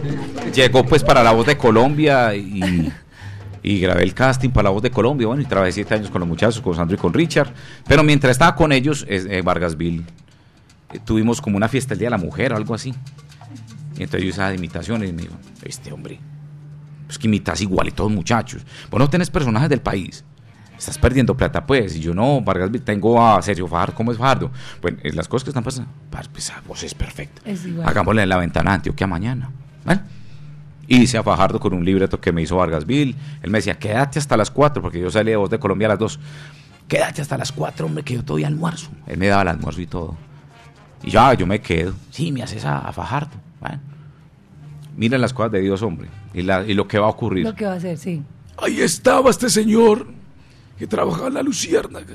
llegó 0.55 0.85
pues 0.85 1.03
para 1.03 1.25
La 1.25 1.33
Voz 1.33 1.47
de 1.47 1.57
Colombia 1.59 2.35
y, 2.37 2.93
y 3.63 3.79
grabé 3.79 4.03
el 4.03 4.15
casting 4.15 4.51
para 4.51 4.65
La 4.65 4.71
Voz 4.71 4.83
de 4.83 4.91
Colombia. 4.91 5.27
Bueno, 5.27 5.43
y 5.43 5.47
trabajé 5.47 5.73
siete 5.73 5.95
años 5.95 6.11
con 6.11 6.21
los 6.21 6.29
muchachos, 6.29 6.61
con 6.61 6.75
Sandro 6.75 6.97
y 6.97 6.99
con 6.99 7.13
Richard. 7.13 7.53
Pero 7.87 8.03
mientras 8.03 8.33
estaba 8.33 8.57
con 8.57 8.73
ellos, 8.73 9.07
eh, 9.09 9.41
Vargasville, 9.45 10.05
eh, 10.93 10.99
tuvimos 11.05 11.41
como 11.41 11.57
una 11.57 11.69
fiesta 11.69 11.95
el 11.95 12.01
Día 12.01 12.07
de 12.07 12.11
la 12.11 12.19
Mujer 12.19 12.53
o 12.53 12.57
algo 12.57 12.75
así. 12.75 12.93
Y 13.97 14.03
entonces 14.03 14.23
yo 14.25 14.31
usaba 14.31 14.51
de 14.51 14.57
imitaciones 14.57 15.11
y 15.11 15.13
me 15.13 15.23
dijo, 15.23 15.35
este 15.65 15.93
hombre, 15.93 16.19
pues 17.07 17.19
que 17.19 17.29
imitas 17.29 17.61
igual 17.61 17.89
y 17.89 17.93
todos 17.93 18.11
muchachos. 18.11 18.63
Vos 18.91 18.99
no 18.99 19.09
tenés 19.09 19.31
personajes 19.31 19.69
del 19.69 19.81
país. 19.81 20.25
Estás 20.77 20.99
perdiendo 20.99 21.37
plata, 21.37 21.65
pues. 21.65 21.95
Y 21.95 22.01
yo 22.01 22.13
no, 22.13 22.41
Vargasville, 22.41 22.83
tengo 22.83 23.25
a 23.25 23.41
Sergio 23.43 23.69
Fajardo. 23.69 23.95
¿Cómo 23.95 24.11
es 24.11 24.19
Fajardo? 24.19 24.51
Bueno, 24.81 24.99
eh, 25.05 25.13
las 25.13 25.29
cosas 25.29 25.45
que 25.45 25.51
están 25.51 25.63
pasando. 25.63 25.89
Pues, 26.33 26.51
ah, 26.51 26.61
vos 26.67 26.83
es 26.83 26.95
perfecta. 26.95 27.41
Es 27.45 27.65
igual. 27.65 27.89
Hagámosle 27.89 28.25
en 28.25 28.29
la 28.29 28.39
ventana 28.39 28.73
a 28.73 28.75
Antioquia 28.75 29.07
mañana. 29.07 29.51
¿vale? 29.85 30.01
Hice 30.95 31.17
a 31.19 31.23
Fajardo 31.23 31.59
con 31.59 31.73
un 31.73 31.85
libreto 31.85 32.21
que 32.21 32.33
me 32.33 32.43
hizo 32.43 32.57
Vargasville. 32.57 33.15
Él 33.43 33.51
me 33.51 33.59
decía, 33.59 33.79
quédate 33.79 34.19
hasta 34.19 34.37
las 34.37 34.51
4, 34.51 34.83
porque 34.83 35.01
yo 35.01 35.11
salí 35.11 35.31
de 35.31 35.37
voz 35.37 35.49
de 35.49 35.59
Colombia 35.59 35.87
a 35.87 35.91
las 35.91 35.99
2. 35.99 36.21
Quédate 36.87 37.23
hasta 37.23 37.39
las 37.39 37.51
4, 37.53 37.87
hombre, 37.87 38.03
que 38.05 38.15
yo 38.15 38.23
doy 38.23 38.45
almuerzo. 38.45 38.91
Él 39.07 39.17
me 39.17 39.29
daba 39.29 39.43
el 39.43 39.49
almuerzo 39.49 39.81
y 39.81 39.87
todo. 39.87 40.17
Y 41.03 41.11
ya, 41.11 41.33
yo 41.35 41.47
me 41.47 41.61
quedo. 41.61 41.95
Sí, 42.11 42.31
me 42.31 42.43
haces 42.43 42.65
a, 42.65 42.79
a 42.81 42.93
Fajardo. 42.93 43.31
Bueno. 43.61 43.81
Miren 44.97 45.21
las 45.23 45.33
cosas 45.33 45.53
de 45.53 45.61
Dios, 45.61 45.81
hombre. 45.83 46.09
Y, 46.35 46.43
la- 46.43 46.63
y 46.67 46.75
lo 46.75 46.87
que 46.87 46.99
va 46.99 47.07
a 47.07 47.11
ocurrir. 47.11 47.45
Lo 47.45 47.55
que 47.55 47.65
va 47.65 47.73
a 47.73 47.77
hacer, 47.77 47.97
sí. 47.97 48.23
Ahí 48.59 48.81
estaba 48.83 49.31
este 49.31 49.49
señor 49.49 50.07
que 50.79 50.87
trabajaba 50.87 51.29
en 51.29 51.35
la 51.35 51.43
Luciérnaga. 51.43 52.15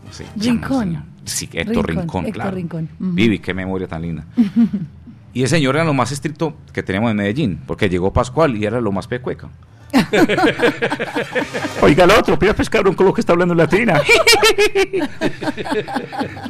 ¿Cómo 0.00 0.12
se 0.12 0.24
llama, 0.36 0.36
Rincón. 0.68 1.04
Sí, 1.24 1.48
Héctor 1.52 1.88
Rincón, 1.88 2.30
claro. 2.30 2.52
Rincón. 2.52 2.88
Ujú. 3.00 3.12
Vivi, 3.12 3.40
qué 3.40 3.52
memoria 3.52 3.88
tan 3.88 4.02
linda. 4.02 4.24
Y 5.32 5.42
ese 5.42 5.56
señor 5.56 5.76
era 5.76 5.84
lo 5.84 5.94
más 5.94 6.10
estricto 6.12 6.54
que 6.72 6.82
teníamos 6.82 7.10
en 7.12 7.16
Medellín, 7.16 7.60
porque 7.66 7.88
llegó 7.88 8.12
Pascual 8.12 8.56
y 8.56 8.64
era 8.64 8.80
lo 8.80 8.92
más 8.92 9.06
pecueca. 9.06 9.48
Oiga, 11.82 12.04
el 12.04 12.10
otro, 12.12 12.38
pida 12.38 12.54
pescar 12.54 12.82
con 12.94 13.06
lo 13.06 13.12
que 13.12 13.20
está 13.20 13.32
hablando 13.32 13.54
latina. 13.54 14.00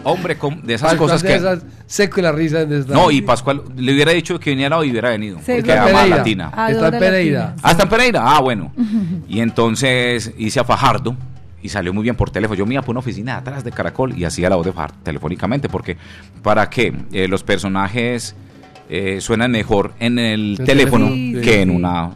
Hombre, 0.05 0.37
de 0.63 0.75
esas 0.75 0.91
Pascual 0.91 0.99
cosas 0.99 1.23
de 1.23 1.29
que... 1.29 1.35
esas, 1.37 1.65
seco 1.87 2.21
y 2.21 2.23
la 2.23 2.33
risa 2.33 2.61
en 2.63 2.73
esta. 2.73 2.93
No, 2.93 3.11
y 3.11 3.23
Pascual 3.23 3.63
le 3.77 3.95
hubiera 3.95 4.13
dicho 4.13 4.39
que 4.39 4.51
viniera 4.51 4.77
hoy 4.77 4.91
hubiera 4.91 5.09
venido. 5.11 5.39
Sí, 5.39 5.53
porque 5.57 5.73
ama 5.73 5.87
Pereira. 5.87 6.17
latina. 6.17 6.53
Está 6.69 6.89
en 6.89 6.99
Pereira. 6.99 7.55
Ah, 7.63 7.71
está 7.71 7.85
en 7.85 7.89
Pereira. 7.89 8.23
Ah, 8.25 8.41
bueno. 8.41 8.73
Y 9.29 9.41
entonces 9.41 10.33
hice 10.39 10.59
a 10.59 10.65
Fajardo 10.65 11.15
y 11.63 11.69
salió 11.69 11.93
muy 11.95 12.03
bien 12.03 12.17
por 12.17 12.31
teléfono. 12.31 12.59
Yo 12.59 12.67
me 12.67 12.75
iba 12.75 12.83
por 12.83 12.91
una 12.91 12.99
oficina 13.01 13.37
atrás 13.37 13.63
de 13.63 13.71
Caracol 13.71 14.19
y 14.19 14.25
hacía 14.25 14.51
la 14.51 14.57
voz 14.57 14.67
de 14.67 14.73
Fajardo 14.73 14.97
telefónicamente 15.05 15.69
porque 15.69 15.97
para 16.43 16.69
que 16.69 16.93
eh, 17.13 17.29
los 17.29 17.45
personajes 17.45 18.35
eh, 18.91 19.21
suenan 19.21 19.51
mejor 19.53 19.95
en 20.01 20.19
el 20.19 20.57
El 20.59 20.67
teléfono 20.67 21.07
teléfono. 21.07 21.15
Sí, 21.15 21.33
que 21.47 21.55
sí, 21.55 21.61
en 21.61 21.71
una 21.71 22.11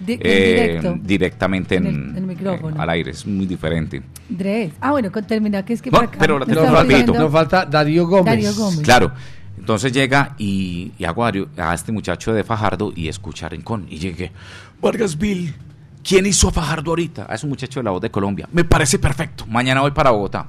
Di- 0.00 0.12
en 0.14 0.20
eh, 0.22 0.62
directo. 0.66 0.96
directamente 1.02 1.74
en, 1.76 1.86
En 1.86 1.94
el- 2.10 2.16
en 2.18 2.26
micrófono. 2.26 2.76
eh, 2.76 2.80
al 2.80 2.90
aire. 2.90 3.10
Es 3.12 3.26
muy 3.26 3.46
diferente. 3.46 4.02
Dres. 4.28 4.72
Ah, 4.80 4.90
bueno, 4.92 5.12
con 5.12 5.24
terminar, 5.26 5.64
que 5.64 5.74
es 5.74 5.82
que 5.82 5.90
No, 5.90 5.98
por 5.98 6.08
acá 6.08 6.16
pero 6.18 6.38
Nos 6.40 7.32
falta 7.32 7.64
Darío 7.66 8.06
Gómez. 8.06 8.24
Darío 8.26 8.54
Gómez. 8.54 8.80
Claro. 8.80 9.12
Entonces 9.56 9.92
llega 9.92 10.34
y, 10.36 10.92
y 10.98 11.04
hago 11.04 11.24
a, 11.24 11.32
a 11.58 11.74
este 11.74 11.92
muchacho 11.92 12.32
de 12.34 12.42
Fajardo 12.42 12.92
y 12.94 13.08
escucha 13.08 13.48
Rincón. 13.48 13.86
Y 13.88 13.98
llegué, 13.98 14.32
Vargasville, 14.82 15.54
¿quién 16.02 16.26
hizo 16.26 16.48
a 16.48 16.52
Fajardo 16.52 16.90
ahorita? 16.90 17.26
A 17.28 17.34
ese 17.36 17.46
muchacho 17.46 17.80
de 17.80 17.84
la 17.84 17.90
voz 17.92 18.02
de 18.02 18.10
Colombia. 18.10 18.48
Me 18.52 18.64
parece 18.64 18.98
perfecto. 18.98 19.46
Mañana 19.46 19.80
voy 19.80 19.92
para 19.92 20.10
Bogotá. 20.10 20.48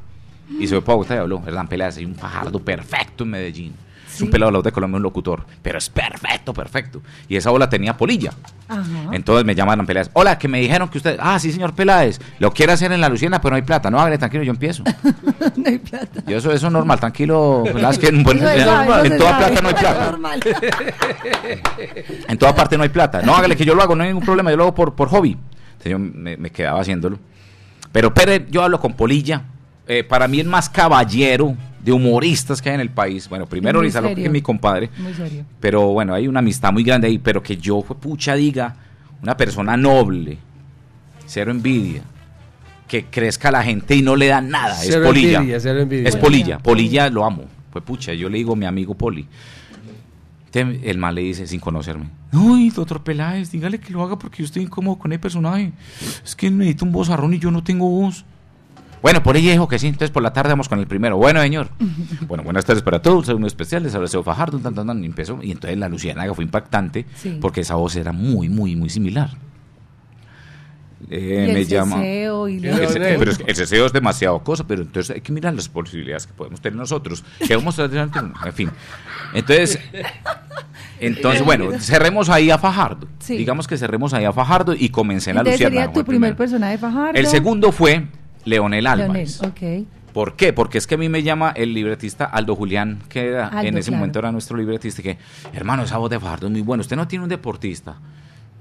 Y 0.60 0.68
se 0.68 0.76
fue 0.76 0.82
para 0.82 0.96
Bogotá 0.96 1.16
y 1.16 1.18
habló. 1.20 1.42
Hernán 1.46 1.68
Peláez, 1.68 1.98
hay 1.98 2.06
un 2.06 2.16
Fajardo 2.16 2.60
perfecto 2.60 3.24
en 3.24 3.30
Medellín. 3.30 3.74
Es 4.16 4.22
un 4.22 4.30
pelado 4.30 4.50
de 4.50 4.54
la 4.54 4.58
voz 4.60 4.64
de 4.64 4.72
Colombia, 4.72 4.98
un 4.98 5.04
locutor. 5.04 5.46
Pero 5.62 5.78
es 5.78 5.90
perfecto, 5.90 6.54
perfecto. 6.54 7.02
Y 7.28 7.36
esa 7.36 7.50
bola 7.52 7.70
tenía 7.70 7.98
polilla. 7.98 8.32
Ajá. 8.68 8.84
Entonces 9.12 9.46
me 9.46 9.54
llaman 9.56 9.74
Hernán 9.74 9.86
Peláez. 9.88 10.10
Hola, 10.14 10.38
que 10.38 10.48
me 10.48 10.60
dijeron 10.60 10.88
que 10.90 10.98
usted. 11.00 11.18
Ah, 11.22 11.38
sí, 11.40 11.52
señor 11.52 11.74
Peláez. 11.74 12.20
Lo 12.40 12.52
quiere 12.52 12.72
hacer 12.74 12.92
en 12.92 13.02
la 13.02 13.10
Luciana, 13.10 13.42
pero 13.42 13.52
no 13.52 13.56
hay 13.58 13.62
plata. 13.64 13.92
No, 13.92 14.00
hágale, 14.00 14.18
tranquilo, 14.18 14.44
yo 14.44 14.52
empiezo. 14.52 14.84
no 15.58 15.64
hay 15.70 15.78
plata. 15.80 16.24
Yo 16.28 16.38
eso, 16.38 16.52
eso 16.52 16.68
es 16.68 16.72
normal, 16.74 17.00
tranquilo. 17.00 17.64
Peláez, 17.66 18.00
que 18.00 18.08
en, 18.08 18.24
buen- 18.24 18.38
Eso 18.38 18.50
es 18.50 18.60
en- 18.62 18.66
normal, 18.66 19.06
en 19.06 19.18
toda 19.18 19.38
plata 19.38 19.62
no 19.62 19.68
hay 19.68 19.74
es 19.74 19.80
plata. 19.82 20.06
normal. 20.12 20.40
En 22.28 22.38
toda 22.38 22.56
parte 22.56 22.78
no 22.78 22.84
hay 22.84 22.90
plata. 22.90 23.22
No, 23.22 23.36
hágale 23.36 23.56
que 23.56 23.66
yo 23.66 23.76
lo 23.76 23.82
hago, 23.82 23.96
no 23.96 24.04
hay 24.04 24.10
ningún 24.10 24.24
problema. 24.26 24.50
Yo 24.52 24.58
lo 24.58 24.64
hago 24.64 24.76
por, 24.76 24.96
por 24.96 25.10
hobby. 25.10 25.32
Entonces 25.74 25.92
yo 25.92 26.00
me, 26.00 26.38
me 26.38 26.50
quedaba 26.50 26.80
haciéndolo. 26.82 27.20
Pero 27.92 28.14
Pérez, 28.14 28.44
yo 28.50 28.64
hablo 28.64 28.80
con 28.80 28.94
Polilla. 28.94 29.44
Eh, 29.88 30.04
para 30.04 30.28
mí 30.28 30.40
el 30.40 30.48
más 30.48 30.70
caballero 30.70 31.56
de 31.86 31.92
humoristas 31.92 32.62
que 32.62 32.70
hay 32.70 32.76
en 32.76 32.82
el 32.82 32.90
país. 32.90 33.30
Bueno, 33.30 33.46
primero 33.46 33.80
Muy 33.80 33.88
Rizalo, 33.88 34.14
que 34.14 34.26
es 34.26 34.32
mi 34.32 34.42
compadre. 34.42 34.90
Muy 34.98 35.14
serio. 35.14 35.46
Pero 35.60 35.88
bueno, 35.90 36.16
hay 36.16 36.28
una 36.28 36.40
amistad 36.40 36.74
muy 36.74 36.84
grande 36.84 37.08
ahí. 37.08 37.20
Pero 37.20 37.44
que 37.44 37.56
yo, 37.56 37.84
fue 37.84 37.96
pucha, 37.96 38.34
diga, 38.34 38.76
una 39.22 39.38
persona 39.38 39.78
noble, 39.78 40.40
cero 41.28 41.52
envidia, 41.52 42.02
que 42.88 43.06
crezca 43.06 43.52
la 43.52 43.64
gente 43.64 43.96
y 43.96 44.02
no 44.02 44.16
le 44.16 44.28
da 44.28 44.42
nada. 44.42 44.74
Cero 44.74 45.04
es 45.04 45.08
Polilla. 45.08 45.38
envidia, 45.38 45.60
cero 45.60 45.80
envidia. 45.82 46.10
Es 46.10 46.16
Polilla. 46.16 46.58
Polilla 46.58 47.10
lo 47.10 47.24
amo. 47.24 47.46
Fue 47.72 47.82
pucha, 47.82 48.14
yo 48.14 48.30
le 48.30 48.40
digo 48.40 48.56
mi 48.56 48.66
amigo 48.66 48.96
Poli. 48.96 49.28
El 50.54 50.98
mal 50.98 51.14
le 51.14 51.22
dice, 51.22 51.48
sin 51.48 51.60
conocerme, 51.60 52.06
Uy, 52.32 52.70
doctor 52.70 53.04
Peláez, 53.04 53.52
dígale 53.52 53.78
que 53.78 53.92
lo 53.92 54.02
haga 54.04 54.18
porque 54.18 54.38
yo 54.38 54.46
estoy 54.46 54.64
incómodo 54.64 54.98
con 54.98 55.12
el 55.12 55.20
personaje. 55.20 55.74
Es 56.24 56.34
que 56.34 56.50
necesito 56.50 56.86
un 56.86 56.94
vozarrón 56.94 57.34
y 57.34 57.40
yo 57.40 57.52
no 57.52 57.62
tengo 57.62 57.90
voz. 57.90 58.24
Bueno, 59.06 59.22
por 59.22 59.38
ella 59.38 59.52
dijo 59.52 59.68
que 59.68 59.78
sí, 59.78 59.86
entonces 59.86 60.10
por 60.10 60.24
la 60.24 60.34
tarde 60.34 60.50
vamos 60.50 60.68
con 60.68 60.80
el 60.80 60.88
primero. 60.88 61.16
Bueno, 61.16 61.40
señor. 61.40 61.70
bueno, 62.28 62.44
buenas 62.44 62.66
tardes 62.66 62.82
para 62.82 63.04
todos, 63.04 63.28
un 63.28 63.46
especial, 63.46 63.84
les 63.84 63.94
habla 63.94 64.08
Fajardo, 64.08 64.58
tan, 64.58 64.74
tan, 64.74 64.88
tan, 64.88 65.04
y 65.04 65.06
empezó. 65.06 65.38
Y 65.44 65.52
entonces 65.52 65.78
la 65.78 65.88
Lucianaga 65.90 66.34
fue 66.34 66.44
impactante 66.44 67.06
Sí. 67.14 67.38
porque 67.40 67.62
esa 67.62 67.76
voz 67.76 67.96
era 67.98 68.12
muy, 68.12 68.50
muy, 68.50 68.76
muy 68.76 68.90
similar. 68.90 69.30
Eh, 71.12 71.46
Y 71.46 71.50
el 71.52 71.54
me 71.54 71.66
llama. 71.66 71.98
ceseo 71.98 72.50
y 72.50 72.56
El 72.56 73.20
pero 73.20 73.30
es 73.30 73.40
el 73.46 73.56
ceseo 73.56 73.86
es 73.86 73.94
demasiado 73.94 74.40
cosa, 74.40 74.66
pero 74.66 74.82
entonces 74.82 75.16
hay 75.16 75.22
que 75.22 75.32
mirar 75.32 75.54
las 75.54 75.70
posibilidades 75.70 76.26
que 76.26 76.34
podemos 76.34 76.60
tener 76.60 76.76
nosotros. 76.76 77.24
Que 77.48 77.56
vamos 77.56 77.78
a 77.78 77.86
en 77.86 78.54
fin. 78.56 78.72
Entonces, 79.36 79.80
entonces 81.00 81.46
bueno, 81.46 81.80
cerremos 81.80 82.28
ahí 82.30 82.50
a 82.50 82.58
Fajardo. 82.58 83.08
Sí. 83.20 83.38
Digamos 83.38 83.68
que 83.68 83.78
cerremos 83.78 84.16
ahí 84.16 84.26
a 84.26 84.34
Fajardo 84.34 84.74
y 84.74 84.90
comencé 84.90 85.30
en 85.30 85.36
la 85.36 85.44
Luciana. 85.44 85.76
sería 85.76 85.94
tu 85.94 86.04
primer 86.04 86.36
personaje 86.36 86.80
Fajardo. 86.80 87.20
El 87.20 87.28
segundo 87.28 87.72
fue 87.72 88.08
Leonel 88.46 88.84
Leonel, 88.84 88.88
Álvarez. 89.04 89.42
ok. 89.42 89.88
¿Por 90.14 90.36
qué? 90.38 90.54
Porque 90.54 90.78
es 90.78 90.88
que 90.88 90.96
a 90.96 90.98
mí 90.98 91.10
me 91.10 91.24
llama 91.24 91.52
el 91.56 91.74
libretista 91.74 92.24
Aldo 92.26 92.56
Julián, 92.56 93.00
que 93.10 93.28
era- 93.28 93.48
Aldo, 93.50 93.68
en 93.68 93.78
ese 93.78 93.90
claro. 93.90 94.00
momento 94.00 94.20
era 94.20 94.32
nuestro 94.32 94.56
libretista, 94.56 95.02
que, 95.02 95.18
hermano, 95.54 95.84
esa 95.84 95.98
voz 95.98 96.10
de 96.10 96.20
Fajardo 96.20 96.46
es 96.48 96.52
muy 96.54 96.62
buena. 96.62 96.82
Usted 96.82 96.96
no 96.96 97.06
tiene 97.08 97.24
un 97.24 97.30
deportista. 97.30 97.98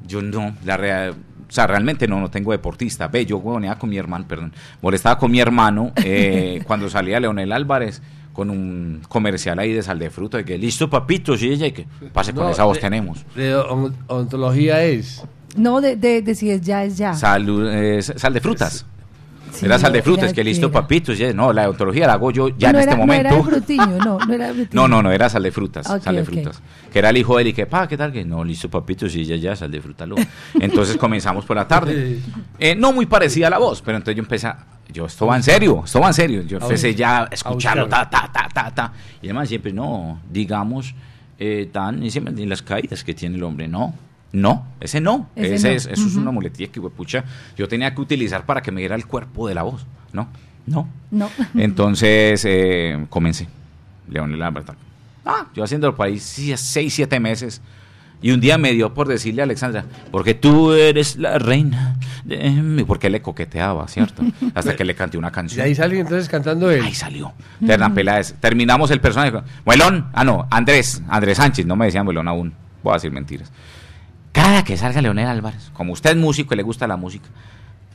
Yo 0.07 0.21
no, 0.21 0.55
la 0.65 0.77
rea- 0.77 1.13
o 1.13 1.53
sea, 1.53 1.67
realmente 1.69 2.09
no, 2.09 2.19
no 2.21 2.29
tengo 2.31 2.51
deportista. 2.51 3.07
Ve, 3.07 3.25
yo 3.25 3.37
huevoneaba 3.39 3.79
con 3.79 3.89
mi 3.89 3.97
hermano, 3.99 4.27
perdón, 4.27 4.53
molestaba 4.83 5.17
con 5.17 5.31
mi 5.31 5.39
hermano 5.39 5.93
eh, 6.05 6.61
cuando 6.67 6.91
salía 6.91 7.21
Leonel 7.21 7.53
Álvarez 7.53 8.03
con 8.33 8.51
un 8.51 9.03
comercial 9.09 9.61
ahí 9.61 9.73
de 9.73 9.83
sal 9.85 10.01
de 10.01 10.11
fruta, 10.11 10.39
de 10.39 10.45
que 10.45 10.59
listo 10.59 10.91
papito, 10.91 11.37
sí, 11.37 11.51
ella, 11.53 11.69
y 11.69 11.73
que 11.73 11.87
pase 12.13 12.33
con 12.35 12.45
No, 12.47 12.51
esa 12.51 12.65
voz 12.65 12.79
de- 12.79 12.81
tenemos. 12.81 13.25
De 13.37 13.55
on- 13.55 13.95
ontología 14.09 14.83
es. 14.83 15.23
No, 15.57 15.81
de, 15.81 15.95
de, 15.95 16.21
de 16.21 16.35
si 16.35 16.51
es 16.51 16.63
ya, 16.63 16.83
es 16.83 16.99
ya. 16.99 17.15
Salud, 17.15 17.69
eh, 17.73 18.03
sal 18.03 18.35
de 18.35 18.41
frutas. 18.41 18.85
Sí, 19.55 19.67
era 19.67 19.79
sal 19.79 19.93
de 19.93 20.03
frutas, 20.03 20.33
que 20.33 20.43
listo 20.43 20.69
que 20.71 20.77
era. 20.77 20.83
papito, 20.83 21.13
ya, 21.13 21.33
no, 21.33 21.53
la 21.53 21.65
odontología 21.69 22.07
la 22.07 22.15
hago 22.15 22.31
yo 22.31 22.49
ya 22.57 22.73
no 22.73 22.79
en 22.79 22.83
era, 22.83 22.93
este 22.93 23.07
No 23.07 23.13
era 23.13 23.31
momento. 23.31 23.51
frutiño, 23.51 23.99
no, 24.05 24.19
no 24.19 24.33
era 24.35 24.47
frutiño. 24.55 24.69
No, 24.73 24.89
no, 24.89 25.03
no, 25.03 25.13
era 25.13 25.29
sal 25.29 25.43
de 25.45 25.53
frutas, 25.53 25.87
sal 25.87 26.17
de 26.17 26.25
frutas. 26.25 26.61
Que 26.93 26.99
era 26.99 27.11
el 27.11 27.17
hijo 27.17 27.37
de 27.37 27.43
él 27.43 27.49
y 27.49 27.53
que, 27.53 27.67
pa, 27.67 27.87
¿qué 27.89 27.97
tal? 27.97 28.13
Que 28.13 28.25
no, 28.25 28.45
listo, 28.45 28.69
papito, 28.69 29.09
sí, 29.09 29.25
ya, 29.25 29.37
ya, 29.37 29.55
sal 29.57 29.71
de 29.71 29.81
frutalo. 29.81 30.17
Entonces 30.61 30.97
comenzamos 30.97 31.45
por 31.45 31.57
la 31.57 31.67
tarde. 31.69 32.19
Eh, 32.59 32.75
no 32.77 32.93
muy 32.93 33.07
parecida 33.07 33.49
a 33.49 33.51
la 33.51 33.59
voz, 33.59 33.83
pero 33.83 33.97
entonces 33.97 34.17
yo 34.17 34.23
empecé 34.23 34.47
a, 34.47 34.57
yo, 34.93 35.07
esto 35.07 35.27
va 35.27 35.37
en 35.37 35.43
serio, 35.43 35.83
esto 35.85 36.01
va 36.01 36.09
en 36.09 36.15
serio. 36.15 36.43
Yo 36.43 36.59
empecé 36.59 36.95
ya 36.95 37.23
a 37.23 37.25
escucharlo, 37.31 37.89
ta, 37.89 38.09
ta, 38.09 38.31
ta, 38.33 38.49
ta, 38.53 38.71
ta. 38.71 38.93
Y 39.21 39.27
además 39.27 39.49
siempre, 39.49 39.73
no, 39.73 40.21
digamos, 40.31 40.95
eh, 41.39 41.69
tan, 41.73 42.03
y 42.03 42.11
siempre, 42.11 42.33
y 42.41 42.47
las 42.47 42.63
caídas 42.63 43.03
que 43.03 43.15
tiene 43.15 43.37
el 43.37 43.43
hombre, 43.43 43.67
no. 43.69 43.95
No, 44.35 44.67
ese 44.81 45.01
no. 45.01 45.31
Ese 45.37 45.55
Ese 45.55 45.69
no. 45.71 45.75
Es, 45.77 45.87
eso 45.87 46.07
es 46.09 46.17
una 46.17 46.33
muletilla 46.33 46.71
que, 46.71 46.81
pucha, 46.81 47.25
yo 47.57 47.69
tenía 47.69 47.95
que 47.95 48.01
utilizar 48.01 48.45
para 48.45 48.61
que 48.63 48.73
me 48.73 48.81
diera 48.81 48.97
el 48.97 49.07
cuerpo 49.07 49.47
de 49.47 49.55
la 49.55 49.63
voz, 49.63 49.87
¿no? 50.13 50.27
No. 50.67 50.89
No. 51.13 51.31
Entonces 51.55 52.45
eh, 52.45 53.07
comencé. 53.11 53.47
Leonel 54.11 54.43
Álvarez. 54.43 54.67
tal. 54.67 54.77
Ah, 55.25 55.47
yo 55.55 55.63
haciendo 55.63 55.95
por 55.95 56.07
ahí 56.07 56.19
seis, 56.19 56.61
siete 56.93 57.21
meses. 57.21 57.63
Y 58.21 58.33
un 58.33 58.41
día 58.41 58.59
me 58.59 58.73
dio 58.73 58.93
por 58.93 59.07
decirle 59.07 59.43
a 59.43 59.45
Alexandra, 59.45 59.85
porque 60.11 60.35
tú 60.35 60.73
eres 60.73 61.17
la 61.17 61.39
reina. 61.39 61.97
de 62.25 62.51
mi-". 62.51 62.83
Porque 62.85 63.11
le 63.11 63.23
coqueteaba, 63.23 63.87
¿cierto? 63.87 64.25
Hasta 64.55 64.75
que 64.75 64.85
le 64.85 64.95
canté 64.97 65.17
una 65.17 65.29
Y 65.29 65.33
canción. 65.33 65.65
ahí 65.65 65.75
salió 65.77 66.01
entonces 66.01 66.29
cantando 66.29 66.71
él. 66.71 66.83
Ahí 66.83 66.95
salió. 66.95 67.33
Terna 67.65 67.95
Peláez. 67.95 68.35
Terminamos 68.41 68.91
el 68.91 69.01
personaje. 69.01 69.33
Muelón. 69.65 70.09
Ah, 70.13 70.25
no, 70.25 70.47
Andrés. 70.51 71.03
Andrés 71.09 71.37
Sánchez. 71.37 71.67
No 71.67 71.77
me 71.77 71.85
decían 71.85 72.05
Muelón 72.05 72.27
aún. 72.27 72.53
Voy 72.83 72.93
a 72.93 72.95
decir 72.95 73.13
mentiras. 73.13 73.53
Cada 74.35 74.65
que 74.65 74.77
salga 74.77 75.01
Leonel 75.01 75.29
Álvarez, 75.29 75.71
como 75.73 75.93
usted 75.95 76.11
es 76.11 76.17
músico 76.17 76.53
y 76.53 76.57
le 76.59 76.63
gusta 76.65 76.87
la 76.89 76.97
música, 76.99 77.29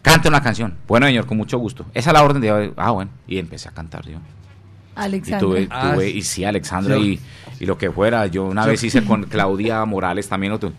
cante 0.02 0.28
una 0.30 0.42
canción. 0.42 0.74
Bueno, 0.88 1.06
señor, 1.06 1.26
con 1.28 1.38
mucho 1.38 1.58
gusto. 1.60 1.86
Esa 1.94 2.10
es 2.10 2.14
la 2.14 2.24
orden 2.24 2.42
de. 2.42 2.74
Ah, 2.78 2.92
bueno. 2.92 3.12
Y 3.28 3.38
empecé 3.38 3.68
a 3.70 3.72
cantar 3.74 4.06
yo. 4.06 4.14
Y 4.18 5.02
Alexandra. 5.02 5.40
tuve, 5.40 5.68
Ah, 5.70 5.94
tuve- 5.96 6.12
sí. 6.12 6.18
y 6.18 6.22
sí, 6.24 6.44
Alexandra, 6.46 6.96
Yo- 6.96 7.04
y, 7.04 7.20
y 7.60 7.66
lo 7.66 7.78
que 7.78 7.92
fuera. 7.92 8.26
Yo 8.28 8.46
una 8.46 8.64
Yo- 8.64 8.72
vez 8.72 8.84
hice 8.84 9.04
con 9.04 9.24
Claudia 9.26 9.84
Morales 9.86 10.28
también 10.30 10.54
otro. 10.54 10.72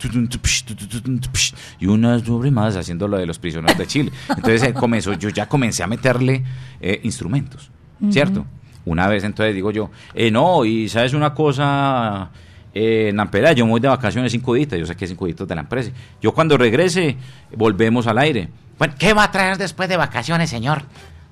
Y 1.78 1.86
unas 1.86 2.22
sobre 2.22 2.50
más 2.50 2.76
haciendo 2.76 3.08
lo 3.08 3.16
de 3.18 3.26
los 3.26 3.38
prisioneros 3.38 3.76
de 3.78 3.86
Chile. 3.86 4.12
Entonces 4.28 4.62
eh, 4.62 4.72
comenzó, 4.74 5.12
yo 5.14 5.28
ya 5.28 5.46
comencé 5.48 5.82
a 5.82 5.86
meterle 5.86 6.44
eh, 6.80 7.00
instrumentos, 7.04 7.70
¿cierto? 8.10 8.46
Una 8.86 9.08
vez 9.08 9.24
entonces 9.24 9.54
digo 9.54 9.70
yo, 9.70 9.90
eh, 10.14 10.30
no, 10.30 10.64
y 10.64 10.88
sabes 10.88 11.12
una 11.14 11.34
cosa, 11.34 12.30
eh, 12.74 13.10
Nampera, 13.14 13.52
yo 13.52 13.64
me 13.64 13.72
voy 13.72 13.80
de 13.80 13.88
vacaciones 13.88 14.32
cinco 14.32 14.54
días, 14.54 14.68
yo 14.70 14.86
sé 14.86 14.96
que 14.96 15.06
cinco 15.06 15.26
días 15.26 15.38
de 15.38 15.54
la 15.54 15.62
empresa. 15.62 15.90
Yo 16.20 16.32
cuando 16.32 16.56
regrese, 16.56 17.16
volvemos 17.56 18.06
al 18.06 18.18
aire. 18.18 18.48
Bueno, 18.78 18.94
¿qué 18.98 19.12
va 19.12 19.24
a 19.24 19.30
traer 19.30 19.58
después 19.58 19.88
de 19.88 19.96
vacaciones, 19.96 20.50
señor? 20.50 20.82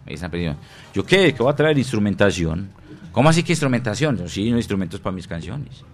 Me 0.04 0.12
dice 0.12 0.22
Nampera, 0.22 0.56
yo 0.94 1.04
qué, 1.04 1.34
¿qué 1.34 1.42
va 1.42 1.50
a 1.52 1.56
traer 1.56 1.78
instrumentación? 1.78 2.70
¿Cómo 3.12 3.28
así 3.28 3.42
que 3.42 3.52
instrumentación? 3.52 4.16
Yo, 4.16 4.28
sí, 4.28 4.50
no 4.50 4.56
instrumentos 4.56 5.00
para 5.00 5.14
mis 5.14 5.26
canciones. 5.26 5.84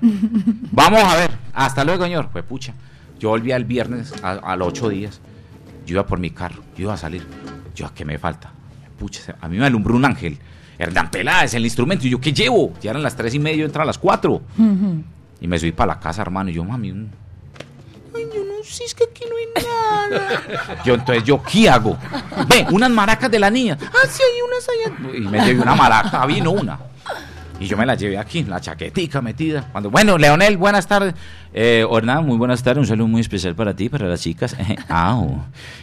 Vamos 0.72 1.02
a 1.02 1.16
ver. 1.16 1.30
Hasta 1.52 1.84
luego, 1.84 2.04
señor. 2.04 2.28
Pues 2.30 2.44
pucha. 2.44 2.74
Yo 3.18 3.30
volví 3.30 3.52
el 3.52 3.64
viernes 3.64 4.12
a, 4.22 4.32
a 4.32 4.56
los 4.56 4.68
ocho 4.68 4.88
días. 4.88 5.20
Yo 5.86 5.94
iba 5.94 6.06
por 6.06 6.18
mi 6.18 6.30
carro. 6.30 6.62
Yo 6.76 6.84
iba 6.84 6.94
a 6.94 6.98
salir. 6.98 7.26
Yo, 7.74 7.90
¿qué 7.94 8.04
me 8.04 8.18
falta? 8.18 8.52
Pucha, 8.98 9.36
a 9.40 9.48
mí 9.48 9.56
me 9.56 9.66
alumbró 9.66 9.94
un 9.96 10.04
ángel. 10.04 10.38
Hernán 10.78 11.10
Peláez, 11.10 11.54
el 11.54 11.64
instrumento. 11.64 12.06
Y 12.06 12.10
yo, 12.10 12.20
¿qué 12.20 12.32
llevo? 12.32 12.72
Ya 12.82 12.90
eran 12.90 13.02
las 13.02 13.16
tres 13.16 13.34
y 13.34 13.38
media, 13.38 13.58
yo 13.60 13.64
entraba 13.66 13.84
a 13.84 13.86
las 13.86 13.98
cuatro. 13.98 14.42
Y 15.40 15.46
me 15.48 15.58
subí 15.58 15.72
para 15.72 15.94
la 15.94 16.00
casa, 16.00 16.22
hermano. 16.22 16.50
Y 16.50 16.54
yo, 16.54 16.64
mami, 16.64 16.90
un- 16.90 17.10
Ay, 18.16 18.22
yo 18.34 18.44
no 18.44 18.62
sé, 18.64 18.84
es 18.84 18.94
que 18.94 19.04
aquí 19.04 19.24
no 19.28 19.36
hay 19.36 19.64
nada. 19.64 20.42
Yo, 20.84 20.94
entonces, 20.94 21.24
¿yo 21.24 21.42
qué 21.42 21.68
hago? 21.68 21.96
Ve, 22.48 22.64
unas 22.70 22.90
maracas 22.90 23.30
de 23.30 23.38
la 23.38 23.50
niña. 23.50 23.76
Ah, 23.82 24.06
sí, 24.08 24.22
hay 24.22 24.40
unas 24.42 24.68
allá. 24.68 25.18
Y 25.18 25.20
me 25.28 25.44
llevé 25.44 25.60
una 25.60 25.74
maraca, 25.74 26.24
vino 26.26 26.50
una. 26.52 26.78
Y 27.60 27.66
yo 27.66 27.76
me 27.76 27.86
la 27.86 27.94
llevé 27.94 28.18
aquí, 28.18 28.42
la 28.42 28.60
chaquetica 28.60 29.22
metida. 29.22 29.68
Cuando, 29.70 29.88
bueno, 29.88 30.18
Leonel, 30.18 30.56
buenas 30.56 30.86
tardes. 30.88 31.14
Eh, 31.52 31.86
Hernán, 31.90 32.26
muy 32.26 32.36
buenas 32.36 32.62
tardes. 32.62 32.80
Un 32.80 32.86
saludo 32.86 33.06
muy 33.06 33.20
especial 33.20 33.54
para 33.54 33.74
ti, 33.74 33.88
para 33.88 34.08
las 34.08 34.20
chicas. 34.20 34.56
Oh. 34.90 35.38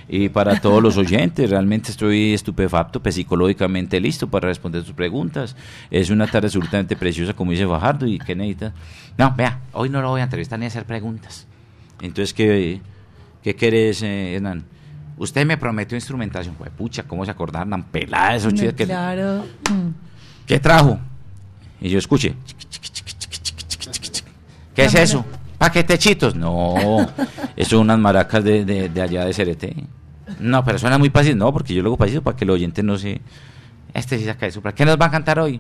y 0.10 0.30
para 0.30 0.60
todos 0.60 0.84
los 0.84 0.98
oyentes. 0.98 1.50
Realmente 1.50 1.92
estoy 1.92 2.34
estupefacto, 2.34 3.02
pues, 3.02 3.16
psicológicamente 3.16 4.00
listo 4.00 4.28
para 4.30 4.48
responder 4.50 4.84
tus 4.84 4.94
preguntas. 4.94 5.56
Es 5.90 6.10
una 6.10 6.28
tarde 6.28 6.48
absolutamente 6.48 6.96
preciosa, 6.96 7.34
como 7.34 7.52
dice 7.52 7.66
Fajardo. 7.66 8.06
¿Y 8.06 8.20
qué 8.20 8.36
necesitas? 8.36 8.74
No, 9.18 9.34
vea, 9.36 9.62
hoy 9.72 9.90
no 9.90 10.02
lo 10.02 10.10
voy 10.10 10.22
a 10.22 10.26
entrevistar 10.26 10.60
ni 10.60 10.66
a 10.66 10.68
hacer 10.68 10.86
preguntas. 10.86 11.48
Entonces, 12.02 12.34
¿qué, 12.34 12.82
qué 13.44 13.56
querés, 13.56 14.02
eh, 14.04 14.36
Hernán? 14.36 14.66
Usted 15.18 15.46
me 15.46 15.58
prometió 15.58 15.96
instrumentación. 15.96 16.56
Pues, 16.56 16.70
pucha, 16.72 17.04
¿cómo 17.04 17.24
se 17.26 17.32
acordaban? 17.32 17.84
Pelada, 17.84 18.36
esos 18.36 18.54
No, 18.54 18.60
chicos 18.60 18.76
que... 18.76 18.86
Claro. 18.86 19.46
¿Qué 20.46 20.60
trajo? 20.60 21.00
Y 21.82 21.90
yo 21.90 22.00
escuché. 22.00 22.36
¿Qué 24.76 24.86
es 24.86 24.96
eso? 24.96 25.26
Paquetechitos. 25.58 26.36
No, 26.36 26.76
eso 27.56 27.72
son 27.72 27.80
unas 27.82 28.00
maracas 28.00 28.44
de, 28.44 28.64
de, 28.64 28.90
de 28.90 29.02
allá 29.02 29.26
de 29.26 29.34
Cerete. 29.34 29.76
No, 30.40 30.64
pero 30.64 30.80
suena 30.80 30.98
muy 30.98 31.10
fácil. 31.10 31.38
No, 31.38 31.52
porque 31.52 31.74
yo 31.74 31.82
luego 31.82 31.98
pasito 31.98 32.22
para 32.22 32.38
que 32.38 32.46
el 32.46 32.52
oyente 32.52 32.84
no 32.84 32.98
se. 32.98 33.22
Este 33.94 34.18
sí 34.18 34.26
saca 34.26 34.48
eso. 34.48 34.62
¿Para 34.62 34.74
qué 34.74 34.86
nos 34.86 35.00
va 35.00 35.08
a 35.08 35.12
cantar 35.12 35.40
hoy? 35.40 35.60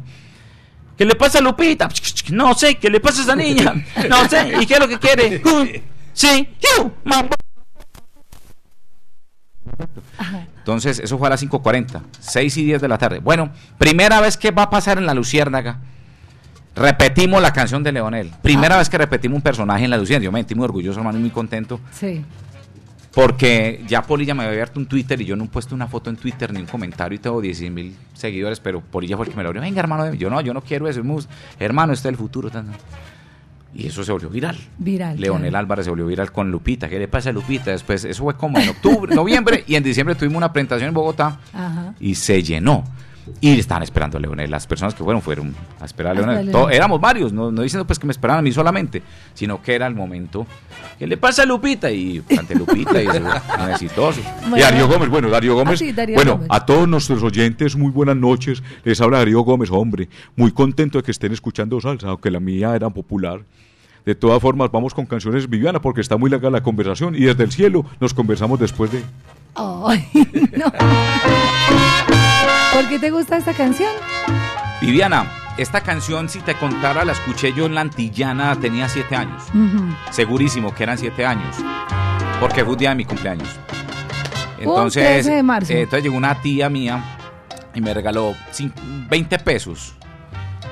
¿Qué 0.97 1.05
le 1.05 1.15
pasa 1.15 1.39
a 1.39 1.41
Lupita? 1.41 1.89
No 2.31 2.53
sé, 2.53 2.75
¿qué 2.75 2.89
le 2.89 2.99
pasa 2.99 3.21
a 3.21 3.23
esa 3.23 3.35
niña? 3.35 3.73
No 4.09 4.29
sé, 4.29 4.53
¿y 4.61 4.65
qué 4.65 4.75
es 4.75 4.79
lo 4.79 4.87
que 4.87 4.99
quiere? 4.99 5.41
Sí. 6.13 6.47
Entonces, 10.59 10.99
eso 10.99 11.17
fue 11.17 11.27
a 11.27 11.31
las 11.31 11.43
5.40, 11.43 12.01
6 12.19 12.57
y 12.57 12.65
10 12.65 12.81
de 12.81 12.87
la 12.87 12.97
tarde. 12.97 13.19
Bueno, 13.19 13.51
primera 13.77 14.21
vez 14.21 14.37
que 14.37 14.51
va 14.51 14.63
a 14.63 14.69
pasar 14.69 14.99
en 14.99 15.05
La 15.07 15.13
Luciérnaga. 15.13 15.79
Repetimos 16.81 17.41
la 17.41 17.53
canción 17.53 17.83
de 17.83 17.91
Leonel. 17.91 18.31
Primera 18.41 18.77
vez 18.77 18.89
que 18.89 18.97
repetimos 18.97 19.35
un 19.35 19.41
personaje 19.41 19.83
en 19.83 19.89
La 19.91 19.97
Luciérnaga. 19.97 20.25
Yo 20.25 20.31
me 20.31 20.39
sentí 20.39 20.55
muy 20.55 20.65
orgulloso, 20.65 20.99
hermano, 20.99 21.19
y 21.19 21.21
muy 21.21 21.29
contento. 21.29 21.79
Sí. 21.91 22.23
Porque 23.13 23.83
ya 23.87 24.01
Polilla 24.01 24.33
me 24.33 24.43
había 24.43 24.53
abierto 24.53 24.79
un 24.79 24.85
Twitter 24.85 25.19
y 25.21 25.25
yo 25.25 25.35
no 25.35 25.43
he 25.43 25.47
puesto 25.47 25.75
una 25.75 25.87
foto 25.87 26.09
en 26.09 26.15
Twitter 26.15 26.53
ni 26.53 26.61
un 26.61 26.65
comentario 26.65 27.17
y 27.17 27.19
tengo 27.19 27.41
16 27.41 27.71
mil 27.71 27.95
seguidores, 28.13 28.61
pero 28.61 28.79
Polilla 28.81 29.17
fue 29.17 29.25
el 29.25 29.31
que 29.31 29.37
me 29.37 29.43
lo 29.43 29.49
abrió. 29.49 29.61
Venga, 29.61 29.81
hermano, 29.81 30.13
yo 30.13 30.29
no, 30.29 30.39
yo 30.41 30.53
no 30.53 30.61
quiero 30.61 30.87
eso. 30.87 31.01
Hermano, 31.59 31.93
este 31.93 32.07
es 32.07 32.13
el 32.13 32.17
futuro. 32.17 32.49
Y 33.73 33.87
eso 33.87 34.03
se 34.03 34.11
volvió 34.11 34.29
viral. 34.29 34.57
Viral. 34.77 35.19
Leonel 35.19 35.49
claro. 35.49 35.63
Álvarez 35.63 35.85
se 35.85 35.89
volvió 35.89 36.07
viral 36.07 36.31
con 36.31 36.51
Lupita. 36.51 36.89
¿Qué 36.89 36.99
le 36.99 37.07
pasa 37.07 37.29
a 37.29 37.33
Lupita? 37.33 37.71
Después, 37.71 38.03
eso 38.05 38.23
fue 38.23 38.35
como 38.35 38.57
en 38.59 38.69
octubre, 38.69 39.13
noviembre, 39.15 39.63
y 39.67 39.75
en 39.75 39.83
diciembre 39.83 40.15
tuvimos 40.15 40.37
una 40.37 40.51
presentación 40.51 40.89
en 40.89 40.93
Bogotá 40.93 41.39
Ajá. 41.53 41.93
y 41.99 42.15
se 42.15 42.41
llenó. 42.43 42.83
Y 43.39 43.59
estaban 43.59 43.83
esperando 43.83 44.17
a 44.17 44.21
Leonel. 44.21 44.49
Las 44.49 44.67
personas 44.67 44.93
que 44.93 45.03
fueron 45.03 45.21
fueron 45.21 45.55
a 45.79 45.85
esperar 45.85 46.11
a 46.11 46.15
Leonel. 46.15 46.51
Éramos 46.71 46.99
varios, 46.99 47.31
no, 47.33 47.51
no 47.51 47.61
diciendo 47.61 47.85
pues 47.85 47.99
que 47.99 48.05
me 48.07 48.11
esperaban 48.11 48.39
a 48.39 48.41
mí 48.41 48.51
solamente, 48.51 49.01
sino 49.33 49.61
que 49.61 49.75
era 49.75 49.87
el 49.87 49.95
momento. 49.95 50.45
¿Qué 50.97 51.07
le 51.07 51.17
pasa 51.17 51.43
a 51.43 51.45
Lupita? 51.45 51.91
Y 51.91 52.23
ante 52.37 52.55
Lupita 52.55 53.01
y 53.01 53.07
exitoso. 53.71 54.21
Y 54.55 54.59
Darío 54.59 54.87
Gómez, 54.87 55.09
bueno, 55.09 55.29
Darío 55.29 55.55
Gómez. 55.55 55.75
Ah, 55.75 55.77
sí, 55.77 55.91
Darío 55.91 56.15
bueno, 56.15 56.33
Gómez. 56.33 56.47
a 56.49 56.65
todos 56.65 56.87
nuestros 56.87 57.23
oyentes, 57.23 57.75
muy 57.75 57.91
buenas 57.91 58.15
noches. 58.17 58.61
Les 58.83 58.99
habla 59.01 59.19
Darío 59.19 59.41
Gómez, 59.41 59.69
hombre. 59.71 60.09
Muy 60.35 60.51
contento 60.51 60.97
de 60.97 61.03
que 61.03 61.11
estén 61.11 61.31
escuchando 61.31 61.79
salsa, 61.79 62.09
aunque 62.09 62.29
la 62.31 62.39
mía 62.39 62.75
era 62.75 62.89
popular. 62.89 63.41
De 64.05 64.15
todas 64.15 64.41
formas, 64.41 64.71
vamos 64.71 64.93
con 64.93 65.05
canciones 65.05 65.47
Viviana 65.49 65.79
porque 65.79 66.01
está 66.01 66.17
muy 66.17 66.29
larga 66.29 66.49
la 66.49 66.63
conversación 66.63 67.15
y 67.15 67.21
desde 67.21 67.43
el 67.43 67.51
cielo 67.51 67.85
nos 67.99 68.13
conversamos 68.13 68.59
después 68.59 68.91
de... 68.91 69.03
Ay, 69.55 70.09
no. 70.57 71.90
¿Por 72.91 72.99
qué 72.99 73.07
te 73.07 73.11
gusta 73.11 73.37
esta 73.37 73.53
canción? 73.53 73.89
Viviana, 74.81 75.25
esta 75.57 75.79
canción, 75.79 76.27
si 76.27 76.41
te 76.41 76.55
contara, 76.55 77.05
la 77.05 77.13
escuché 77.13 77.53
yo 77.53 77.65
en 77.67 77.73
la 77.73 77.79
Antillana, 77.79 78.53
tenía 78.59 78.89
siete 78.89 79.15
años. 79.15 79.43
Segurísimo 80.09 80.75
que 80.75 80.83
eran 80.83 80.97
siete 80.97 81.25
años. 81.25 81.55
Porque 82.41 82.65
fue 82.65 82.73
un 82.73 82.79
día 82.79 82.89
de 82.89 82.95
mi 82.95 83.05
cumpleaños. 83.05 83.47
Un 84.57 84.63
Entonces, 84.63 85.03
13 85.23 85.31
de 85.35 85.41
marzo. 85.43 85.71
eh, 85.71 85.83
entonces 85.83 86.03
llegó 86.03 86.17
una 86.17 86.35
tía 86.41 86.69
mía 86.69 87.01
y 87.73 87.79
me 87.79 87.93
regaló 87.93 88.33
cin- 88.51 88.73
20 89.09 89.39
pesos. 89.39 89.93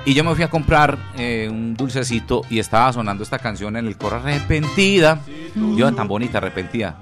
Y 0.03 0.13
yo 0.13 0.25
me 0.25 0.35
fui 0.35 0.43
a 0.43 0.49
comprar 0.49 0.97
eh, 1.17 1.47
un 1.49 1.73
dulcecito 1.73 2.41
y 2.49 2.59
estaba 2.59 2.91
sonando 2.91 3.23
esta 3.23 3.39
canción 3.39 3.77
en 3.77 3.87
el 3.87 3.95
coro 3.95 4.17
arrepentida. 4.17 5.19
Yo 5.55 5.93
tan 5.93 6.09
bonita, 6.09 6.39
arrepentida. 6.39 6.97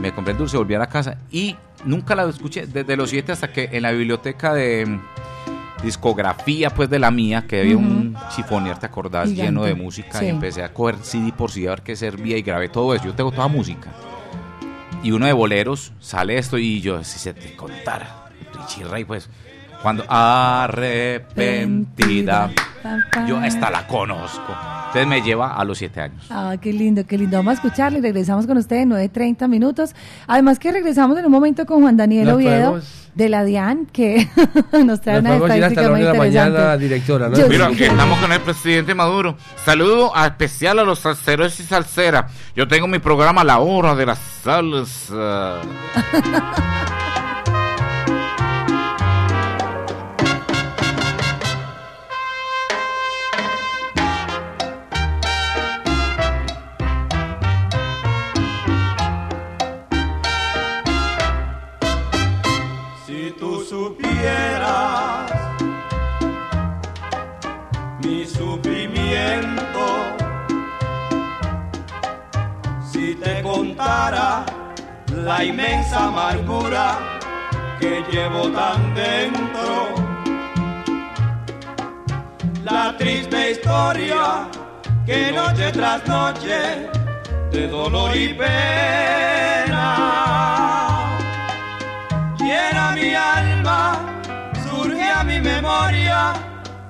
Me 0.00 0.12
compré 0.12 0.32
el 0.32 0.38
dulce, 0.38 0.56
volví 0.56 0.74
a 0.74 0.78
la 0.78 0.88
casa 0.88 1.18
y 1.30 1.56
nunca 1.84 2.14
la 2.14 2.24
escuché 2.28 2.66
desde 2.66 2.96
los 2.96 3.10
siete 3.10 3.32
hasta 3.32 3.52
que 3.52 3.70
en 3.72 3.82
la 3.82 3.92
biblioteca 3.92 4.52
de 4.52 4.84
mm, 4.86 5.00
discografía 5.82 6.70
pues 6.70 6.90
de 6.90 6.98
la 6.98 7.10
mía, 7.10 7.46
que 7.46 7.60
había 7.60 7.76
un 7.76 8.16
chifonier, 8.34 8.78
¿te 8.78 8.86
acordás? 8.86 9.28
Gigante. 9.28 9.46
Lleno 9.50 9.64
de 9.64 9.74
música 9.74 10.18
Sí. 10.18 10.26
y 10.26 10.28
empecé 10.28 10.62
a 10.62 10.72
coger 10.72 10.96
CD 11.02 11.32
por 11.32 11.50
CD 11.50 11.68
a 11.68 11.70
ver 11.70 11.82
qué 11.82 11.96
servía 11.96 12.36
y 12.36 12.42
grabé 12.42 12.68
todo 12.68 12.94
eso. 12.94 13.04
Yo 13.06 13.14
tengo 13.14 13.30
toda 13.32 13.48
música. 13.48 13.90
Y 15.02 15.12
uno 15.12 15.26
de 15.26 15.32
boleros 15.32 15.92
sale 16.00 16.36
esto 16.38 16.58
y 16.58 16.80
yo, 16.80 17.02
si 17.04 17.18
se 17.18 17.32
te 17.32 17.54
contara, 17.54 18.30
Richie 18.54 18.84
Ray, 18.84 19.04
pues, 19.04 19.28
cuando 19.82 20.04
arrepentida, 21.26 22.50
yo 23.28 23.42
esta 23.42 23.70
la 23.70 23.86
conozco. 23.86 24.54
Entonces 24.88 25.06
me 25.08 25.20
lleva 25.22 25.54
a 25.54 25.64
los 25.64 25.78
siete 25.78 26.00
años. 26.00 26.24
Ah, 26.30 26.54
qué 26.60 26.72
lindo, 26.72 27.04
qué 27.06 27.18
lindo. 27.18 27.36
Vamos 27.36 27.50
a 27.52 27.54
escucharle 27.54 27.98
y 27.98 28.02
regresamos 28.02 28.46
con 28.46 28.56
ustedes 28.56 28.82
en 28.84 28.90
9.30 28.90 29.48
minutos. 29.48 29.94
Además 30.26 30.58
que 30.58 30.72
regresamos 30.72 31.18
en 31.18 31.26
un 31.26 31.32
momento 31.32 31.66
con 31.66 31.82
Juan 31.82 31.96
Daniel 31.96 32.24
Nos 32.26 32.34
Oviedo 32.36 32.70
podemos- 32.70 33.02
de 33.14 33.28
la 33.30 33.44
DIAN, 33.44 33.86
que 33.92 34.28
nos 34.84 35.00
trae 35.00 35.22
Nos 35.22 35.40
una 35.40 35.56
ir 35.56 35.64
estadística 35.64 35.82
la 35.82 35.88
muy 35.90 36.00
una 36.00 36.06
de 36.08 36.12
la 36.12 36.18
mañana, 36.18 36.46
interesante. 36.48 36.84
directora, 36.84 37.28
¿no? 37.28 37.36
Yo 37.38 37.48
Mira, 37.48 37.68
sí. 37.70 37.76
que 37.76 37.86
estamos 37.86 38.18
con 38.18 38.32
el 38.32 38.40
presidente 38.40 38.94
Maduro. 38.94 39.36
Saludo 39.64 40.16
a 40.16 40.26
especial 40.26 40.78
a 40.78 40.84
los 40.84 40.98
salseros 41.00 41.58
y 41.60 41.62
salseras. 41.64 42.30
Yo 42.54 42.68
tengo 42.68 42.86
mi 42.86 42.98
programa 42.98 43.42
La 43.44 43.58
Hora 43.58 43.94
de 43.94 44.06
la 44.06 44.14
Salsa. 44.16 45.56
inmensa 75.48 76.06
amargura 76.06 76.98
que 77.80 78.04
llevo 78.10 78.48
tan 78.50 78.94
dentro, 78.94 79.94
la 82.64 82.96
triste 82.96 83.50
historia 83.52 84.48
que 85.04 85.32
noche 85.32 85.72
tras 85.72 86.06
noche 86.06 86.88
de 87.52 87.68
dolor 87.68 88.16
y 88.16 88.34
pena 88.34 89.16
llena 92.46 92.92
mi 92.92 93.14
alma, 93.14 93.98
surge 94.64 95.08
a 95.10 95.22
mi 95.24 95.40
memoria 95.40 96.32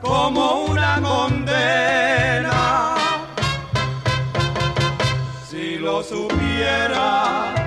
como 0.02 0.64
una 0.72 1.00
condena. 1.00 2.94
Si 5.48 5.78
lo 5.78 6.02
supieras, 6.02 7.65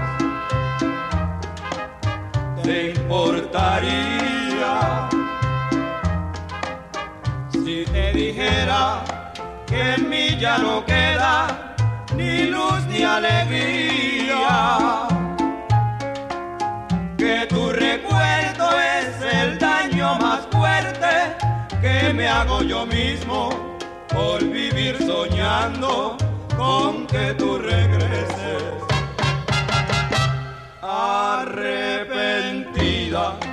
te 2.63 2.91
importaría. 2.91 5.09
Si 7.51 7.85
te 7.85 8.13
dijera 8.13 9.03
que 9.67 9.95
en 9.95 10.09
mí 10.09 10.37
ya 10.39 10.57
no 10.57 10.85
queda 10.85 11.75
ni 12.15 12.47
luz 12.47 12.85
ni 12.87 13.03
alegría 13.03 15.07
que 17.17 17.45
tu 17.47 17.71
recuerdo 17.71 18.69
es 18.79 19.33
el 19.33 19.59
daño 19.59 20.15
más 20.15 20.47
fuerte 20.51 21.35
que 21.81 22.13
me 22.13 22.27
hago 22.27 22.61
yo 22.63 22.85
mismo 22.85 23.49
por 24.07 24.43
vivir 24.43 24.97
soñando 25.05 26.17
con 26.57 27.05
que 27.07 27.33
tú 27.35 27.57
regreses 27.57 28.63
arrepentida. 30.81 32.48
Que 33.09 33.48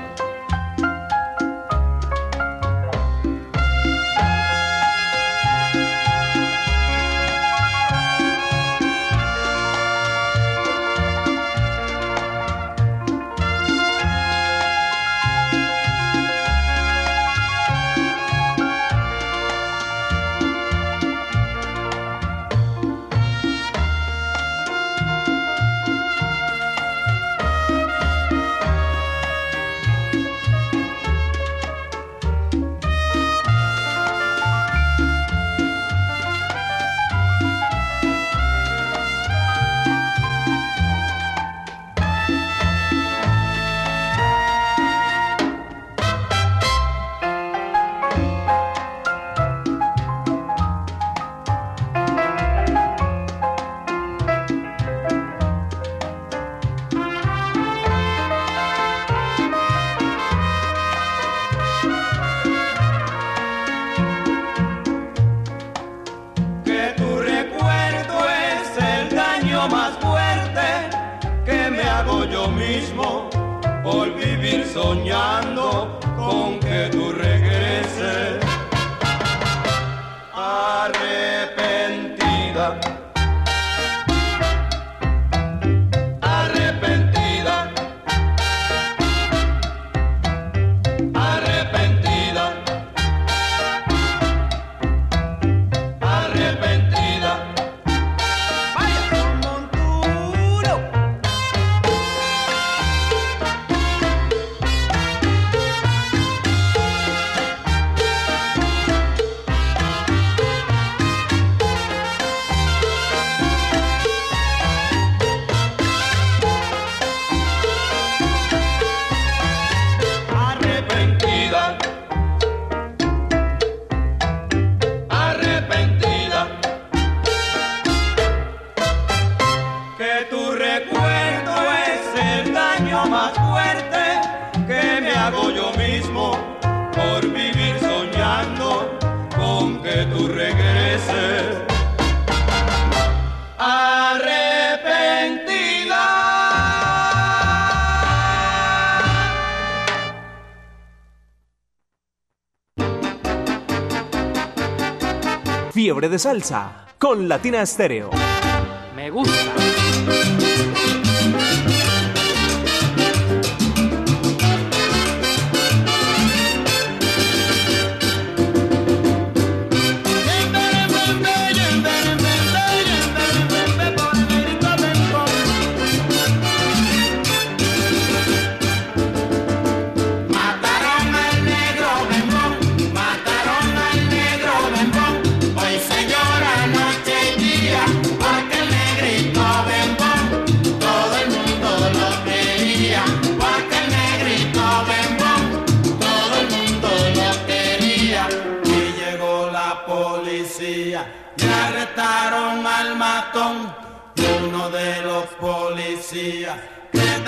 De 156.00 156.18
Salsa 156.18 156.88
con 156.98 157.26
Latina 157.26 157.62
Estéreo. 157.62 158.25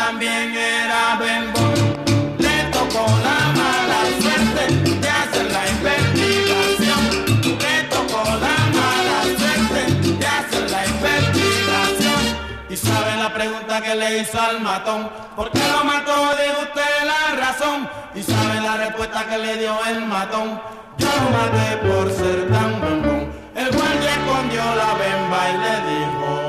También 0.08 0.56
era 0.56 1.16
bembón. 1.20 1.74
Le 2.38 2.56
tocó 2.76 3.04
la 3.28 3.40
mala 3.60 4.00
suerte 4.22 4.64
de 5.02 5.08
hacer 5.20 5.46
la 5.56 5.62
investigación. 5.74 7.02
Le 7.64 7.76
tocó 7.94 8.22
la 8.46 8.56
mala 8.78 9.18
suerte 9.38 9.80
de 10.20 10.26
hacer 10.26 10.64
la 10.70 10.82
investigación. 10.94 12.22
Y 12.70 12.76
sabe 12.76 13.16
la 13.22 13.34
pregunta 13.34 13.82
que 13.82 13.94
le 13.96 14.20
hizo 14.20 14.40
al 14.40 14.62
matón. 14.62 15.10
¿Por 15.36 15.50
qué 15.50 15.64
lo 15.74 15.84
mató? 15.84 16.16
Diga 16.38 16.58
usted 16.68 16.92
la 17.12 17.22
razón. 17.44 17.78
Y 18.14 18.22
sabe 18.22 18.62
la 18.62 18.78
respuesta 18.78 19.26
que 19.28 19.36
le 19.36 19.56
dio 19.58 19.74
el 19.90 20.06
matón. 20.06 20.58
Yo 20.96 21.08
lo 21.20 21.28
maté 21.36 21.68
por 21.86 22.10
ser 22.18 22.48
tan 22.50 22.80
bombón. 22.80 23.30
El 23.54 23.68
guardia 23.76 24.10
escondió 24.18 24.62
la 24.82 24.90
bemba 25.00 25.40
y 25.52 25.56
le 25.64 25.74
dijo. 25.90 26.47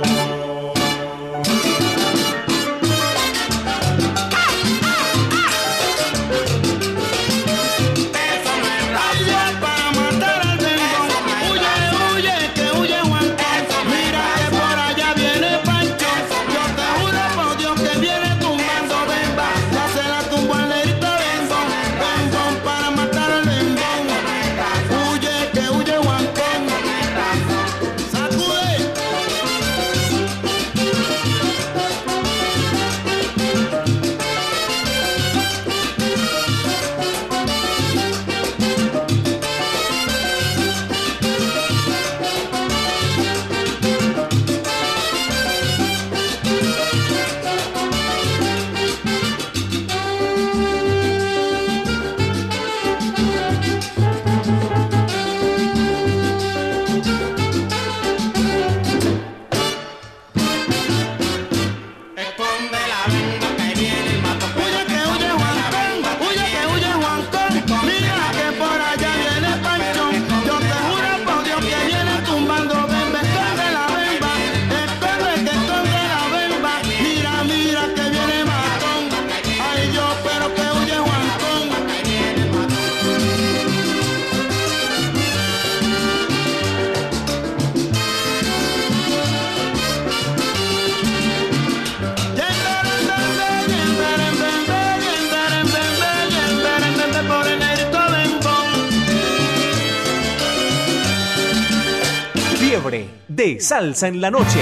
De 103.55 103.59
Salsa 103.59 104.07
en 104.07 104.21
la 104.21 104.29
noche. 104.29 104.59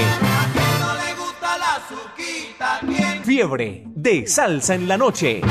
Fiebre 3.24 3.84
de 3.86 4.26
Salsa 4.28 4.76
en 4.76 4.88
la 4.88 4.98
noche. 4.98 5.42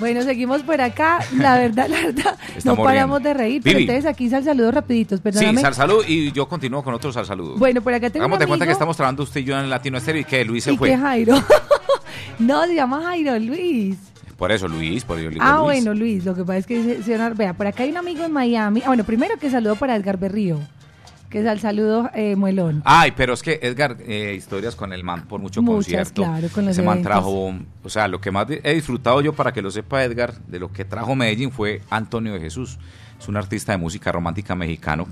Bueno, 0.00 0.22
seguimos 0.22 0.62
por 0.62 0.80
acá. 0.80 1.20
La 1.36 1.56
verdad, 1.56 1.88
la 1.88 2.00
verdad, 2.00 2.36
no 2.64 2.76
paramos 2.76 3.20
riendo. 3.22 3.28
de 3.28 3.34
reír. 3.34 3.62
Pero 3.62 3.78
Vivi. 3.78 3.90
ustedes 3.90 4.06
aquí 4.06 4.28
sal 4.28 4.42
saludos 4.44 4.74
rapiditos, 4.74 5.18
Sí, 5.20 5.22
perdóname. 5.22 5.60
sal 5.60 5.74
salud 5.74 6.04
y 6.06 6.32
yo 6.32 6.48
continúo 6.48 6.82
con 6.82 6.94
otros 6.94 7.14
sal 7.14 7.24
saludos. 7.24 7.58
Bueno, 7.58 7.80
por 7.80 7.94
acá 7.94 8.10
tengo 8.10 8.24
Hagamos 8.24 8.36
un 8.36 8.40
de 8.40 8.46
cuenta 8.46 8.66
que 8.66 8.72
estamos 8.72 8.96
trabajando 8.96 9.22
usted 9.22 9.40
y 9.40 9.44
yo 9.44 9.58
en 9.58 9.70
Latino 9.70 9.96
Estéreo 9.98 10.22
y 10.22 10.24
que 10.24 10.44
Luis 10.44 10.64
se 10.64 10.72
y 10.72 10.76
fue. 10.76 10.90
que 10.90 10.98
Jairo. 10.98 11.36
no, 12.38 12.64
se 12.66 12.74
llama 12.74 13.02
Jairo 13.02 13.38
Luis. 13.38 13.96
Por 14.36 14.50
eso 14.50 14.66
Luis, 14.68 15.04
por 15.04 15.18
Ah, 15.18 15.22
Luis. 15.22 15.62
bueno, 15.62 15.94
Luis, 15.94 16.24
lo 16.24 16.34
que 16.34 16.42
pasa 16.44 16.58
es 16.58 16.66
que, 16.66 16.82
dice- 16.82 17.02
señor, 17.04 17.36
vea, 17.36 17.54
por 17.54 17.66
acá 17.66 17.84
hay 17.84 17.90
un 17.90 17.96
amigo 17.98 18.24
en 18.24 18.32
Miami. 18.32 18.80
Ah, 18.82 18.88
bueno, 18.88 19.04
primero 19.04 19.36
que 19.38 19.48
saludo 19.48 19.76
para 19.76 19.94
Edgar 19.94 20.18
Berrío, 20.18 20.58
que 21.30 21.40
es 21.40 21.46
al 21.46 21.60
saludo 21.60 22.10
eh, 22.14 22.34
Muelón. 22.34 22.82
Ay, 22.84 23.12
pero 23.16 23.32
es 23.34 23.42
que 23.42 23.60
Edgar, 23.62 23.96
eh, 24.00 24.34
historias 24.36 24.74
con 24.74 24.92
el 24.92 25.04
man 25.04 25.22
por 25.28 25.40
mucho 25.40 25.62
Muchas, 25.62 25.76
concierto. 26.10 26.22
claro, 26.24 26.48
con 26.52 26.64
los 26.64 26.72
Ese 26.72 26.82
man 26.82 26.94
eventos. 26.98 27.12
trajo, 27.12 27.54
o 27.84 27.88
sea, 27.88 28.08
lo 28.08 28.20
que 28.20 28.32
más 28.32 28.46
he 28.50 28.74
disfrutado 28.74 29.20
yo, 29.20 29.32
para 29.34 29.52
que 29.52 29.62
lo 29.62 29.70
sepa 29.70 30.02
Edgar, 30.02 30.34
de 30.48 30.58
lo 30.58 30.72
que 30.72 30.84
trajo 30.84 31.14
Medellín 31.14 31.52
fue 31.52 31.80
Antonio 31.88 32.34
de 32.34 32.40
Jesús. 32.40 32.78
Es 33.18 33.28
un 33.28 33.36
artista 33.36 33.72
de 33.72 33.78
música 33.78 34.12
romántica 34.12 34.54
mexicano. 34.54 35.06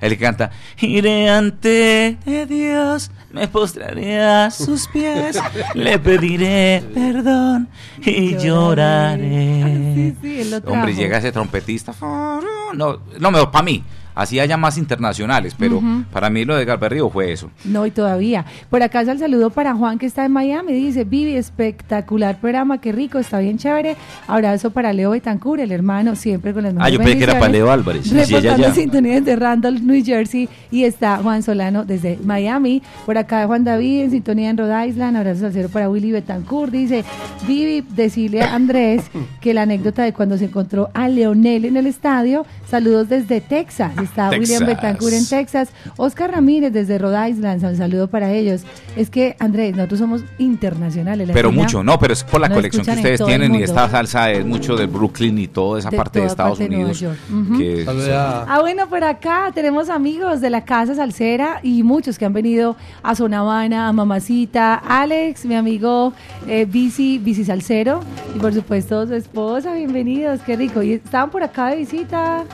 Él 0.00 0.10
que 0.16 0.24
canta, 0.24 0.50
iré 0.80 1.28
ante 1.28 2.16
Dios, 2.48 3.10
me 3.32 3.48
postraré 3.48 4.22
a 4.22 4.50
sus 4.50 4.86
pies, 4.88 5.38
le 5.74 5.98
pediré 5.98 6.84
perdón 6.94 7.68
y 8.04 8.36
lloraré. 8.36 10.14
Sí, 10.22 10.42
sí, 10.44 10.50
trajo. 10.60 10.72
Hombre, 10.72 10.94
llega 10.94 11.18
ese 11.18 11.32
trompetista. 11.32 11.92
No, 12.00 13.00
no, 13.18 13.30
mejor 13.30 13.50
para 13.50 13.64
mí. 13.64 13.82
Así 14.16 14.40
haya 14.40 14.56
más 14.56 14.78
internacionales, 14.78 15.54
pero 15.58 15.80
para 16.10 16.30
mí 16.30 16.46
lo 16.46 16.56
de 16.56 16.62
Edgar 16.62 16.80
Berrío 16.80 17.10
fue 17.10 17.32
eso. 17.32 17.50
No, 17.64 17.84
y 17.84 17.90
todavía. 17.90 18.46
Por 18.70 18.82
acá 18.82 19.02
es 19.02 19.08
el 19.08 19.18
saludo 19.18 19.50
para 19.50 19.74
Juan 19.74 19.98
que 19.98 20.06
está 20.06 20.24
en 20.24 20.32
Miami. 20.32 20.72
Dice, 20.72 21.04
Vivi, 21.04 21.36
espectacular 21.36 22.40
programa, 22.40 22.80
qué 22.80 22.92
rico, 22.92 23.18
está 23.18 23.38
bien 23.40 23.58
chévere. 23.58 23.94
Abrazo 24.26 24.70
para 24.70 24.94
Leo 24.94 25.10
Betancur, 25.10 25.60
el 25.60 25.70
hermano, 25.70 26.16
siempre 26.16 26.54
con 26.54 26.62
las 26.62 26.72
mejores 26.72 26.94
Ah, 26.94 26.96
yo 26.96 26.98
pensé 26.98 27.18
que 27.18 27.24
era 27.24 27.38
para. 27.38 27.52
Leo 27.52 27.70
Álvarez. 27.70 28.10
Reportando 28.10 28.62
ya. 28.62 28.74
sintonía 28.74 29.20
desde 29.20 29.36
Randolph, 29.36 29.80
New 29.82 30.02
Jersey. 30.02 30.48
Y 30.70 30.84
está 30.84 31.18
Juan 31.18 31.42
Solano 31.42 31.84
desde 31.84 32.18
Miami. 32.24 32.82
Por 33.04 33.18
acá 33.18 33.46
Juan 33.46 33.64
David 33.64 34.04
en 34.04 34.10
sintonía 34.12 34.48
en 34.48 34.56
Rhode 34.56 34.88
Island. 34.88 35.18
Abrazo 35.18 35.46
al 35.46 35.52
cero 35.52 35.68
para 35.70 35.90
Willy 35.90 36.12
Betancourt. 36.12 36.72
Dice, 36.72 37.04
Vivi, 37.46 37.86
decirle 37.94 38.40
a 38.42 38.54
Andrés 38.54 39.02
que 39.42 39.52
la 39.52 39.62
anécdota 39.62 40.02
de 40.04 40.12
cuando 40.14 40.38
se 40.38 40.46
encontró 40.46 40.88
a 40.94 41.08
Leonel 41.08 41.66
en 41.66 41.76
el 41.76 41.86
estadio. 41.86 42.46
Saludos 42.68 43.08
desde 43.08 43.40
Texas. 43.40 43.92
Está 44.02 44.30
Texas. 44.30 44.38
William 44.60 44.66
Betancourt 44.66 45.12
en 45.12 45.26
Texas. 45.26 45.68
Oscar 45.96 46.32
Ramírez 46.32 46.72
desde 46.72 46.98
Rhode 46.98 47.30
Island. 47.30 47.64
Un 47.64 47.76
saludo 47.76 48.08
para 48.08 48.32
ellos. 48.32 48.62
Es 48.96 49.08
que, 49.10 49.36
Andrés, 49.38 49.76
nosotros 49.76 50.00
somos 50.00 50.24
internacionales. 50.38 51.30
Pero 51.32 51.52
mucho, 51.52 51.82
no, 51.82 51.98
pero 51.98 52.12
es 52.12 52.24
por 52.24 52.40
la 52.40 52.48
colección 52.50 52.84
que 52.84 52.92
ustedes 52.92 53.24
tienen 53.24 53.54
y 53.54 53.62
esta 53.62 53.88
salsa 53.88 54.30
es 54.32 54.44
mucho 54.44 54.76
de 54.76 54.86
Brooklyn 54.86 55.38
y 55.38 55.48
toda 55.48 55.78
esa 55.78 55.90
De 55.90 55.96
parte 55.96 56.20
de 56.20 56.26
Estados 56.26 56.58
parte 56.58 56.64
de 56.74 56.76
Nueva 56.76 56.92
Unidos. 56.92 57.18
Ujú. 57.30 57.58
que 57.58 57.84
Saluda 57.84 58.44
Ah, 58.48 58.60
bueno, 58.60 58.88
por 58.88 59.04
acá 59.04 59.50
tenemos 59.54 59.88
amigos 59.88 60.40
de 60.40 60.50
la 60.50 60.64
Casa 60.64 60.94
Salsera 60.94 61.60
y 61.62 61.82
muchos 61.82 62.18
que 62.18 62.24
han 62.24 62.32
venido 62.32 62.76
a 63.02 63.14
Zona 63.14 63.40
Habana, 63.40 63.88
a 63.88 63.92
Mamacita, 63.92 64.74
Alex, 64.74 65.44
mi 65.44 65.54
amigo 65.54 66.12
eh, 66.46 66.64
Bici, 66.68 67.18
Bici 67.18 67.44
Salsero 67.44 68.00
y 68.34 68.38
por 68.38 68.52
supuesto 68.52 69.06
su 69.06 69.14
esposa, 69.14 69.74
bienvenidos, 69.74 70.40
qué 70.44 70.56
rico. 70.56 70.82
Y 70.82 70.94
estaban 70.94 71.30
por 71.30 71.42
acá 71.42 71.68
de 71.68 71.76
visita, 71.76 72.44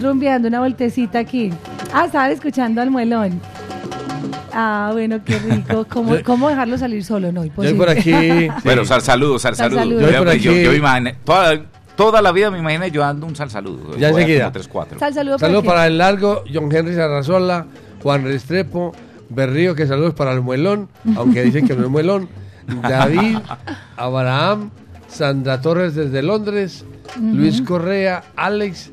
rumbeando 0.00 0.48
una 0.48 0.60
vueltecita 0.60 1.18
aquí. 1.18 1.50
Ah, 1.92 2.04
estaban 2.06 2.30
escuchando 2.30 2.80
al 2.80 2.90
muelón. 2.90 3.40
Ah, 4.52 4.90
bueno, 4.92 5.20
qué 5.24 5.38
rico. 5.38 5.86
¿Cómo, 5.90 6.16
Yo- 6.16 6.24
cómo 6.24 6.48
dejarlo 6.48 6.76
salir 6.78 7.04
solo? 7.04 7.30
No, 7.32 7.44
imposible. 7.44 7.76
por 7.78 7.88
aquí- 7.88 8.48
Bueno, 8.64 8.84
sal 8.84 9.00
saludos, 9.02 9.42
sal 9.42 9.54
Sal 9.56 9.72
saludos. 9.72 10.02
Yo, 10.02 10.10
Yo 10.10 10.18
por 10.18 10.26
yo, 10.36 10.50
aquí- 10.50 10.62
yo 10.64 10.72
imaginé- 10.72 11.14
toda, 11.24 11.60
toda 11.96 12.20
la 12.22 12.32
vida 12.32 12.50
me 12.50 12.58
imaginé 12.58 12.90
yo 12.90 13.00
dando 13.02 13.26
un 13.26 13.36
sal 13.36 13.50
saludo. 13.50 13.96
Ya 13.96 14.08
enseguida. 14.10 14.40
como 14.44 14.52
tres, 14.52 14.68
cuatro. 14.68 14.98
Sal 14.98 15.14
saludo 15.14 15.36
para 15.38 15.48
Saludos 15.48 15.64
para 15.64 15.86
el 15.86 15.98
largo, 15.98 16.42
John 16.52 16.68
Henry 16.74 16.94
Sarrazola, 16.94 17.66
Juan 18.02 18.24
Restrepo, 18.24 18.92
Berrío, 19.28 19.74
que 19.76 19.86
saludos 19.86 20.14
para 20.14 20.32
el 20.32 20.40
muelón, 20.40 20.88
aunque 21.16 21.42
dicen 21.44 21.66
que 21.66 21.74
no 21.76 21.84
es 21.84 21.90
muelón. 21.90 22.28
David, 22.82 23.38
Abraham, 23.96 24.70
Sandra 25.08 25.60
Torres 25.60 25.94
desde 25.94 26.22
Londres. 26.22 26.84
Luis 27.20 27.60
Correa, 27.62 28.22
Alex 28.36 28.90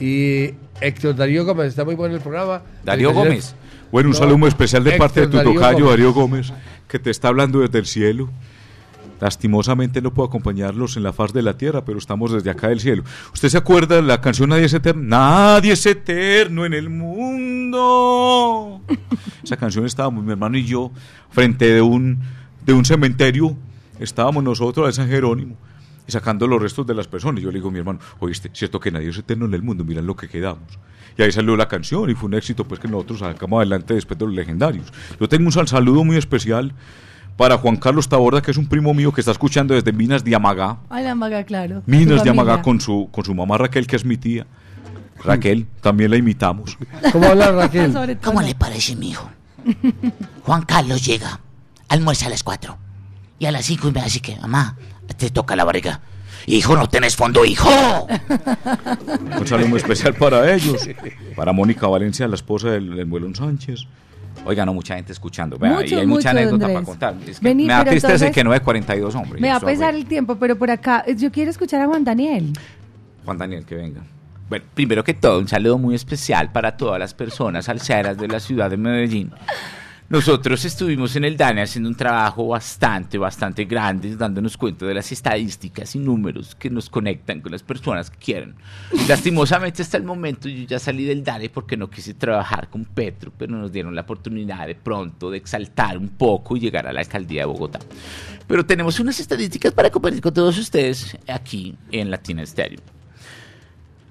y 0.00 0.54
Héctor 0.80 1.16
Darío 1.16 1.44
Gómez. 1.44 1.68
Está 1.68 1.84
muy 1.84 1.94
bueno 1.94 2.14
el 2.14 2.20
programa. 2.20 2.62
Darío. 2.84 3.12
Gómez. 3.12 3.54
Bueno, 3.90 4.10
un 4.10 4.12
No, 4.12 4.18
saludo 4.18 4.46
especial 4.46 4.84
de 4.84 4.92
parte 4.92 5.20
de 5.20 5.28
tu 5.28 5.36
Darío 5.38 5.54
tocayo, 5.54 5.78
Gómez. 5.78 5.90
Darío 5.90 6.12
Gómez, 6.12 6.52
que 6.86 6.98
te 6.98 7.10
está 7.10 7.28
hablando 7.28 7.60
desde 7.60 7.78
el 7.78 7.86
cielo. 7.86 8.28
Lastimosamente 9.20 10.00
no 10.00 10.14
puedo 10.14 10.28
acompañarlos 10.28 10.96
en 10.96 11.02
la 11.02 11.12
faz 11.12 11.32
de 11.32 11.42
la 11.42 11.56
tierra, 11.56 11.84
pero 11.84 11.98
estamos 11.98 12.32
desde 12.32 12.50
acá 12.50 12.68
del 12.68 12.78
cielo. 12.78 13.02
¿Usted 13.34 13.48
se 13.48 13.58
acuerda 13.58 13.96
de 13.96 14.02
la 14.02 14.20
canción 14.20 14.50
Nadie 14.50 14.66
es 14.66 14.74
eterno? 14.74 15.02
Nadie 15.02 15.72
es 15.72 15.84
eterno 15.86 16.64
en 16.64 16.74
el 16.74 16.88
mundo. 16.88 18.80
Esa 19.42 19.56
canción 19.56 19.84
estábamos 19.86 20.22
mi 20.22 20.30
hermano 20.30 20.56
y 20.56 20.64
yo 20.64 20.92
frente 21.30 21.72
de 21.72 21.82
un, 21.82 22.20
de 22.64 22.72
un 22.74 22.84
cementerio. 22.84 23.56
Estábamos 23.98 24.44
nosotros 24.44 24.86
en 24.86 24.92
San 24.92 25.08
Jerónimo 25.08 25.56
sacando 26.08 26.46
los 26.46 26.60
restos 26.60 26.86
de 26.86 26.94
las 26.94 27.06
personas. 27.08 27.42
Yo 27.42 27.50
le 27.50 27.56
digo 27.58 27.68
a 27.68 27.72
mi 27.72 27.78
hermano, 27.78 27.98
oíste, 28.20 28.50
cierto 28.52 28.80
que 28.80 28.90
nadie 28.90 29.10
es 29.10 29.18
eterno 29.18 29.46
en 29.46 29.54
el 29.54 29.62
mundo, 29.62 29.84
mira 29.84 30.02
lo 30.02 30.16
que 30.16 30.28
quedamos. 30.28 30.78
Y 31.16 31.22
ahí 31.22 31.32
salió 31.32 31.56
la 31.56 31.68
canción 31.68 32.08
y 32.10 32.14
fue 32.14 32.28
un 32.28 32.34
éxito 32.34 32.64
pues 32.64 32.78
que 32.80 32.88
nosotros 32.88 33.18
sacamos 33.20 33.58
adelante 33.58 33.94
después 33.94 34.18
de 34.18 34.26
los 34.26 34.34
legendarios. 34.34 34.92
Yo 35.20 35.28
tengo 35.28 35.46
un 35.46 35.52
sal- 35.52 35.66
saludo 35.68 36.04
muy 36.04 36.16
especial 36.16 36.72
para 37.36 37.58
Juan 37.58 37.76
Carlos 37.76 38.08
Taborda, 38.08 38.40
que 38.42 38.50
es 38.50 38.56
un 38.56 38.66
primo 38.66 38.92
mío 38.94 39.12
que 39.12 39.20
está 39.20 39.30
escuchando 39.32 39.74
desde 39.74 39.92
Minas 39.92 40.24
de 40.24 40.34
Amagá. 40.34 40.78
Ay, 40.90 41.04
la 41.04 41.14
maga, 41.14 41.44
claro. 41.44 41.82
Minas 41.86 42.22
de 42.24 42.30
Amagá 42.30 42.62
con 42.62 42.80
su, 42.80 43.08
con 43.12 43.24
su 43.24 43.34
mamá 43.34 43.58
Raquel, 43.58 43.86
que 43.86 43.96
es 43.96 44.04
mi 44.04 44.16
tía. 44.16 44.46
Raquel, 45.24 45.66
también 45.80 46.10
la 46.12 46.16
imitamos. 46.16 46.76
¿Cómo 47.12 47.26
habla 47.26 47.50
Raquel? 47.52 47.92
¿Cómo 48.22 48.40
le 48.42 48.54
parece, 48.54 48.94
mijo? 48.96 49.28
Juan 50.44 50.62
Carlos 50.62 51.04
llega, 51.04 51.40
almuerza 51.88 52.26
a 52.26 52.30
las 52.30 52.42
4 52.42 52.76
y 53.40 53.46
a 53.46 53.52
las 53.52 53.66
5 53.66 53.88
y 53.88 53.92
me 53.92 54.02
dice 54.04 54.20
que, 54.20 54.36
mamá, 54.40 54.76
te 55.16 55.30
toca 55.30 55.56
la 55.56 55.64
barriga. 55.64 56.00
Hijo, 56.46 56.76
no 56.76 56.88
tenés 56.88 57.14
fondo, 57.16 57.44
hijo. 57.44 57.68
Un 59.38 59.46
saludo 59.46 59.68
muy 59.68 59.78
especial 59.78 60.14
para 60.14 60.52
ellos. 60.54 60.88
Para 61.36 61.52
Mónica 61.52 61.86
Valencia, 61.86 62.26
la 62.26 62.36
esposa 62.36 62.70
del, 62.70 62.96
del 62.96 63.06
Muelón 63.06 63.34
Sánchez. 63.34 63.80
Oiga, 64.46 64.64
no, 64.64 64.72
mucha 64.72 64.94
gente 64.94 65.12
escuchando. 65.12 65.58
Vea, 65.58 65.72
Mucho, 65.74 65.94
y 65.96 65.98
hay 65.98 66.06
mucha 66.06 66.28
mucho, 66.30 66.38
anécdota 66.40 66.66
para 66.68 66.82
contar. 66.84 67.14
Es 67.26 67.40
que 67.40 67.44
Vení, 67.44 67.64
me 67.66 67.72
da 67.72 67.84
tristeza 67.84 68.14
entonces- 68.14 68.34
que 68.34 68.44
no 68.44 68.54
es 68.54 68.60
42 68.60 69.14
hombres. 69.14 69.42
Me 69.42 69.48
va 69.50 69.56
a 69.56 69.60
pesar 69.60 69.94
el 69.94 70.06
tiempo, 70.06 70.36
pero 70.36 70.56
por 70.56 70.70
acá, 70.70 71.04
yo 71.16 71.30
quiero 71.30 71.50
escuchar 71.50 71.80
a 71.82 71.86
Juan 71.86 72.04
Daniel. 72.04 72.52
Juan 73.24 73.36
Daniel, 73.36 73.64
que 73.66 73.74
venga. 73.74 74.00
Bueno, 74.48 74.64
primero 74.72 75.04
que 75.04 75.12
todo, 75.12 75.40
un 75.40 75.48
saludo 75.48 75.76
muy 75.76 75.94
especial 75.94 76.50
para 76.52 76.76
todas 76.78 76.98
las 76.98 77.12
personas 77.12 77.66
salseras 77.66 78.16
de 78.16 78.28
la 78.28 78.40
ciudad 78.40 78.70
de 78.70 78.78
Medellín. 78.78 79.32
Nosotros 80.10 80.64
estuvimos 80.64 81.16
en 81.16 81.24
el 81.24 81.36
DANE 81.36 81.60
haciendo 81.60 81.90
un 81.90 81.94
trabajo 81.94 82.48
bastante, 82.48 83.18
bastante 83.18 83.66
grande, 83.66 84.16
dándonos 84.16 84.56
cuenta 84.56 84.86
de 84.86 84.94
las 84.94 85.12
estadísticas 85.12 85.94
y 85.94 85.98
números 85.98 86.54
que 86.54 86.70
nos 86.70 86.88
conectan 86.88 87.42
con 87.42 87.52
las 87.52 87.62
personas 87.62 88.08
que 88.08 88.16
quieren. 88.16 88.54
Lastimosamente 89.06 89.82
hasta 89.82 89.98
el 89.98 90.04
momento 90.04 90.48
yo 90.48 90.64
ya 90.64 90.78
salí 90.78 91.04
del 91.04 91.22
DANE 91.22 91.50
porque 91.50 91.76
no 91.76 91.90
quise 91.90 92.14
trabajar 92.14 92.70
con 92.70 92.86
Petro, 92.86 93.30
pero 93.36 93.54
nos 93.54 93.70
dieron 93.70 93.94
la 93.94 94.00
oportunidad 94.00 94.66
de 94.66 94.76
pronto 94.76 95.30
de 95.30 95.36
exaltar 95.36 95.98
un 95.98 96.08
poco 96.08 96.56
y 96.56 96.60
llegar 96.60 96.86
a 96.86 96.92
la 96.94 97.00
alcaldía 97.00 97.42
de 97.42 97.46
Bogotá. 97.46 97.80
Pero 98.46 98.64
tenemos 98.64 98.98
unas 99.00 99.20
estadísticas 99.20 99.72
para 99.74 99.90
compartir 99.90 100.22
con 100.22 100.32
todos 100.32 100.56
ustedes 100.56 101.18
aquí 101.26 101.76
en 101.92 102.10
Latina 102.10 102.46
Stereo 102.46 102.80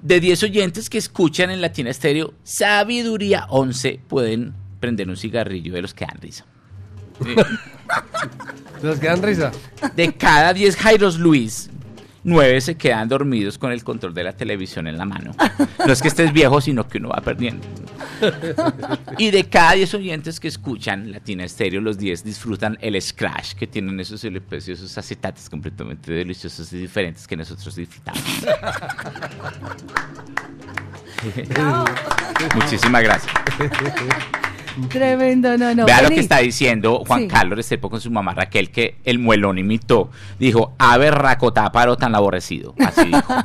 de 0.03 0.19
10 0.19 0.43
oyentes 0.43 0.91
que 0.91 0.99
escuchan 0.99 1.49
en 1.49 1.59
Latina 1.59 1.89
Estéreo, 1.89 2.35
Sabiduría 2.43 3.47
11 3.49 3.99
pueden 4.07 4.53
prender 4.79 5.09
un 5.09 5.17
cigarrillo 5.17 5.73
de 5.73 5.81
los 5.81 5.93
que 5.93 6.05
dan 6.05 6.17
risa. 6.21 6.45
¿De 8.81 8.87
los 8.87 8.99
que 8.99 9.07
dan 9.07 9.23
risa? 9.23 9.51
De 9.95 10.13
cada 10.13 10.53
10 10.53 10.75
Jairos 10.75 11.17
Luis, 11.17 11.69
9 12.27 12.61
se 12.61 12.75
quedan 12.75 13.07
dormidos 13.07 13.57
con 13.57 13.71
el 13.71 13.83
control 13.85 14.13
de 14.13 14.23
la 14.23 14.33
televisión 14.33 14.85
en 14.87 14.97
la 14.97 15.05
mano. 15.05 15.33
No 15.85 15.93
es 15.93 16.01
que 16.01 16.09
estés 16.09 16.33
viejo, 16.33 16.59
sino 16.59 16.85
que 16.87 16.97
uno 16.97 17.07
va 17.09 17.21
perdiendo. 17.21 17.65
Y 19.17 19.31
de 19.31 19.45
cada 19.45 19.73
10 19.73 19.93
oyentes 19.93 20.39
que 20.39 20.49
escuchan 20.49 21.09
Latina 21.11 21.45
Estéreo, 21.45 21.79
los 21.79 21.97
10 21.97 22.25
disfrutan 22.25 22.77
el 22.81 23.01
Scratch, 23.01 23.53
que 23.53 23.65
tienen 23.65 23.97
esos 23.99 24.23
LPs 24.25 24.67
y 24.67 24.71
esos 24.73 24.97
acetates 24.97 25.49
completamente 25.49 26.11
deliciosos 26.11 26.71
y 26.73 26.79
diferentes 26.79 27.25
que 27.27 27.37
nosotros 27.37 27.75
disfrutamos. 27.75 28.23
Muchísimas 32.55 33.03
gracias. 33.03 33.33
Tremendo, 34.89 35.57
no, 35.57 35.73
no. 35.73 35.85
Vea 35.85 36.01
lo 36.01 36.09
que 36.09 36.19
está 36.19 36.37
diciendo 36.39 37.03
Juan 37.07 37.21
Sí. 37.21 37.27
Carlos 37.27 37.57
Restrepo 37.57 37.89
con 37.89 37.99
su 37.99 38.11
mamá 38.11 38.33
Raquel, 38.33 38.69
que 38.69 38.97
el 39.03 39.19
muelón 39.19 39.57
imitó. 39.57 40.09
Dijo, 40.39 40.73
ave 40.77 41.11
racotá 41.11 41.71
paro 41.71 41.97
tan 41.97 42.15
aborrecido. 42.15 42.73
Así 42.79 43.05
dijo. 43.05 43.33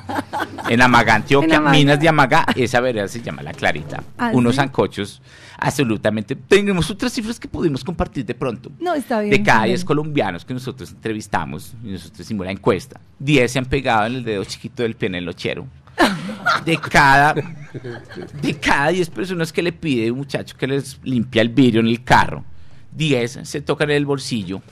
En 0.69 0.81
Amagá, 0.81 1.17
Antioquia, 1.17 1.57
En. 1.57 1.71
Minas 1.71 1.99
de 2.01 2.09
Amagá, 2.09 2.47
esa 2.55 2.81
vereda 2.81 3.09
se 3.09 3.21
llama 3.21 3.43
La 3.43 3.53
Clarita. 3.53 4.03
¿Ah, 4.17 4.31
Unos 4.33 4.53
sí? 4.55 4.57
sancochos 4.57 5.21
absolutamente. 5.59 6.37
Tenemos 6.37 6.89
otras 6.91 7.13
cifras 7.13 7.39
que 7.41 7.49
pudimos 7.49 7.83
compartir 7.85 8.25
de 8.25 8.35
pronto. 8.35 8.71
No, 8.79 8.95
está 8.95 9.21
bien. 9.21 9.31
De 9.31 9.43
cada 9.43 9.59
está 9.59 9.67
10 9.67 9.81
bien. 9.81 9.87
colombianos 9.87 10.45
que 10.45 10.55
nosotros 10.55 10.91
entrevistamos 10.91 11.75
y 11.85 11.89
nosotros 11.93 12.21
hicimos 12.21 12.47
la 12.47 12.53
encuesta, 12.53 13.01
10 13.19 13.51
se 13.53 13.59
han 13.59 13.65
pegado 13.67 14.07
en 14.07 14.15
el 14.17 14.25
dedo 14.25 14.45
chiquito 14.45 14.83
del 14.83 14.95
pie 14.95 15.09
en 15.09 15.15
el 15.17 15.25
lochero. 15.25 15.67
De 16.65 16.77
cada, 16.77 17.35
de 17.35 18.55
cada 18.55 18.89
10 18.89 19.11
personas 19.11 19.53
que 19.53 19.63
le 19.63 19.73
pide 19.73 20.11
un 20.11 20.19
muchacho 20.19 20.57
que 20.57 20.67
les 20.67 20.99
limpia 21.03 21.43
el 21.43 21.49
vidrio 21.49 21.81
en 21.81 21.87
el 21.87 22.03
carro, 22.05 22.45
10 22.93 23.41
se 23.43 23.61
tocan 23.61 23.91
en 23.91 23.97
el 23.97 24.07
bolsillo, 24.07 24.63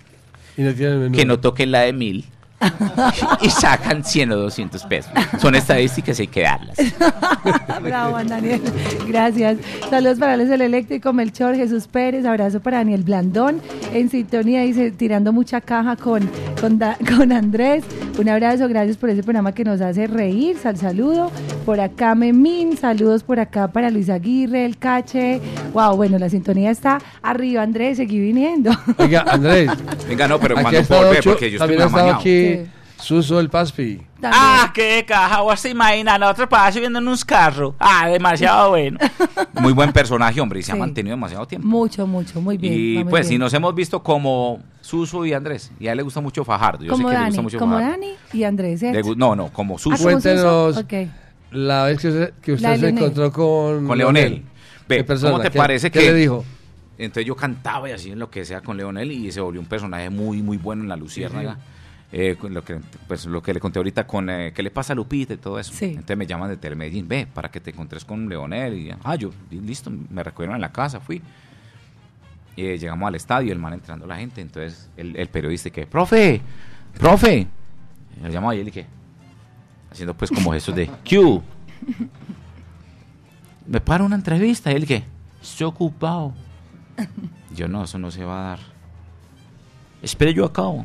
Y 0.56 0.62
no 0.62 1.12
que 1.12 1.24
no 1.24 1.40
toquen 1.40 1.70
la 1.72 1.80
de 1.80 1.92
mil 1.92 2.24
y 3.40 3.50
sacan 3.50 4.04
100 4.04 4.32
o 4.32 4.36
200 4.36 4.82
pesos. 4.84 5.12
Son 5.40 5.54
estadísticas 5.54 6.18
y 6.18 6.22
hay 6.22 6.28
que 6.28 6.42
darlas. 6.42 6.76
Bravo, 7.82 8.18
Daniel. 8.24 8.60
Gracias. 9.08 9.58
Saludos 9.88 10.18
para 10.18 10.34
Alex 10.34 10.50
el 10.50 10.60
Eléctrico, 10.62 11.12
Melchor, 11.12 11.56
Jesús 11.56 11.86
Pérez. 11.86 12.24
Abrazo 12.26 12.60
para 12.60 12.78
Daniel 12.78 13.02
Blandón. 13.02 13.60
En 13.92 14.10
sintonía, 14.10 14.60
dice, 14.62 14.90
tirando 14.90 15.32
mucha 15.32 15.60
caja 15.60 15.96
con, 15.96 16.28
con, 16.60 16.78
Da- 16.78 16.98
con 17.16 17.32
Andrés. 17.32 17.84
Un 18.18 18.28
abrazo, 18.28 18.68
gracias 18.68 18.96
por 18.96 19.08
ese 19.10 19.22
programa 19.22 19.52
que 19.52 19.64
nos 19.64 19.80
hace 19.80 20.06
reír. 20.06 20.56
Sal 20.62 20.76
saludo. 20.76 21.30
Por 21.64 21.80
acá, 21.80 22.14
Memín. 22.14 22.76
Saludos 22.76 23.22
por 23.22 23.40
acá 23.40 23.68
para 23.68 23.90
Luis 23.90 24.10
Aguirre, 24.10 24.64
el 24.64 24.76
Cache. 24.76 25.40
Wow, 25.72 25.96
bueno, 25.96 26.18
la 26.18 26.28
sintonía 26.28 26.70
está 26.70 26.98
arriba, 27.22 27.62
Andrés. 27.62 27.96
Seguí 27.96 28.18
viniendo. 28.20 28.70
Oiga, 28.98 29.24
Andrés. 29.26 29.70
Venga, 30.08 30.28
no, 30.28 30.38
pero 30.38 30.58
aquí 30.58 30.62
cuando 30.64 30.82
volver, 31.06 31.24
porque 31.24 31.50
yo 31.50 31.56
estoy 31.56 31.58
también 31.58 31.82
ha 31.82 31.88
Suso 32.98 33.40
el 33.40 33.48
Paspi. 33.48 34.02
Ah, 34.22 34.70
qué 34.74 35.04
caja, 35.08 35.40
vos 35.40 35.62
te 35.62 35.70
imaginas, 35.70 36.20
nosotros 36.20 36.48
para 36.48 36.70
subiendo 36.70 36.98
en 36.98 37.08
unos 37.08 37.24
carros. 37.24 37.74
Ah, 37.78 38.06
demasiado 38.08 38.68
bueno. 38.70 38.98
Muy 39.54 39.72
buen 39.72 39.90
personaje, 39.92 40.38
hombre, 40.40 40.60
y 40.60 40.62
se 40.62 40.72
ha 40.72 40.76
mantenido 40.76 41.14
demasiado 41.16 41.46
tiempo. 41.46 41.66
Mucho, 41.66 42.06
mucho, 42.06 42.42
muy 42.42 42.58
bien. 42.58 42.74
Y 42.74 42.94
muy 42.96 43.04
pues, 43.04 43.28
bien. 43.28 43.40
y 43.40 43.44
nos 43.44 43.54
hemos 43.54 43.74
visto 43.74 44.02
como 44.02 44.60
Suso 44.82 45.24
y 45.24 45.32
Andrés. 45.32 45.72
Y 45.80 45.86
a 45.88 45.92
él 45.92 45.96
le 45.96 46.02
gusta 46.02 46.20
mucho 46.20 46.44
Fajardo. 46.44 46.84
Yo 46.84 46.92
como 46.92 47.08
sé 47.08 47.14
que 47.14 47.18
le 47.18 47.20
Dani, 47.20 47.28
gusta 47.30 47.42
mucho 47.42 47.58
como 47.58 47.74
Fajardo. 47.76 47.92
Dani 47.92 48.12
y 48.34 48.44
Andrés, 48.44 48.82
Le 48.82 49.02
no, 49.16 49.34
no, 49.34 49.48
como 49.48 49.76
Ah, 49.76 49.78
Suso. 49.78 50.02
Cuéntenos 50.02 50.84
la 51.52 51.84
vez 51.86 51.98
que 52.00 52.08
usted, 52.08 52.32
que 52.42 52.52
usted 52.52 52.68
La 52.68 52.76
se 52.76 52.88
encontró 52.90 53.32
con, 53.32 53.86
Con 53.86 53.96
Leonel. 53.98 54.42
Ve, 54.86 54.98
¿Qué 54.98 55.04
persona? 55.04 55.32
¿cómo 55.32 55.42
te 55.42 55.50
¿Qué- 55.50 55.58
parece 55.58 55.90
qué 55.90 56.00
que 56.00 56.04
le 56.12 56.14
dijo? 56.14 56.44
Entonces 56.98 57.24
yo 57.24 57.34
cantaba 57.34 57.88
y 57.88 57.92
así 57.92 58.10
en 58.10 58.18
lo 58.18 58.28
que 58.30 58.44
sea 58.44 58.60
con 58.60 58.76
Leonel 58.76 59.10
y 59.10 59.32
se 59.32 59.40
volvió 59.40 59.58
un 59.60 59.66
personaje 59.66 60.10
muy, 60.10 60.42
muy 60.42 60.58
bueno 60.58 60.82
en 60.82 60.88
La 60.90 60.96
Luciérnaga. 60.96 61.56
Eh, 62.12 62.36
lo 62.42 62.64
que 62.64 62.80
pues 63.06 63.26
lo 63.26 63.40
que 63.40 63.54
le 63.54 63.60
conté 63.60 63.78
ahorita 63.78 64.04
con 64.06 64.28
eh, 64.30 64.52
qué 64.52 64.64
le 64.64 64.70
pasa 64.72 64.92
a 64.92 64.96
Lupita 64.96 65.34
y 65.34 65.36
todo 65.36 65.58
eso. 65.58 65.72
Sí. 65.72 65.86
Entonces 65.86 66.16
me 66.16 66.26
llaman 66.26 66.50
de 66.50 66.56
Telemedellín, 66.56 67.06
ve, 67.06 67.26
para 67.32 67.50
que 67.50 67.60
te 67.60 67.70
encontres 67.70 68.04
con 68.04 68.28
Leonel. 68.28 68.74
Y, 68.74 68.90
ah, 69.04 69.14
yo, 69.14 69.30
y 69.50 69.60
listo, 69.60 69.90
me 69.90 70.22
recogieron 70.22 70.56
en 70.56 70.60
la 70.60 70.72
casa, 70.72 70.98
fui. 71.00 71.22
Y 72.56 72.66
eh, 72.66 72.78
llegamos 72.78 73.06
al 73.06 73.14
estadio, 73.14 73.52
el 73.52 73.60
man 73.60 73.74
entrando 73.74 74.06
la 74.06 74.16
gente. 74.16 74.40
Entonces 74.40 74.90
el, 74.96 75.14
el 75.16 75.28
periodista 75.28 75.70
que, 75.70 75.86
profe, 75.86 76.40
profe. 76.98 77.46
Y 78.18 78.24
lo 78.24 78.28
llamó 78.28 78.52
y 78.52 78.58
él 78.58 78.68
y 78.68 78.72
que, 78.72 78.86
haciendo 79.90 80.14
pues 80.14 80.30
como 80.30 80.52
gestos 80.52 80.74
de 80.74 80.88
Q. 81.08 81.42
Me 83.66 83.80
para 83.80 84.02
una 84.02 84.16
entrevista 84.16 84.72
y 84.72 84.74
él 84.74 84.86
que, 84.86 85.04
estoy 85.40 85.68
ocupado. 85.68 86.34
Yo 87.54 87.68
no, 87.68 87.84
eso 87.84 87.98
no 87.98 88.10
se 88.10 88.24
va 88.24 88.40
a 88.40 88.48
dar. 88.50 88.60
Espere, 90.02 90.34
yo 90.34 90.44
acabo. 90.44 90.84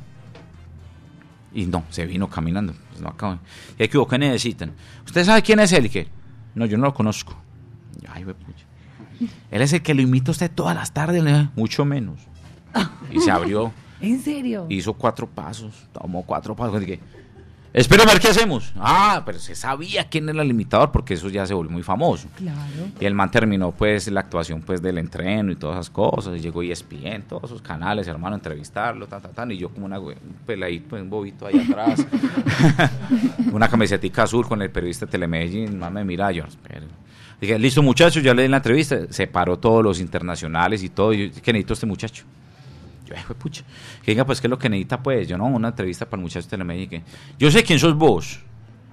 Y 1.56 1.66
no, 1.66 1.86
se 1.90 2.06
vino 2.06 2.30
caminando. 2.30 2.74
Pues 2.90 3.02
no 3.02 3.08
acabo. 3.08 3.40
Y 3.80 3.84
aquí, 3.84 3.98
¿qué 4.10 4.18
necesitan? 4.18 4.74
¿Usted 5.06 5.24
sabe 5.24 5.42
quién 5.42 5.60
es 5.62 5.72
él? 5.72 5.86
Y 5.86 5.90
que, 5.90 6.08
no, 6.54 6.66
yo 6.66 6.78
no 6.78 6.84
lo 6.84 6.94
conozco. 6.94 7.36
Ay, 8.10 8.26
pucha. 8.26 8.66
Él 9.50 9.62
es 9.62 9.72
el 9.72 9.82
que 9.82 9.94
lo 9.94 10.02
imita 10.02 10.32
a 10.32 10.34
usted 10.34 10.52
todas 10.54 10.76
las 10.76 10.94
tardes, 10.94 11.24
dije, 11.24 11.50
mucho 11.56 11.86
menos. 11.86 12.20
Y 13.10 13.22
se 13.22 13.32
abrió, 13.32 13.72
¿En 14.02 14.20
serio? 14.22 14.66
hizo 14.70 14.94
cuatro 14.94 15.28
pasos, 15.28 15.88
tomó 15.94 16.24
cuatro 16.24 16.56
pasos. 16.58 16.84
Y 16.84 16.86
que, 16.86 17.00
espera 17.80 18.04
a 18.04 18.06
ver 18.08 18.20
qué 18.20 18.30
hacemos. 18.30 18.74
Ah, 18.78 19.24
pero 19.26 19.40
se 19.40 19.56
sabía 19.56 20.08
quién 20.08 20.30
era 20.30 20.42
el 20.42 20.50
imitador 20.50 20.92
porque 20.92 21.14
eso 21.14 21.30
ya 21.30 21.46
se 21.46 21.54
volvió 21.54 21.72
muy 21.72 21.84
famoso. 21.84 22.28
Claro. 22.36 22.60
Y 23.00 23.06
el 23.06 23.14
man 23.14 23.30
terminó 23.30 23.72
pues 23.72 24.08
la 24.08 24.22
actuación 24.22 24.62
pues 24.62 24.82
del 24.82 24.98
entreno 24.98 25.52
y 25.52 25.56
todas 25.56 25.76
esas 25.76 25.90
cosas. 25.90 26.38
Y 26.38 26.40
llegó 26.40 26.64
ESPN, 26.64 27.24
todos 27.28 27.50
sus 27.50 27.62
canales, 27.62 28.08
hermano, 28.08 28.36
entrevistarlo, 28.36 29.08
tan, 29.08 29.22
tan, 29.22 29.34
tan. 29.34 29.52
Y 29.52 29.58
yo 29.58 29.70
como 29.70 29.86
una, 29.86 30.00
un 30.00 30.16
peladito, 30.46 30.96
un 30.96 31.10
bobito 31.10 31.46
ahí 31.46 31.60
atrás. 31.60 32.06
una 33.52 33.68
camisetica 33.68 34.24
azul 34.24 34.48
con 34.48 34.62
el 34.62 34.72
periodista 34.72 35.06
de 35.06 35.12
Telemedellín. 35.12 35.68
El 35.70 35.78
man 35.78 35.94
me 35.94 36.04
mira, 36.06 36.32
yo, 36.32 36.46
espere. 36.46 36.88
Dije, 37.42 37.60
listo 37.60 37.84
muchachos, 37.84 38.24
ya 38.24 38.34
le 38.34 38.44
di 38.44 38.48
la 38.48 38.58
entrevista. 38.58 39.00
Se 39.10 39.28
paró 39.28 39.58
todos 39.60 39.84
los 39.84 40.00
internacionales 40.00 40.82
y 40.84 40.90
todo. 40.90 41.14
Y 41.14 41.30
yo, 41.30 41.42
¿qué 41.42 41.52
necesito 41.52 41.74
este 41.74 41.86
muchacho? 41.86 42.24
Yo, 43.06 43.16
"Ay, 43.16 43.24
jue 43.26 43.36
pucha. 43.36 43.64
Que 44.04 44.12
diga, 44.12 44.26
pues, 44.26 44.42
¿qué 44.42 44.48
es 44.48 44.50
lo 44.52 44.58
que 44.60 44.70
necesita? 44.70 45.02
Pues, 45.02 45.28
yo 45.28 45.38
no, 45.38 45.46
una 45.46 45.70
entrevista 45.70 46.06
para 46.06 46.20
el 46.20 46.24
muchacho 46.24 46.48
de 46.58 46.88
que, 46.88 47.04
yo 47.38 47.52
sé 47.52 47.64
quién 47.64 47.80
sos 47.80 47.96
vos. 47.96 48.40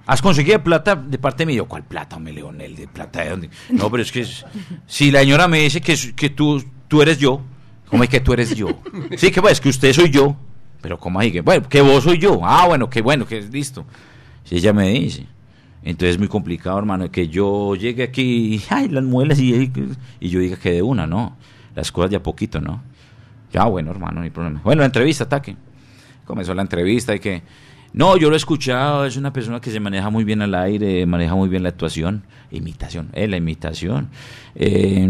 ¿Has 0.05 0.21
conseguido 0.21 0.61
plata 0.63 0.95
de 0.95 1.17
parte 1.17 1.45
mía? 1.45 1.57
Yo, 1.57 1.65
¿cuál 1.65 1.83
plata, 1.83 2.17
hombre, 2.17 2.33
Leonel? 2.33 2.75
¿De 2.75 2.87
plata 2.87 3.23
de 3.23 3.29
dónde? 3.29 3.49
No, 3.69 3.89
pero 3.89 4.03
es 4.03 4.11
que 4.11 4.25
si 4.85 5.11
la 5.11 5.21
señora 5.21 5.47
me 5.47 5.59
dice 5.59 5.79
que, 5.79 5.95
que 6.15 6.29
tú, 6.29 6.61
tú 6.89 7.01
eres 7.01 7.17
yo, 7.19 7.41
¿cómo 7.87 8.03
es 8.03 8.09
que 8.09 8.19
tú 8.19 8.33
eres 8.33 8.53
yo? 8.55 8.67
Sí, 9.17 9.31
que 9.31 9.41
pues, 9.41 9.61
que 9.61 9.69
usted 9.69 9.93
soy 9.93 10.09
yo. 10.09 10.35
Pero, 10.81 10.99
¿cómo 10.99 11.19
ahí? 11.19 11.31
Que, 11.31 11.39
bueno, 11.39 11.69
que 11.69 11.81
vos 11.81 12.03
soy 12.03 12.17
yo. 12.17 12.41
Ah, 12.43 12.67
bueno, 12.67 12.89
que 12.89 13.01
bueno, 13.01 13.25
que 13.25 13.41
listo. 13.41 13.85
Si 14.43 14.57
ella 14.57 14.73
me 14.73 14.89
dice. 14.89 15.25
Entonces 15.85 16.15
es 16.15 16.19
muy 16.19 16.27
complicado, 16.27 16.77
hermano, 16.79 17.09
que 17.11 17.27
yo 17.29 17.75
llegue 17.75 18.03
aquí 18.03 18.61
ay, 18.69 18.89
las 18.89 19.03
muelas 19.03 19.39
y, 19.39 19.71
y 20.19 20.29
yo 20.29 20.39
diga 20.39 20.57
que 20.57 20.71
de 20.71 20.81
una, 20.81 21.07
no. 21.07 21.37
Las 21.75 21.91
cosas 21.91 22.11
de 22.11 22.17
a 22.17 22.23
poquito, 22.23 22.59
¿no? 22.59 22.83
Ya, 23.53 23.65
bueno, 23.65 23.91
hermano, 23.91 24.15
no 24.15 24.21
hay 24.23 24.31
problema. 24.31 24.61
Bueno, 24.63 24.79
la 24.79 24.87
entrevista, 24.87 25.25
ataque. 25.25 25.55
Comenzó 26.25 26.53
la 26.55 26.63
entrevista 26.63 27.13
y 27.13 27.19
que, 27.19 27.43
no, 27.93 28.17
yo 28.17 28.29
lo 28.29 28.35
he 28.35 28.37
escuchado, 28.37 29.05
es 29.05 29.17
una 29.17 29.31
persona 29.31 29.61
que 29.61 29.69
se 29.69 29.79
maneja 29.79 30.09
muy 30.09 30.23
bien 30.23 30.41
al 30.41 30.55
aire, 30.55 31.05
maneja 31.05 31.35
muy 31.35 31.47
bien 31.47 31.61
la 31.63 31.69
actuación, 31.69 32.23
imitación, 32.51 33.09
eh, 33.13 33.27
la 33.27 33.37
imitación. 33.37 34.09
Eh, 34.55 35.07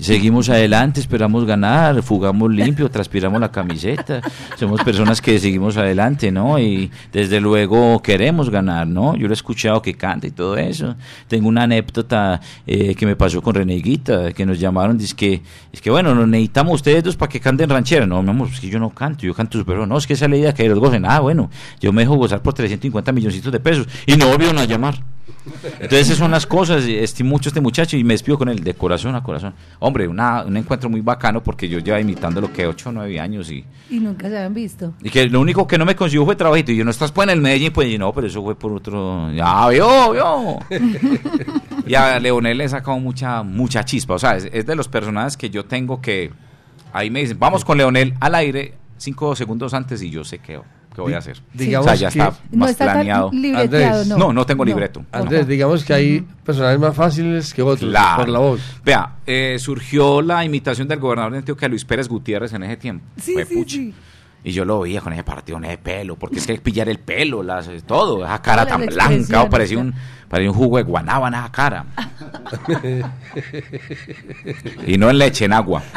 seguimos 0.00 0.50
adelante, 0.50 1.00
esperamos 1.00 1.46
ganar, 1.46 2.02
fugamos 2.02 2.50
limpio, 2.50 2.90
transpiramos 2.90 3.40
la 3.40 3.50
camiseta, 3.50 4.20
somos 4.56 4.82
personas 4.82 5.20
que 5.20 5.38
seguimos 5.38 5.76
adelante, 5.76 6.30
¿no? 6.30 6.58
Y 6.58 6.90
desde 7.10 7.40
luego 7.40 8.02
queremos 8.02 8.50
ganar, 8.50 8.86
¿no? 8.86 9.16
Yo 9.16 9.26
lo 9.26 9.32
he 9.32 9.34
escuchado 9.34 9.80
que 9.80 9.94
canta 9.94 10.26
y 10.26 10.30
todo 10.30 10.56
eso. 10.56 10.94
Tengo 11.28 11.48
una 11.48 11.62
anécdota 11.62 12.40
eh, 12.66 12.94
que 12.94 13.06
me 13.06 13.16
pasó 13.16 13.40
con 13.40 13.54
Reneguita, 13.54 14.32
que 14.32 14.44
nos 14.44 14.58
llamaron, 14.58 14.98
dice 14.98 15.14
que, 15.16 15.42
es 15.72 15.80
que 15.80 15.90
bueno, 15.90 16.14
nos 16.14 16.28
necesitamos 16.28 16.74
ustedes 16.74 17.02
dos 17.04 17.16
para 17.16 17.30
que 17.30 17.40
canten 17.40 17.70
ranchera. 17.70 18.06
No, 18.06 18.22
mi 18.22 18.30
amor, 18.30 18.48
es 18.52 18.60
que 18.60 18.68
yo 18.68 18.78
no 18.78 18.90
canto, 18.90 19.26
yo 19.26 19.34
canto 19.34 19.62
bien. 19.64 19.88
No, 19.88 19.96
es 19.96 20.06
que 20.06 20.12
esa 20.12 20.26
es 20.26 20.30
la 20.30 20.36
idea, 20.36 20.54
que 20.54 20.68
los 20.68 20.78
gocen. 20.78 21.04
Ah, 21.06 21.20
bueno, 21.20 21.50
yo 21.80 21.92
me 21.92 22.04
gozar 22.22 22.42
por 22.42 22.54
350 22.54 23.12
milloncitos 23.12 23.52
de 23.52 23.60
pesos. 23.60 23.86
Y 24.06 24.16
no 24.16 24.28
volvieron 24.28 24.58
a 24.58 24.64
llamar. 24.64 25.02
Entonces 25.74 26.00
esas 26.06 26.18
son 26.18 26.30
las 26.30 26.46
cosas, 26.46 26.84
estimo 26.84 27.30
mucho 27.30 27.48
a 27.48 27.50
este 27.50 27.60
muchacho 27.60 27.96
y 27.96 28.04
me 28.04 28.14
despido 28.14 28.38
con 28.38 28.48
él 28.48 28.62
de 28.62 28.74
corazón 28.74 29.14
a 29.14 29.22
corazón. 29.22 29.54
Hombre, 29.80 30.06
una, 30.06 30.44
un 30.44 30.56
encuentro 30.56 30.88
muy 30.88 31.00
bacano 31.00 31.42
porque 31.42 31.68
yo 31.68 31.78
llevo 31.78 31.98
imitando 31.98 32.40
lo 32.40 32.52
que 32.52 32.66
8 32.66 32.88
o 32.90 32.92
9 32.92 33.20
años 33.20 33.50
y, 33.50 33.64
Y 33.90 33.98
nunca 33.98 34.28
se 34.28 34.36
habían 34.36 34.54
visto. 34.54 34.94
y 35.02 35.10
que 35.10 35.28
lo 35.28 35.40
único 35.40 35.66
que 35.66 35.78
no 35.78 35.84
me 35.84 35.96
consiguió 35.96 36.24
fue 36.24 36.36
trabajito. 36.36 36.70
Y 36.72 36.76
yo, 36.76 36.84
no 36.84 36.90
estás 36.90 37.10
pues 37.10 37.26
en 37.26 37.30
el 37.30 37.40
Medellín, 37.40 37.72
pues 37.72 37.88
y 37.88 37.98
no, 37.98 38.12
pero 38.12 38.26
eso 38.26 38.42
fue 38.42 38.54
por 38.54 38.72
otro. 38.72 39.32
Ya 39.32 39.68
vio, 39.68 40.12
vio. 40.12 40.58
y 41.86 41.94
a 41.94 42.18
Leonel 42.20 42.58
le 42.58 42.64
he 42.64 42.68
sacado 42.68 42.98
mucha, 42.98 43.42
mucha 43.42 43.84
chispa. 43.84 44.14
O 44.14 44.18
sea, 44.18 44.36
es, 44.36 44.48
es 44.52 44.64
de 44.64 44.76
los 44.76 44.88
personajes 44.88 45.36
que 45.36 45.50
yo 45.50 45.64
tengo 45.64 46.00
que. 46.00 46.30
Ahí 46.92 47.10
me 47.10 47.20
dicen, 47.20 47.38
vamos 47.38 47.64
con 47.64 47.78
Leonel 47.78 48.14
al 48.20 48.34
aire 48.34 48.74
cinco 49.02 49.34
segundos 49.34 49.74
antes 49.74 50.00
y 50.02 50.10
yo 50.10 50.24
sé 50.24 50.38
qué, 50.38 50.60
qué 50.94 51.00
voy 51.00 51.12
a 51.14 51.18
hacer. 51.18 51.40
digamos 51.54 51.86
o 51.86 51.90
sea, 51.90 51.96
ya 51.96 52.10
que- 52.10 52.18
está 52.18 52.38
No 52.50 52.66
está 52.66 52.84
tan 52.86 52.94
planeado. 52.96 53.30
libreteado, 53.32 54.00
Andrés. 54.02 54.06
no. 54.08 54.18
No, 54.18 54.32
no 54.32 54.46
tengo 54.46 54.64
libreto. 54.64 55.04
Andrés, 55.12 55.46
digamos 55.46 55.84
que 55.84 55.94
hay 55.94 56.26
personajes 56.44 56.78
más 56.78 56.94
fáciles 56.94 57.52
que 57.54 57.62
otros 57.62 57.90
Claro. 57.90 58.16
por 58.24 58.28
la 58.28 58.38
voz. 58.38 58.60
Vea, 58.84 59.16
eh, 59.26 59.56
surgió 59.58 60.20
la 60.22 60.44
imitación 60.44 60.86
del 60.88 60.98
gobernador 61.00 61.32
de 61.32 61.38
Antioquia, 61.38 61.68
Luis 61.68 61.84
Pérez 61.84 62.08
Gutiérrez, 62.08 62.52
en 62.52 62.62
ese 62.64 62.76
tiempo. 62.76 63.04
Sí, 63.20 63.32
Fue 63.34 63.44
sí, 63.44 63.54
pucha. 63.54 63.76
sí. 63.76 63.94
Y 64.44 64.52
yo 64.52 64.64
lo 64.64 64.80
veía 64.80 65.00
con 65.00 65.12
ese 65.12 65.22
partido 65.22 65.60
de 65.60 65.78
pelo, 65.78 66.16
porque 66.16 66.38
es 66.38 66.46
que 66.46 66.58
pillar 66.58 66.88
el 66.88 66.98
pelo, 66.98 67.42
las, 67.42 67.68
todo, 67.86 68.24
esa 68.24 68.42
cara 68.42 68.66
tan 68.66 68.86
blanca, 68.86 69.12
expresiones, 69.12 69.50
parecía 69.50 69.78
un, 69.78 69.94
parecía 70.28 70.50
un 70.50 70.56
jugo 70.56 70.78
de 70.78 70.82
guanábana 70.82 71.40
esa 71.40 71.52
cara. 71.52 71.86
y 74.86 74.98
no 74.98 75.10
en 75.10 75.18
leche, 75.18 75.44
en 75.44 75.52
agua. 75.52 75.82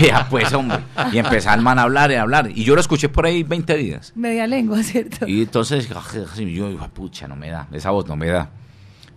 Y 0.00 0.06
ya, 0.06 0.26
pues, 0.28 0.52
hombre. 0.52 0.78
Y 1.12 1.18
empezó 1.18 1.52
el 1.52 1.60
man 1.60 1.78
a 1.78 1.82
hablar 1.82 2.10
y 2.10 2.14
a 2.14 2.22
hablar. 2.22 2.50
Y 2.50 2.64
yo 2.64 2.74
lo 2.74 2.80
escuché 2.80 3.08
por 3.08 3.26
ahí 3.26 3.42
20 3.42 3.76
días. 3.76 4.12
Media 4.16 4.46
lengua, 4.46 4.82
¿cierto? 4.82 5.28
Y 5.28 5.42
entonces, 5.42 5.88
yo 5.88 6.68
digo, 6.68 6.88
pucha, 6.94 7.28
no 7.28 7.36
me 7.36 7.50
da, 7.50 7.68
esa 7.72 7.90
voz 7.90 8.08
no 8.08 8.16
me 8.16 8.28
da. 8.28 8.50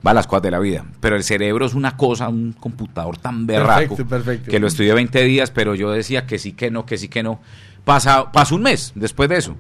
Va 0.06 0.12
a 0.12 0.14
las 0.14 0.28
cosas 0.28 0.44
de 0.44 0.52
la 0.52 0.60
vida. 0.60 0.86
Pero 1.00 1.16
el 1.16 1.24
cerebro 1.24 1.66
es 1.66 1.74
una 1.74 1.98
cosa, 1.98 2.28
un 2.30 2.54
computador 2.54 3.18
tan 3.18 3.48
berraco. 3.48 3.96
Perfecto, 3.96 4.06
perfecto. 4.08 4.52
Que 4.52 4.60
lo 4.60 4.68
estudié 4.68 4.94
20 4.94 5.24
días, 5.24 5.52
pero 5.52 5.74
yo 5.76 5.92
decía 5.92 6.28
que 6.28 6.38
sí, 6.38 6.54
que 6.54 6.70
no, 6.70 6.86
que 6.86 6.98
sí, 6.98 7.08
que 7.08 7.24
no. 7.24 7.40
Pasa, 7.84 8.32
pasó 8.32 8.56
un 8.56 8.64
mes 8.64 8.92
después 8.96 9.30
de 9.30 9.38
eso. 9.38 9.56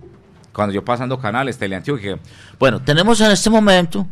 Cuando 0.53 0.73
yo 0.73 0.85
pasando 0.85 1.19
canales, 1.19 1.57
Teleantioquia. 1.57 2.17
Bueno, 2.59 2.81
tenemos 2.81 3.19
en 3.21 3.31
este 3.31 3.49
momento 3.49 4.07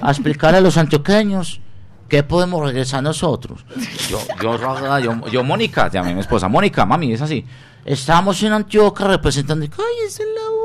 a 0.00 0.10
explicar 0.10 0.54
a 0.54 0.60
los 0.60 0.76
antioqueños 0.76 1.60
qué 2.08 2.22
podemos 2.22 2.64
regresar 2.64 3.02
nosotros. 3.02 3.64
Yo, 4.08 4.20
yo, 4.40 5.00
yo, 5.00 5.28
yo, 5.28 5.44
Mónica, 5.44 5.90
llamé 5.90 6.10
a 6.12 6.14
mi 6.14 6.20
esposa. 6.20 6.48
Mónica, 6.48 6.86
mami, 6.86 7.12
es 7.12 7.22
así. 7.22 7.44
Estamos 7.84 8.42
en 8.42 8.52
Antioquia 8.52 9.06
representando. 9.06 9.66
¡Cállese 9.68 10.22
la 10.34 10.57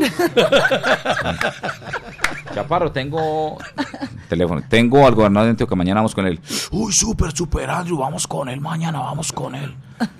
Chaparro, 2.54 2.90
tengo 2.90 3.58
teléfono. 4.28 4.62
Tengo 4.68 5.06
al 5.06 5.14
gobernador 5.14 5.46
de 5.46 5.50
Antioquia. 5.50 5.76
Mañana 5.76 6.00
vamos 6.00 6.14
con 6.14 6.26
él. 6.26 6.40
Uy, 6.70 6.92
súper, 6.92 7.32
súper, 7.32 7.70
Andrew. 7.70 7.98
Vamos 7.98 8.26
con 8.26 8.48
él. 8.48 8.60
Mañana 8.60 9.00
vamos 9.00 9.32
con 9.32 9.54
él. 9.54 9.74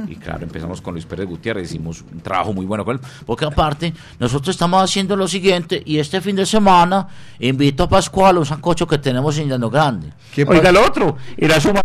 Y 0.07 0.17
claro, 0.17 0.45
empezamos 0.45 0.81
con 0.81 0.95
Luis 0.95 1.07
Pérez 1.07 1.27
Gutiérrez. 1.27 1.71
Hicimos 1.71 2.05
un 2.13 2.21
trabajo 2.21 2.53
muy 2.53 2.67
bueno 2.67 2.85
con 2.85 2.97
él. 2.97 3.03
Porque 3.27 3.45
aparte, 3.45 3.93
nosotros 4.19 4.55
estamos 4.55 4.83
haciendo 4.83 5.17
lo 5.17 5.27
siguiente 5.27 5.83
y 5.85 5.99
este 5.99 6.21
fin 6.21 6.37
de 6.37 6.47
semana 6.47 7.09
invito 7.39 7.85
a 7.85 7.89
Pascual 7.89 8.37
a 8.37 8.41
un 8.41 8.47
sancocho 8.47 8.87
que 8.87 8.99
tenemos 8.99 9.37
en 9.39 9.49
Llano 9.49 9.71
Grande. 9.71 10.13
Oiga, 10.47 10.69
el 10.69 10.77
otro, 10.77 11.17
y 11.37 11.47
la 11.47 11.61
suma. 11.61 11.81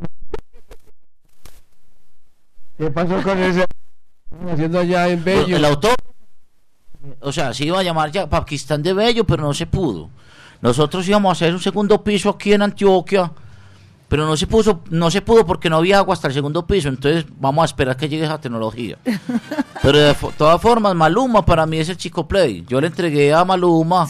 ¿Qué 2.77 2.91
pasó 2.91 3.21
con 3.23 3.41
ese? 3.41 3.65
Haciendo 4.51 4.79
allá 4.79 5.07
en 5.07 5.23
Bello. 5.23 5.55
El 5.55 5.63
autor, 5.63 5.95
o 7.21 7.31
sea, 7.31 7.53
se 7.53 7.65
iba 7.65 7.79
a 7.79 7.83
llamar 7.83 8.11
ya 8.11 8.29
Pakistán 8.29 8.83
de 8.83 8.93
Bello, 8.93 9.25
pero 9.25 9.43
no 9.43 9.53
se 9.53 9.65
pudo. 9.65 10.09
Nosotros 10.61 11.07
íbamos 11.07 11.29
a 11.29 11.31
hacer 11.33 11.53
un 11.53 11.61
segundo 11.61 12.03
piso 12.03 12.29
aquí 12.29 12.53
en 12.53 12.61
Antioquia, 12.61 13.31
pero 14.07 14.25
no 14.25 14.37
se 14.37 14.47
puso, 14.47 14.81
no 14.89 15.11
se 15.11 15.21
pudo 15.21 15.45
porque 15.45 15.69
no 15.69 15.77
había 15.77 15.97
agua 15.97 16.13
hasta 16.13 16.27
el 16.27 16.33
segundo 16.33 16.65
piso. 16.65 16.89
Entonces 16.89 17.25
vamos 17.39 17.63
a 17.63 17.65
esperar 17.65 17.97
que 17.97 18.07
llegue 18.09 18.25
esa 18.25 18.39
tecnología. 18.39 18.97
Pero 19.81 19.99
de 19.99 20.15
todas 20.37 20.61
formas, 20.61 20.95
Maluma 20.95 21.45
para 21.45 21.65
mí 21.65 21.77
es 21.77 21.89
el 21.89 21.97
chico 21.97 22.27
play. 22.27 22.65
Yo 22.67 22.81
le 22.81 22.87
entregué 22.87 23.33
a 23.33 23.45
Maluma 23.45 24.07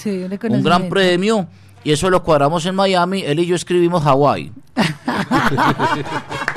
un 0.50 0.64
gran 0.64 0.88
premio 0.88 1.48
y 1.84 1.92
eso 1.92 2.10
lo 2.10 2.24
cuadramos 2.24 2.66
en 2.66 2.76
Miami. 2.76 3.24
Él 3.24 3.40
y 3.40 3.46
yo 3.46 3.56
escribimos 3.56 4.04
Hawái. 4.04 4.54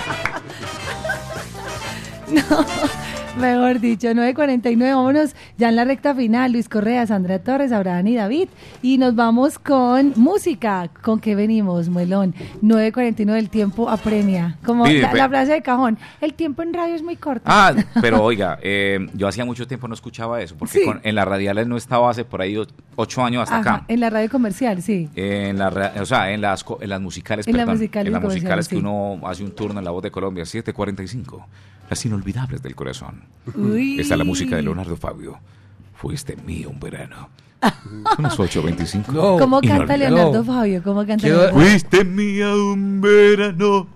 Mejor 3.38 3.80
dicho, 3.80 4.08
9.49, 4.08 4.94
vámonos 4.94 5.34
ya 5.56 5.68
en 5.68 5.76
la 5.76 5.84
recta 5.84 6.14
final. 6.14 6.52
Luis 6.52 6.68
Correa, 6.68 7.06
Sandra 7.06 7.38
Torres, 7.38 7.72
Abraham 7.72 8.06
y 8.08 8.14
David. 8.16 8.48
Y 8.82 8.98
nos 8.98 9.14
vamos 9.14 9.58
con 9.58 10.12
música. 10.16 10.88
¿Con 11.02 11.20
qué 11.20 11.34
venimos, 11.34 11.88
Muelón? 11.88 12.34
9.49, 12.62 13.36
el 13.38 13.48
tiempo 13.50 13.88
apremia. 13.88 14.56
Como 14.64 14.86
Sí, 14.86 14.98
la, 14.98 15.12
la 15.14 15.28
frase 15.28 15.52
de 15.52 15.62
cajón, 15.62 15.98
el 16.20 16.34
tiempo 16.34 16.62
en 16.62 16.74
radio 16.74 16.94
es 16.94 17.02
muy 17.02 17.16
corto. 17.16 17.42
Ah, 17.46 17.74
pero 18.02 18.22
oiga, 18.22 18.58
eh, 18.62 19.06
yo 19.14 19.28
hacía 19.28 19.44
mucho 19.44 19.66
tiempo 19.66 19.86
no 19.88 19.94
escuchaba 19.94 20.40
eso, 20.42 20.56
porque 20.58 20.78
Sí. 20.80 20.84
con- 20.84 21.00
en 21.02 21.14
las 21.14 21.26
radiales 21.28 21.66
no 21.66 21.76
estaba 21.76 22.10
hace 22.10 22.24
por 22.24 22.40
ahí 22.42 22.56
ocho 22.96 23.24
años 23.24 23.42
hasta 23.44 23.58
Ajá, 23.58 23.74
acá. 23.76 23.84
en 23.88 24.00
la 24.00 24.10
radio 24.10 24.28
comercial, 24.30 24.82
sí. 24.82 25.08
En 25.14 25.58
la, 25.58 25.92
o 26.00 26.04
sea, 26.06 26.30
en 26.32 26.40
las, 26.40 26.64
en 26.80 26.88
las 26.88 27.00
musicales, 27.00 27.46
En 27.46 27.56
las 27.56 27.66
musicales 27.66 28.06
en 28.08 28.12
las 28.12 28.22
musicales 28.22 28.68
que 28.68 28.76
sí. 28.76 28.80
uno 28.80 29.20
hace 29.26 29.44
un 29.44 29.52
turno 29.52 29.78
en 29.78 29.84
La 29.84 29.90
Voz 29.90 30.02
de 30.02 30.10
Colombia, 30.10 30.44
7.45, 30.44 31.44
las 31.88 32.04
inolvidables 32.04 32.62
del 32.62 32.74
corazón. 32.74 33.24
Uy. 33.54 34.00
Está 34.00 34.16
la 34.16 34.24
música 34.24 34.56
de 34.56 34.62
Leonardo 34.62 34.96
Fabio. 34.96 35.38
Fuiste 35.94 36.36
mío 36.36 36.70
un 36.70 36.78
verano. 36.78 37.30
Son 37.60 38.22
las 38.22 38.38
8.25. 38.38 39.38
¿Cómo 39.38 39.60
canta. 39.60 39.96
Leonardo 39.96 40.44
Fabio? 40.44 40.82
¿Cómo 40.82 41.04
canta 41.06 41.26
Leonardo? 41.26 41.58
Fuiste 41.58 42.04
mía 42.04 42.54
un 42.54 43.00
verano, 43.00 43.88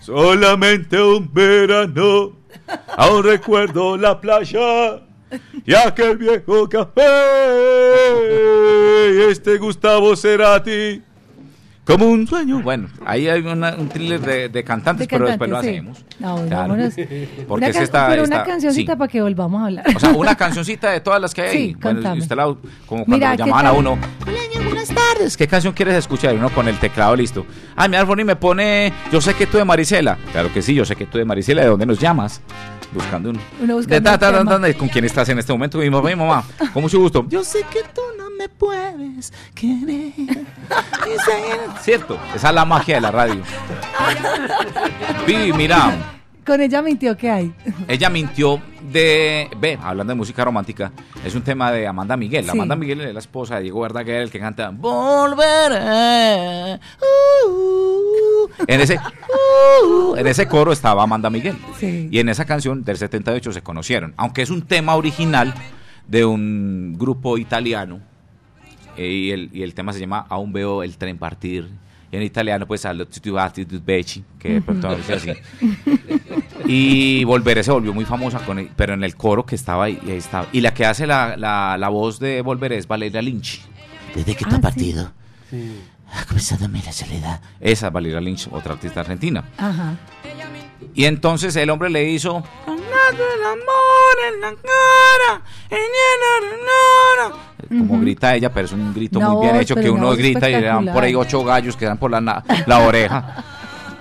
solamente 0.00 1.00
un 1.00 1.32
verano. 1.32 2.32
Aún 2.96 3.22
recuerdo 3.24 3.96
la 3.96 4.20
playa 4.20 5.02
y 5.64 5.74
aquel 5.74 6.18
viejo 6.18 6.68
café. 6.68 7.00
Y 9.14 9.30
este 9.30 9.56
Gustavo 9.58 10.14
Cerati. 10.16 11.02
Como 11.84 12.06
un 12.06 12.26
sueño. 12.28 12.60
Bueno, 12.62 12.88
ahí 13.04 13.28
hay 13.28 13.40
una- 13.42 13.74
un 13.74 13.88
thriller 13.88 14.20
de, 14.20 14.48
de 14.48 14.62
cantantes, 14.64 15.08
De 15.08 15.10
pero 15.12 15.26
después 15.28 15.50
lo 15.50 15.60
sí. 15.62 15.68
hacemos. 15.68 16.04
No, 16.20 16.36
Claro. 16.46 16.68
vámonos. 16.74 16.94
Porque 17.48 17.64
Una 17.64 17.66
es 17.66 17.76
esta- 17.76 18.06
pero 18.08 18.22
esta- 18.22 18.36
una 18.36 18.44
cancioncita 18.44 18.92
sí. 18.92 18.98
para 18.98 19.08
que 19.10 19.20
volvamos 19.20 19.60
a 19.62 19.66
hablar. 19.66 19.84
O 19.96 19.98
sea, 19.98 20.10
una 20.10 20.36
cancioncita 20.36 20.90
de 20.92 21.00
todas 21.00 21.20
las 21.20 21.34
que 21.34 21.42
hay. 21.42 21.48
ahí. 21.48 21.68
Sí, 21.70 21.76
bueno, 21.80 22.14
y 22.14 22.18
usted 22.20 22.36
la, 22.36 22.44
como 22.44 22.60
cuando 22.86 23.06
Mira, 23.16 23.30
lo 23.32 23.36
¿qué 23.36 23.42
llamaban 23.42 23.66
a 23.66 23.72
uno. 23.72 23.98
buenas 24.64 24.88
tardes. 24.88 25.36
¿Qué 25.36 25.48
canción 25.48 25.72
quieres 25.74 25.96
escuchar? 25.96 26.34
Y 26.34 26.38
uno 26.38 26.50
con 26.50 26.68
el 26.68 26.78
teclado 26.78 27.16
listo. 27.16 27.44
Ah, 27.74 27.88
mi 27.88 27.96
Alfoni 27.96 28.22
me 28.24 28.36
pone 28.36 28.92
Yo 29.10 29.20
sé 29.20 29.34
que 29.34 29.46
tú 29.48 29.58
de 29.58 29.64
Marisela. 29.64 30.18
Claro 30.30 30.52
que 30.52 30.62
sí, 30.62 30.74
yo 30.74 30.84
sé 30.84 30.94
que 30.94 31.06
tú 31.06 31.18
de 31.18 31.24
Marisela. 31.24 31.62
¿De 31.62 31.68
dónde 31.68 31.86
nos 31.86 31.98
llamas? 31.98 32.40
Buscando 32.92 33.30
un. 33.30 33.40
Uno 33.60 33.66
De 33.66 33.74
buscando 33.74 34.18
ta, 34.18 34.18
ta, 34.18 34.74
¿Con 34.74 34.88
quién 34.88 35.04
estás 35.04 35.28
en 35.28 35.38
este 35.38 35.52
momento? 35.52 35.78
Mi 35.78 35.88
mamá, 35.88 36.08
mi 36.08 36.16
mamá. 36.16 36.44
Con 36.72 36.82
mucho 36.82 36.98
gusto. 36.98 37.24
Yo 37.28 37.42
sé 37.42 37.64
que 37.70 37.80
tú 37.94 38.02
no 38.18 38.30
me 38.30 38.48
puedes 38.48 39.32
querer. 39.54 40.12
Cierto, 41.80 42.18
esa 42.34 42.48
es 42.48 42.54
la 42.54 42.64
magia 42.64 42.96
de 42.96 43.00
la 43.00 43.10
radio. 43.10 43.42
Vivi, 45.26 45.52
mira, 45.52 46.21
Con 46.44 46.60
ella 46.60 46.82
mintió 46.82 47.16
que 47.16 47.30
hay. 47.30 47.54
ella 47.88 48.10
mintió 48.10 48.60
de. 48.92 49.48
Ve, 49.60 49.78
hablando 49.80 50.12
de 50.12 50.16
música 50.16 50.44
romántica, 50.44 50.92
es 51.24 51.34
un 51.34 51.42
tema 51.42 51.70
de 51.70 51.86
Amanda 51.86 52.16
Miguel. 52.16 52.44
Sí. 52.44 52.50
Amanda 52.50 52.74
Miguel 52.76 53.00
es 53.02 53.12
la 53.14 53.20
esposa 53.20 53.56
de 53.56 53.62
Diego 53.62 53.80
Verdaguer, 53.80 54.22
el 54.22 54.30
que 54.30 54.40
canta 54.40 54.70
Volveré. 54.70 56.78
uh". 57.00 58.48
En 58.66 58.80
ese, 58.80 58.96
uh, 58.98 60.16
en 60.16 60.26
ese 60.26 60.46
coro 60.46 60.72
estaba 60.72 61.02
Amanda 61.02 61.30
Miguel. 61.30 61.56
Sí. 61.78 62.08
Y 62.10 62.18
en 62.18 62.28
esa 62.28 62.44
canción 62.44 62.84
del 62.84 62.96
78 62.96 63.52
se 63.52 63.62
conocieron. 63.62 64.14
Aunque 64.16 64.42
es 64.42 64.50
un 64.50 64.62
tema 64.62 64.94
original 64.96 65.54
de 66.06 66.24
un 66.24 66.96
grupo 66.98 67.38
italiano. 67.38 68.00
eh, 68.96 69.06
y, 69.08 69.30
el, 69.30 69.50
y 69.52 69.62
el 69.62 69.74
tema 69.74 69.92
se 69.92 70.00
llama 70.00 70.26
Aún 70.28 70.52
veo 70.52 70.82
el 70.82 70.96
tren 70.98 71.18
partir. 71.18 71.70
Y 72.12 72.16
en 72.16 72.22
italiano, 72.22 72.66
pues, 72.66 72.84
allo 72.84 73.08
tutti 73.08 73.30
becci, 73.80 74.22
que 74.38 74.54
de 74.54 74.62
pronto 74.62 74.94
dice 74.94 75.14
así. 75.14 75.32
Y 76.66 77.24
Volveré 77.24 77.62
se 77.64 77.72
volvió 77.72 77.92
muy 77.92 78.04
famosa, 78.04 78.38
con 78.44 78.58
el- 78.58 78.68
pero 78.76 78.94
en 78.94 79.02
el 79.02 79.16
coro 79.16 79.44
que 79.44 79.54
estaba 79.56 79.84
ahí, 79.84 79.98
y 80.06 80.10
ahí 80.12 80.18
estaba. 80.18 80.46
Y 80.52 80.60
la 80.60 80.72
que 80.72 80.84
hace 80.86 81.06
la, 81.06 81.36
la, 81.36 81.76
la 81.78 81.88
voz 81.88 82.20
de 82.20 82.40
Volveré 82.42 82.76
es 82.78 82.86
Valeria 82.86 83.20
Lynch. 83.20 83.62
Desde 84.14 84.32
Ah, 84.32 84.34
que 84.36 84.44
tú 84.44 84.54
has 84.54 84.60
partido, 84.60 85.12
ha 86.14 86.24
comenzado 86.26 86.66
a 86.66 86.68
mí 86.68 86.80
la 86.84 86.92
soledad. 86.92 87.40
Esa 87.60 87.86
es 87.88 87.92
Valeria 87.92 88.20
Lynch, 88.20 88.48
otra 88.52 88.74
artista 88.74 89.00
argentina. 89.00 89.42
Ajá. 89.56 89.96
Y 90.94 91.06
entonces 91.06 91.56
el 91.56 91.70
hombre 91.70 91.90
le 91.90 92.10
hizo. 92.10 92.44
El 93.14 93.44
amor 93.44 94.16
en 94.34 94.40
la 94.40 94.54
cara, 94.54 95.42
Como 97.68 98.00
grita 98.00 98.34
ella, 98.34 98.52
pero 98.52 98.66
es 98.66 98.72
un 98.72 98.92
grito 98.92 99.18
Una 99.18 99.30
muy 99.30 99.46
bien 99.46 99.56
hecho 99.56 99.74
pero 99.74 99.84
que 99.84 99.90
uno 99.90 100.10
grita 100.12 100.48
y 100.50 100.52
le 100.60 100.62
dan 100.62 100.86
por 100.86 101.02
ahí 101.02 101.14
ocho 101.14 101.44
gallos 101.44 101.76
que 101.76 101.86
dan 101.86 101.98
por 101.98 102.10
la, 102.10 102.44
la 102.66 102.78
oreja. 102.80 103.44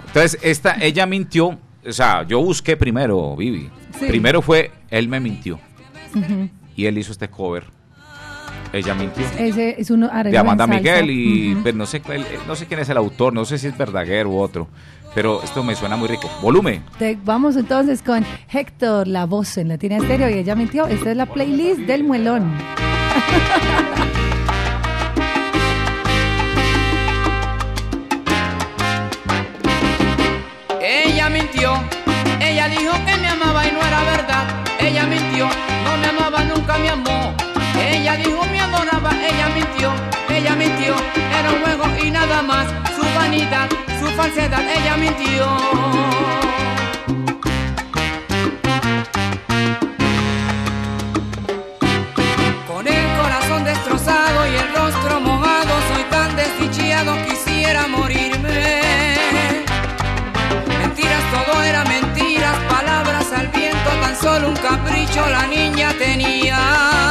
Entonces, 0.08 0.38
esta, 0.42 0.76
ella 0.82 1.06
mintió. 1.06 1.58
O 1.88 1.92
sea, 1.92 2.24
yo 2.28 2.42
busqué 2.42 2.76
primero, 2.76 3.36
Vivi. 3.36 3.70
Sí. 3.98 4.06
Primero 4.08 4.42
fue, 4.42 4.72
él 4.90 5.08
me 5.08 5.20
mintió. 5.20 5.60
Ujú. 6.16 6.50
Y 6.76 6.86
él 6.86 6.98
hizo 6.98 7.12
este 7.12 7.30
cover. 7.30 7.66
Ella 8.74 8.94
mintió. 8.94 9.26
Ese 9.38 9.76
es 9.80 9.90
uno 9.90 10.08
de 10.08 10.38
Amanda. 10.38 10.66
Miguel 10.66 11.10
y 11.10 11.54
Ujú. 11.54 11.64
pues, 11.64 11.76
no 11.76 11.86
sé 11.86 12.02
no 12.48 12.56
sé 12.56 12.68
quién 12.68 12.80
es 12.80 12.90
el 12.90 12.98
autor, 12.98 13.34
no 13.34 13.44
sé 13.46 13.58
si 13.58 13.68
es 13.68 13.78
Verdaguer 13.78 14.28
u 14.28 14.40
otro, 14.40 14.68
pero 15.14 15.42
esto 15.44 15.64
me 15.64 15.76
suena 15.76 15.96
muy 15.98 16.08
rico. 16.08 16.30
Volumen. 16.42 16.84
Te- 16.98 17.18
vamos 17.24 17.56
entonces 17.56 18.02
con 18.02 18.26
Héctor, 18.52 19.08
la 19.08 19.26
voz 19.26 19.58
en 19.58 19.68
Latina 19.70 19.98
Estéreo 19.98 20.30
y 20.30 20.34
ella 20.40 20.56
mintió. 20.56 20.88
Esta 20.88 21.12
es 21.12 21.18
la 21.18 21.26
playlist 21.26 21.80
del 21.82 22.04
muelón. 22.04 22.52
Ella 30.82 31.30
mintió, 31.30 31.74
ella 32.40 32.68
dijo 32.68 32.94
que 33.06 33.16
me 33.18 33.28
amaba 33.28 33.66
y 33.68 33.72
no 33.72 33.80
era 33.82 34.04
verdad. 34.04 34.44
Ella 34.80 35.06
mintió, 35.06 35.46
no 35.48 35.98
me 35.98 36.08
amaba, 36.08 36.44
nunca 36.44 36.78
me 36.78 36.90
amó. 36.90 37.34
Ella 37.80 38.16
dijo 38.18 38.42
me 38.52 38.60
adoraba, 38.60 39.12
ella 39.24 39.48
mintió, 39.56 39.92
ella 40.30 40.56
mintió. 40.56 40.96
Era 41.40 41.52
un 41.52 41.62
juego 41.62 41.86
y 42.04 42.12
nada 42.12 42.42
más. 42.42 42.68
Su 43.32 44.08
falsedad, 44.18 44.60
ella 44.60 44.98
mintió. 44.98 45.46
Con 52.68 52.86
el 52.86 53.18
corazón 53.22 53.64
destrozado 53.64 54.48
y 54.48 54.56
el 54.56 54.76
rostro 54.76 55.22
mojado, 55.22 55.74
soy 55.94 56.04
tan 56.10 56.36
desdichado, 56.36 57.16
quisiera 57.26 57.88
morirme. 57.88 59.14
Mentiras, 60.80 61.24
todo 61.32 61.64
era 61.64 61.86
mentiras, 61.86 62.58
palabras 62.68 63.32
al 63.32 63.48
viento, 63.48 63.90
tan 64.02 64.16
solo 64.18 64.50
un 64.50 64.58
capricho 64.58 65.26
la 65.30 65.48
niña 65.48 65.94
tenía. 65.98 67.11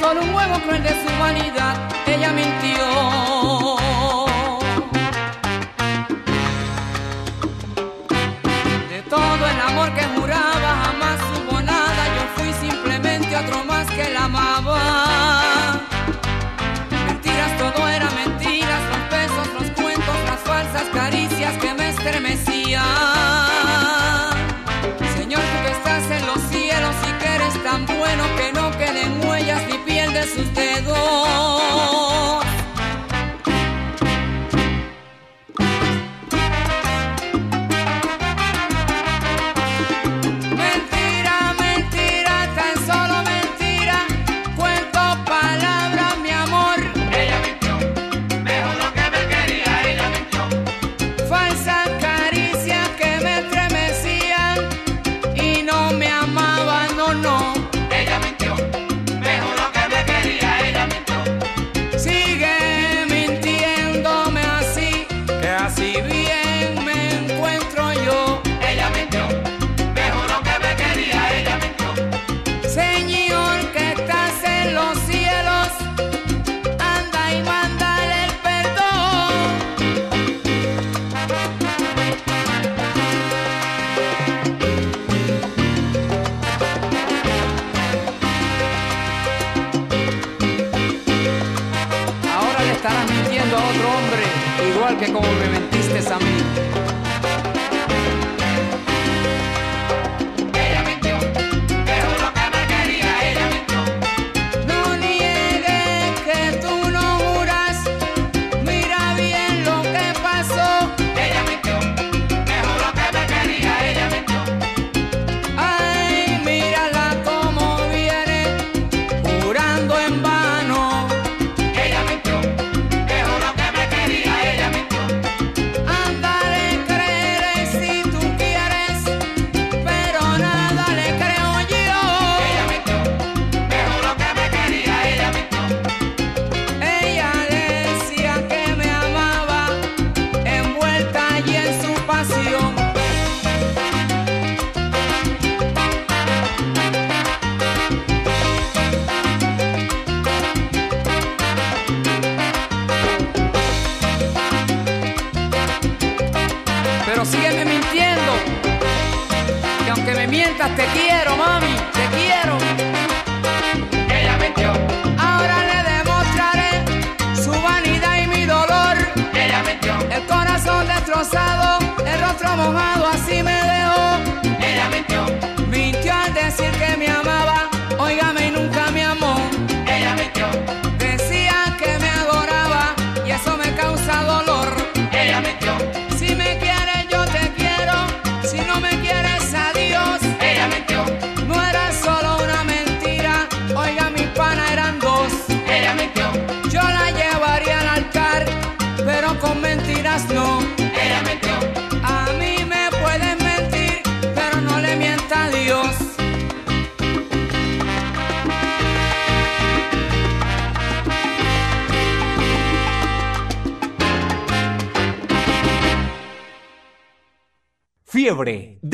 Solo 0.00 0.22
un 0.22 0.32
juego 0.32 0.54
cruel 0.66 0.82
de 0.82 0.90
su 0.90 1.18
vanidad. 1.18 1.76
Ella 2.06 2.32
mintió. 2.32 3.53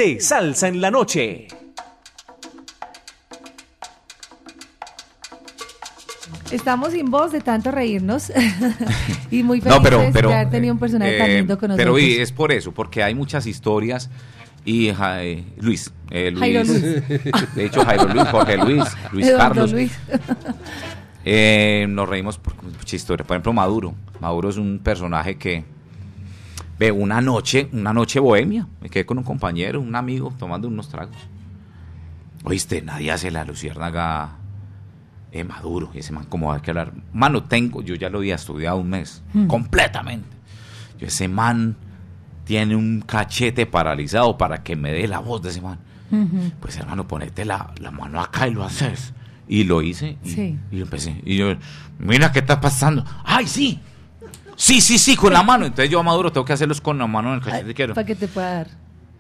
De 0.01 0.19
salsa 0.19 0.69
en 0.69 0.81
la 0.81 0.91
noche. 0.91 1.47
Estamos 6.51 6.93
sin 6.93 7.11
voz 7.11 7.33
de 7.33 7.41
tanto 7.41 7.71
reírnos 7.71 8.33
y 9.31 9.43
muy 9.43 9.61
felices 9.61 9.79
No, 9.79 9.83
pero, 9.85 10.11
pero, 10.13 10.31
de 10.31 10.35
haber 10.37 10.51
tenido 10.51 10.73
un 10.75 10.81
personaje 10.81 11.19
tan 11.19 11.31
eh, 11.31 11.37
lindo 11.37 11.59
con 11.59 11.69
nosotros. 11.69 11.95
pero 11.95 11.99
y 11.99 12.15
es 12.17 12.33
por 12.33 12.51
eso, 12.51 12.73
porque 12.73 13.03
hay 13.03 13.15
muchas 13.15 13.47
historias 13.47 14.11
y 14.65 14.91
ja- 14.91 15.23
eh, 15.23 15.45
Luis, 15.59 15.93
eh, 16.11 16.31
Luis, 16.31 16.41
Jairo 16.41 16.65
Luis. 16.65 17.55
de 17.55 17.65
hecho 17.67 17.85
Jairo 17.85 18.09
Luis, 18.09 18.29
Jorge 18.29 18.57
Luis, 18.57 18.85
Luis 19.13 19.27
Eduardo 19.27 19.49
Carlos, 19.49 19.73
Luis. 19.73 19.93
Eh, 21.25 21.87
nos 21.89 22.09
reímos 22.09 22.39
por 22.39 22.55
mucha 22.63 22.97
historia. 22.97 23.25
Por 23.27 23.37
ejemplo, 23.37 23.53
Maduro. 23.53 23.95
Maduro 24.21 24.49
es 24.49 24.57
un 24.57 24.81
personaje 24.83 25.37
que 25.37 25.65
ve 26.81 26.91
una 26.91 27.21
noche, 27.21 27.69
una 27.73 27.93
noche 27.93 28.19
bohemia. 28.21 28.67
Me 28.81 28.89
quedé 28.89 29.05
con 29.05 29.19
un 29.19 29.25
compañero, 29.25 29.81
un 29.83 29.95
amigo, 29.95 30.33
tomando 30.39 30.67
unos 30.67 30.89
tragos. 30.89 31.15
Oíste, 32.43 32.81
nadie 32.81 33.13
hace 33.13 33.31
la 33.31 33.45
luciérnaga 33.45 34.39
eh, 35.31 35.45
Maduro. 35.45 35.91
Y 35.93 35.99
ese 35.99 36.13
man, 36.15 36.25
como 36.25 36.51
hay 36.55 36.63
que 36.63 36.71
hablar? 36.71 36.95
Mano, 37.13 37.45
tengo, 37.45 37.83
yo 37.83 37.95
ya 37.97 38.09
lo 38.09 38.19
había 38.19 38.35
estudiado 38.37 38.79
un 38.79 38.89
mes, 38.89 39.23
Hmm. 39.35 39.47
completamente. 39.47 40.27
Yo, 40.99 41.07
ese 41.07 41.29
man 41.29 41.77
tiene 42.45 42.75
un 42.77 43.03
cachete 43.07 43.67
paralizado 43.67 44.39
para 44.39 44.63
que 44.63 44.75
me 44.75 44.91
dé 44.93 45.07
la 45.07 45.19
voz 45.19 45.43
de 45.43 45.51
ese 45.51 45.61
man. 45.61 45.79
Pues 46.61 46.77
hermano, 46.79 47.07
ponete 47.07 47.45
la, 47.45 47.73
la 47.79 47.91
mano 47.91 48.21
acá 48.23 48.49
y 48.49 48.55
lo 48.55 48.65
haces. 48.65 49.13
Y 49.47 49.65
lo 49.65 49.83
hice 49.83 50.17
y, 50.25 50.31
Sí. 50.31 50.59
y 50.73 50.81
empecé. 50.81 51.21
Y 51.27 51.37
yo, 51.37 51.55
mira 51.99 52.33
qué 52.33 52.39
está 52.39 52.59
pasando. 52.61 53.05
¡Ay, 53.25 53.47
sí! 53.47 53.81
Sí, 54.61 54.83
sí, 54.83 54.99
sí, 54.99 55.17
con 55.17 55.33
la 55.33 55.43
mano. 55.43 55.65
Entonces 55.65 55.91
yo 55.91 56.01
a 56.01 56.03
Maduro 56.03 56.31
tengo 56.31 56.45
que 56.45 56.53
hacerlos 56.53 56.83
con 56.83 56.99
la 56.99 57.07
mano 57.07 57.31
en 57.31 57.37
el 57.37 57.41
cachete. 57.41 57.73
quiero. 57.73 57.95
Para 57.95 58.07
que 58.07 58.15
te 58.15 58.29
pueda 58.29 58.57
dar. 58.57 58.67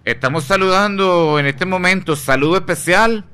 Estamos 0.04 0.44
saludando 0.44 1.38
en 1.38 1.46
este 1.46 1.64
momento, 1.64 2.14
saludo 2.14 2.58
especial 2.58 3.24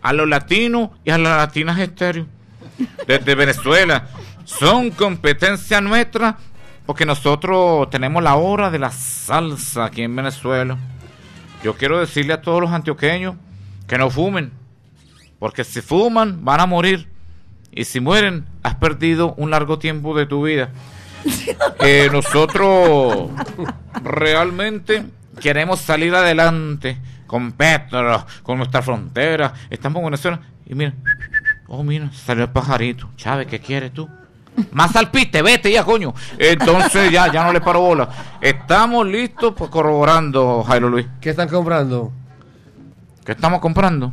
a 0.00 0.14
los 0.14 0.26
latinos 0.26 0.92
y 1.04 1.10
a 1.10 1.18
las 1.18 1.36
latinas 1.36 1.78
estéreo 1.78 2.26
desde 3.06 3.34
Venezuela. 3.34 4.08
Son 4.46 4.92
competencia 4.92 5.82
nuestra 5.82 6.38
porque 6.86 7.04
nosotros 7.04 7.90
tenemos 7.90 8.22
la 8.22 8.36
hora 8.36 8.70
de 8.70 8.78
la 8.78 8.90
salsa 8.90 9.84
aquí 9.84 10.00
en 10.00 10.16
Venezuela. 10.16 10.78
Yo 11.62 11.76
quiero 11.76 12.00
decirle 12.00 12.32
a 12.32 12.40
todos 12.40 12.62
los 12.62 12.70
antioqueños 12.70 13.34
que 13.86 13.98
no 13.98 14.08
fumen, 14.08 14.52
porque 15.38 15.64
si 15.64 15.82
fuman 15.82 16.46
van 16.46 16.60
a 16.60 16.66
morir 16.66 17.10
y 17.70 17.84
si 17.84 18.00
mueren 18.00 18.46
has 18.62 18.76
perdido 18.76 19.34
un 19.34 19.50
largo 19.50 19.78
tiempo 19.78 20.16
de 20.16 20.24
tu 20.24 20.46
vida. 20.46 20.70
Eh, 21.80 22.08
nosotros 22.12 23.30
realmente 24.02 25.04
queremos 25.40 25.80
salir 25.80 26.14
adelante 26.14 26.98
con 27.26 27.52
Petro, 27.52 28.26
con 28.42 28.58
nuestra 28.58 28.82
frontera. 28.82 29.54
Estamos 29.70 30.00
en 30.00 30.04
Venezuela 30.06 30.40
y 30.66 30.74
mira, 30.74 30.94
oh 31.68 31.82
mira, 31.82 32.10
salió 32.12 32.44
el 32.44 32.50
pajarito. 32.50 33.10
Chávez, 33.16 33.46
¿qué 33.46 33.60
quieres 33.60 33.92
tú? 33.92 34.08
Más 34.72 34.94
alpiste, 34.96 35.40
vete 35.42 35.72
ya, 35.72 35.84
coño. 35.84 36.14
Entonces 36.38 37.10
ya, 37.10 37.32
ya 37.32 37.44
no 37.44 37.52
le 37.52 37.60
paro 37.60 37.80
bola. 37.80 38.08
Estamos 38.40 39.06
listos 39.06 39.54
pues, 39.56 39.70
corroborando, 39.70 40.62
Jairo 40.62 40.88
Luis. 40.88 41.06
¿Qué 41.20 41.30
están 41.30 41.48
comprando? 41.48 42.12
¿Qué 43.24 43.32
estamos 43.32 43.60
comprando? 43.60 44.12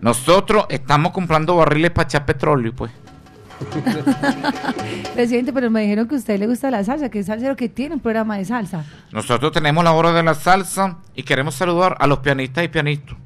Nosotros 0.00 0.66
estamos 0.68 1.12
comprando 1.12 1.56
barriles 1.56 1.90
para 1.90 2.06
echar 2.06 2.24
petróleo, 2.24 2.72
pues. 2.74 2.90
Presidente, 5.14 5.52
pero 5.52 5.70
me 5.70 5.82
dijeron 5.82 6.06
que 6.06 6.14
a 6.14 6.18
usted 6.18 6.38
le 6.38 6.46
gusta 6.46 6.70
la 6.70 6.84
salsa, 6.84 7.08
que 7.08 7.20
es 7.20 7.26
salsero 7.26 7.56
que 7.56 7.68
tiene 7.68 7.94
un 7.94 8.00
programa 8.00 8.36
de 8.38 8.44
salsa. 8.44 8.84
Nosotros 9.12 9.52
tenemos 9.52 9.82
la 9.84 9.92
hora 9.92 10.12
de 10.12 10.22
la 10.22 10.34
salsa 10.34 10.98
y 11.14 11.22
queremos 11.22 11.54
saludar 11.54 11.96
a 11.98 12.06
los 12.06 12.18
pianistas 12.20 12.64
y 12.64 12.68
pianistas. 12.68 13.16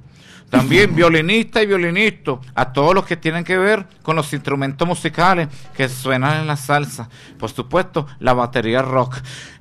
También 0.51 0.95
violinistas 0.95 1.63
y 1.63 1.67
violinistas, 1.67 2.39
a 2.55 2.73
todos 2.73 2.95
los 2.95 3.05
que 3.05 3.17
tienen 3.17 3.45
que 3.45 3.57
ver 3.57 3.87
con 4.03 4.17
los 4.17 4.33
instrumentos 4.33 4.87
musicales 4.87 5.49
que 5.75 5.89
suenan 5.89 6.41
en 6.41 6.47
la 6.47 6.57
salsa. 6.57 7.09
Por 7.39 7.51
supuesto, 7.51 8.07
la 8.19 8.33
batería 8.33 8.83
rock. 8.83 9.17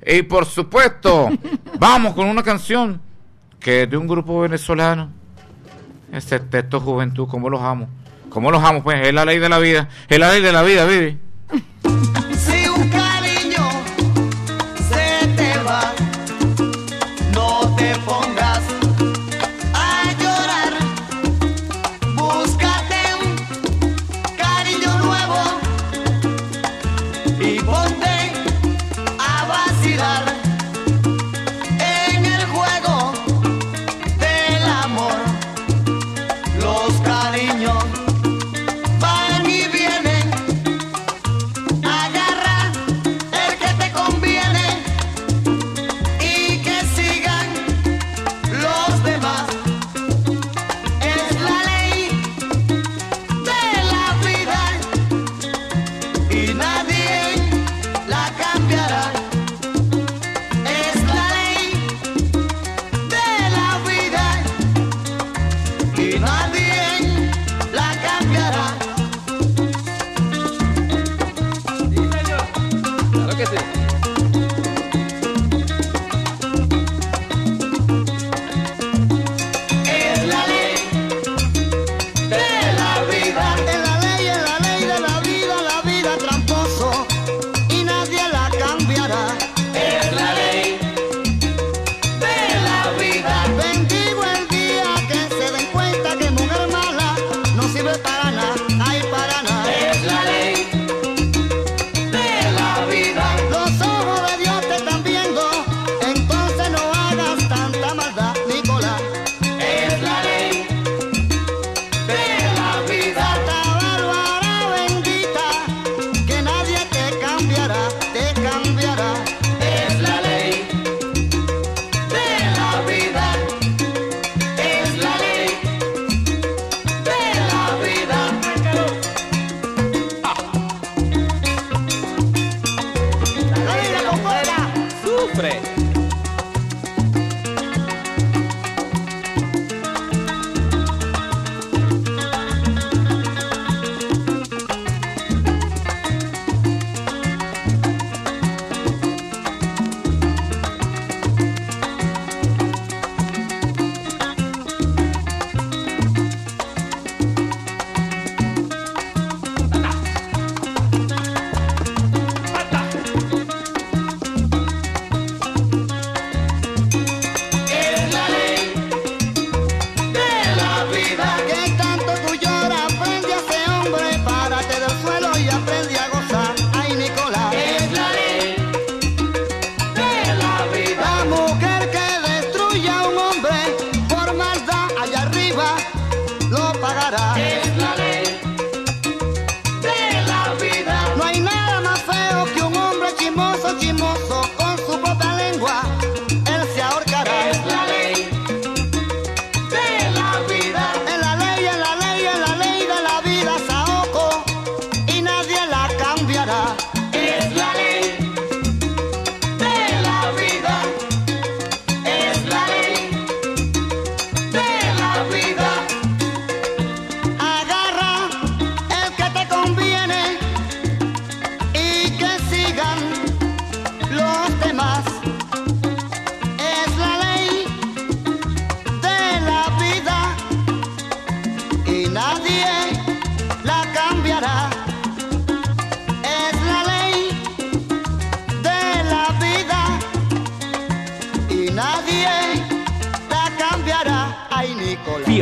Y 0.06 0.22
por 0.22 0.46
supuesto, 0.46 1.30
vamos 1.78 2.14
con 2.14 2.26
una 2.28 2.42
canción 2.42 3.00
que 3.60 3.82
es 3.82 3.90
de 3.90 3.96
un 3.96 4.06
grupo 4.06 4.40
venezolano. 4.40 5.10
Este 6.10 6.38
texto 6.40 6.78
Juventud, 6.80 7.26
¿cómo 7.26 7.48
los 7.48 7.62
amo? 7.62 7.88
¿Cómo 8.32 8.50
los 8.50 8.64
amo? 8.64 8.82
Pues 8.82 9.06
es 9.06 9.12
la 9.12 9.26
ley 9.26 9.38
de 9.38 9.48
la 9.48 9.58
vida. 9.58 9.88
Es 10.08 10.18
la 10.18 10.32
ley 10.32 10.40
de 10.40 10.52
la 10.52 10.62
vida, 10.62 10.86
vive. 10.86 11.18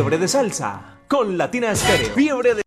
Fiebre 0.00 0.16
de 0.16 0.28
salsa 0.28 0.80
con 1.06 1.36
Latina 1.36 1.72
Estéreo. 1.72 2.14
Fiebre 2.14 2.54
de 2.54 2.62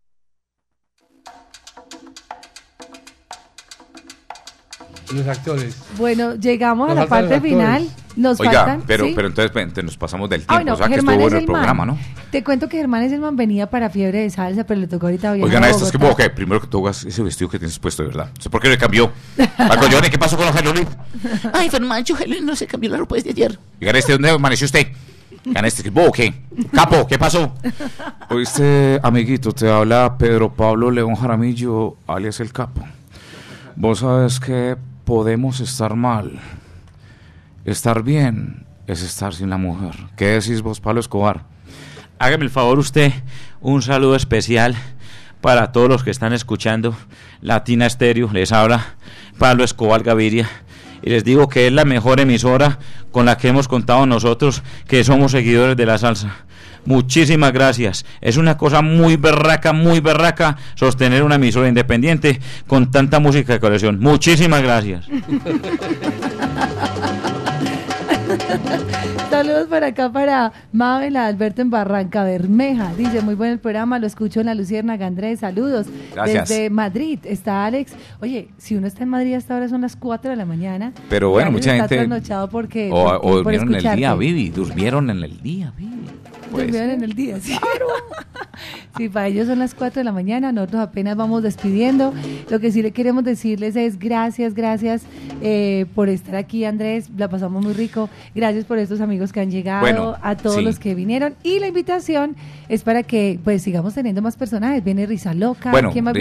Los 5.11 5.27
actores. 5.27 5.75
Bueno, 5.97 6.35
llegamos 6.35 6.91
a 6.91 6.93
la 6.95 7.07
parte 7.07 7.41
final. 7.41 7.87
Nos 8.15 8.39
Oiga, 8.39 8.51
faltan. 8.65 8.83
pero, 8.85 9.05
¿sí? 9.05 9.13
pero 9.15 9.27
entonces, 9.29 9.73
te- 9.73 9.81
nos 9.81 9.97
pasamos 9.97 10.29
del 10.29 10.41
Ah, 10.41 10.45
tiempo. 10.45 10.55
bueno, 10.57 10.73
o 10.73 10.77
sea, 10.77 10.87
que 10.87 10.93
Germán 10.95 11.13
estuvo 11.15 11.27
es 11.27 11.31
bueno 11.33 11.39
el 11.39 11.45
programa, 11.45 11.85
¿no? 11.87 11.97
Te 12.31 12.43
cuento 12.43 12.69
que 12.69 12.77
Germán 12.77 13.01
Eselman 13.01 13.35
venía 13.35 13.67
para 13.69 13.89
fiebre 13.89 14.19
de 14.21 14.29
salsa, 14.29 14.63
pero 14.65 14.79
le 14.79 14.87
tocó 14.87 15.07
ahorita 15.07 15.33
viajar 15.33 15.49
Oigan, 15.49 15.63
a 15.63 15.69
esto 15.69 15.85
es 15.85 15.91
que 15.91 15.97
Bogotá. 15.97 16.25
ok, 16.27 16.33
primero 16.33 16.61
que 16.61 16.77
hagas 16.77 17.03
ese 17.05 17.23
vestido 17.23 17.49
que 17.49 17.57
tienes 17.57 17.79
puesto, 17.79 18.03
de 18.03 18.09
verdad. 18.09 18.29
No 18.35 18.41
sé 18.43 18.49
por 18.51 18.61
qué 18.61 18.69
le 18.69 18.77
cambió. 18.77 19.11
Marco 19.57 19.85
Johnny, 19.91 20.09
¿qué 20.11 20.19
pasó 20.19 20.37
con 20.37 20.45
los 20.45 20.55
Halloween? 20.55 20.87
Ay, 21.51 21.69
Fermancho, 21.71 22.15
Helen 22.15 22.45
no 22.45 22.55
se 22.55 22.67
cambió 22.67 22.91
la 22.91 22.97
ropa 22.97 23.15
desde 23.15 23.31
ayer. 23.31 23.57
Oigan, 23.81 23.95
este, 23.95 24.11
¿dónde 24.13 24.29
amaneció 24.29 24.65
usted? 24.65 24.87
Oigan, 25.45 25.65
este, 25.65 25.89
¿vos 25.89 26.11
qué? 26.13 26.33
Capo, 26.71 27.05
¿qué 27.05 27.19
pasó? 27.19 27.53
Oíste, 28.29 28.99
amiguito, 29.03 29.51
te 29.51 29.69
habla 29.69 30.17
Pedro 30.17 30.53
Pablo 30.53 30.89
León 30.89 31.15
Jaramillo, 31.15 31.97
alias 32.07 32.39
El 32.39 32.53
Capo. 32.53 32.81
Vos 33.75 33.99
sabes 33.99 34.39
que 34.39 34.77
podemos 35.03 35.59
estar 35.59 35.95
mal. 35.95 36.39
Estar 37.65 38.03
bien 38.03 38.65
es 38.87 39.01
estar 39.01 39.33
sin 39.33 39.49
la 39.49 39.57
mujer. 39.57 39.95
¿Qué 40.15 40.27
decís 40.27 40.61
vos, 40.61 40.79
Pablo 40.79 41.01
Escobar? 41.01 41.43
Hágame 42.19 42.45
el 42.45 42.49
favor 42.49 42.79
usted, 42.79 43.11
un 43.59 43.81
saludo 43.81 44.15
especial 44.15 44.75
para 45.41 45.73
todos 45.73 45.89
los 45.89 46.03
que 46.05 46.11
están 46.11 46.31
escuchando 46.31 46.95
Latina 47.41 47.89
Stereo. 47.89 48.31
Les 48.31 48.53
habla 48.53 48.95
Pablo 49.37 49.65
Escobar 49.65 50.03
Gaviria. 50.03 50.49
Y 51.03 51.09
les 51.09 51.23
digo 51.23 51.49
que 51.49 51.67
es 51.67 51.73
la 51.73 51.85
mejor 51.85 52.19
emisora 52.19 52.79
con 53.11 53.25
la 53.25 53.37
que 53.37 53.49
hemos 53.49 53.67
contado 53.67 54.05
nosotros 54.05 54.63
que 54.87 55.03
somos 55.03 55.31
seguidores 55.31 55.75
de 55.75 55.85
la 55.85 55.97
salsa. 55.97 56.45
Muchísimas 56.85 57.53
gracias. 57.53 58.05
Es 58.21 58.37
una 58.37 58.57
cosa 58.57 58.81
muy 58.81 59.15
berraca, 59.15 59.73
muy 59.73 59.99
berraca 59.99 60.57
sostener 60.75 61.23
una 61.23 61.35
emisora 61.35 61.67
independiente 61.67 62.39
con 62.67 62.91
tanta 62.91 63.19
música 63.19 63.53
de 63.53 63.59
colección. 63.59 63.99
Muchísimas 63.99 64.61
gracias. 64.61 65.05
Saludos 69.33 69.67
por 69.67 69.83
acá 69.83 70.11
para 70.11 70.51
Mabel 70.71 71.17
Alberto 71.17 71.61
en 71.61 71.69
Barranca 71.69 72.23
Bermeja. 72.23 72.93
Dice, 72.95 73.21
muy 73.21 73.35
buen 73.35 73.51
el 73.51 73.59
programa, 73.59 73.99
lo 73.99 74.07
escucho 74.07 74.39
en 74.39 74.45
la 74.47 74.55
Lucierna 74.55 74.93
Andrés. 74.93 75.39
Saludos. 75.39 75.87
Gracias. 76.13 76.49
Desde 76.49 76.69
Madrid 76.69 77.19
está 77.23 77.65
Alex. 77.65 77.93
Oye, 78.21 78.49
si 78.57 78.75
uno 78.75 78.87
está 78.87 79.03
en 79.03 79.09
Madrid 79.09 79.33
hasta 79.35 79.53
ahora 79.53 79.67
son 79.69 79.81
las 79.81 79.95
4 79.95 80.31
de 80.31 80.37
la 80.37 80.45
mañana. 80.45 80.93
Pero 81.09 81.29
bueno, 81.31 81.51
mucha 81.51 81.71
está 81.75 81.87
gente- 81.87 81.95
trasnochado 81.97 82.49
porque, 82.49 82.89
O, 82.91 83.05
o 83.17 83.21
por 83.21 83.31
durmieron 83.43 83.69
en 83.75 83.85
el 83.85 83.95
día. 83.97 84.15
Vivi. 84.15 84.49
Durmieron 84.49 85.09
en 85.09 85.23
el 85.23 85.41
día, 85.41 85.73
Vivi. 85.77 85.91
Pues. 86.53 86.67
Durmieron 86.67 86.91
en 86.91 87.03
el 87.03 87.13
día, 87.13 87.39
sí. 87.39 87.53
Sí, 88.95 89.09
para 89.09 89.27
ellos 89.27 89.47
son 89.47 89.57
las 89.57 89.73
4 89.73 90.01
de 90.01 90.03
la 90.03 90.11
mañana, 90.11 90.51
nosotros 90.51 90.81
apenas 90.83 91.17
vamos 91.17 91.41
despidiendo. 91.41 92.13
Lo 92.51 92.59
que 92.59 92.71
sí 92.71 92.83
le 92.83 92.91
queremos 92.91 93.23
decirles 93.23 93.75
es 93.75 93.97
gracias, 93.97 94.53
gracias 94.53 95.01
eh, 95.41 95.87
por 95.95 96.09
estar 96.09 96.35
aquí, 96.35 96.63
Andrés. 96.63 97.09
La 97.17 97.27
pasamos 97.27 97.63
muy 97.63 97.73
rico. 97.73 98.07
Gracias 98.35 98.65
por 98.65 98.77
estos 98.77 99.01
amigos 99.01 99.33
que 99.33 99.39
han 99.39 99.49
llegado, 99.49 99.81
Bueno, 99.81 100.15
a 100.21 100.37
todos 100.37 100.57
sí. 100.57 100.61
los 100.61 100.77
que 100.77 100.93
vinieron. 100.93 101.33
Y 101.41 101.57
la 101.57 101.67
invitación 101.67 102.35
es 102.69 102.83
para 102.83 103.01
que 103.01 103.39
pues 103.43 103.63
sigamos 103.63 103.95
teniendo 103.95 104.21
más 104.21 104.37
personajes. 104.37 104.83
Viene 104.83 105.07
Risa 105.07 105.33
Loca. 105.33 105.71
Bueno, 105.71 105.89
¿quién 105.91 106.05
más 106.05 106.13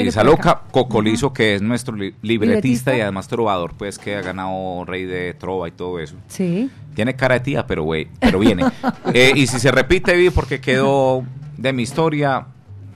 Cocolizo, 0.70 1.34
que 1.34 1.56
es 1.56 1.60
nuestro 1.62 1.94
li- 1.94 2.14
libretista, 2.22 2.46
Libretista. 2.46 2.96
y 2.96 3.00
además 3.02 3.28
trovador, 3.28 3.74
pues 3.76 3.98
que 3.98 4.16
ha 4.16 4.22
ganado 4.22 4.86
Rey 4.86 5.04
de 5.04 5.34
Trova 5.34 5.68
y 5.68 5.72
todo 5.72 6.00
eso. 6.00 6.16
Sí. 6.28 6.70
Tiene 6.94 7.14
cara 7.16 7.34
de 7.36 7.40
tía, 7.40 7.66
pero 7.66 7.84
güey, 7.84 8.08
pero 8.20 8.38
viene. 8.38 8.64
Eh, 9.14 9.32
y 9.34 9.46
si 9.46 9.58
se 9.58 9.70
repite, 9.70 10.14
vi 10.16 10.30
porque 10.30 10.60
quedó 10.60 11.22
de 11.58 11.72
mi 11.72 11.82
historia 11.82 12.46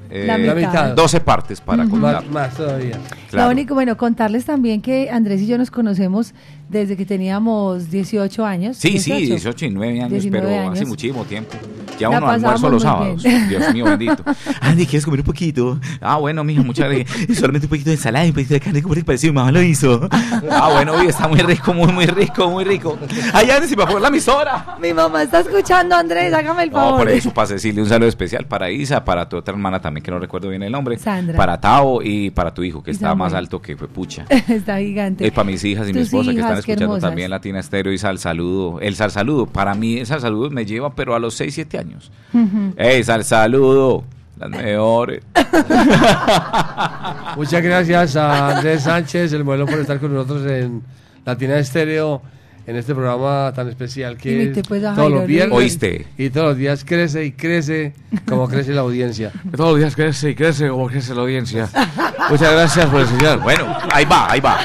eh, 0.09 0.25
La 0.27 0.39
mitad. 0.39 0.55
La 0.55 0.67
mitad. 0.69 0.95
12 0.95 1.21
partes 1.21 1.61
para 1.61 1.83
Ujú. 1.83 1.93
contar. 1.93 2.23
Más, 2.25 2.31
más 2.31 2.55
todavía. 2.55 2.99
Claro. 3.31 3.49
Lo 3.49 3.53
único, 3.53 3.75
bueno, 3.75 3.97
contarles 3.97 4.45
también 4.45 4.81
que 4.81 5.11
Andrés 5.11 5.41
y 5.43 5.47
yo 5.47 5.59
nos 5.59 5.71
conocemos 5.71 6.33
desde 6.69 6.97
que 6.97 7.07
teníamos 7.07 7.91
18 7.91 8.45
años. 8.45 8.77
Sí, 8.77 8.99
sí, 8.99 9.13
18 9.13 9.67
y 9.67 9.71
9 9.71 10.01
años, 10.01 10.11
19 10.11 10.47
pero 10.47 10.61
años. 10.61 10.73
hace 10.75 10.85
muchísimo 10.87 11.25
tiempo. 11.25 11.57
Ya 11.99 12.11
La 12.11 12.19
uno 12.19 12.29
almuerzo 12.29 12.69
los 12.69 12.83
sábados. 12.83 13.23
bien. 13.23 13.49
Dios 13.49 13.73
mío 13.73 13.85
bendito. 13.87 14.23
Andy, 14.61 14.85
¿quieres 14.85 15.05
comer 15.05 15.21
un 15.21 15.27
poquito? 15.27 15.81
Ah, 16.01 16.17
bueno, 16.17 16.45
mija, 16.45 16.63
muchas 16.63 16.91
gracias. 16.91 17.39
Solamente 17.39 17.67
un 17.67 17.71
poquito 17.71 17.89
de 17.89 17.97
ensalada 17.97 18.27
y 18.27 18.29
un 18.29 18.35
poquito 18.35 18.53
de 18.55 18.61
carne, 18.61 18.83
como 18.83 18.95
te 18.95 19.03
pareció, 19.05 19.31
mi 19.33 19.37
mamá 19.37 19.53
lo 19.53 19.63
hizo. 19.63 20.09
Ah, 20.51 20.71
bueno, 20.73 20.93
oye, 20.95 21.09
está 21.09 21.29
muy 21.29 21.41
rico, 21.41 21.73
muy, 21.75 21.93
muy 21.93 22.07
rico, 22.07 22.49
muy 22.51 22.65
rico. 22.65 22.99
Ay, 23.33 23.51
Andy, 23.51 23.69
si 23.69 23.77
me 23.77 23.83
acuerdo 23.83 24.01
la 24.01 24.09
emisora. 24.09 24.77
Mi 24.81 24.93
mamá 24.93 25.23
está 25.23 25.41
escuchando, 25.41 25.95
Andrés, 25.97 26.33
hágame 26.33 26.65
el 26.65 26.71
favor. 26.71 26.93
No, 26.93 26.99
por 26.99 27.09
eso, 27.09 27.33
para 27.33 27.49
Cecilia, 27.49 27.83
un 27.83 27.89
saludo 27.89 28.09
especial 28.09 28.47
para 28.47 28.71
Isa, 28.71 29.05
para 29.05 29.29
tu 29.29 29.37
otra 29.37 29.53
hermana 29.55 29.81
también, 29.81 30.03
que 30.05 30.11
no 30.11 30.19
recuerdo 30.19 30.49
bien 30.49 30.63
el 30.63 30.73
nombre. 30.73 30.99
Sandra. 30.99 31.37
Para 31.37 31.61
Tao 31.61 32.01
y 32.03 32.31
para 32.31 32.53
tu 32.55 32.63
hijo, 32.63 32.83
que 32.83 32.91
está 32.91 33.15
más 33.15 33.33
alto 33.35 33.61
que 33.61 33.77
fue 33.77 33.89
pucha. 33.89 34.25
está 34.49 34.79
gigante. 34.79 35.27
Y 35.27 35.31
para 35.31 35.45
mis 35.45 35.63
hijas 35.65 35.89
y 35.89 35.93
mi 35.93 36.01
esposa 36.01 36.33
que 36.33 36.41
están 36.59 36.73
escuchando 36.73 36.95
hermosas. 36.97 37.11
también 37.11 37.31
Latina 37.31 37.61
Estéreo 37.61 37.93
y 37.93 37.99
Sal 37.99 38.19
Saludo. 38.19 38.81
El 38.81 38.95
Sal 38.95 39.11
Saludo, 39.11 39.47
para 39.47 39.75
mí 39.75 39.99
el 39.99 40.07
Sal 40.07 40.21
Saludo 40.21 40.51
me 40.51 40.65
lleva, 40.65 40.95
pero 40.95 41.15
a 41.15 41.19
los 41.19 41.35
6, 41.35 41.55
7 41.55 41.79
años. 41.79 42.11
Ujú. 42.33 42.73
¡Ey, 42.77 43.03
Sal 43.05 43.25
Saludo! 43.25 44.05
Las 44.39 44.51
mejores. 44.51 45.23
Muchas 47.37 47.63
gracias 47.63 48.17
a 48.17 48.57
Andrés 48.57 48.83
Sánchez, 48.83 49.33
el 49.33 49.45
modelo, 49.45 49.67
por 49.67 49.79
estar 49.79 49.99
con 49.99 50.13
nosotros 50.13 50.47
en 50.47 50.83
Latina 51.25 51.59
Estéreo, 51.59 52.21
en 52.67 52.75
este 52.77 52.95
programa 52.95 53.53
tan 53.55 53.69
especial 53.69 54.15
Y 54.15 54.17
que 54.17 54.47
te 54.49 54.61
es 54.61 54.67
puedes 54.67 54.85
a 54.85 54.89
todos 54.95 55.05
Jairo 55.05 55.19
los 55.21 55.27
viernes. 55.29 55.57
¿Oíste? 55.57 56.07
Y 56.19 56.31
todos 56.31 56.49
los 56.49 56.57
días 56.57 56.85
crece 56.85 57.25
y 57.25 57.33
crece 57.33 57.93
como 58.29 58.49
crece 58.49 58.73
la 58.73 58.81
audiencia. 58.81 59.31
Todos 59.57 59.71
los 59.71 59.79
días 59.79 59.95
crece 59.95 60.31
y 60.31 60.35
crece 60.35 60.69
como 60.69 60.89
crece 60.89 61.15
la 61.15 61.21
audiencia. 61.23 61.69
Muchas 62.29 62.53
gracias 62.53 62.87
por 62.87 63.01
enseñar. 63.03 63.41
Bueno, 63.41 63.73
ahí 63.93 64.05
va, 64.05 64.31
ahí 64.33 64.41
va. 64.41 64.59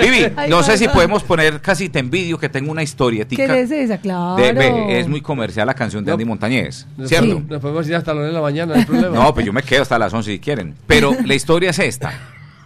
Vivi, 0.00 0.32
Ahí 0.36 0.48
no 0.48 0.56
va, 0.58 0.62
sé 0.62 0.72
ahí 0.72 0.78
si 0.78 0.86
va. 0.86 0.92
podemos 0.92 1.24
poner 1.24 1.60
casi 1.60 1.88
te 1.88 1.98
envidio 1.98 2.38
que 2.38 2.48
tengo 2.48 2.70
una 2.70 2.82
historietica. 2.84 3.44
¿Qué 3.46 3.60
es 3.62 3.70
esa? 3.72 3.98
Claro. 3.98 4.36
de- 4.36 4.52
ve, 4.52 5.00
es 5.00 5.08
muy 5.08 5.20
comercial 5.20 5.66
la 5.66 5.74
canción 5.74 6.04
de 6.04 6.12
Andy 6.12 6.24
Montañez, 6.24 6.86
Nos 6.96 7.08
¿cierto? 7.08 7.26
podemos- 7.26 7.50
Nos 7.50 7.60
podemos 7.60 7.88
ir 7.88 7.94
hasta 7.96 8.12
las 8.12 8.16
9 8.18 8.28
de 8.28 8.34
la 8.34 8.40
mañana, 8.42 8.74
no 8.74 8.78
hay 8.80 8.86
problema. 8.86 9.16
No, 9.16 9.34
pues 9.34 9.44
yo 9.44 9.52
me 9.52 9.62
quedo 9.62 9.82
hasta 9.82 9.98
las 9.98 10.12
11 10.14 10.30
si 10.30 10.38
quieren. 10.38 10.74
Pero 10.86 11.12
la 11.24 11.34
historia 11.34 11.70
es 11.70 11.78
esta. 11.80 12.12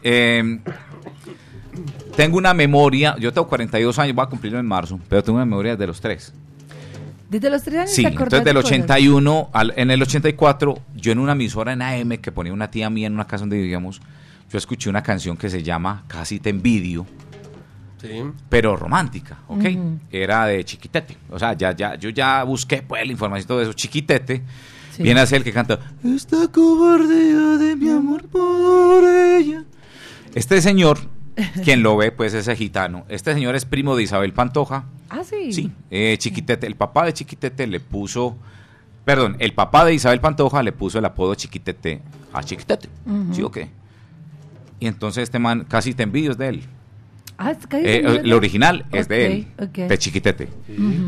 Eh, 0.02 0.59
tengo 2.16 2.36
una 2.39 2.55
memoria, 2.55 3.16
yo 3.18 3.32
tengo 3.32 3.48
42 3.48 3.98
años, 3.98 4.14
voy 4.14 4.24
a 4.24 4.28
cumplirlo 4.28 4.59
en 4.59 4.66
marzo, 4.66 4.98
pero 5.09 5.22
tengo 5.22 5.36
una 5.36 5.47
memoria 5.47 5.76
de 5.76 5.86
los 5.86 6.01
tres. 6.01 6.32
Desde 7.30 7.48
los 7.48 7.62
tres 7.62 7.78
años 7.78 7.90
Sí, 7.93 8.05
entonces 8.05 8.44
del 8.44 8.55
de 8.55 8.60
cosas? 8.60 8.66
81 8.72 9.51
al, 9.55 9.72
en 9.76 9.90
el 9.90 10.02
84, 10.02 10.78
yo 10.97 11.12
en 11.12 11.18
una 11.18 11.32
emisora 11.32 11.72
en 11.72 11.80
AM 11.80 12.18
que 12.18 12.30
ponía 12.30 12.52
una 12.52 12.70
tía 12.70 12.90
mía 12.90 13.06
en 13.06 13.14
una 13.14 13.26
casa 13.26 13.43
donde 13.43 13.56
vivíamos, 13.56 14.02
yo 14.51 14.59
escuché 14.59 14.90
una 14.90 15.02
canción 15.02 15.36
que 15.39 15.48
se 15.48 15.62
llama 15.62 16.05
Casi 16.09 16.40
te 16.40 16.51
envidio, 16.51 17.06
Sí. 18.02 18.20
pero 18.48 18.76
romántica, 18.76 19.39
¿ok? 19.47 19.60
Ujú. 19.60 19.98
Era 20.10 20.47
de 20.47 20.64
Chiquitete. 20.64 21.16
O 21.30 21.39
sea, 21.39 21.56
ya, 21.56 21.70
ya, 21.74 21.94
yo 21.94 22.10
ya 22.10 22.43
busqué 22.43 22.82
pues 22.82 23.06
la 23.06 23.12
información 23.12 23.44
y 23.44 23.47
todo 23.47 23.62
eso. 23.62 23.72
Chiquitete 23.72 24.43
Sí. 24.90 25.02
viene 25.05 25.20
a 25.20 25.26
ser 25.26 25.39
el 25.39 25.44
que 25.44 25.52
canta 25.52 25.78
Esta 26.05 26.48
cobardía 26.48 27.56
de 27.59 27.76
mi 27.76 27.89
amor 27.90 28.24
por 28.28 29.05
ella. 29.09 29.62
Este 30.34 30.60
señor, 30.60 30.98
quien 31.64 31.82
lo 31.82 31.96
ve, 31.96 32.12
pues 32.12 32.34
ese 32.34 32.54
gitano. 32.56 33.04
Este 33.09 33.32
señor 33.34 33.54
es 33.54 33.64
primo 33.64 33.96
de 33.96 34.02
Isabel 34.02 34.32
Pantoja. 34.32 34.84
Ah, 35.09 35.22
sí. 35.24 35.52
Sí, 35.52 35.72
eh, 35.90 36.16
Chiquitete, 36.18 36.66
el 36.66 36.74
papá 36.76 37.04
de 37.06 37.12
Chiquitete 37.12 37.66
le 37.66 37.80
puso, 37.80 38.36
perdón, 39.04 39.36
el 39.38 39.52
papá 39.54 39.84
de 39.84 39.94
Isabel 39.94 40.20
Pantoja 40.20 40.62
le 40.62 40.72
puso 40.72 40.98
el 40.98 41.04
apodo 41.04 41.34
Chiquitete 41.34 42.00
a 42.32 42.42
Chiquitete. 42.42 42.88
¿Sí 43.32 43.42
o 43.42 43.50
qué? 43.50 43.68
Y 44.80 44.86
entonces 44.86 45.22
este 45.24 45.38
man, 45.38 45.64
casi 45.68 45.94
te 45.94 46.02
envidio 46.02 46.32
es 46.32 46.38
de 46.38 46.48
él. 46.48 46.62
Ah, 47.38 47.50
es 47.52 47.66
casi 47.66 47.84
Eh, 47.86 48.20
el 48.24 48.32
original 48.32 48.84
es 48.92 49.09
de 49.09 49.26
él, 49.26 49.46
Ok, 49.59 49.62
ok. 49.64 49.78
de 49.88 49.98
Chiquitete. 49.98 50.48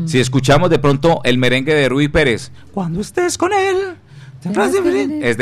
Si 0.05 0.19
escuchamos 0.19 0.69
de 0.69 0.79
pronto 0.79 1.21
el 1.23 1.37
merengue 1.37 1.73
de 1.73 1.89
Rui 1.89 2.07
Pérez, 2.07 2.51
cuando 2.73 3.01
estés 3.01 3.37
con 3.37 3.51
él, 3.53 3.95
tendrás 4.41 4.73
de 4.73 4.81
feliz", 4.81 5.09
es 5.23 5.37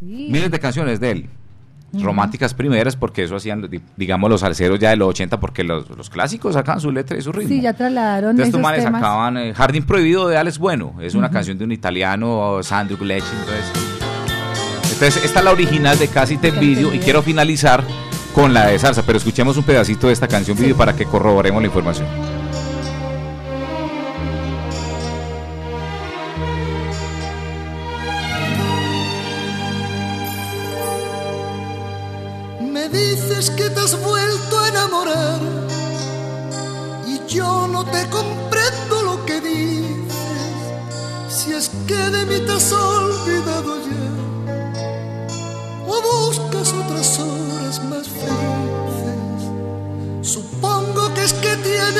Miles 0.00 0.50
de 0.50 0.58
canciones 0.60 1.00
de 1.00 1.10
él. 1.10 1.30
Románticas 1.92 2.52
primeras, 2.52 2.94
porque 2.96 3.22
eso 3.24 3.36
hacían, 3.36 3.70
di- 3.70 3.80
digamos, 3.96 4.28
los 4.28 4.42
salseros 4.42 4.78
ya 4.78 4.90
de 4.90 4.96
los 4.96 5.08
80, 5.08 5.40
porque 5.40 5.64
los, 5.64 5.88
los 5.96 6.10
clásicos 6.10 6.52
sacaban 6.54 6.80
su 6.80 6.92
letra 6.92 7.16
y 7.16 7.22
su 7.22 7.32
ritmo. 7.32 7.48
Sí, 7.48 7.62
ya 7.62 7.72
trasladaron 7.72 8.30
Entonces 8.32 8.48
estos 8.48 8.60
manes 8.60 8.84
temas. 8.84 9.00
sacaban 9.00 9.36
eh, 9.38 9.54
Jardín 9.54 9.84
Prohibido 9.84 10.28
de 10.28 10.36
Alex 10.36 10.58
Bueno. 10.58 10.94
Es 11.00 11.14
una 11.14 11.30
canción 11.30 11.56
de 11.56 11.64
un 11.64 11.72
italiano, 11.72 12.58
Sandro 12.62 12.98
Glecci. 12.98 13.30
Entonces, 13.40 13.64
entonces, 14.92 15.24
esta 15.24 15.38
es 15.38 15.44
la 15.44 15.52
original 15.52 15.98
de 15.98 16.08
Casi 16.08 16.36
Te 16.36 16.48
Envidio 16.48 16.92
y 16.92 16.98
quiero 16.98 17.22
finalizar 17.22 17.82
con 18.34 18.52
la 18.52 18.66
de 18.66 18.78
salsa. 18.78 19.02
Pero 19.06 19.16
escuchemos 19.16 19.56
un 19.56 19.62
pedacito 19.64 20.08
de 20.08 20.12
esta 20.12 20.28
canción, 20.28 20.58
Vivi, 20.58 20.74
para 20.74 20.94
que 20.94 21.06
corroboremos 21.06 21.62
la 21.62 21.66
información. 21.68 22.06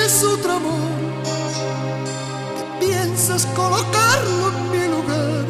Tienes 0.07 0.23
otro 0.23 0.53
amor, 0.53 0.73
que 2.81 2.87
piensas 2.87 3.45
colocarlo 3.47 4.53
en 4.53 4.71
mi 4.71 4.87
lugar, 4.89 5.45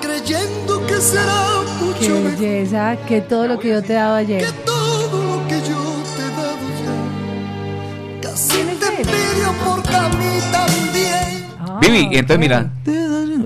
creyendo 0.00 0.84
que 0.86 1.00
será 1.00 1.62
mucho 1.80 2.00
Qué 2.00 2.08
mejor 2.08 2.40
belleza, 2.40 2.96
que 3.06 3.20
todo 3.20 3.46
lo 3.46 3.58
que 3.60 3.68
yo 3.68 3.82
te 3.82 3.92
he 3.92 3.96
dado 3.96 4.16
ayer. 4.16 4.52
todo 4.64 5.22
lo 5.22 5.46
que 5.46 5.60
yo 5.60 5.82
te 6.16 6.22
he 6.22 6.30
dado 6.42 6.66
ya. 6.82 8.22
Casi 8.22 8.58
te 8.80 9.04
pido 9.04 9.50
a 9.50 10.08
mí 10.08 10.40
también. 10.50 10.95
Vivi, 11.80 12.08
y 12.12 12.18
entonces 12.18 12.38
mira, 12.38 12.70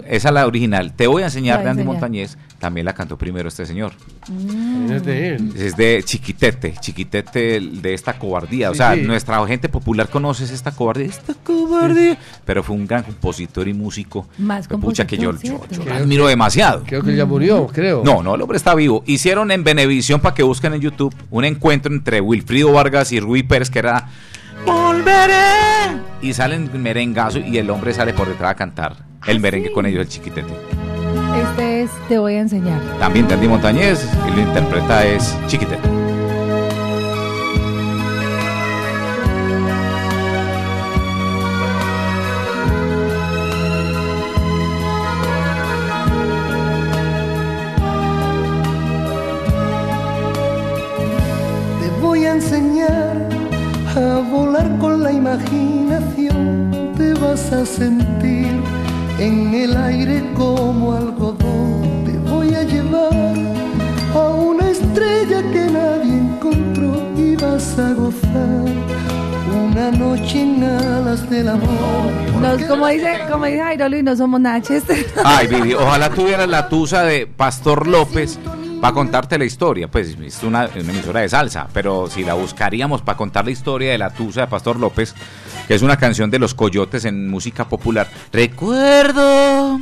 esa 0.07 0.29
es 0.29 0.35
la 0.35 0.47
original. 0.47 0.93
Te 0.93 1.07
voy 1.07 1.23
a 1.23 1.27
enseñar 1.27 1.63
de 1.63 1.71
Andy. 1.71 1.85
Montañez. 1.85 2.37
También 2.59 2.85
la 2.85 2.93
cantó 2.93 3.17
primero 3.17 3.49
este 3.49 3.65
señor. 3.65 3.93
Mm. 4.29 4.93
Es 4.93 5.05
de 5.05 5.29
él. 5.35 5.53
Es 5.57 5.77
de 5.77 6.03
Chiquitete, 6.05 6.75
Chiquitete 6.79 7.59
de 7.59 7.95
esta 7.95 8.19
cobardía. 8.19 8.71
o 8.71 8.75
sea, 8.75 8.95
sí. 8.95 9.01
nuestra 9.01 9.45
gente 9.47 9.71
popular 9.71 10.11
conoce 10.11 10.45
esta 10.45 10.71
cobardía. 10.71 11.07
Esta 11.07 11.33
cobardía. 11.33 12.19
Pero 12.45 12.63
fue 12.63 12.77
un 12.77 12.87
gran 12.87 13.03
compositor 13.03 13.67
y 13.67 13.73
músico. 13.73 14.29
Más 14.37 14.69
pucha 14.69 15.07
que 15.07 15.17
yo, 15.17 15.33
yo, 15.41 15.63
yo 15.71 15.93
admiro 15.93 16.27
demasiado. 16.27 16.83
Creo 16.87 17.03
que 17.03 17.17
ya 17.17 17.25
murió, 17.25 17.67
creo. 17.69 18.03
No, 18.05 18.23
no, 18.23 18.35
el 18.35 18.43
hombre 18.43 18.59
está 18.59 18.75
vivo. 18.75 19.03
Hicieron 19.07 19.51
en 19.51 19.65
Benevisión, 19.65 20.21
para 20.21 20.35
que 20.35 20.43
busquen 20.43 20.75
en 20.75 20.83
YouTube, 20.83 21.15
un 21.31 21.45
encuentro 21.47 21.93
entre 21.93 22.21
Wilfrido 22.21 22.73
Vargas 22.73 23.11
y 23.13 23.21
Rui 23.21 23.43
Pérez, 23.43 23.71
que 23.71 23.79
era 23.79 24.11
Volveré. 24.67 26.01
Y 26.23 26.33
salen 26.33 26.71
merengazo 26.83 27.39
y 27.39 27.59
el 27.59 27.71
hombre 27.71 27.95
sale 27.95 28.13
por 28.13 28.29
detrás 28.29 28.53
a 28.53 28.55
cantar 28.55 28.97
el 29.27 29.41
merengue 29.41 29.73
con 29.73 29.87
ellos, 29.87 30.03
el 30.03 30.09
chiquitete. 30.09 30.53
Este 31.37 31.83
es 31.83 31.91
Te 32.09 32.19
voy 32.19 32.35
a 32.35 32.41
enseñar. 32.41 32.81
También 32.99 33.29
de 33.29 33.35
Andy 33.35 33.49
Montañez 33.49 34.07
y 34.29 34.37
lo 34.37 34.43
interpreta 34.43 35.07
es 35.07 35.37
chiquitete. 35.47 35.81
Te 51.81 52.01
voy 52.01 52.25
a 52.25 52.35
enseñar 52.35 53.00
a 53.97 54.21
volar 54.31 54.79
con 54.79 55.03
la 55.03 55.13
imaginación. 55.13 56.93
Te 56.97 57.15
vas 57.15 57.53
a 57.53 57.65
sentir 57.67 58.61
en 59.19 59.55
el 59.55 59.77
aire 59.77 60.23
como 60.35 60.93
algodón. 60.93 62.05
Te 62.05 62.17
voy 62.31 62.55
a 62.55 62.63
llevar 62.63 63.35
a 64.15 64.29
una 64.29 64.71
estrella 64.71 65.43
que 65.53 65.71
nadie 65.71 66.13
encontró 66.13 67.03
y 67.17 67.37
vas 67.37 67.79
a 67.79 67.93
gozar 67.95 68.65
una 69.53 69.91
noche 69.91 70.43
en 70.43 70.63
alas 70.63 71.29
del 71.29 71.49
amor. 71.49 72.13
Nos, 72.41 72.63
como 72.63 72.87
dice, 72.87 73.19
como 73.31 73.45
dice 73.47 73.61
Jairo 73.61 73.89
Luis, 73.89 74.05
no 74.05 74.17
somos 74.17 74.41
naches. 74.41 74.85
Ay, 75.25 75.47
Vivi, 75.47 75.75
ojalá 75.75 76.11
tuvieras 76.11 76.49
la 76.49 76.69
tusa 76.69 77.03
de 77.03 77.27
Pastor 77.27 77.87
López 77.87 78.39
para 78.81 78.95
contarte 78.95 79.39
la 79.39 79.45
historia. 79.45 79.89
Pues 79.91 80.17
es 80.21 80.43
una, 80.43 80.69
una 80.75 80.93
emisora 80.93 81.21
de 81.21 81.29
salsa, 81.29 81.69
pero 81.73 82.09
si 82.09 82.25
la 82.25 82.35
buscaríamos 82.35 83.03
para 83.03 83.17
contar 83.17 83.45
la 83.45 83.51
historia 83.51 83.91
de 83.93 83.99
la 83.99 84.11
tusa 84.11 84.43
de 84.43 84.47
Pastor 84.47 84.79
López, 84.79 85.15
que 85.69 85.75
es 85.75 85.83
una 85.83 85.97
canción 85.97 86.31
de 86.31 86.39
los 86.39 86.55
coyotes 86.55 87.05
en 87.05 87.29
música 87.29 87.69
popular. 87.69 88.09
Recuerdo 88.33 89.81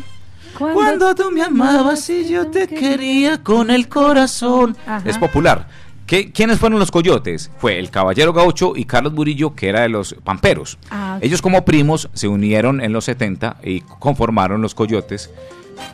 Cuando 0.59 1.15
tú 1.15 1.31
me 1.31 1.43
amabas 1.43 2.09
y 2.11 2.29
yo 2.29 2.49
te 2.49 2.67
quería 2.67 3.43
con 3.43 3.71
el 3.71 3.89
corazón. 3.89 4.77
es 5.05 5.19
popular. 5.19 5.69
¿Qué- 6.07 6.33
¿Quiénes 6.33 6.59
fueron 6.59 6.79
los 6.79 6.91
coyotes? 6.91 7.51
Fue 7.59 7.79
el 7.79 7.91
Caballero 7.91 8.33
Gaucho 8.33 8.73
y 8.75 8.87
Carlos 8.87 9.13
Murillo, 9.13 9.55
que 9.55 9.69
era 9.69 9.83
de 9.83 9.91
los 9.91 10.15
Pamperos. 10.25 10.79
Ah, 10.91 11.19
Ellos 11.21 11.43
como 11.43 11.67
primos 11.67 12.09
se 12.15 12.29
unieron 12.29 12.81
en 12.81 12.95
los 12.95 13.05
70 13.05 13.57
y 13.63 13.83
conformaron 13.83 14.63
los 14.63 14.75
coyotes 14.75 15.31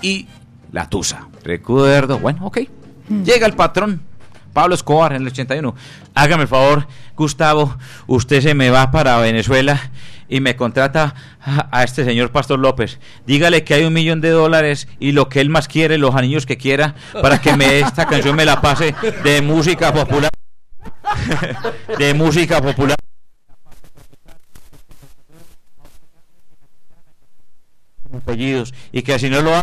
y 0.02 0.28
la 0.70 0.88
Tusa. 0.88 1.26
Recuerdo, 1.42 2.20
bueno, 2.20 2.46
ok. 2.46 2.58
Llega 3.08 3.46
el 3.46 3.54
patrón, 3.54 4.02
Pablo 4.52 4.74
Escobar, 4.74 5.12
en 5.12 5.22
el 5.22 5.28
81. 5.28 5.74
Hágame 6.14 6.42
el 6.42 6.48
favor, 6.48 6.86
Gustavo, 7.16 7.76
usted 8.06 8.40
se 8.40 8.54
me 8.54 8.70
va 8.70 8.90
para 8.90 9.18
Venezuela 9.18 9.90
y 10.28 10.40
me 10.40 10.56
contrata 10.56 11.14
a, 11.70 11.84
este 11.84 12.04
señor 12.04 12.30
Pastor 12.30 12.58
López. 12.58 12.98
Dígale 13.26 13.64
que 13.64 13.74
hay 13.74 13.84
un 13.84 13.92
millón 13.92 14.20
de 14.20 14.30
dólares 14.30 14.88
y 14.98 15.12
lo 15.12 15.28
que 15.28 15.40
él 15.40 15.50
más 15.50 15.68
quiere, 15.68 15.98
los 15.98 16.14
anillos 16.14 16.46
que 16.46 16.56
quiera, 16.56 16.94
para 17.20 17.40
que 17.40 17.56
me 17.56 17.80
esta 17.80 18.06
canción 18.08 18.36
me 18.36 18.44
la 18.44 18.60
pase 18.60 18.94
de 19.22 19.42
música 19.42 19.92
popular. 19.92 20.30
de 21.98 22.14
música 22.14 22.62
popular. 22.62 22.96
apellidos 28.16 28.72
y 28.92 29.02
que 29.02 29.18
si 29.18 29.28
no 29.28 29.42
lo 29.42 29.60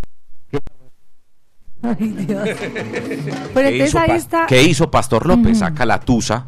Ay, 1.84 2.08
Dios. 2.28 2.50
Pero 3.54 3.70
¿Qué 3.70 3.78
hizo, 3.86 4.00
ahí 4.00 4.10
Pas- 4.10 4.16
está. 4.16 4.46
qué 4.48 4.62
hizo 4.64 4.92
Pastor 4.92 5.26
López? 5.26 5.52
Ujú. 5.52 5.60
Saca 5.60 5.86
la 5.86 6.00
Tusa. 6.00 6.46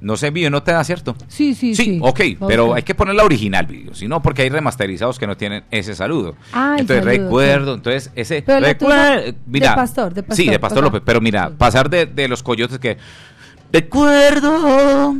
No 0.00 0.16
se 0.16 0.28
envío, 0.28 0.48
no 0.48 0.62
te 0.62 0.70
da 0.70 0.84
cierto. 0.84 1.16
Sí, 1.26 1.56
sí, 1.56 1.74
sí. 1.74 1.84
Sí, 1.84 1.98
ok, 2.00 2.20
pero 2.46 2.66
Ok. 2.70 2.76
hay 2.76 2.82
que 2.84 2.94
poner 2.94 3.16
la 3.16 3.24
original, 3.24 3.66
video, 3.66 3.94
si 3.96 4.06
no, 4.06 4.22
porque 4.22 4.42
hay 4.42 4.48
remasterizados 4.48 5.18
que 5.18 5.26
no 5.26 5.36
tienen 5.36 5.64
ese 5.72 5.96
saludo. 5.96 6.36
Ah, 6.52 6.76
entonces 6.78 7.04
saludo, 7.04 7.24
recuerdo, 7.24 7.74
entonces 7.74 8.12
ese 8.14 8.42
Pero 8.42 8.60
la 8.60 8.78
tuya 8.78 9.16
recuer- 9.16 9.34
mira, 9.46 9.70
de 9.70 9.74
Pastor, 9.76 10.14
de 10.14 10.22
sí, 10.36 10.44
de 10.44 10.50
Pastor, 10.52 10.60
Pastor. 10.60 10.84
López, 10.84 11.02
pero 11.04 11.20
mira, 11.20 11.50
pasar 11.50 11.90
de, 11.90 12.06
de 12.06 12.28
los 12.28 12.44
coyotes 12.44 12.78
que 12.78 12.96
Recuerdo 13.72 15.16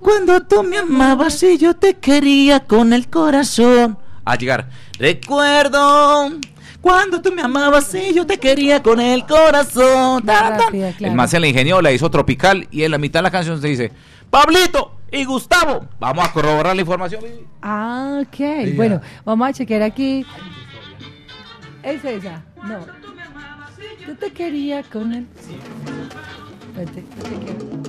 cuando 0.00 0.42
tú 0.42 0.62
me 0.64 0.78
amabas 0.78 1.40
y 1.44 1.56
yo 1.58 1.74
te 1.76 1.94
quería 1.94 2.60
con 2.60 2.92
el 2.92 3.08
corazón. 3.08 3.98
a 4.24 4.34
llegar, 4.36 4.68
Recuerdo 4.98 6.32
cuando 6.80 7.20
tú 7.20 7.32
me 7.32 7.42
amabas 7.42 7.92
y 7.94 8.14
yo 8.14 8.26
te 8.26 8.38
quería 8.38 8.82
con 8.82 9.00
el 9.00 9.26
corazón. 9.26 10.24
Ta, 10.24 10.56
ta. 10.56 10.64
el 11.00 11.14
man 11.14 11.28
se 11.28 11.40
la 11.40 11.46
ingenió, 11.48 11.82
la 11.82 11.92
hizo 11.92 12.10
tropical 12.10 12.68
y 12.70 12.84
en 12.84 12.90
la 12.90 12.98
mitad 12.98 13.20
de 13.20 13.24
la 13.24 13.30
canción 13.30 13.60
se 13.60 13.68
dice, 13.68 13.92
Pablito 14.30 14.96
y 15.10 15.24
Gustavo, 15.24 15.86
vamos 15.98 16.26
a 16.26 16.32
corroborar 16.32 16.76
la 16.76 16.82
información. 16.82 17.22
Ah, 17.62 18.22
ok. 18.22 18.74
Bueno, 18.76 19.00
vamos 19.24 19.48
a 19.48 19.52
chequear 19.52 19.82
aquí. 19.82 20.24
¿Es 21.82 22.04
esa? 22.04 22.44
No. 22.62 22.80
Yo 24.06 24.16
te 24.16 24.30
quería 24.30 24.82
con 24.82 25.12
el. 25.12 25.26
Chequeo. 26.76 27.87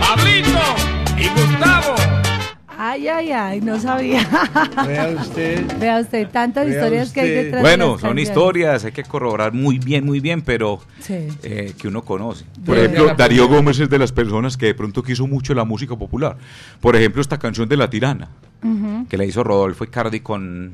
Pablito 0.00 0.58
y 1.18 1.28
Gustavo. 1.28 1.94
Ay, 2.76 3.08
ay, 3.08 3.32
ay, 3.32 3.60
no 3.60 3.80
sabía. 3.80 4.26
Vea 4.86 5.08
usted. 5.20 5.78
Vea 5.78 6.00
usted, 6.00 6.28
tantas 6.28 6.66
Vea 6.66 6.74
historias 6.76 7.12
que 7.12 7.20
hay 7.20 7.30
detrás 7.30 7.54
de 7.54 7.60
Bueno, 7.60 7.84
las 7.92 8.00
son 8.00 8.10
canciones. 8.10 8.28
historias, 8.28 8.84
hay 8.84 8.92
que 8.92 9.02
corroborar 9.04 9.52
muy 9.52 9.78
bien, 9.78 10.04
muy 10.04 10.20
bien, 10.20 10.42
pero 10.42 10.80
Sí. 11.00 11.28
eh, 11.42 11.72
que 11.78 11.88
uno 11.88 12.02
conoce. 12.02 12.44
Por 12.64 12.76
De- 12.76 12.84
ejemplo, 12.84 13.14
Darío 13.16 13.48
Gómez 13.48 13.78
es 13.80 13.88
de 13.88 13.98
las 13.98 14.12
personas 14.12 14.56
que 14.56 14.66
de 14.66 14.74
pronto 14.74 15.02
quiso 15.02 15.26
mucho 15.26 15.54
la 15.54 15.64
música 15.64 15.96
popular. 15.96 16.36
Por 16.80 16.94
ejemplo, 16.96 17.22
esta 17.22 17.38
canción 17.38 17.68
de 17.68 17.76
La 17.76 17.88
Tirana, 17.90 18.28
que 19.08 19.16
le 19.18 19.26
hizo 19.26 19.42
Rodolfo 19.44 19.84
Icardi 19.84 20.20
con 20.20 20.72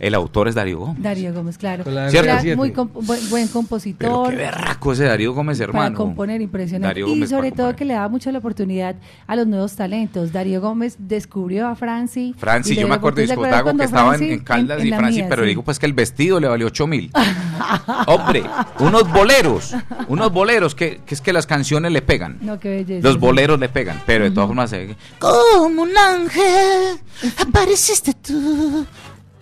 el 0.00 0.14
autor 0.14 0.48
es 0.48 0.54
Darío 0.54 0.78
Gómez. 0.80 1.02
Darío 1.02 1.32
Gómez, 1.32 1.58
claro. 1.58 1.84
Era 1.88 2.08
R7. 2.10 2.56
muy 2.56 2.70
comp- 2.72 2.90
buen, 2.94 3.30
buen 3.30 3.48
compositor. 3.48 4.30
Qué 4.30 4.36
berraco 4.36 4.92
ese 4.92 5.04
Darío 5.04 5.32
Gómez, 5.34 5.58
para 5.58 5.70
hermano. 5.70 5.96
componer 5.96 6.40
impresionante 6.40 6.88
Darío 6.88 7.06
y 7.06 7.10
Gómez 7.10 7.30
sobre 7.30 7.50
para 7.52 7.62
todo 7.68 7.76
que 7.76 7.84
le 7.84 7.94
daba 7.94 8.08
mucho 8.08 8.32
la 8.32 8.38
oportunidad 8.38 8.96
a 9.26 9.36
los 9.36 9.46
nuevos 9.46 9.76
talentos 9.76 10.32
Darío 10.32 10.60
Gómez 10.60 10.96
descubrió 10.98 11.68
a 11.68 11.74
Franci 11.76 12.34
Franci, 12.36 12.74
yo 12.76 12.88
me 12.88 12.94
acuerdo 12.94 13.20
de 13.20 13.26
¿te 13.26 13.32
acuerdas 13.34 13.58
Discotago 13.62 13.64
cuando 13.64 13.80
que 13.82 13.84
estaba 13.86 14.16
en, 14.16 14.38
Caldas 14.40 14.80
en 14.80 14.86
y 14.86 14.90
Franci, 14.90 15.16
mía, 15.20 15.26
pero 15.28 15.42
sí. 15.42 15.48
digo 15.48 15.62
pues 15.62 15.78
que 15.78 15.86
el 15.86 15.92
vestido 15.92 16.40
le 16.40 16.48
valió 16.48 16.66
8 16.66 16.86
mil. 16.86 17.10
Hombre, 18.06 18.42
unos 18.78 19.12
boleros, 19.12 19.74
unos 20.08 20.32
boleros 20.32 20.74
que, 20.74 21.00
que 21.04 21.14
es 21.14 21.20
que 21.20 21.32
las 21.32 21.46
canciones 21.46 21.92
le 21.92 22.00
pegan. 22.02 22.38
no 22.40 22.58
qué 22.58 22.68
belleza 22.70 23.06
Los 23.06 23.18
boleros 23.20 23.58
le 23.60 23.68
pegan, 23.68 24.00
pero 24.06 24.24
de 24.24 24.30
todas 24.30 24.46
formas 24.48 24.72
eh, 24.72 24.96
Como 25.18 25.82
un 25.82 25.96
ángel, 25.96 26.98
apareciste 27.38 28.14
tú. 28.14 28.86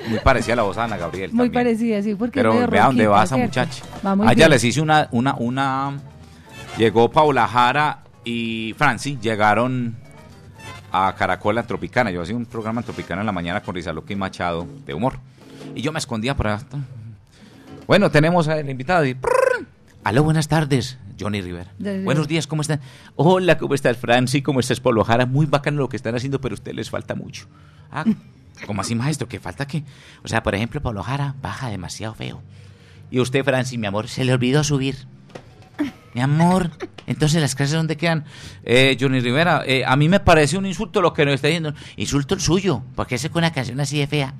Muy 0.08 0.18
parecida 0.20 0.52
a 0.52 0.56
la 0.56 0.62
voz 0.62 0.76
de 0.76 0.82
Ana 0.82 0.96
Gabriel. 0.96 1.32
muy 1.32 1.46
también. 1.48 1.64
parecida 1.64 2.02
sí 2.02 2.14
porque 2.14 2.40
Pero 2.40 2.68
vea 2.68 2.86
dónde 2.86 3.06
va 3.06 3.24
esa 3.24 3.36
muchacha. 3.36 3.84
va 4.06 4.14
muy 4.14 4.26
Allá 4.26 4.34
bien. 4.46 4.50
les 4.50 4.64
hice 4.64 4.80
una, 4.80 5.08
una, 5.12 5.34
una. 5.34 5.98
Llegó 6.76 7.10
Paula 7.10 7.48
Jara 7.48 8.04
y 8.24 8.74
Franci, 8.78 9.18
llegaron 9.20 9.96
a 10.92 11.14
Caracol 11.16 11.58
en 11.58 11.66
Tropicana. 11.66 12.10
Yo 12.10 12.22
hacía 12.22 12.36
un 12.36 12.46
programa 12.46 12.80
en 12.80 12.84
Tropicana 12.84 13.22
en 13.22 13.26
la 13.26 13.32
mañana 13.32 13.62
con 13.62 13.74
Rizaloque 13.74 14.12
y 14.12 14.16
Machado 14.16 14.66
de 14.86 14.94
humor. 14.94 15.14
Y 15.74 15.82
yo 15.82 15.92
me 15.92 15.98
escondía 15.98 16.36
por 16.36 16.46
allá. 16.48 16.62
Bueno, 17.86 18.10
tenemos 18.10 18.48
al 18.48 18.68
invitado. 18.68 19.04
y- 19.06 19.16
Aló, 20.04 20.22
buenas 20.22 20.46
tardes, 20.48 20.98
Johnny 21.18 21.40
Rivera. 21.42 21.70
Buenos 22.04 22.28
días, 22.28 22.46
¿cómo 22.46 22.62
están? 22.62 22.80
Hola, 23.16 23.58
¿cómo 23.58 23.74
estás, 23.74 23.96
Franci? 23.96 24.40
¿Cómo 24.42 24.60
estás, 24.60 24.80
Pablo 24.80 25.04
Jara? 25.04 25.26
Muy 25.26 25.46
bacano 25.46 25.78
lo 25.78 25.88
que 25.88 25.96
están 25.96 26.14
haciendo, 26.14 26.40
pero 26.40 26.52
a 26.52 26.56
ustedes 26.56 26.76
les 26.76 26.88
falta 26.90 27.14
mucho. 27.14 27.46
Ah, 27.90 28.04
¿cómo 28.66 28.80
así, 28.80 28.94
maestro? 28.94 29.28
¿Qué 29.28 29.40
falta 29.40 29.66
qué? 29.66 29.85
O 30.22 30.28
sea, 30.28 30.43
por 30.43 30.55
ejemplo, 30.55 30.80
Pablo 30.80 31.02
Jara 31.02 31.35
baja 31.40 31.68
demasiado 31.68 32.14
feo. 32.14 32.43
Y 33.10 33.20
usted, 33.20 33.44
Franci, 33.44 33.78
mi 33.78 33.86
amor, 33.86 34.09
se 34.09 34.24
le 34.24 34.32
olvidó 34.32 34.64
subir. 34.64 34.97
Mi 36.14 36.20
amor, 36.20 36.70
entonces 37.06 37.40
las 37.40 37.55
clases 37.55 37.76
¿dónde 37.76 37.97
quedan? 37.97 38.24
Eh, 38.64 38.97
Johnny 38.98 39.20
Rivera, 39.20 39.62
eh, 39.66 39.85
a 39.86 39.94
mí 39.97 40.09
me 40.09 40.20
parece 40.20 40.59
un 40.59 40.66
insulto 40.66 41.01
lo 41.01 41.12
que 41.12 41.24
nos 41.24 41.35
está 41.35 41.48
diciendo. 41.48 41.74
Insulto 41.97 42.35
el 42.35 42.40
suyo, 42.40 42.82
porque 42.97 43.16
ese 43.16 43.30
con 43.30 43.40
una 43.40 43.52
canción 43.52 43.78
así 43.80 43.98
de 43.98 44.06
fea. 44.06 44.35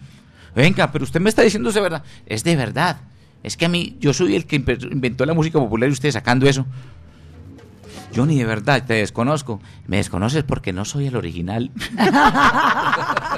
Venga, 0.55 0.91
pero 0.91 1.05
usted 1.05 1.21
me 1.21 1.29
está 1.29 1.43
diciendo 1.43 1.71
de 1.71 1.81
verdad. 1.81 2.03
Es 2.27 2.43
de 2.43 2.57
verdad. 2.57 3.01
Es 3.43 3.57
que 3.57 3.67
a 3.67 3.69
mí, 3.69 3.97
yo 4.01 4.13
soy 4.13 4.35
el 4.35 4.47
que 4.47 4.57
inventó 4.57 5.25
la 5.25 5.35
música 5.35 5.59
popular 5.59 5.89
y 5.89 5.93
usted 5.93 6.11
sacando 6.11 6.49
eso. 6.49 6.67
Johnny, 8.15 8.39
de 8.39 8.45
verdad, 8.45 8.85
te 8.85 8.95
desconozco. 8.95 9.61
Me 9.87 9.99
desconoces 9.99 10.43
porque 10.43 10.73
no 10.73 10.85
soy 10.85 11.07
el 11.07 11.17
original. 11.17 11.71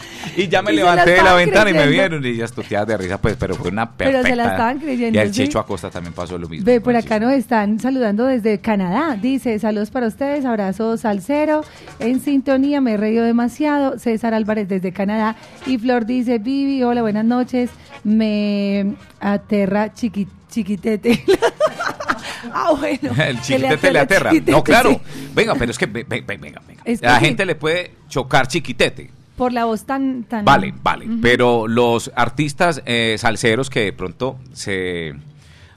Y 0.35 0.47
ya 0.47 0.61
me 0.61 0.71
Y 0.71 0.75
levanté 0.77 1.11
la 1.11 1.17
de 1.17 1.23
la 1.23 1.33
ventana 1.35 1.69
y 1.69 1.73
me 1.73 1.87
vieron 1.87 2.25
y 2.25 2.35
ya 2.37 2.45
estuteadas 2.45 2.87
de 2.87 2.97
risa, 2.97 3.19
pues, 3.19 3.35
pero 3.37 3.55
fue 3.55 3.69
una 3.71 3.89
Pero 3.91 4.11
perfecta. 4.11 4.29
se 4.29 4.35
la 4.35 4.43
estaban 4.51 4.79
creyendo, 4.79 5.17
Y 5.17 5.21
al 5.21 5.33
¿sí? 5.33 5.43
Checho 5.43 5.59
Acosta 5.59 5.89
también 5.89 6.13
pasó 6.13 6.37
lo 6.37 6.47
mismo. 6.47 6.65
Ve, 6.65 6.79
por 6.81 6.95
acá 6.95 7.19
nos 7.19 7.33
están 7.33 7.79
saludando 7.79 8.25
desde 8.25 8.59
Canadá. 8.59 9.17
Dice, 9.21 9.57
saludos 9.59 9.89
para 9.91 10.07
ustedes, 10.07 10.45
abrazos 10.45 11.05
al 11.05 11.21
cero. 11.21 11.63
En 11.99 12.19
sintonía, 12.21 12.81
me 12.81 12.93
he 12.93 12.97
reído 12.97 13.23
demasiado. 13.25 13.99
César 13.99 14.33
Álvarez 14.33 14.67
desde 14.69 14.91
Canadá. 14.91 15.35
Y 15.65 15.77
Flor 15.77 16.05
dice, 16.05 16.37
Vivi, 16.39 16.81
hola, 16.83 17.01
buenas 17.01 17.25
noches. 17.25 17.69
Me 18.03 18.93
aterra 19.19 19.93
chiqui, 19.93 20.27
chiquitete. 20.49 21.23
ah, 22.53 22.73
bueno. 22.79 23.11
El 23.17 23.35
le 23.35 23.41
chiquitete 23.41 23.91
le 23.91 23.99
aterra. 23.99 24.29
chiquitete, 24.31 24.51
No, 24.51 24.63
claro. 24.63 24.89
sí. 24.91 25.27
Venga, 25.33 25.55
pero 25.55 25.71
es 25.71 25.77
que, 25.77 25.85
ve- 25.85 26.05
ve- 26.07 26.21
ve- 26.25 26.37
venga, 26.37 26.61
venga. 26.67 26.81
Es 26.85 26.99
que 27.01 27.05
La 27.07 27.19
sí. 27.19 27.25
gente 27.25 27.45
le 27.45 27.55
puede 27.55 27.91
chocar 28.09 28.47
chiquitete. 28.47 29.11
Por 29.41 29.53
la 29.53 29.65
voz 29.65 29.85
tan... 29.85 30.23
tan 30.25 30.45
Vale, 30.45 30.71
vale. 30.83 31.07
Pero 31.19 31.67
los 31.67 32.11
artistas 32.15 32.83
eh, 32.85 33.15
salseros 33.17 33.71
que 33.71 33.79
de 33.79 33.91
pronto 33.91 34.37
se 34.53 35.15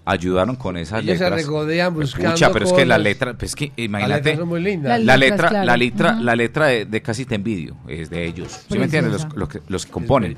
ayudaron 0.05 0.57
con 0.57 0.77
esas 0.77 1.03
Ellos 1.03 1.17
se 1.17 1.25
letras. 1.25 1.47
regodean 1.47 1.95
Pues, 1.95 2.09
buscando 2.11 2.33
pucha, 2.33 2.53
pero 2.53 2.67
es 2.67 2.75
que 2.75 2.85
la 2.85 2.99
letra, 2.99 3.33
pues 3.33 3.53
es 3.53 3.57
que 3.57 3.73
imagínate. 3.77 4.37
muy 4.45 4.61
lindas. 4.63 5.01
La 5.01 5.17
letra, 5.17 5.49
claro. 5.49 5.65
la 5.65 5.77
letra, 5.79 6.13
la 6.13 6.37
letra 6.37 6.67
de, 6.67 6.85
de 6.85 7.01
Casi 7.01 7.25
te 7.25 7.37
envidio 7.37 7.75
es 7.89 8.11
de 8.11 8.27
ellos. 8.27 8.67
¿Sí 8.71 8.77
me 8.77 8.85
entiendes? 8.85 9.13
Los, 9.25 9.35
los 9.35 9.49
que, 9.49 9.61
los 9.67 9.87
que 9.87 9.93
componen. 9.93 10.37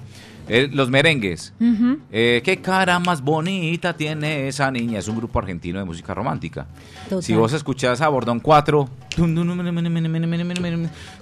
Eh, 0.49 0.69
los 0.73 0.91
merengues. 0.91 1.53
Eh, 2.13 2.41
qué 2.45 2.59
cara 2.59 2.99
más 2.99 3.21
bonita 3.21 3.97
tiene 3.97 4.47
esa 4.49 4.71
niña. 4.71 4.99
Es 5.01 5.09
un 5.09 5.17
grupo 5.17 5.39
argentino 5.39 5.79
de 5.79 5.85
música 5.85 6.15
romántica. 6.15 6.67
Total. 7.09 7.23
Si 7.23 7.35
vos 7.35 7.53
escuchás 7.53 8.01
a 8.01 8.09
Bordón 8.09 8.39
4, 8.41 8.89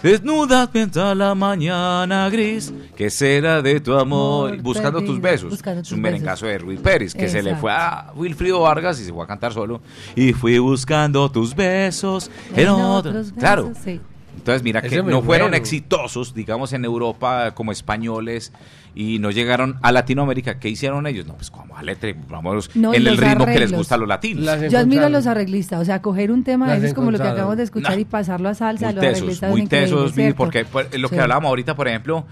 desnudas 0.02 0.68
piensa 0.68 1.14
la 1.14 1.34
mañana 1.34 2.28
gris, 2.28 2.72
que 2.96 3.10
será 3.10 3.62
de 3.62 3.80
tu 3.80 3.94
amor, 3.98 4.50
Amor 4.50 4.62
buscando 4.62 5.02
tus 5.02 5.20
besos. 5.20 5.50
buscando 5.50 5.80
es 5.80 5.92
un 5.92 6.00
merengazo 6.00 6.46
de 6.46 6.58
Ruiz 6.58 6.80
Pérez, 6.80 7.14
que 7.14 7.28
se 7.28 7.42
le 7.42 7.54
fue 7.56 7.72
a 7.72 8.12
Wilfrido 8.14 8.60
Vargas 8.60 9.00
y 9.00 9.04
se 9.04 9.12
fue 9.12 9.24
a 9.24 9.26
cantar 9.26 9.52
solo. 9.52 9.80
Y 10.14 10.32
fui 10.32 10.58
buscando 10.58 11.30
tus 11.30 11.54
besos 11.54 12.30
en 12.54 12.60
En 12.60 12.68
otro. 12.68 13.10
otros 13.10 13.32
Claro. 13.38 13.72
sí. 13.82 14.00
Entonces, 14.36 14.62
mira 14.62 14.80
Ese 14.80 14.96
que 14.96 15.02
no 15.02 15.22
fueron 15.22 15.46
bueno. 15.50 15.56
exitosos, 15.56 16.34
digamos, 16.34 16.72
en 16.74 16.84
Europa 16.84 17.52
como 17.54 17.72
españoles 17.72 18.52
y 18.94 19.18
no 19.18 19.30
llegaron 19.30 19.76
a 19.82 19.90
Latinoamérica. 19.92 20.58
¿Qué 20.58 20.68
hicieron 20.68 21.06
ellos? 21.06 21.26
No, 21.26 21.34
pues 21.34 21.50
como 21.50 21.76
a 21.76 21.82
letra, 21.82 22.14
vamos 22.28 22.70
No, 22.76 22.94
en 22.94 23.06
el 23.06 23.16
ritmo 23.16 23.44
que 23.46 23.58
les 23.58 23.72
gusta 23.72 23.96
a 23.96 23.98
los 23.98 24.08
latinos. 24.08 24.44
Yo 24.70 24.78
admiro 24.78 25.06
a 25.06 25.08
los 25.08 25.26
arreglistas, 25.26 25.80
o 25.80 25.84
sea, 25.84 26.00
coger 26.02 26.30
un 26.30 26.44
tema 26.44 26.70
de 26.72 26.78
esos 26.78 26.94
como 26.94 27.10
lo 27.10 27.18
que 27.18 27.28
acabamos 27.28 27.56
de 27.56 27.64
escuchar 27.64 27.94
No. 27.94 28.00
y 28.00 28.04
pasarlo 28.04 28.48
a 28.48 28.54
salsa, 28.54 28.86
muy 28.86 28.94
los 28.94 29.00
tesos, 29.02 29.18
arreglistas 29.18 29.50
muy 29.50 29.66
tesos, 29.66 30.12
¿cierto? 30.14 30.36
porque 30.36 30.64
pues, 30.64 30.98
lo 30.98 31.08
que 31.08 31.20
hablábamos 31.20 31.48
ahorita, 31.48 31.74
por 31.74 31.88
ejemplo, 31.88 32.24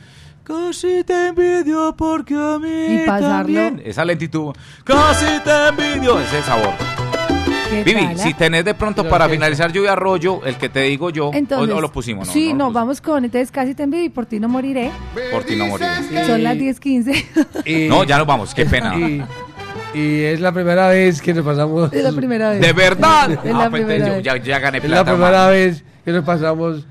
casi 0.45 1.05
te 1.05 1.29
envidio 1.29 1.95
porque 1.97 2.35
a 2.35 2.59
mí 2.59 3.03
Y 3.03 3.07
pasarlo- 3.07 3.29
también. 3.29 3.83
Esa 3.85 4.05
lentitud, 4.05 4.55
casi 4.85 5.27
te 5.45 5.69
envidio, 5.69 6.21
ese 6.21 6.43
sabor. 6.43 6.75
¿Qué 7.79 7.85
Vivi, 7.85 8.07
tal, 8.07 8.17
ah? 8.21 8.23
si 8.23 8.35
tenés 8.35 8.65
de 8.65 8.75
pronto 8.75 9.09
para 9.09 9.29
finalizar 9.29 9.73
Lluvia 9.73 9.93
Arroyo, 9.93 10.41
el 10.45 10.57
que 10.57 10.69
te 10.69 10.81
digo 10.83 11.11
yo, 11.11 11.29
o- 11.29 11.35
Entonces, 11.35 11.75
o, 11.75 11.81
lo 11.81 11.91
pusimos, 11.93 12.27
no, 12.27 12.33
sí, 12.33 12.53
no, 12.53 12.71
vamos 12.73 13.01
con, 13.01 13.25
entonces 13.25 13.51
casi 13.51 13.75
te 13.75 13.83
envidio 13.85 14.05
y 14.05 14.09
por 14.11 14.27
ti 14.27 14.39
no 14.41 14.49
moriré. 14.49 14.91
por 15.33 15.45
ti 15.45 15.57
no 15.57 15.67
moriré. 15.67 16.27
Son 16.27 16.43
las 16.43 16.57
10.15. 16.57 17.25
Y- 17.65 17.89
No, 17.89 18.05
ya 18.05 18.19
nos 18.19 18.27
vamos, 18.27 18.55
qué 18.55 18.65
pena. 18.67 18.95
Y, 18.99 19.23
y 19.95 20.21
es 20.23 20.41
la 20.41 20.53
primera 20.53 20.89
vez 20.89 21.21
que 21.21 21.35
nos 21.35 21.45
pasamos. 21.45 21.93
Es 21.93 22.03
la 22.03 22.13
primera 22.13 22.51
vez. 22.51 22.61
¿De 22.61 22.73
verdad? 22.73 23.31
Es 23.45 23.55
Ah, 23.55 23.59
la 23.65 23.71
pues, 23.71 23.83
primera 23.85 24.07
yo 24.09 24.15
vez. 24.15 24.23
ya, 24.25 24.37
ya 24.37 24.59
gané 24.59 24.79
Es 24.79 24.85
plata. 24.85 25.05
la 25.11 25.17
primera 25.17 25.47
vez 25.49 25.85
que 26.05 26.13
nos 26.13 26.25
pasamos. 26.25 26.87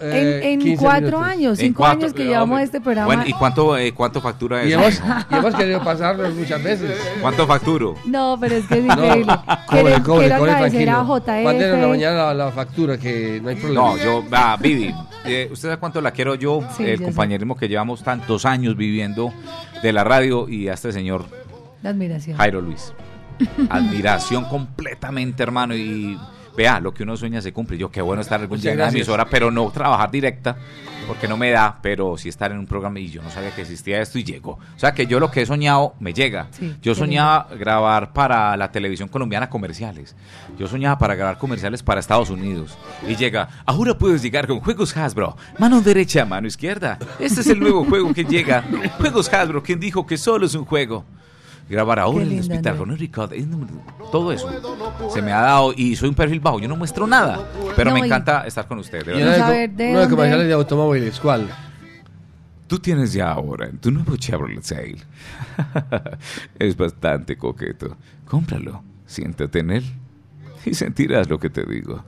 Eh, 0.00 0.40
En, 0.44 0.50
en 0.54 0.60
15 0.60 0.82
cuatro 0.82 1.02
minutos. 1.06 1.26
años, 1.26 1.58
cinco 1.58 1.78
cuatro, 1.78 2.00
años 2.00 2.12
que 2.14 2.22
eh, 2.22 2.26
llevamos 2.26 2.60
este 2.60 2.80
programa. 2.80 3.06
Bueno, 3.06 3.24
¿y 3.26 3.32
cuánto, 3.32 3.76
eh, 3.76 3.92
cuánto 3.92 4.20
factura 4.20 4.64
Y 4.64 4.72
hemos, 4.72 5.00
y 5.30 5.34
hemos 5.34 5.54
querido 5.54 5.82
pasarnos 5.82 6.34
muchas 6.34 6.62
veces. 6.62 6.98
¿Cuánto 7.20 7.46
facturo? 7.46 7.94
No, 8.04 8.36
pero 8.40 8.56
es 8.56 8.66
que 8.66 8.78
es 8.78 8.84
No, 8.84 8.92
increíble. 8.94 9.32
cobre, 9.66 9.82
Quiero, 9.82 10.04
cobre, 10.04 10.24
quiero 10.26 10.38
cobre, 10.38 10.52
agradecer 10.52 10.90
a 10.90 10.92
tranquilo. 10.94 11.18
JF. 11.18 11.44
Mándenos 11.44 11.78
la 11.80 11.88
mañana 11.88 12.16
la, 12.16 12.34
la 12.34 12.50
factura, 12.52 12.98
que 12.98 13.40
no 13.42 13.48
hay 13.48 13.56
problema. 13.56 13.80
No, 13.90 13.96
yo, 13.98 14.24
ah, 14.32 14.56
Vivi, 14.60 14.94
eh, 15.24 15.48
¿usted 15.52 15.68
sabe 15.68 15.78
cuánto 15.80 16.00
la 16.00 16.10
quiero 16.10 16.34
yo? 16.34 16.60
Sí, 16.76 16.84
el 16.84 16.98
yo 17.00 17.06
compañerismo 17.06 17.56
que 17.56 17.68
llevamos 17.68 18.02
tantos 18.02 18.44
años 18.44 18.76
viviendo 18.76 19.32
de 19.82 19.92
la 19.92 20.04
radio 20.04 20.48
y 20.48 20.68
a 20.68 20.74
este 20.74 20.92
señor 20.92 21.24
La 21.82 21.90
admiración. 21.90 22.36
Jairo 22.36 22.60
Luis. 22.60 22.92
Admiración 23.70 24.44
completamente, 24.44 25.42
hermano. 25.42 25.74
Y 25.74 26.18
vea, 26.56 26.80
lo 26.80 26.92
que 26.94 27.02
uno 27.02 27.16
sueña 27.16 27.40
se 27.40 27.52
cumple. 27.52 27.78
Yo, 27.78 27.90
qué 27.90 28.00
bueno 28.00 28.22
estar 28.22 28.40
algún 28.40 28.60
día 28.60 28.72
en 28.72 28.78
la 28.78 28.88
emisora, 28.88 29.26
pero 29.26 29.50
no 29.50 29.70
trabajar 29.70 30.10
directa, 30.10 30.56
porque 31.06 31.28
no 31.28 31.36
me 31.36 31.50
da, 31.50 31.78
pero 31.82 32.16
sí 32.16 32.28
estar 32.28 32.50
en 32.52 32.58
un 32.58 32.66
programa 32.66 33.00
y 33.00 33.08
yo 33.08 33.22
no 33.22 33.30
sabía 33.30 33.54
que 33.54 33.62
existía 33.62 34.00
esto 34.00 34.18
y 34.18 34.24
llegó. 34.24 34.52
O 34.52 34.78
sea, 34.78 34.92
que 34.92 35.06
yo 35.06 35.20
lo 35.20 35.30
que 35.30 35.42
he 35.42 35.46
soñado 35.46 35.94
me 36.00 36.12
llega. 36.12 36.48
Sí, 36.52 36.76
yo 36.82 36.94
soñaba 36.94 37.48
grabar 37.58 38.12
para 38.12 38.56
la 38.56 38.70
televisión 38.70 39.08
colombiana 39.08 39.48
comerciales. 39.48 40.16
Yo 40.58 40.66
soñaba 40.68 40.98
para 40.98 41.14
grabar 41.14 41.38
comerciales 41.38 41.82
para 41.82 42.00
Estados 42.00 42.30
Unidos. 42.30 42.76
Y 43.08 43.16
llega, 43.16 43.48
ahora 43.66 43.96
puedes 43.96 44.22
llegar 44.22 44.46
con 44.46 44.60
Juegos 44.60 44.96
Hasbro. 44.96 45.36
Mano 45.58 45.80
derecha, 45.80 46.24
mano 46.24 46.46
izquierda. 46.46 46.98
Este 47.18 47.40
es 47.40 47.46
el 47.48 47.60
nuevo 47.60 47.84
juego 47.84 48.12
que 48.14 48.24
llega. 48.24 48.64
Juegos 48.98 49.32
Hasbro, 49.32 49.62
quien 49.62 49.80
dijo 49.80 50.06
que 50.06 50.16
solo 50.16 50.46
es 50.46 50.54
un 50.54 50.64
juego. 50.64 51.04
Grabar 51.68 51.98
ahora 51.98 52.24
en 52.24 52.32
el 52.32 52.40
hospital 52.40 52.76
con 52.76 52.90
Enrique 52.90 53.12
Cade- 53.20 53.46
todo 54.12 54.30
eso 54.32 54.48
se 55.12 55.22
me 55.22 55.32
ha 55.32 55.40
dado 55.40 55.72
y 55.76 55.96
soy 55.96 56.10
un 56.10 56.14
perfil 56.14 56.38
bajo, 56.40 56.60
yo 56.60 56.68
no 56.68 56.76
muestro 56.76 57.06
nada, 57.06 57.48
pero 57.74 57.90
No, 57.90 57.94
me 57.94 58.00
y- 58.02 58.04
encanta 58.04 58.46
estar 58.46 58.68
con 58.68 58.78
ustedes. 58.78 59.06
de 59.06 60.08
comerciales 60.10 60.46
de 60.46 60.52
automóviles, 60.52 61.18
¿cuál? 61.20 61.48
Tú 62.66 62.78
tienes 62.78 63.12
ya 63.12 63.30
ahora 63.32 63.66
en 63.66 63.78
tu 63.78 63.90
nuevo 63.90 64.16
Chevrolet 64.16 64.62
Sail. 64.62 65.02
es 66.58 66.76
bastante 66.76 67.36
coqueto. 67.36 67.96
Cómpralo, 68.26 68.82
siéntate 69.06 69.60
en 69.60 69.70
él 69.70 69.84
y 70.64 70.74
sentirás 70.74 71.28
lo 71.28 71.38
que 71.38 71.50
te 71.50 71.64
digo. 71.64 72.02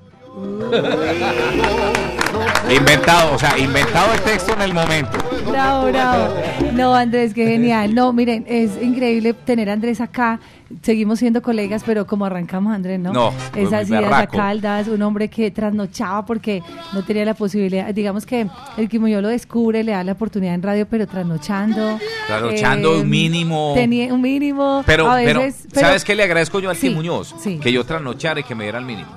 Inventado, 2.74 3.34
o 3.34 3.38
sea, 3.38 3.56
inventado 3.58 4.12
el 4.14 4.20
texto 4.20 4.52
en 4.54 4.62
el 4.62 4.74
momento. 4.74 5.18
Bravo, 5.48 5.86
bravo. 5.86 6.34
No, 6.72 6.94
Andrés, 6.94 7.32
qué 7.32 7.46
genial. 7.46 7.94
No, 7.94 8.12
miren, 8.12 8.44
es 8.48 8.70
increíble 8.82 9.32
tener 9.32 9.70
a 9.70 9.74
Andrés 9.74 10.00
acá. 10.00 10.40
Seguimos 10.82 11.20
siendo 11.20 11.42
colegas, 11.42 11.82
pero 11.86 12.06
como 12.08 12.24
arrancamos, 12.26 12.74
Andrés, 12.74 12.98
¿no? 12.98 13.12
No, 13.12 13.32
Esas 13.54 13.88
muy 13.88 13.98
idas 13.98 14.12
a. 14.12 14.26
Caldas, 14.26 14.88
un 14.88 15.00
hombre 15.02 15.28
que 15.28 15.50
trasnochaba 15.52 16.26
porque 16.26 16.60
no 16.92 17.04
tenía 17.04 17.24
la 17.24 17.34
posibilidad. 17.34 17.94
Digamos 17.94 18.26
que 18.26 18.48
el 18.76 18.88
Quimoyo 18.88 19.20
lo 19.22 19.28
descubre, 19.28 19.84
le 19.84 19.92
da 19.92 20.02
la 20.02 20.12
oportunidad 20.12 20.54
en 20.54 20.62
radio, 20.62 20.86
pero 20.90 21.06
trasnochando. 21.06 21.98
Trasnochando 22.26 22.94
Eh, 22.96 23.00
un 23.02 23.08
mínimo. 23.08 23.72
Tenía 23.76 24.12
un 24.12 24.20
mínimo. 24.20 24.82
Pero, 24.84 25.08
a 25.08 25.14
veces, 25.16 25.66
pero- 25.72 25.86
¿sabes 25.86 26.04
qué 26.04 26.16
le 26.16 26.24
agradezco 26.24 26.58
yo 26.58 26.68
al 26.70 26.76
Sí, 26.76 26.90
Muñoz? 26.90 27.34
sí. 27.38 27.58
Que 27.62 27.70
yo 27.70 27.84
trasnochara 27.84 28.40
y 28.40 28.42
que 28.42 28.54
me 28.56 28.64
diera 28.64 28.78
el 28.80 28.84
mínimo. 28.84 29.08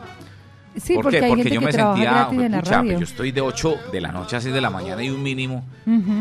Sí, 0.76 0.94
¿Por 0.94 1.04
porque 1.04 1.20
qué? 1.20 1.26
hay 1.26 1.32
Porque 1.32 1.44
gente 1.44 1.56
yo 1.56 1.60
que 1.62 1.66
me 1.66 1.72
sentía, 1.72 2.28
"Pucha, 2.62 2.78
radio". 2.78 3.00
yo 3.00 3.04
estoy 3.04 3.32
de 3.32 3.42
8 3.42 3.76
de 3.92 4.02
la 4.02 4.12
noche 4.12 4.36
a 4.36 4.42
6 4.42 4.54
de 4.54 4.62
la 4.62 4.70
mañana 4.70 5.04
y 5.04 5.10
un 5.10 5.22
mínimo. 5.24 5.66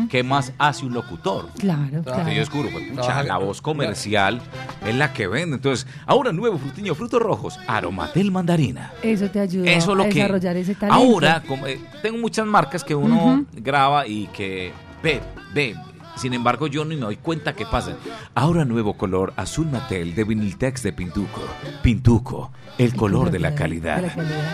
¿Qué 0.09 0.23
más 0.23 0.51
hace 0.57 0.85
un 0.85 0.93
locutor? 0.93 1.49
Claro, 1.59 2.01
claro. 2.03 2.29
yo 2.31 2.39
descubro, 2.39 2.69
pues, 2.71 2.89
pucha, 2.91 3.21
la 3.23 3.37
voz 3.37 3.61
comercial 3.61 4.41
es 4.85 4.95
la 4.95 5.13
que 5.13 5.27
vende. 5.27 5.57
Entonces, 5.57 5.85
ahora 6.07 6.31
nuevo 6.31 6.57
frutiño, 6.57 6.95
frutos 6.95 7.21
rojos, 7.21 7.59
aromatel 7.67 8.31
mandarina. 8.31 8.91
Eso 9.03 9.29
te 9.29 9.39
ayuda 9.39 9.69
Eso 9.71 9.91
es 9.91 9.97
lo 9.97 10.03
a 10.03 10.07
que 10.07 10.15
desarrollar 10.15 10.57
ese 10.57 10.73
talento. 10.75 10.99
ahora 10.99 11.43
como, 11.47 11.67
eh, 11.67 11.79
tengo 12.01 12.17
muchas 12.17 12.45
marcas 12.47 12.83
que 12.83 12.95
uno 12.95 13.45
graba 13.53 14.07
y 14.07 14.27
que 14.27 14.73
ve, 15.03 15.21
ve. 15.53 15.75
Sin 16.19 16.33
embargo, 16.33 16.67
yo 16.67 16.83
ni 16.83 16.95
me 16.95 17.03
doy 17.03 17.15
cuenta 17.15 17.53
qué 17.53 17.65
pasa. 17.65 17.95
Ahora 18.35 18.65
nuevo 18.65 18.97
color 18.97 19.31
azul 19.37 19.67
Matel 19.67 20.13
de 20.15 20.25
Viniltex 20.25 20.83
de 20.83 20.91
Pintuco. 20.91 21.41
Pintuco, 21.81 22.51
el 22.77 22.93
color 22.93 23.31
de 23.31 23.39
la 23.39 23.55
calidad. 23.55 24.03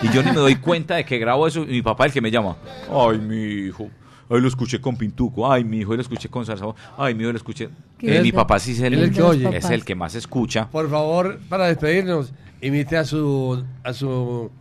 Y 0.04 0.10
yo 0.10 0.22
ni 0.22 0.30
me 0.30 0.38
doy 0.38 0.58
cuenta 0.58 0.96
de 0.96 1.06
que 1.06 1.18
grabo 1.18 1.48
eso 1.48 1.64
y 1.64 1.68
mi 1.68 1.82
papá 1.82 2.06
el 2.06 2.12
que 2.12 2.22
me 2.22 2.30
llama. 2.30 2.56
Ay, 2.88 3.18
mi 3.18 3.68
hijo. 3.68 3.90
Hoy 4.30 4.42
lo 4.42 4.48
escuché 4.48 4.80
con 4.80 4.96
Pintuco. 4.96 5.52
Ay, 5.52 5.64
mi 5.64 5.80
hijo, 5.80 5.90
hoy 5.90 5.98
lo 5.98 6.04
escuché 6.04 6.30
con 6.30 6.46
Salsa. 6.46 6.66
Ay, 7.00 7.16
mi 7.16 7.24
hijo, 7.24 7.32
lo 7.32 7.38
escuché. 7.38 7.70
Eh, 8.00 8.22
mi 8.22 8.32
papá 8.32 8.60
sí 8.60 8.74
es 8.74 8.82
el, 8.82 8.94
el 8.94 9.12
que 9.12 9.24
oye. 9.24 9.58
es 9.58 9.68
el 9.72 9.84
que 9.84 9.96
más 9.96 10.14
escucha. 10.14 10.70
Por 10.70 10.88
favor, 10.88 11.40
para 11.50 11.66
despedirnos, 11.66 12.32
imite 12.62 12.96
a 12.96 13.06
su, 13.06 13.66
a 13.84 13.92
su 13.92 14.52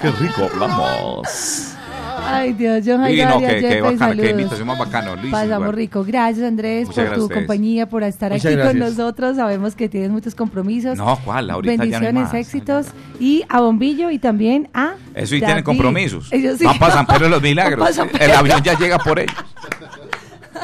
Qué 0.00 0.10
rico 0.12 0.48
hablamos. 0.52 1.76
Ay, 2.24 2.52
Dios, 2.52 2.82
John 2.86 3.04
Sí, 3.06 3.16
Jairo 3.16 3.28
no, 3.30 3.38
qué, 3.40 3.46
bacano, 3.80 3.90
qué 3.92 3.98
saludos. 3.98 4.30
invitación 4.30 4.66
más 4.68 4.78
bacano, 4.78 5.16
Luis. 5.16 5.30
Pasamos 5.30 5.52
igual. 5.58 5.72
rico. 5.76 6.04
Gracias, 6.04 6.46
Andrés, 6.46 6.86
Muchas 6.88 7.08
por 7.08 7.18
tu 7.18 7.28
compañía, 7.28 7.88
por 7.88 8.02
estar 8.02 8.32
Muchas 8.32 8.46
aquí 8.46 8.54
con 8.56 8.76
gracias. 8.76 8.96
nosotros. 8.98 9.36
Sabemos 9.36 9.74
que 9.74 9.88
tienes 9.88 10.10
muchos 10.10 10.34
compromisos. 10.34 10.96
No, 10.98 11.18
¿cuál? 11.24 11.50
Ahorita 11.50 11.72
ya 11.72 11.76
no 11.76 11.82
hay 11.84 11.90
Bendiciones, 11.90 12.22
más. 12.24 12.34
éxitos. 12.34 12.86
Y 13.18 13.44
a 13.48 13.60
Bombillo 13.60 14.10
y 14.10 14.18
también 14.18 14.68
a. 14.74 14.94
Eso 15.14 15.34
y 15.34 15.38
tienen 15.38 15.56
David. 15.56 15.64
compromisos. 15.64 16.32
Ellos 16.32 16.58
sí. 16.58 16.64
Van 16.64 16.78
para 16.78 16.94
San 16.94 17.06
Pedro 17.06 17.24
de 17.24 17.30
los 17.30 17.42
Milagros. 17.50 17.78
Van 17.96 18.08
pa' 18.08 18.14
San 18.18 18.22
El 18.22 18.30
avión 18.36 18.62
ya 18.62 18.78
llega 18.78 18.98
por 18.98 19.18
ellos. 19.18 19.34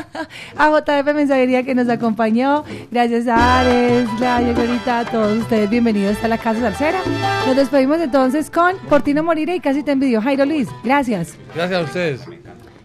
A 0.56 0.70
JF 0.70 1.14
Mensajería 1.14 1.62
que 1.62 1.74
nos 1.74 1.89
acompañó. 1.89 2.64
Gracias 2.90 3.27
a 3.28 3.60
Ares, 3.60 4.09
Gladio, 4.18 4.55
Gorita, 4.55 5.01
a 5.01 5.05
todos 5.05 5.39
ustedes. 5.39 5.68
Bienvenidos 5.70 6.23
a 6.23 6.28
la 6.28 6.39
Casa 6.39 6.60
Salsera. 6.60 7.01
Nos 7.47 7.56
despedimos 7.56 8.01
entonces 8.01 8.51
con 8.51 8.77
Portino 8.89 9.23
Moriré 9.23 9.56
y 9.56 9.60
casi 9.60 9.82
te 9.82 9.93
envidio. 9.93 10.20
Jairo 10.20 10.44
Luis, 10.44 10.68
gracias. 10.85 11.36
Gracias 11.55 11.81
a 11.81 11.85
ustedes. 11.85 12.20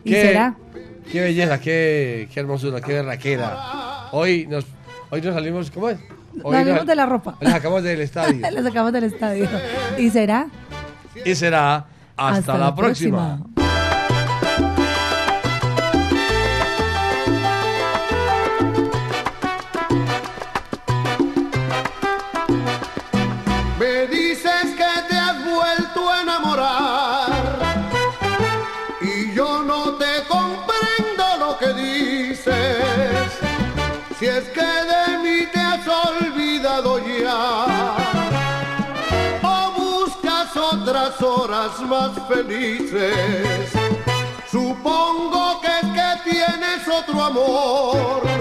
¿Y 0.04 0.14
será? 0.14 0.56
Qué 1.12 1.22
belleza, 1.22 1.60
qué, 1.60 2.30
qué 2.34 2.40
hermosura, 2.40 2.82
qué 2.82 2.94
berraquera. 2.94 4.10
Hoy 4.12 4.48
nos, 4.48 4.66
hoy 5.10 5.22
nos 5.22 5.34
salimos, 5.34 5.72
¿cómo 5.72 5.90
es? 5.90 6.00
Hoy 6.44 6.56
Nos 6.56 6.64
salimos 6.64 6.86
de 6.86 6.96
la 6.96 7.06
ropa. 7.06 7.38
Nos 7.42 7.52
sacamos 7.52 7.84
del 7.84 8.02
estadio. 8.02 8.50
Lo 8.52 8.64
sacamos 8.64 8.94
del 8.94 9.04
estadio. 9.06 9.48
¿Y 9.98 10.10
será? 10.10 10.48
y 11.26 11.36
será 11.36 11.86
hasta, 12.16 12.58
la, 12.58 12.76
próxima. 12.76 13.42
Más 41.80 42.12
felices. 42.28 43.72
Supongo 44.50 45.62
que 45.62 45.68
que 45.94 46.32
tienes 46.32 46.88
otro 46.88 47.24
amor 47.24 48.41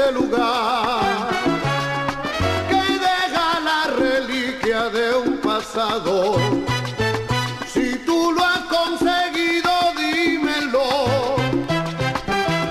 ese 0.00 0.12
lugar 0.12 1.28
que 2.68 2.82
deja 3.08 3.60
la 3.60 3.82
reliquia 3.98 4.88
de 4.88 5.14
un 5.14 5.38
pasado. 5.38 6.36
Si 7.66 7.96
tú 8.06 8.32
lo 8.32 8.44
has 8.44 8.60
conseguido, 8.76 9.70
dímelo. 9.96 11.36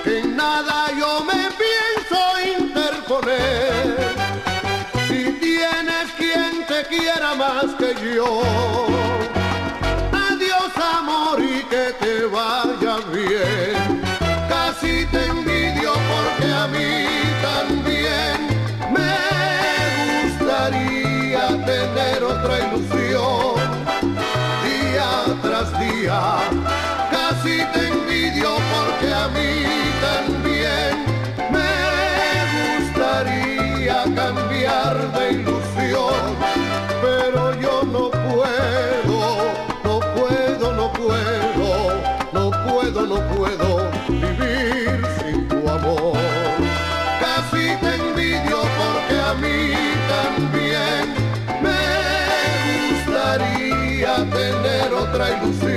Que 0.04 0.20
en 0.20 0.36
nada 0.36 0.86
yo 0.98 1.24
me 1.24 1.42
pienso 1.62 2.20
interponer. 2.58 3.96
Si 5.08 5.32
tienes 5.46 6.06
quien 6.18 6.66
te 6.66 6.84
quiera 6.88 7.34
más 7.34 7.66
que 7.78 7.94
yo. 8.14 8.42
Adiós 10.28 10.72
amor 10.98 11.40
y 11.40 11.62
que 11.72 11.94
te 12.00 12.24
vaya 12.26 12.96
bien. 13.12 14.02
Casi 14.48 15.06
te 15.06 15.49
a 16.60 16.66
mí 16.66 17.06
también. 17.40 18.36
Me 18.94 19.16
gustaría 20.28 21.44
tener 21.64 22.22
otra 22.22 22.54
ilusión. 22.66 23.54
Día 24.64 25.10
tras 25.42 25.68
día, 25.80 26.20
casi 27.10 27.56
te 27.72 27.88
envidio 27.88 28.50
porque 28.72 29.08
a 29.22 29.28
mí 29.36 29.52
también. 30.08 30.92
Me 31.56 31.72
gustaría 32.78 33.98
cambiar 34.20 34.94
de 35.16 35.24
ilusión, 35.32 35.59
otra 55.20 55.36
ilusión. 55.36 55.69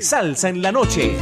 Salsa 0.00 0.48
en 0.48 0.62
la 0.62 0.72
noche. 0.72 1.16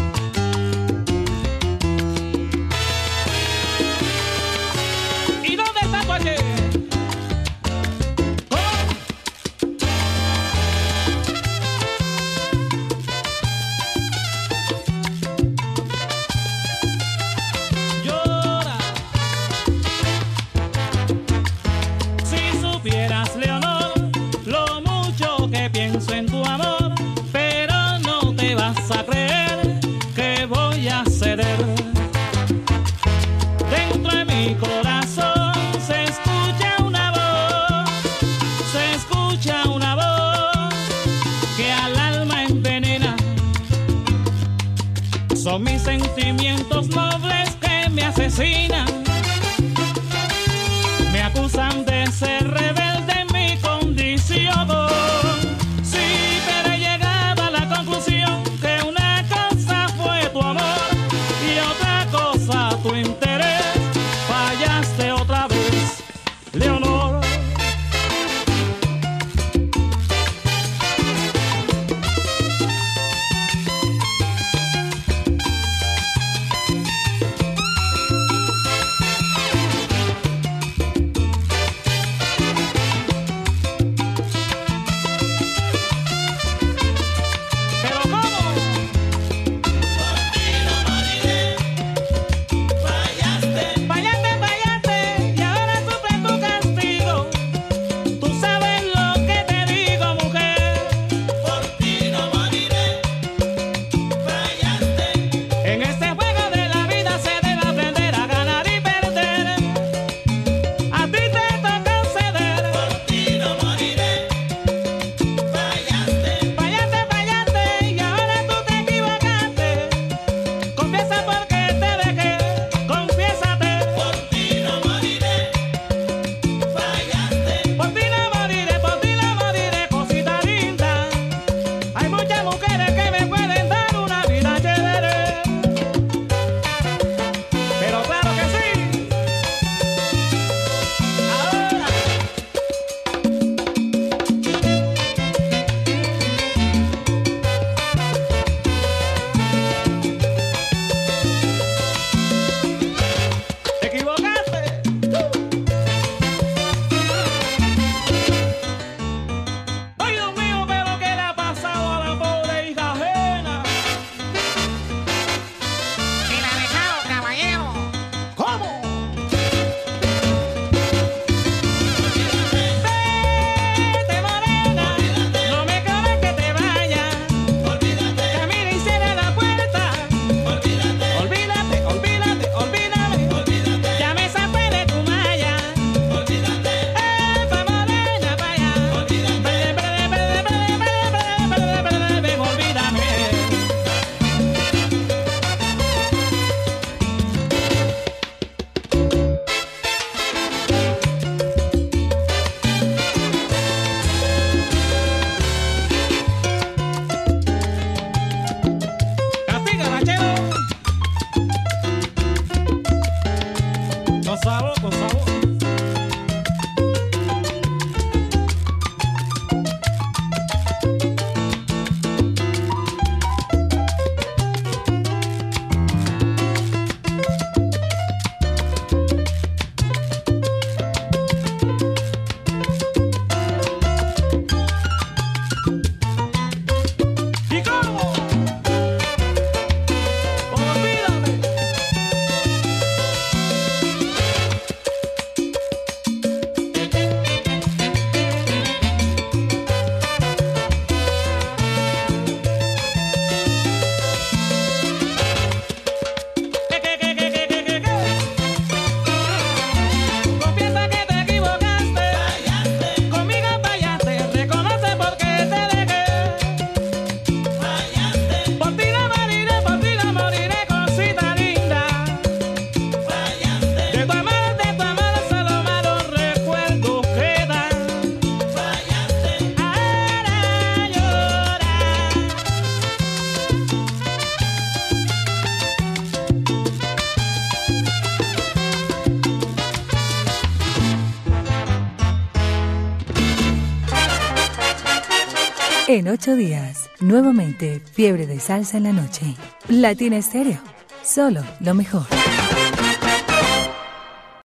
En 295.94 296.08
ocho 296.08 296.36
días, 296.36 296.88
nuevamente, 297.00 297.78
fiebre 297.78 298.26
de 298.26 298.40
salsa 298.40 298.78
en 298.78 298.84
la 298.84 298.92
noche. 298.94 299.36
Latina 299.68 300.16
Estéreo, 300.16 300.58
solo 301.04 301.42
lo 301.60 301.74
mejor. 301.74 302.06